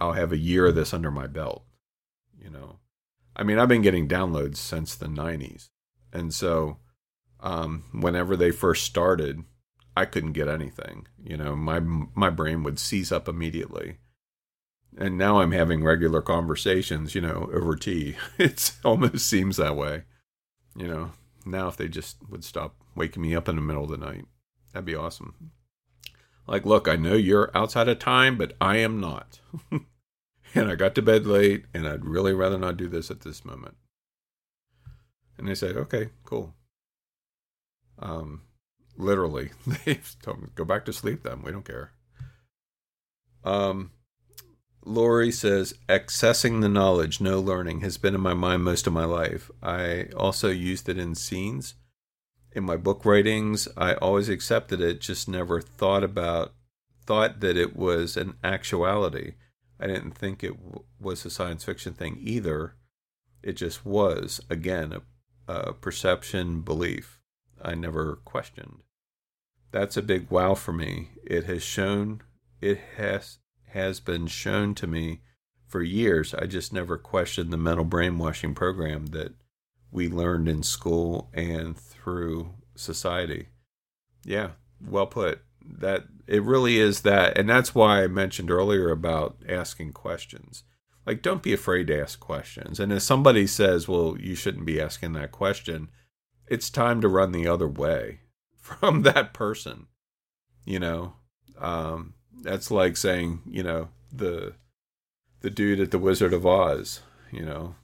I'll 0.00 0.12
have 0.12 0.32
a 0.32 0.38
year 0.38 0.66
of 0.66 0.74
this 0.74 0.92
under 0.92 1.10
my 1.10 1.26
belt. 1.26 1.64
You 2.42 2.50
know, 2.50 2.78
I 3.36 3.44
mean, 3.44 3.58
I've 3.58 3.68
been 3.68 3.82
getting 3.82 4.08
downloads 4.08 4.56
since 4.56 4.96
the 4.96 5.06
'90s, 5.06 5.68
and 6.12 6.34
so 6.34 6.78
um, 7.38 7.84
whenever 7.92 8.36
they 8.36 8.50
first 8.50 8.84
started, 8.84 9.44
I 9.98 10.04
couldn't 10.04 10.34
get 10.34 10.46
anything. 10.46 11.08
You 11.24 11.36
know, 11.36 11.56
my 11.56 11.80
my 11.80 12.30
brain 12.30 12.62
would 12.62 12.78
seize 12.78 13.10
up 13.10 13.26
immediately. 13.26 13.98
And 14.96 15.18
now 15.18 15.40
I'm 15.40 15.50
having 15.50 15.82
regular 15.82 16.22
conversations, 16.22 17.16
you 17.16 17.20
know, 17.20 17.50
over 17.52 17.74
tea. 17.74 18.16
It 18.38 18.72
almost 18.84 19.26
seems 19.26 19.56
that 19.56 19.74
way. 19.74 20.04
You 20.76 20.86
know, 20.86 21.10
now 21.44 21.66
if 21.66 21.76
they 21.76 21.88
just 21.88 22.16
would 22.30 22.44
stop 22.44 22.76
waking 22.94 23.22
me 23.22 23.34
up 23.34 23.48
in 23.48 23.56
the 23.56 23.62
middle 23.62 23.82
of 23.84 23.90
the 23.90 23.96
night, 23.96 24.26
that'd 24.72 24.86
be 24.86 24.94
awesome. 24.94 25.50
Like, 26.46 26.64
look, 26.64 26.86
I 26.86 26.94
know 26.94 27.14
you're 27.14 27.50
outside 27.52 27.88
of 27.88 27.98
time, 27.98 28.38
but 28.38 28.52
I 28.60 28.76
am 28.76 29.00
not. 29.00 29.40
and 30.54 30.70
I 30.70 30.76
got 30.76 30.94
to 30.94 31.02
bed 31.02 31.26
late, 31.26 31.64
and 31.74 31.88
I'd 31.88 32.04
really 32.04 32.32
rather 32.32 32.56
not 32.56 32.76
do 32.76 32.88
this 32.88 33.10
at 33.10 33.22
this 33.22 33.44
moment. 33.44 33.76
And 35.36 35.48
they 35.48 35.56
said, 35.56 35.76
okay, 35.76 36.10
cool. 36.24 36.54
Um, 37.98 38.42
Literally, 38.98 39.50
they 39.84 40.00
go 40.56 40.64
back 40.64 40.84
to 40.84 40.92
sleep. 40.92 41.22
Then 41.22 41.42
we 41.42 41.52
don't 41.52 41.64
care. 41.64 41.92
Um, 43.44 43.92
Lori 44.84 45.30
says, 45.30 45.74
accessing 45.88 46.60
the 46.60 46.68
knowledge, 46.68 47.20
no 47.20 47.40
learning, 47.40 47.80
has 47.80 47.96
been 47.96 48.14
in 48.14 48.20
my 48.20 48.34
mind 48.34 48.64
most 48.64 48.86
of 48.86 48.92
my 48.92 49.04
life. 49.04 49.50
I 49.62 50.08
also 50.16 50.48
used 50.48 50.88
it 50.88 50.98
in 50.98 51.14
scenes. 51.14 51.74
In 52.52 52.64
my 52.64 52.76
book 52.76 53.04
writings, 53.04 53.68
I 53.76 53.94
always 53.94 54.28
accepted 54.28 54.80
it, 54.80 55.00
just 55.00 55.28
never 55.28 55.60
thought 55.60 56.02
about, 56.02 56.54
thought 57.06 57.40
that 57.40 57.56
it 57.56 57.76
was 57.76 58.16
an 58.16 58.34
actuality. 58.42 59.34
I 59.78 59.86
didn't 59.86 60.12
think 60.12 60.42
it 60.42 60.56
w- 60.56 60.84
was 60.98 61.24
a 61.24 61.30
science 61.30 61.62
fiction 61.62 61.92
thing 61.92 62.18
either. 62.20 62.74
It 63.42 63.52
just 63.52 63.86
was, 63.86 64.40
again, 64.50 64.92
a, 64.92 65.52
a 65.52 65.72
perception 65.72 66.62
belief 66.62 67.20
I 67.62 67.74
never 67.74 68.16
questioned 68.24 68.82
that's 69.70 69.96
a 69.96 70.02
big 70.02 70.30
wow 70.30 70.54
for 70.54 70.72
me. 70.72 71.10
It 71.24 71.44
has 71.44 71.62
shown 71.62 72.22
it 72.60 72.78
has 72.96 73.38
has 73.68 74.00
been 74.00 74.26
shown 74.26 74.74
to 74.74 74.86
me 74.86 75.20
for 75.66 75.82
years. 75.82 76.34
I 76.34 76.46
just 76.46 76.72
never 76.72 76.96
questioned 76.96 77.52
the 77.52 77.58
mental 77.58 77.84
brainwashing 77.84 78.54
program 78.54 79.06
that 79.06 79.34
we 79.90 80.08
learned 80.08 80.48
in 80.48 80.62
school 80.62 81.30
and 81.34 81.76
through 81.76 82.54
society. 82.74 83.48
Yeah, 84.24 84.52
well 84.84 85.06
put. 85.06 85.40
That 85.62 86.04
it 86.26 86.42
really 86.42 86.78
is 86.78 87.02
that 87.02 87.36
and 87.36 87.48
that's 87.48 87.74
why 87.74 88.02
I 88.02 88.06
mentioned 88.06 88.50
earlier 88.50 88.90
about 88.90 89.36
asking 89.48 89.92
questions. 89.92 90.64
Like 91.06 91.22
don't 91.22 91.42
be 91.42 91.52
afraid 91.52 91.86
to 91.88 92.00
ask 92.00 92.18
questions. 92.18 92.80
And 92.80 92.92
if 92.92 93.02
somebody 93.02 93.46
says, 93.46 93.86
"Well, 93.86 94.16
you 94.18 94.34
shouldn't 94.34 94.66
be 94.66 94.80
asking 94.80 95.12
that 95.12 95.32
question," 95.32 95.88
it's 96.46 96.70
time 96.70 97.00
to 97.02 97.08
run 97.08 97.32
the 97.32 97.46
other 97.46 97.68
way 97.68 98.20
from 98.68 99.02
that 99.02 99.32
person. 99.32 99.86
You 100.64 100.78
know, 100.78 101.14
um, 101.58 102.14
that's 102.42 102.70
like 102.70 102.96
saying, 102.96 103.40
you 103.46 103.62
know, 103.62 103.88
the 104.12 104.54
the 105.40 105.50
dude 105.50 105.80
at 105.80 105.90
the 105.90 105.98
Wizard 105.98 106.32
of 106.32 106.46
Oz. 106.46 107.00
You 107.32 107.44
know, 107.44 107.74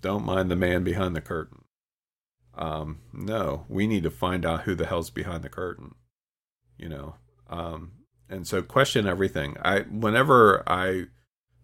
don't 0.00 0.24
mind 0.24 0.50
the 0.50 0.56
man 0.56 0.84
behind 0.84 1.14
the 1.14 1.20
curtain. 1.20 1.64
Um, 2.54 3.00
no, 3.12 3.64
we 3.68 3.86
need 3.86 4.02
to 4.02 4.10
find 4.10 4.44
out 4.44 4.62
who 4.62 4.74
the 4.74 4.86
hell's 4.86 5.10
behind 5.10 5.42
the 5.42 5.48
curtain. 5.48 5.94
You 6.76 6.88
know, 6.88 7.14
um, 7.48 7.92
and 8.28 8.46
so 8.46 8.62
question 8.62 9.06
everything. 9.06 9.56
I 9.62 9.80
whenever 9.80 10.62
I 10.68 11.04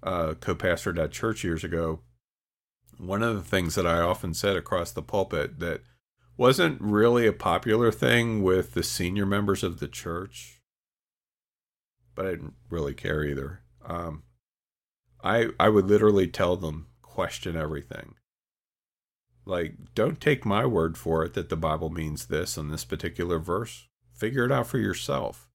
uh, 0.02 0.34
co-pastored 0.40 1.02
at 1.02 1.10
church 1.10 1.42
years 1.42 1.64
ago, 1.64 2.00
one 2.98 3.22
of 3.22 3.36
the 3.36 3.42
things 3.42 3.74
that 3.74 3.86
I 3.86 4.00
often 4.00 4.34
said 4.34 4.56
across 4.56 4.92
the 4.92 5.02
pulpit 5.02 5.59
that 5.59 5.82
wasn't 6.39 6.81
really 6.81 7.27
a 7.27 7.32
popular 7.32 7.90
thing 7.90 8.43
with 8.43 8.73
the 8.73 8.82
senior 8.82 9.27
members 9.27 9.65
of 9.65 9.81
the 9.81 9.89
church, 9.89 10.62
but 12.15 12.27
I 12.27 12.31
didn't 12.31 12.55
really 12.70 12.94
care 12.94 13.24
either. 13.24 13.60
Um, 13.85 14.23
I 15.23 15.48
I 15.59 15.69
would 15.69 15.86
literally 15.86 16.28
tell 16.28 16.56
them 16.56 16.86
question 17.02 17.56
everything. 17.56 18.15
Like, 19.44 19.74
don't 19.94 20.20
take 20.20 20.47
my 20.47 20.65
word 20.65 20.97
for 20.97 21.24
it 21.24 21.35
that 21.35 21.48
the 21.48 21.56
Bible 21.56 21.90
means 21.90 22.27
this 22.27 22.56
in 22.56 22.69
this 22.69 22.85
particular 22.85 23.39
verse. 23.39 23.89
Figure 24.15 24.44
it 24.44 24.52
out 24.52 24.66
for 24.66 24.78
yourself. 24.78 25.48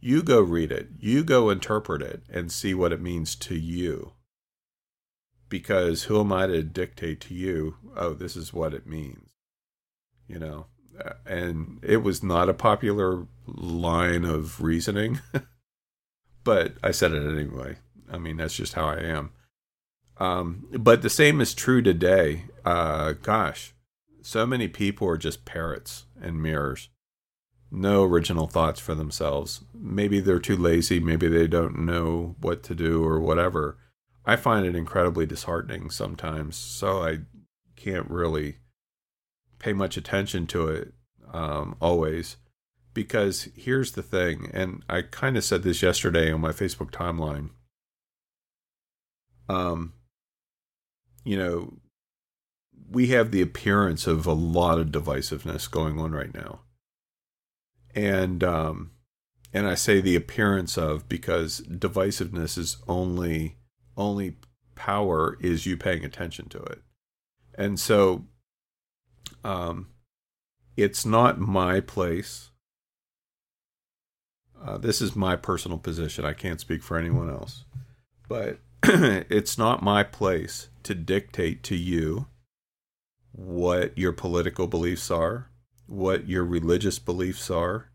You 0.00 0.22
go 0.22 0.40
read 0.40 0.72
it. 0.72 0.88
You 0.98 1.24
go 1.24 1.48
interpret 1.48 2.02
it 2.02 2.24
and 2.28 2.52
see 2.52 2.74
what 2.74 2.92
it 2.92 3.00
means 3.00 3.34
to 3.36 3.54
you. 3.54 4.12
Because 5.48 6.04
who 6.04 6.20
am 6.20 6.32
I 6.32 6.48
to 6.48 6.62
dictate 6.62 7.20
to 7.22 7.34
you, 7.34 7.76
oh, 7.96 8.12
this 8.12 8.36
is 8.36 8.52
what 8.52 8.74
it 8.74 8.86
means? 8.86 9.27
You 10.28 10.38
know, 10.38 10.66
and 11.26 11.80
it 11.82 11.98
was 11.98 12.22
not 12.22 12.48
a 12.48 12.54
popular 12.54 13.26
line 13.46 14.24
of 14.24 14.60
reasoning, 14.60 15.20
but 16.44 16.74
I 16.82 16.90
said 16.90 17.12
it 17.12 17.26
anyway. 17.26 17.76
I 18.10 18.18
mean, 18.18 18.36
that's 18.36 18.56
just 18.56 18.74
how 18.74 18.86
I 18.86 18.98
am. 18.98 19.30
Um, 20.18 20.66
but 20.72 21.02
the 21.02 21.10
same 21.10 21.40
is 21.40 21.54
true 21.54 21.82
today. 21.82 22.44
Uh, 22.64 23.12
gosh, 23.12 23.74
so 24.22 24.46
many 24.46 24.68
people 24.68 25.08
are 25.08 25.16
just 25.16 25.44
parrots 25.44 26.04
and 26.20 26.42
mirrors. 26.42 26.88
No 27.70 28.04
original 28.04 28.46
thoughts 28.46 28.80
for 28.80 28.94
themselves. 28.94 29.60
Maybe 29.74 30.20
they're 30.20 30.38
too 30.38 30.56
lazy. 30.56 31.00
Maybe 31.00 31.28
they 31.28 31.46
don't 31.46 31.80
know 31.80 32.34
what 32.40 32.62
to 32.64 32.74
do 32.74 33.04
or 33.04 33.20
whatever. 33.20 33.76
I 34.24 34.36
find 34.36 34.66
it 34.66 34.74
incredibly 34.74 35.26
disheartening 35.26 35.90
sometimes. 35.90 36.56
So 36.56 37.02
I 37.02 37.20
can't 37.76 38.10
really 38.10 38.56
pay 39.58 39.72
much 39.72 39.96
attention 39.96 40.46
to 40.48 40.68
it 40.68 40.92
um, 41.32 41.76
always. 41.80 42.36
Because 42.94 43.48
here's 43.54 43.92
the 43.92 44.02
thing, 44.02 44.50
and 44.52 44.82
I 44.88 45.02
kind 45.02 45.36
of 45.36 45.44
said 45.44 45.62
this 45.62 45.82
yesterday 45.82 46.32
on 46.32 46.40
my 46.40 46.50
Facebook 46.50 46.90
timeline. 46.90 47.50
Um, 49.48 49.92
you 51.24 51.36
know, 51.36 51.74
we 52.90 53.08
have 53.08 53.30
the 53.30 53.42
appearance 53.42 54.06
of 54.06 54.26
a 54.26 54.32
lot 54.32 54.78
of 54.78 54.88
divisiveness 54.88 55.70
going 55.70 55.98
on 55.98 56.12
right 56.12 56.34
now. 56.34 56.60
And 57.94 58.42
um 58.42 58.92
and 59.52 59.66
I 59.66 59.74
say 59.74 60.00
the 60.00 60.16
appearance 60.16 60.76
of 60.76 61.08
because 61.08 61.60
divisiveness 61.62 62.58
is 62.58 62.78
only 62.86 63.56
only 63.96 64.36
power 64.74 65.36
is 65.40 65.66
you 65.66 65.76
paying 65.76 66.04
attention 66.04 66.48
to 66.50 66.62
it. 66.62 66.82
And 67.54 67.78
so 67.80 68.26
um 69.44 69.88
it's 70.78 71.04
not 71.04 71.40
my 71.40 71.80
place. 71.80 72.50
Uh, 74.64 74.78
this 74.78 75.02
is 75.02 75.16
my 75.16 75.34
personal 75.34 75.76
position. 75.76 76.24
I 76.24 76.34
can't 76.34 76.60
speak 76.60 76.84
for 76.84 76.96
anyone 76.96 77.28
else. 77.28 77.64
But 78.28 78.60
it's 78.84 79.58
not 79.58 79.82
my 79.82 80.04
place 80.04 80.68
to 80.84 80.94
dictate 80.94 81.64
to 81.64 81.74
you 81.74 82.26
what 83.32 83.98
your 83.98 84.12
political 84.12 84.68
beliefs 84.68 85.10
are, 85.10 85.50
what 85.86 86.28
your 86.28 86.44
religious 86.44 87.00
beliefs 87.00 87.50
are, 87.50 87.90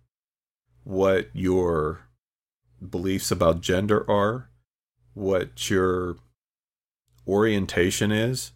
what 0.84 1.30
your 1.32 2.08
beliefs 2.90 3.32
about 3.32 3.62
gender 3.62 4.10
are, 4.12 4.50
what 5.14 5.70
your 5.70 6.18
orientation 7.26 8.12
is. 8.12 8.52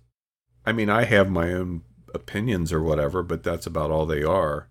I 0.66 0.74
mean, 0.74 0.90
I 0.90 1.06
have 1.06 1.30
my 1.30 1.54
own 1.54 1.84
opinions 2.18 2.74
or 2.74 2.84
whatever, 2.84 3.24
but 3.24 3.44
that's 3.44 3.66
about 3.66 3.92
all 3.92 4.06
they 4.06 4.24
are, 4.24 4.68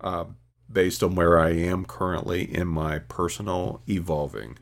uh, 0.00 0.26
based 0.70 1.02
on 1.02 1.16
where 1.16 1.38
I 1.38 1.50
am 1.50 1.84
currently 1.84 2.44
in 2.44 2.68
my 2.68 3.00
personal 3.00 3.82
evolving. 3.88 4.58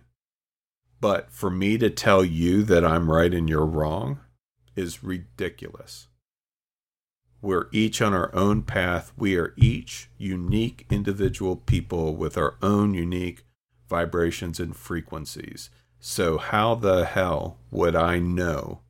But 1.01 1.31
for 1.31 1.51
me 1.51 1.77
to 1.79 1.91
tell 1.91 2.25
you 2.25 2.63
that 2.65 2.85
I'm 2.85 3.11
right 3.11 3.35
and 3.35 3.49
you're 3.49 3.67
wrong 3.67 4.21
is 4.75 5.05
ridiculous. 5.05 6.09
We're 7.43 7.69
each 7.73 8.03
on 8.03 8.13
our 8.13 8.35
own 8.35 8.63
path. 8.63 9.13
We 9.17 9.37
are 9.37 9.55
each 9.57 10.11
unique 10.19 10.87
individual 10.91 11.57
people 11.57 12.15
with 12.15 12.37
our 12.37 12.57
own 12.63 12.93
unique 12.93 13.45
vibrations 13.89 14.61
and 14.61 14.77
frequencies. 14.77 15.71
So, 15.99 16.39
how 16.39 16.75
the 16.75 17.05
hell 17.05 17.59
would 17.71 17.97
I 17.97 18.19
know 18.19 18.81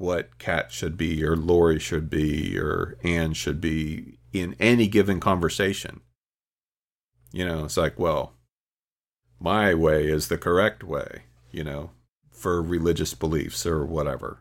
what 0.00 0.38
Kat 0.38 0.72
should 0.72 0.96
be, 0.96 1.22
or 1.22 1.36
Lori 1.36 1.78
should 1.78 2.08
be, 2.08 2.58
or 2.58 2.96
Anne 3.04 3.34
should 3.34 3.60
be 3.60 4.18
in 4.32 4.56
any 4.58 4.88
given 4.88 5.20
conversation? 5.20 6.00
You 7.32 7.44
know, 7.44 7.66
it's 7.66 7.76
like, 7.76 7.98
well, 7.98 8.32
my 9.38 9.74
way 9.74 10.08
is 10.08 10.28
the 10.28 10.38
correct 10.38 10.82
way, 10.82 11.24
you 11.50 11.62
know, 11.62 11.90
for 12.30 12.62
religious 12.62 13.12
beliefs 13.12 13.66
or 13.66 13.84
whatever. 13.84 14.40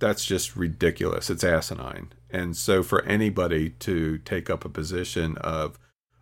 That's 0.00 0.26
just 0.26 0.54
ridiculous. 0.54 1.30
It's 1.30 1.44
asinine. 1.44 2.12
And 2.30 2.54
so 2.54 2.82
for 2.82 3.02
anybody 3.04 3.70
to 3.70 4.18
take 4.18 4.50
up 4.50 4.66
a 4.66 4.68
position 4.68 5.38
of, 5.38 5.78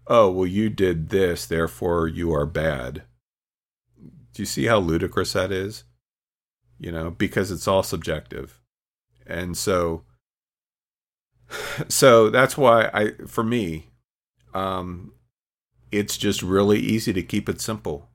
oh, 0.06 0.30
well, 0.30 0.46
you 0.46 0.70
did 0.70 1.08
this, 1.08 1.46
therefore 1.46 2.06
you 2.06 2.32
are 2.32 2.46
bad. 2.46 3.02
Do 4.32 4.42
you 4.42 4.46
see 4.46 4.66
how 4.66 4.78
ludicrous 4.78 5.32
that 5.32 5.50
is? 5.50 5.82
You 6.82 6.90
know, 6.90 7.10
because 7.12 7.52
it's 7.52 7.68
all 7.68 7.84
subjective. 7.84 8.60
And 9.24 9.56
so, 9.56 10.02
so 11.88 12.28
that's 12.28 12.58
why 12.58 12.90
I, 12.92 13.12
for 13.26 13.44
me, 13.44 13.90
um, 14.52 15.12
it's 15.92 16.16
just 16.16 16.42
really 16.42 16.80
easy 16.80 17.12
to 17.12 17.22
keep 17.22 17.48
it 17.48 17.60
simple. 17.60 18.08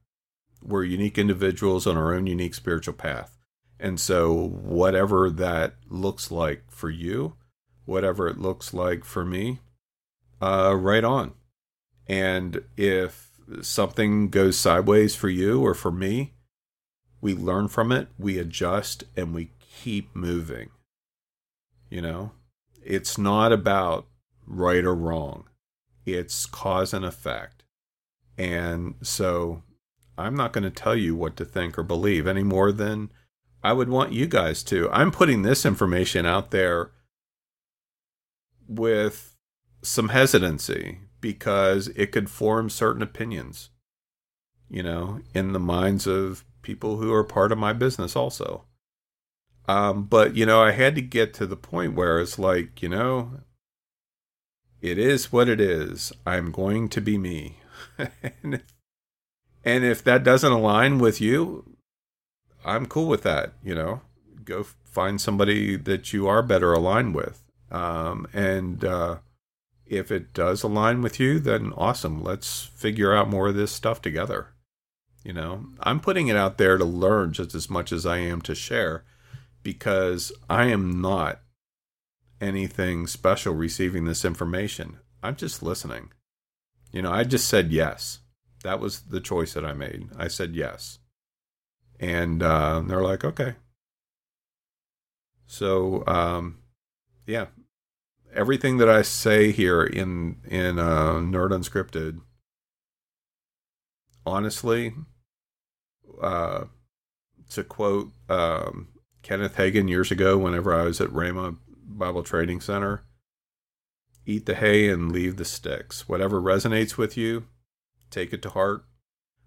We're 0.62 0.84
unique 0.84 1.18
individuals 1.18 1.88
on 1.88 1.96
our 1.96 2.14
own 2.14 2.28
unique 2.28 2.56
spiritual 2.56 2.96
path. 2.96 3.38
And 3.80 4.00
so, 4.00 4.34
whatever 4.34 5.30
that 5.30 5.76
looks 5.88 6.30
like 6.30 6.64
for 6.70 6.90
you, 6.90 7.36
whatever 7.86 8.28
it 8.28 8.38
looks 8.38 8.74
like 8.74 9.06
for 9.06 9.24
me, 9.24 9.60
uh, 10.42 10.76
right 10.76 11.04
on. 11.04 11.34
And 12.08 12.64
if 12.76 13.30
something 13.62 14.30
goes 14.30 14.58
sideways 14.58 15.16
for 15.16 15.30
you 15.30 15.62
or 15.62 15.74
for 15.74 15.92
me, 15.92 16.34
we 17.22 17.34
learn 17.34 17.68
from 17.68 17.92
it, 17.92 18.08
we 18.18 18.38
adjust, 18.38 19.04
and 19.16 19.34
we 19.34 19.52
keep 19.60 20.16
moving. 20.16 20.70
You 21.90 22.02
know, 22.02 22.32
it's 22.84 23.18
not 23.18 23.52
about 23.52 24.08
right 24.46 24.84
or 24.84 24.96
wrong, 24.96 25.46
it's 26.06 26.46
cause 26.46 26.94
and 26.94 27.06
effect. 27.06 27.64
And 28.38 28.96
so 29.02 29.64
I'm 30.18 30.36
not 30.36 30.54
going 30.54 30.64
to 30.64 30.70
tell 30.70 30.96
you 30.96 31.16
what 31.16 31.36
to 31.38 31.46
think 31.46 31.78
or 31.78 31.84
believe 31.84 32.28
any 32.28 32.44
more 32.44 32.72
than 32.72 33.10
I 33.64 33.74
would 33.74 33.90
want 33.90 34.14
you 34.14 34.28
guys 34.28 34.64
to. 34.64 34.90
I'm 34.92 35.12
putting 35.12 35.42
this 35.42 35.66
information 35.66 36.26
out 36.26 36.52
there 36.52 36.92
with 38.68 39.36
some 39.82 40.10
hesitancy 40.10 41.00
because 41.22 41.88
it 41.90 42.12
could 42.12 42.30
form 42.30 42.70
certain 42.70 43.02
opinions, 43.02 43.70
you 44.70 44.84
know, 44.84 45.22
in 45.34 45.54
the 45.54 45.60
minds 45.60 46.06
of 46.06 46.46
people 46.68 46.98
who 46.98 47.14
are 47.14 47.24
part 47.24 47.54
of 47.54 47.58
my 47.58 47.72
business 47.72 48.14
also. 48.14 48.66
Um, 49.70 50.04
but, 50.04 50.36
you 50.36 50.46
know, 50.46 50.62
I 50.62 50.72
had 50.72 50.96
to 50.96 51.02
get 51.02 51.34
to 51.36 51.48
the 51.48 51.56
point 51.56 51.96
where 51.96 52.20
it's 52.20 52.38
like, 52.38 52.82
you 52.82 52.90
know, 52.90 53.40
it 54.82 54.98
is 54.98 55.32
what 55.32 55.48
it 55.48 55.62
is. 55.62 56.12
I'm 56.26 56.52
going 56.52 56.90
to 56.90 57.00
be 57.00 57.18
me. 57.18 57.60
and, 57.98 58.62
and 59.64 59.84
if 59.86 60.04
that 60.04 60.26
doesn't 60.26 60.52
align 60.52 61.00
with 61.00 61.22
you, 61.22 61.78
I'm 62.66 62.86
cool 62.86 63.08
with 63.08 63.24
that. 63.24 63.54
You 63.64 63.74
know, 63.74 64.02
go 64.44 64.64
find 64.84 65.22
somebody 65.22 65.78
that 65.78 66.12
you 66.12 66.28
are 66.28 66.44
better 66.44 66.74
aligned 66.74 67.16
with. 67.16 67.44
Um, 67.72 68.28
and 68.34 68.84
uh, 68.84 69.18
if 69.86 70.12
it 70.12 70.34
does 70.34 70.64
align 70.64 71.02
with 71.02 71.18
you, 71.18 71.40
then 71.40 71.72
awesome. 71.78 72.22
Let's 72.22 72.66
figure 72.66 73.16
out 73.16 73.30
more 73.30 73.48
of 73.48 73.56
this 73.56 73.72
stuff 73.72 74.02
together. 74.02 74.50
You 75.28 75.34
know, 75.34 75.66
I'm 75.82 76.00
putting 76.00 76.30
it 76.30 76.38
out 76.38 76.58
there 76.58 76.78
to 76.78 76.86
learn 76.86 77.34
just 77.34 77.54
as 77.54 77.70
much 77.70 77.92
as 77.92 78.06
I 78.06 78.20
am 78.20 78.40
to 78.44 78.56
share 78.56 79.04
because 79.62 80.32
I 80.50 80.68
am 80.68 81.02
not 81.02 81.42
anything 82.40 83.08
special 83.08 83.54
receiving 83.54 84.06
this 84.06 84.24
information. 84.24 85.00
I'm 85.22 85.36
just 85.36 85.62
listening. 85.62 86.14
You 86.94 87.02
know, 87.02 87.12
I 87.12 87.26
just 87.26 87.50
said 87.50 87.74
yes. 87.74 88.20
That 88.64 88.80
was 88.80 89.02
the 89.02 89.20
choice 89.20 89.54
that 89.56 89.66
I 89.66 89.74
made. 89.74 90.08
I 90.18 90.30
said 90.30 90.56
yes. 90.56 91.00
And 92.00 92.42
uh, 92.42 92.82
they're 92.88 93.04
like, 93.04 93.26
okay. 93.26 93.56
So, 95.46 96.06
um, 96.08 96.60
yeah, 97.26 97.48
everything 98.34 98.78
that 98.78 98.90
I 98.90 99.02
say 99.02 99.52
here 99.52 99.84
in 99.84 100.38
in 100.46 100.80
uh, 100.80 101.16
Nerd 101.16 101.50
Unscripted, 101.50 102.22
honestly, 104.26 104.94
uh, 106.22 106.66
to 107.50 107.64
quote 107.64 108.12
um, 108.30 108.90
Kenneth 109.22 109.56
Hagin 109.56 109.90
years 109.90 110.12
ago, 110.12 110.38
whenever 110.38 110.74
I 110.74 110.84
was 110.84 111.02
at 111.02 111.10
Rhema 111.10 111.58
Bible 111.86 112.24
Training 112.24 112.62
Center, 112.62 113.04
eat 114.26 114.46
the 114.46 114.56
hay 114.56 114.90
and 114.90 115.12
leave 115.12 115.38
the 115.38 115.46
sticks. 115.46 116.08
Whatever 116.08 116.42
resonates 116.42 116.98
with 116.98 117.18
you, 117.18 117.48
take 118.12 118.34
it 118.34 118.42
to 118.44 118.50
heart. 118.50 118.84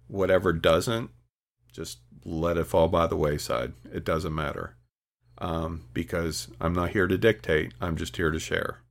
Whatever 0.07 0.51
doesn't, 0.51 1.09
just 1.71 1.99
let 2.25 2.57
it 2.57 2.65
fall 2.65 2.87
by 2.87 3.07
the 3.07 3.15
wayside. 3.15 3.73
It 3.91 4.03
doesn't 4.03 4.35
matter. 4.35 4.75
Um, 5.37 5.85
because 5.93 6.49
I'm 6.59 6.73
not 6.73 6.91
here 6.91 7.07
to 7.07 7.17
dictate, 7.17 7.73
I'm 7.81 7.95
just 7.95 8.17
here 8.17 8.29
to 8.29 8.39
share. 8.39 8.81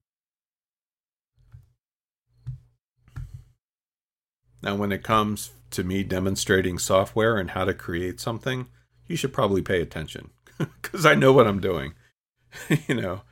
Now, 4.63 4.77
when 4.77 4.93
it 4.93 5.03
comes 5.03 5.51
to 5.71 5.85
me 5.85 6.03
demonstrating 6.03 6.79
software 6.79 7.39
and 7.39 7.51
how 7.51 7.65
to 7.65 7.75
create 7.75 8.21
something, 8.21 8.67
you 9.07 9.17
should 9.17 9.33
probably 9.33 9.63
pay 9.63 9.81
attention 9.81 10.31
because 10.59 11.07
I 11.07 11.15
know 11.15 11.33
what 11.33 11.47
I'm 11.47 11.61
doing. 11.61 11.95
you 12.89 12.95
know, 12.95 13.23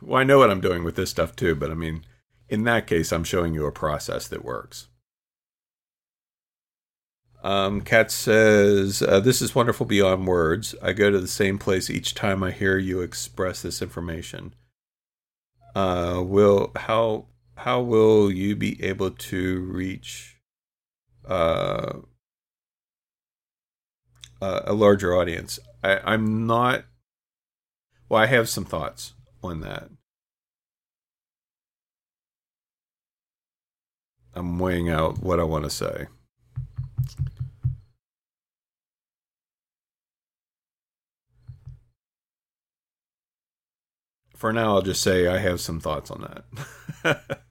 well, 0.00 0.20
I 0.20 0.24
know 0.24 0.38
what 0.38 0.50
I'm 0.50 0.60
doing 0.60 0.84
with 0.84 0.96
this 0.96 1.10
stuff 1.10 1.36
too, 1.36 1.54
but 1.54 1.70
I 1.70 1.74
mean, 1.74 2.04
in 2.48 2.64
that 2.64 2.86
case, 2.86 3.12
I'm 3.12 3.24
showing 3.24 3.54
you 3.54 3.66
a 3.66 3.72
process 3.72 4.28
that 4.28 4.44
works. 4.44 4.88
Um, 7.42 7.82
Kat 7.82 8.10
says, 8.10 9.02
uh, 9.02 9.20
This 9.20 9.42
is 9.42 9.54
wonderful 9.54 9.84
beyond 9.84 10.26
words. 10.26 10.74
I 10.82 10.94
go 10.94 11.10
to 11.10 11.20
the 11.20 11.28
same 11.28 11.58
place 11.58 11.90
each 11.90 12.14
time 12.14 12.42
I 12.42 12.50
hear 12.50 12.78
you 12.78 13.02
express 13.02 13.60
this 13.60 13.82
information. 13.82 14.54
Uh, 15.74 16.22
will 16.24 16.72
how 16.76 17.26
how 17.56 17.80
will 17.80 18.30
you 18.30 18.56
be 18.56 18.82
able 18.82 19.10
to 19.10 19.60
reach 19.60 20.36
uh, 21.26 22.00
a 24.40 24.72
larger 24.72 25.16
audience? 25.16 25.58
I, 25.82 26.00
I'm 26.04 26.46
not. 26.46 26.84
Well, 28.08 28.22
I 28.22 28.26
have 28.26 28.48
some 28.48 28.64
thoughts 28.64 29.14
on 29.42 29.60
that. 29.60 29.88
I'm 34.34 34.58
weighing 34.58 34.88
out 34.88 35.22
what 35.22 35.38
I 35.38 35.44
want 35.44 35.64
to 35.64 35.70
say. 35.70 36.06
For 44.34 44.52
now, 44.52 44.74
I'll 44.74 44.82
just 44.82 45.02
say 45.02 45.26
I 45.26 45.38
have 45.38 45.60
some 45.60 45.80
thoughts 45.80 46.10
on 46.10 46.42
that. 47.04 47.20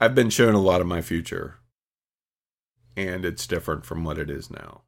I've 0.00 0.14
been 0.14 0.30
shown 0.30 0.54
a 0.54 0.60
lot 0.60 0.80
of 0.80 0.86
my 0.86 1.02
future, 1.02 1.56
and 2.96 3.24
it's 3.24 3.46
different 3.46 3.84
from 3.84 4.04
what 4.04 4.18
it 4.18 4.30
is 4.30 4.50
now. 4.50 4.82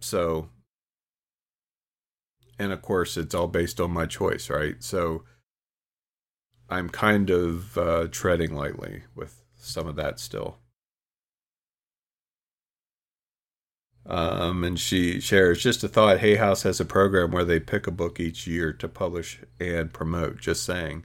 So, 0.00 0.48
and 2.58 2.72
of 2.72 2.80
course, 2.80 3.16
it's 3.16 3.34
all 3.34 3.48
based 3.48 3.80
on 3.80 3.90
my 3.90 4.06
choice, 4.06 4.48
right? 4.48 4.82
So, 4.82 5.24
I'm 6.70 6.88
kind 6.88 7.28
of 7.28 7.76
uh, 7.76 8.06
treading 8.10 8.54
lightly 8.54 9.02
with 9.14 9.42
some 9.56 9.86
of 9.86 9.96
that 9.96 10.20
still. 10.20 10.58
Um, 14.06 14.64
and 14.64 14.78
she 14.78 15.20
shares 15.20 15.62
just 15.62 15.84
a 15.84 15.88
thought. 15.88 16.20
Hay 16.20 16.36
House 16.36 16.62
has 16.62 16.80
a 16.80 16.84
program 16.84 17.30
where 17.30 17.44
they 17.44 17.60
pick 17.60 17.86
a 17.86 17.90
book 17.90 18.18
each 18.18 18.46
year 18.46 18.72
to 18.72 18.88
publish 18.88 19.40
and 19.60 19.92
promote. 19.92 20.38
Just 20.38 20.64
saying. 20.64 21.04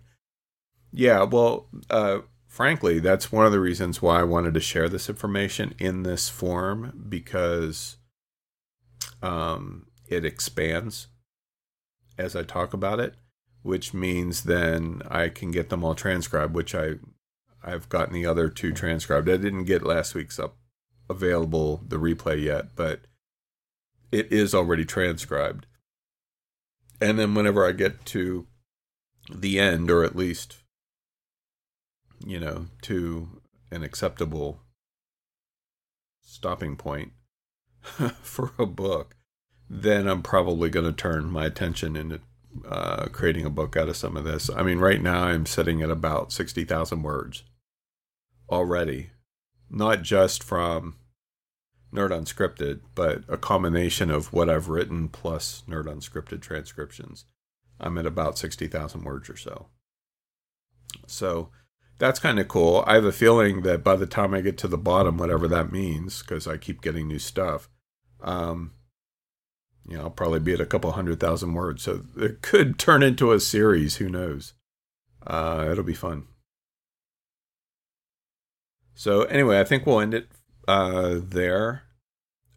Yeah, 0.91 1.23
well, 1.23 1.67
uh, 1.89 2.19
frankly, 2.47 2.99
that's 2.99 3.31
one 3.31 3.45
of 3.45 3.51
the 3.51 3.59
reasons 3.59 4.01
why 4.01 4.19
I 4.19 4.23
wanted 4.23 4.53
to 4.53 4.59
share 4.59 4.87
this 4.87 5.09
information 5.09 5.73
in 5.79 6.03
this 6.03 6.29
form 6.29 7.05
because 7.09 7.97
um, 9.21 9.87
it 10.07 10.23
expands 10.23 11.07
as 12.17 12.35
I 12.35 12.43
talk 12.43 12.73
about 12.73 12.99
it, 12.99 13.15
which 13.63 13.93
means 13.93 14.43
then 14.43 15.01
I 15.09 15.29
can 15.29 15.51
get 15.51 15.69
them 15.69 15.83
all 15.83 15.95
transcribed, 15.95 16.53
which 16.53 16.75
I 16.75 16.95
I've 17.63 17.89
gotten 17.89 18.13
the 18.13 18.25
other 18.25 18.49
two 18.49 18.73
transcribed. 18.73 19.29
I 19.29 19.37
didn't 19.37 19.63
get 19.63 19.83
last 19.83 20.13
week's 20.13 20.37
up 20.37 20.57
available 21.09 21.81
the 21.87 21.97
replay 21.97 22.41
yet, 22.41 22.75
but 22.75 23.01
it 24.11 24.31
is 24.31 24.53
already 24.53 24.85
transcribed. 24.85 25.65
And 27.01 27.19
then 27.19 27.33
whenever 27.33 27.67
I 27.67 27.71
get 27.71 28.05
to 28.07 28.47
the 29.33 29.59
end, 29.59 29.89
or 29.89 30.03
at 30.03 30.15
least, 30.15 30.57
you 32.25 32.39
know, 32.39 32.67
to 32.83 33.41
an 33.71 33.83
acceptable 33.83 34.61
stopping 36.21 36.75
point 36.75 37.11
for 38.21 38.51
a 38.57 38.65
book, 38.65 39.15
then 39.69 40.07
I'm 40.07 40.21
probably 40.21 40.69
going 40.69 40.85
to 40.85 40.93
turn 40.93 41.25
my 41.25 41.45
attention 41.45 41.95
into 41.95 42.21
uh, 42.67 43.07
creating 43.11 43.45
a 43.45 43.49
book 43.49 43.75
out 43.75 43.89
of 43.89 43.97
some 43.97 44.15
of 44.15 44.23
this. 44.23 44.49
I 44.49 44.63
mean, 44.63 44.77
right 44.79 45.01
now 45.01 45.23
I'm 45.23 45.45
sitting 45.45 45.81
at 45.81 45.89
about 45.89 46.31
60,000 46.31 47.01
words 47.01 47.43
already, 48.49 49.09
not 49.73 50.03
just 50.03 50.43
from 50.43 50.95
Nerd 51.91 52.11
Unscripted, 52.11 52.81
but 52.93 53.23
a 53.27 53.37
combination 53.37 54.11
of 54.11 54.31
what 54.31 54.49
I've 54.49 54.69
written 54.69 55.09
plus 55.09 55.63
Nerd 55.67 55.85
Unscripted 55.85 56.41
transcriptions. 56.41 57.25
I'm 57.79 57.97
at 57.97 58.05
about 58.05 58.37
60,000 58.37 59.03
words 59.03 59.29
or 59.29 59.35
so. 59.35 59.67
So 61.07 61.49
that's 61.97 62.19
kind 62.19 62.39
of 62.39 62.47
cool. 62.47 62.83
I 62.85 62.95
have 62.95 63.05
a 63.05 63.11
feeling 63.11 63.63
that 63.63 63.83
by 63.83 63.95
the 63.95 64.05
time 64.05 64.33
I 64.33 64.41
get 64.41 64.57
to 64.59 64.67
the 64.67 64.77
bottom, 64.77 65.17
whatever 65.17 65.47
that 65.47 65.71
means, 65.71 66.21
because 66.21 66.47
I 66.47 66.57
keep 66.57 66.81
getting 66.81 67.07
new 67.07 67.19
stuff, 67.19 67.67
um, 68.21 68.73
you 69.87 69.97
know, 69.97 70.03
I'll 70.03 70.09
probably 70.11 70.39
be 70.39 70.53
at 70.53 70.61
a 70.61 70.65
couple 70.67 70.91
hundred 70.91 71.19
thousand 71.19 71.53
words. 71.53 71.83
So 71.83 72.01
it 72.15 72.41
could 72.41 72.77
turn 72.77 73.01
into 73.01 73.31
a 73.31 73.39
series. 73.39 73.97
Who 73.97 74.07
knows? 74.07 74.53
Uh, 75.25 75.67
it'll 75.71 75.83
be 75.83 75.93
fun. 75.95 76.27
So 78.95 79.23
anyway, 79.23 79.59
I 79.59 79.63
think 79.63 79.85
we'll 79.85 79.99
end 79.99 80.13
it 80.13 80.27
uh, 80.67 81.19
there. 81.21 81.83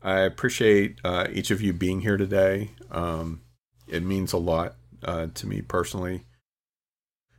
I 0.02 0.20
appreciate 0.20 0.98
uh, 1.04 1.26
each 1.32 1.50
of 1.50 1.60
you 1.60 1.72
being 1.72 2.00
here 2.00 2.16
today. 2.16 2.72
Um, 2.90 3.42
it 3.88 4.02
means 4.02 4.32
a 4.32 4.38
lot 4.38 4.76
uh, 5.02 5.28
to 5.34 5.46
me 5.46 5.62
personally. 5.62 6.22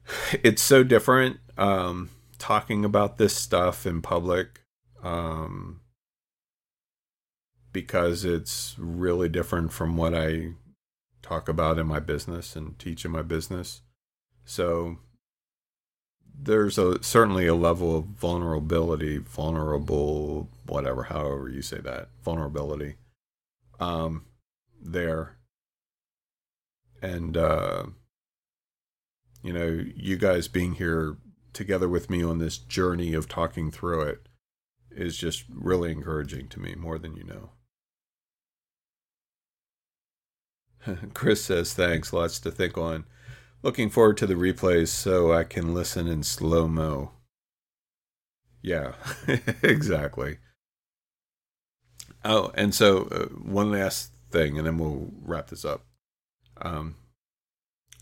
It's 0.43 0.61
so 0.61 0.83
different 0.83 1.37
um, 1.57 2.09
talking 2.37 2.85
about 2.85 3.17
this 3.17 3.35
stuff 3.35 3.85
in 3.85 4.01
public 4.01 4.61
um, 5.03 5.81
because 7.73 8.23
it's 8.25 8.75
really 8.77 9.29
different 9.29 9.73
from 9.73 9.97
what 9.97 10.13
I 10.13 10.53
talk 11.21 11.49
about 11.49 11.77
in 11.77 11.87
my 11.87 11.99
business 11.99 12.55
and 12.55 12.77
teach 12.79 13.05
in 13.05 13.11
my 13.11 13.21
business. 13.21 13.81
So 14.45 14.97
there's 16.39 16.77
a 16.77 17.01
certainly 17.03 17.47
a 17.47 17.55
level 17.55 17.97
of 17.97 18.05
vulnerability, 18.05 19.17
vulnerable, 19.17 20.49
whatever, 20.65 21.03
however 21.03 21.49
you 21.49 21.61
say 21.61 21.79
that, 21.79 22.09
vulnerability, 22.23 22.95
um, 23.79 24.25
there, 24.81 25.37
and 27.01 27.35
uh, 27.35 27.83
you 29.43 29.53
know, 29.53 29.83
you 29.95 30.17
guys 30.17 30.47
being 30.47 30.73
here 30.75 31.17
together 31.53 31.89
with 31.89 32.09
me 32.09 32.23
on 32.23 32.37
this 32.37 32.57
journey 32.57 33.13
of 33.13 33.27
talking 33.27 33.71
through 33.71 34.01
it 34.01 34.27
is 34.91 35.17
just 35.17 35.45
really 35.49 35.91
encouraging 35.91 36.47
to 36.49 36.59
me, 36.59 36.75
more 36.75 36.97
than 36.97 37.15
you 37.15 37.23
know. 37.23 37.49
Chris 41.13 41.43
says 41.43 41.73
thanks, 41.73 42.13
lots 42.13 42.39
to 42.39 42.51
think 42.51 42.77
on. 42.77 43.05
Looking 43.67 43.89
forward 43.89 44.15
to 44.19 44.25
the 44.25 44.35
replays 44.35 44.87
so 44.87 45.33
I 45.33 45.43
can 45.43 45.73
listen 45.73 46.07
in 46.07 46.23
slow 46.23 46.69
mo. 46.69 47.11
Yeah, 48.61 48.93
exactly. 49.61 50.37
Oh, 52.23 52.53
and 52.55 52.73
so 52.73 53.09
uh, 53.11 53.25
one 53.25 53.69
last 53.69 54.15
thing, 54.31 54.57
and 54.57 54.65
then 54.65 54.77
we'll 54.77 55.09
wrap 55.21 55.49
this 55.49 55.65
up. 55.65 55.83
Um, 56.61 56.95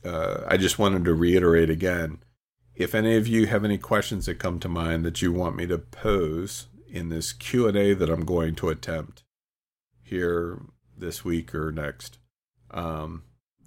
uh, 0.05 0.43
I 0.47 0.57
just 0.57 0.77
wanted 0.77 1.03
to 1.05 1.15
reiterate 1.15 1.71
again 1.71 2.19
if 2.75 2.93
any 2.93 3.15
of 3.15 3.27
you 3.27 3.47
have 3.47 3.65
any 3.65 3.79
questions 3.79 4.27
that 4.27 4.37
come 4.37 4.59
to 4.59 4.69
mind 4.69 5.03
that 5.03 5.23
you 5.23 5.31
want 5.31 5.55
me 5.55 5.65
to 5.65 5.79
pose 5.79 6.67
in 6.87 7.09
this 7.09 7.33
q&a 7.33 7.93
that 7.93 8.09
i'm 8.09 8.25
going 8.25 8.53
to 8.53 8.69
attempt 8.69 9.23
here 10.03 10.61
this 10.95 11.25
week 11.25 11.55
or 11.55 11.71
next 11.71 12.19
um, 12.71 13.23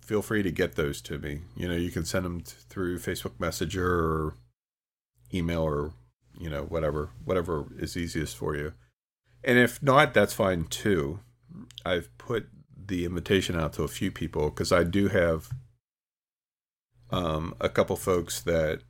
feel 0.09 0.23
free 0.23 0.43
to 0.43 0.51
get 0.51 0.75
those 0.75 1.03
to 1.03 1.19
me. 1.19 1.43
You 1.55 1.69
know, 1.69 1.77
you 1.77 1.91
can 1.91 2.07
send 2.07 2.25
them 2.25 2.41
t- 2.41 2.55
through 2.71 2.99
Facebook 2.99 3.39
Messenger 3.39 3.87
or 3.87 4.35
email 5.35 5.61
or 5.61 5.93
you 6.41 6.49
know 6.49 6.63
whatever 6.63 7.11
whatever 7.23 7.67
is 7.79 7.95
easiest 7.95 8.35
for 8.35 8.57
you. 8.57 8.73
And 9.45 9.59
if 9.59 9.83
not, 9.83 10.15
that's 10.15 10.33
fine 10.33 10.65
too. 10.65 11.21
I've 11.85 12.09
put 12.17 12.49
the 12.75 13.05
invitation 13.05 13.61
out 13.61 13.75
to 13.75 13.83
a 13.83 13.89
few 13.89 14.11
people 14.11 14.49
because 14.49 14.73
I 14.73 14.83
do 14.83 15.09
have 15.09 15.51
um, 17.11 17.55
a 17.61 17.69
couple 17.69 17.95
folks 17.97 18.41
that 18.41 18.81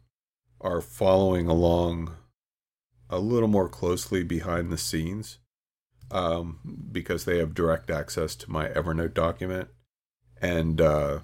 are 0.61 0.81
following 0.81 1.49
along 1.49 2.15
a 3.11 3.19
little 3.19 3.49
more 3.49 3.69
closely 3.69 4.23
behind 4.23 4.71
the 4.71 4.79
scenes 4.79 5.39
um, 6.13 6.89
because 6.93 7.25
they 7.25 7.39
have 7.39 7.55
direct 7.55 7.91
access 7.91 8.37
to 8.37 8.51
my 8.51 8.69
Evernote 8.69 9.15
document 9.15 9.69
and 10.41 10.81
uh, 10.81 11.19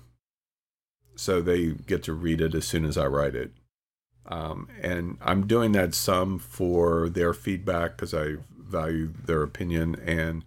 so 1.17 1.41
they 1.41 1.73
get 1.73 2.03
to 2.05 2.13
read 2.15 2.41
it 2.41 2.55
as 2.55 2.67
soon 2.67 2.85
as 2.85 2.97
I 2.99 3.07
write 3.07 3.35
it. 3.35 3.53
Um, 4.27 4.69
and 4.81 5.19
I'm 5.21 5.47
doing 5.47 5.73
that 5.73 5.95
some 5.95 6.39
for 6.39 7.09
their 7.09 7.35
feedback 7.35 7.97
because 7.97 8.15
I 8.15 8.37
value 8.57 9.13
their 9.27 9.43
opinion, 9.43 9.97
and 10.05 10.45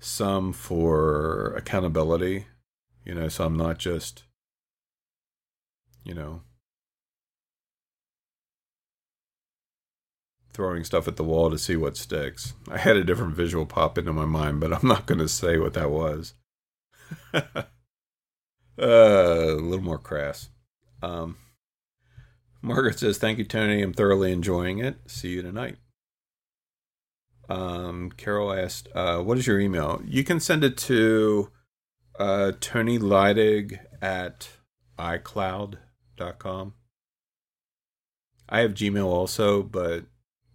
some 0.00 0.52
for 0.52 1.54
accountability. 1.56 2.46
You 3.04 3.14
know, 3.14 3.28
so 3.28 3.44
I'm 3.44 3.56
not 3.56 3.78
just, 3.78 4.24
you 6.04 6.14
know, 6.14 6.42
throwing 10.52 10.84
stuff 10.84 11.08
at 11.08 11.16
the 11.16 11.24
wall 11.24 11.50
to 11.50 11.58
see 11.58 11.76
what 11.76 11.96
sticks. 11.96 12.54
I 12.70 12.78
had 12.78 12.96
a 12.96 13.04
different 13.04 13.34
visual 13.34 13.66
pop 13.66 13.98
into 13.98 14.12
my 14.12 14.26
mind, 14.26 14.60
but 14.60 14.72
I'm 14.72 14.86
not 14.86 15.06
going 15.06 15.18
to 15.18 15.28
say 15.28 15.58
what 15.58 15.74
that 15.74 15.90
was. 15.90 16.34
Uh, 18.82 19.54
a 19.54 19.62
little 19.62 19.84
more 19.84 19.98
crass. 19.98 20.50
Um, 21.02 21.36
Margaret 22.60 22.98
says, 22.98 23.16
Thank 23.16 23.38
you, 23.38 23.44
Tony. 23.44 23.80
I'm 23.80 23.92
thoroughly 23.92 24.32
enjoying 24.32 24.78
it. 24.78 24.96
See 25.06 25.28
you 25.28 25.42
tonight. 25.42 25.76
Um, 27.48 28.10
Carol 28.16 28.52
asked, 28.52 28.88
uh, 28.94 29.18
"What 29.18 29.38
is 29.38 29.46
your 29.46 29.60
email?" 29.60 30.00
You 30.04 30.24
can 30.24 30.40
send 30.40 30.64
it 30.64 30.76
to 30.78 31.50
uh, 32.18 32.52
Tony 32.60 32.98
Leidig 32.98 33.78
at 34.00 34.48
iCloud.com. 34.98 36.74
I 38.48 38.60
have 38.60 38.74
Gmail 38.74 39.04
also, 39.04 39.62
but 39.62 40.04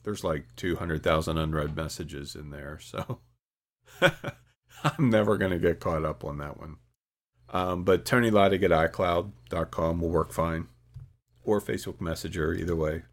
there's 0.04 0.24
like 0.24 0.46
200,000 0.56 1.38
unread 1.38 1.76
messages 1.76 2.36
in 2.36 2.50
there, 2.52 2.80
so 2.80 3.20
I'm 4.02 5.10
never 5.10 5.38
going 5.38 5.52
to 5.52 5.60
get 5.60 5.80
caught 5.80 6.06
up 6.06 6.24
on 6.24 6.38
that 6.38 6.58
one. 6.58 6.78
Um, 7.50 7.84
but 7.84 8.06
Tony 8.06 8.30
Leidig 8.30 8.64
at 8.64 8.72
iCloud.com 8.92 10.02
will 10.02 10.10
work 10.10 10.34
fine, 10.34 10.68
or 11.44 11.62
Facebook 11.62 12.02
Messenger, 12.02 12.54
either 12.54 12.76
way. 12.76 13.04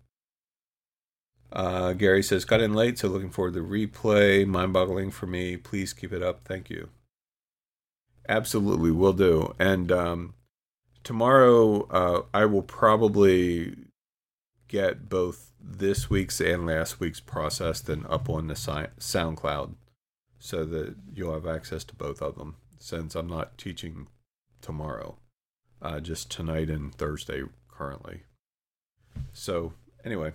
Uh, 1.53 1.93
Gary 1.93 2.23
says, 2.23 2.45
got 2.45 2.61
in 2.61 2.75
late, 2.75 2.99
so 2.99 3.09
looking 3.09 3.31
forward 3.31 3.55
to 3.55 3.61
the 3.61 3.67
replay. 3.67 4.45
Mind 4.45 4.73
boggling 4.73 5.13
for 5.13 5.27
me. 5.27 5.57
Please 5.57 5.93
keep 5.93 6.13
it 6.13 6.23
up. 6.23 6.41
Thank 6.45 6.69
you. 6.69 6.89
Absolutely, 8.29 8.91
will 8.91 9.13
do. 9.13 9.55
And 9.59 9.93
um, 9.93 10.35
tomorrow, 11.05 11.87
uh, 11.91 12.23
I 12.33 12.47
will 12.47 12.63
probably 12.63 13.77
get 14.67 15.09
both 15.09 15.53
this 15.61 16.11
week's 16.11 16.41
and 16.41 16.67
last 16.67 16.99
week's 16.99 17.21
processed 17.21 17.89
and 17.89 18.05
up 18.07 18.29
on 18.29 18.49
the 18.49 18.55
SoundCloud 18.55 19.75
so 20.39 20.65
that 20.65 20.97
you'll 21.15 21.35
have 21.35 21.47
access 21.47 21.85
to 21.85 21.95
both 21.95 22.21
of 22.21 22.37
them 22.37 22.57
since 22.79 23.15
I'm 23.15 23.29
not 23.29 23.57
teaching 23.57 24.09
tomorrow, 24.65 25.17
uh, 25.81 26.01
just 26.01 26.31
tonight 26.31 26.71
and 26.71 26.93
Thursday 26.95 27.43
currently. 27.69 28.23
So, 29.33 29.75
anyway. 30.05 30.33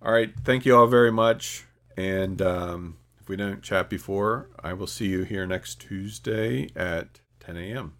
All 0.00 0.12
right. 0.12 0.32
Thank 0.44 0.64
you 0.64 0.76
all 0.76 0.86
very 0.86 1.10
much. 1.10 1.64
And 1.96 2.40
um, 2.40 2.98
if 3.20 3.28
we 3.28 3.34
don't 3.34 3.62
chat 3.62 3.90
before, 3.90 4.50
I 4.62 4.72
will 4.72 4.86
see 4.86 5.06
you 5.06 5.24
here 5.24 5.46
next 5.46 5.80
Tuesday 5.80 6.68
at 6.76 7.20
10 7.40 7.56
a.m. 7.56 7.97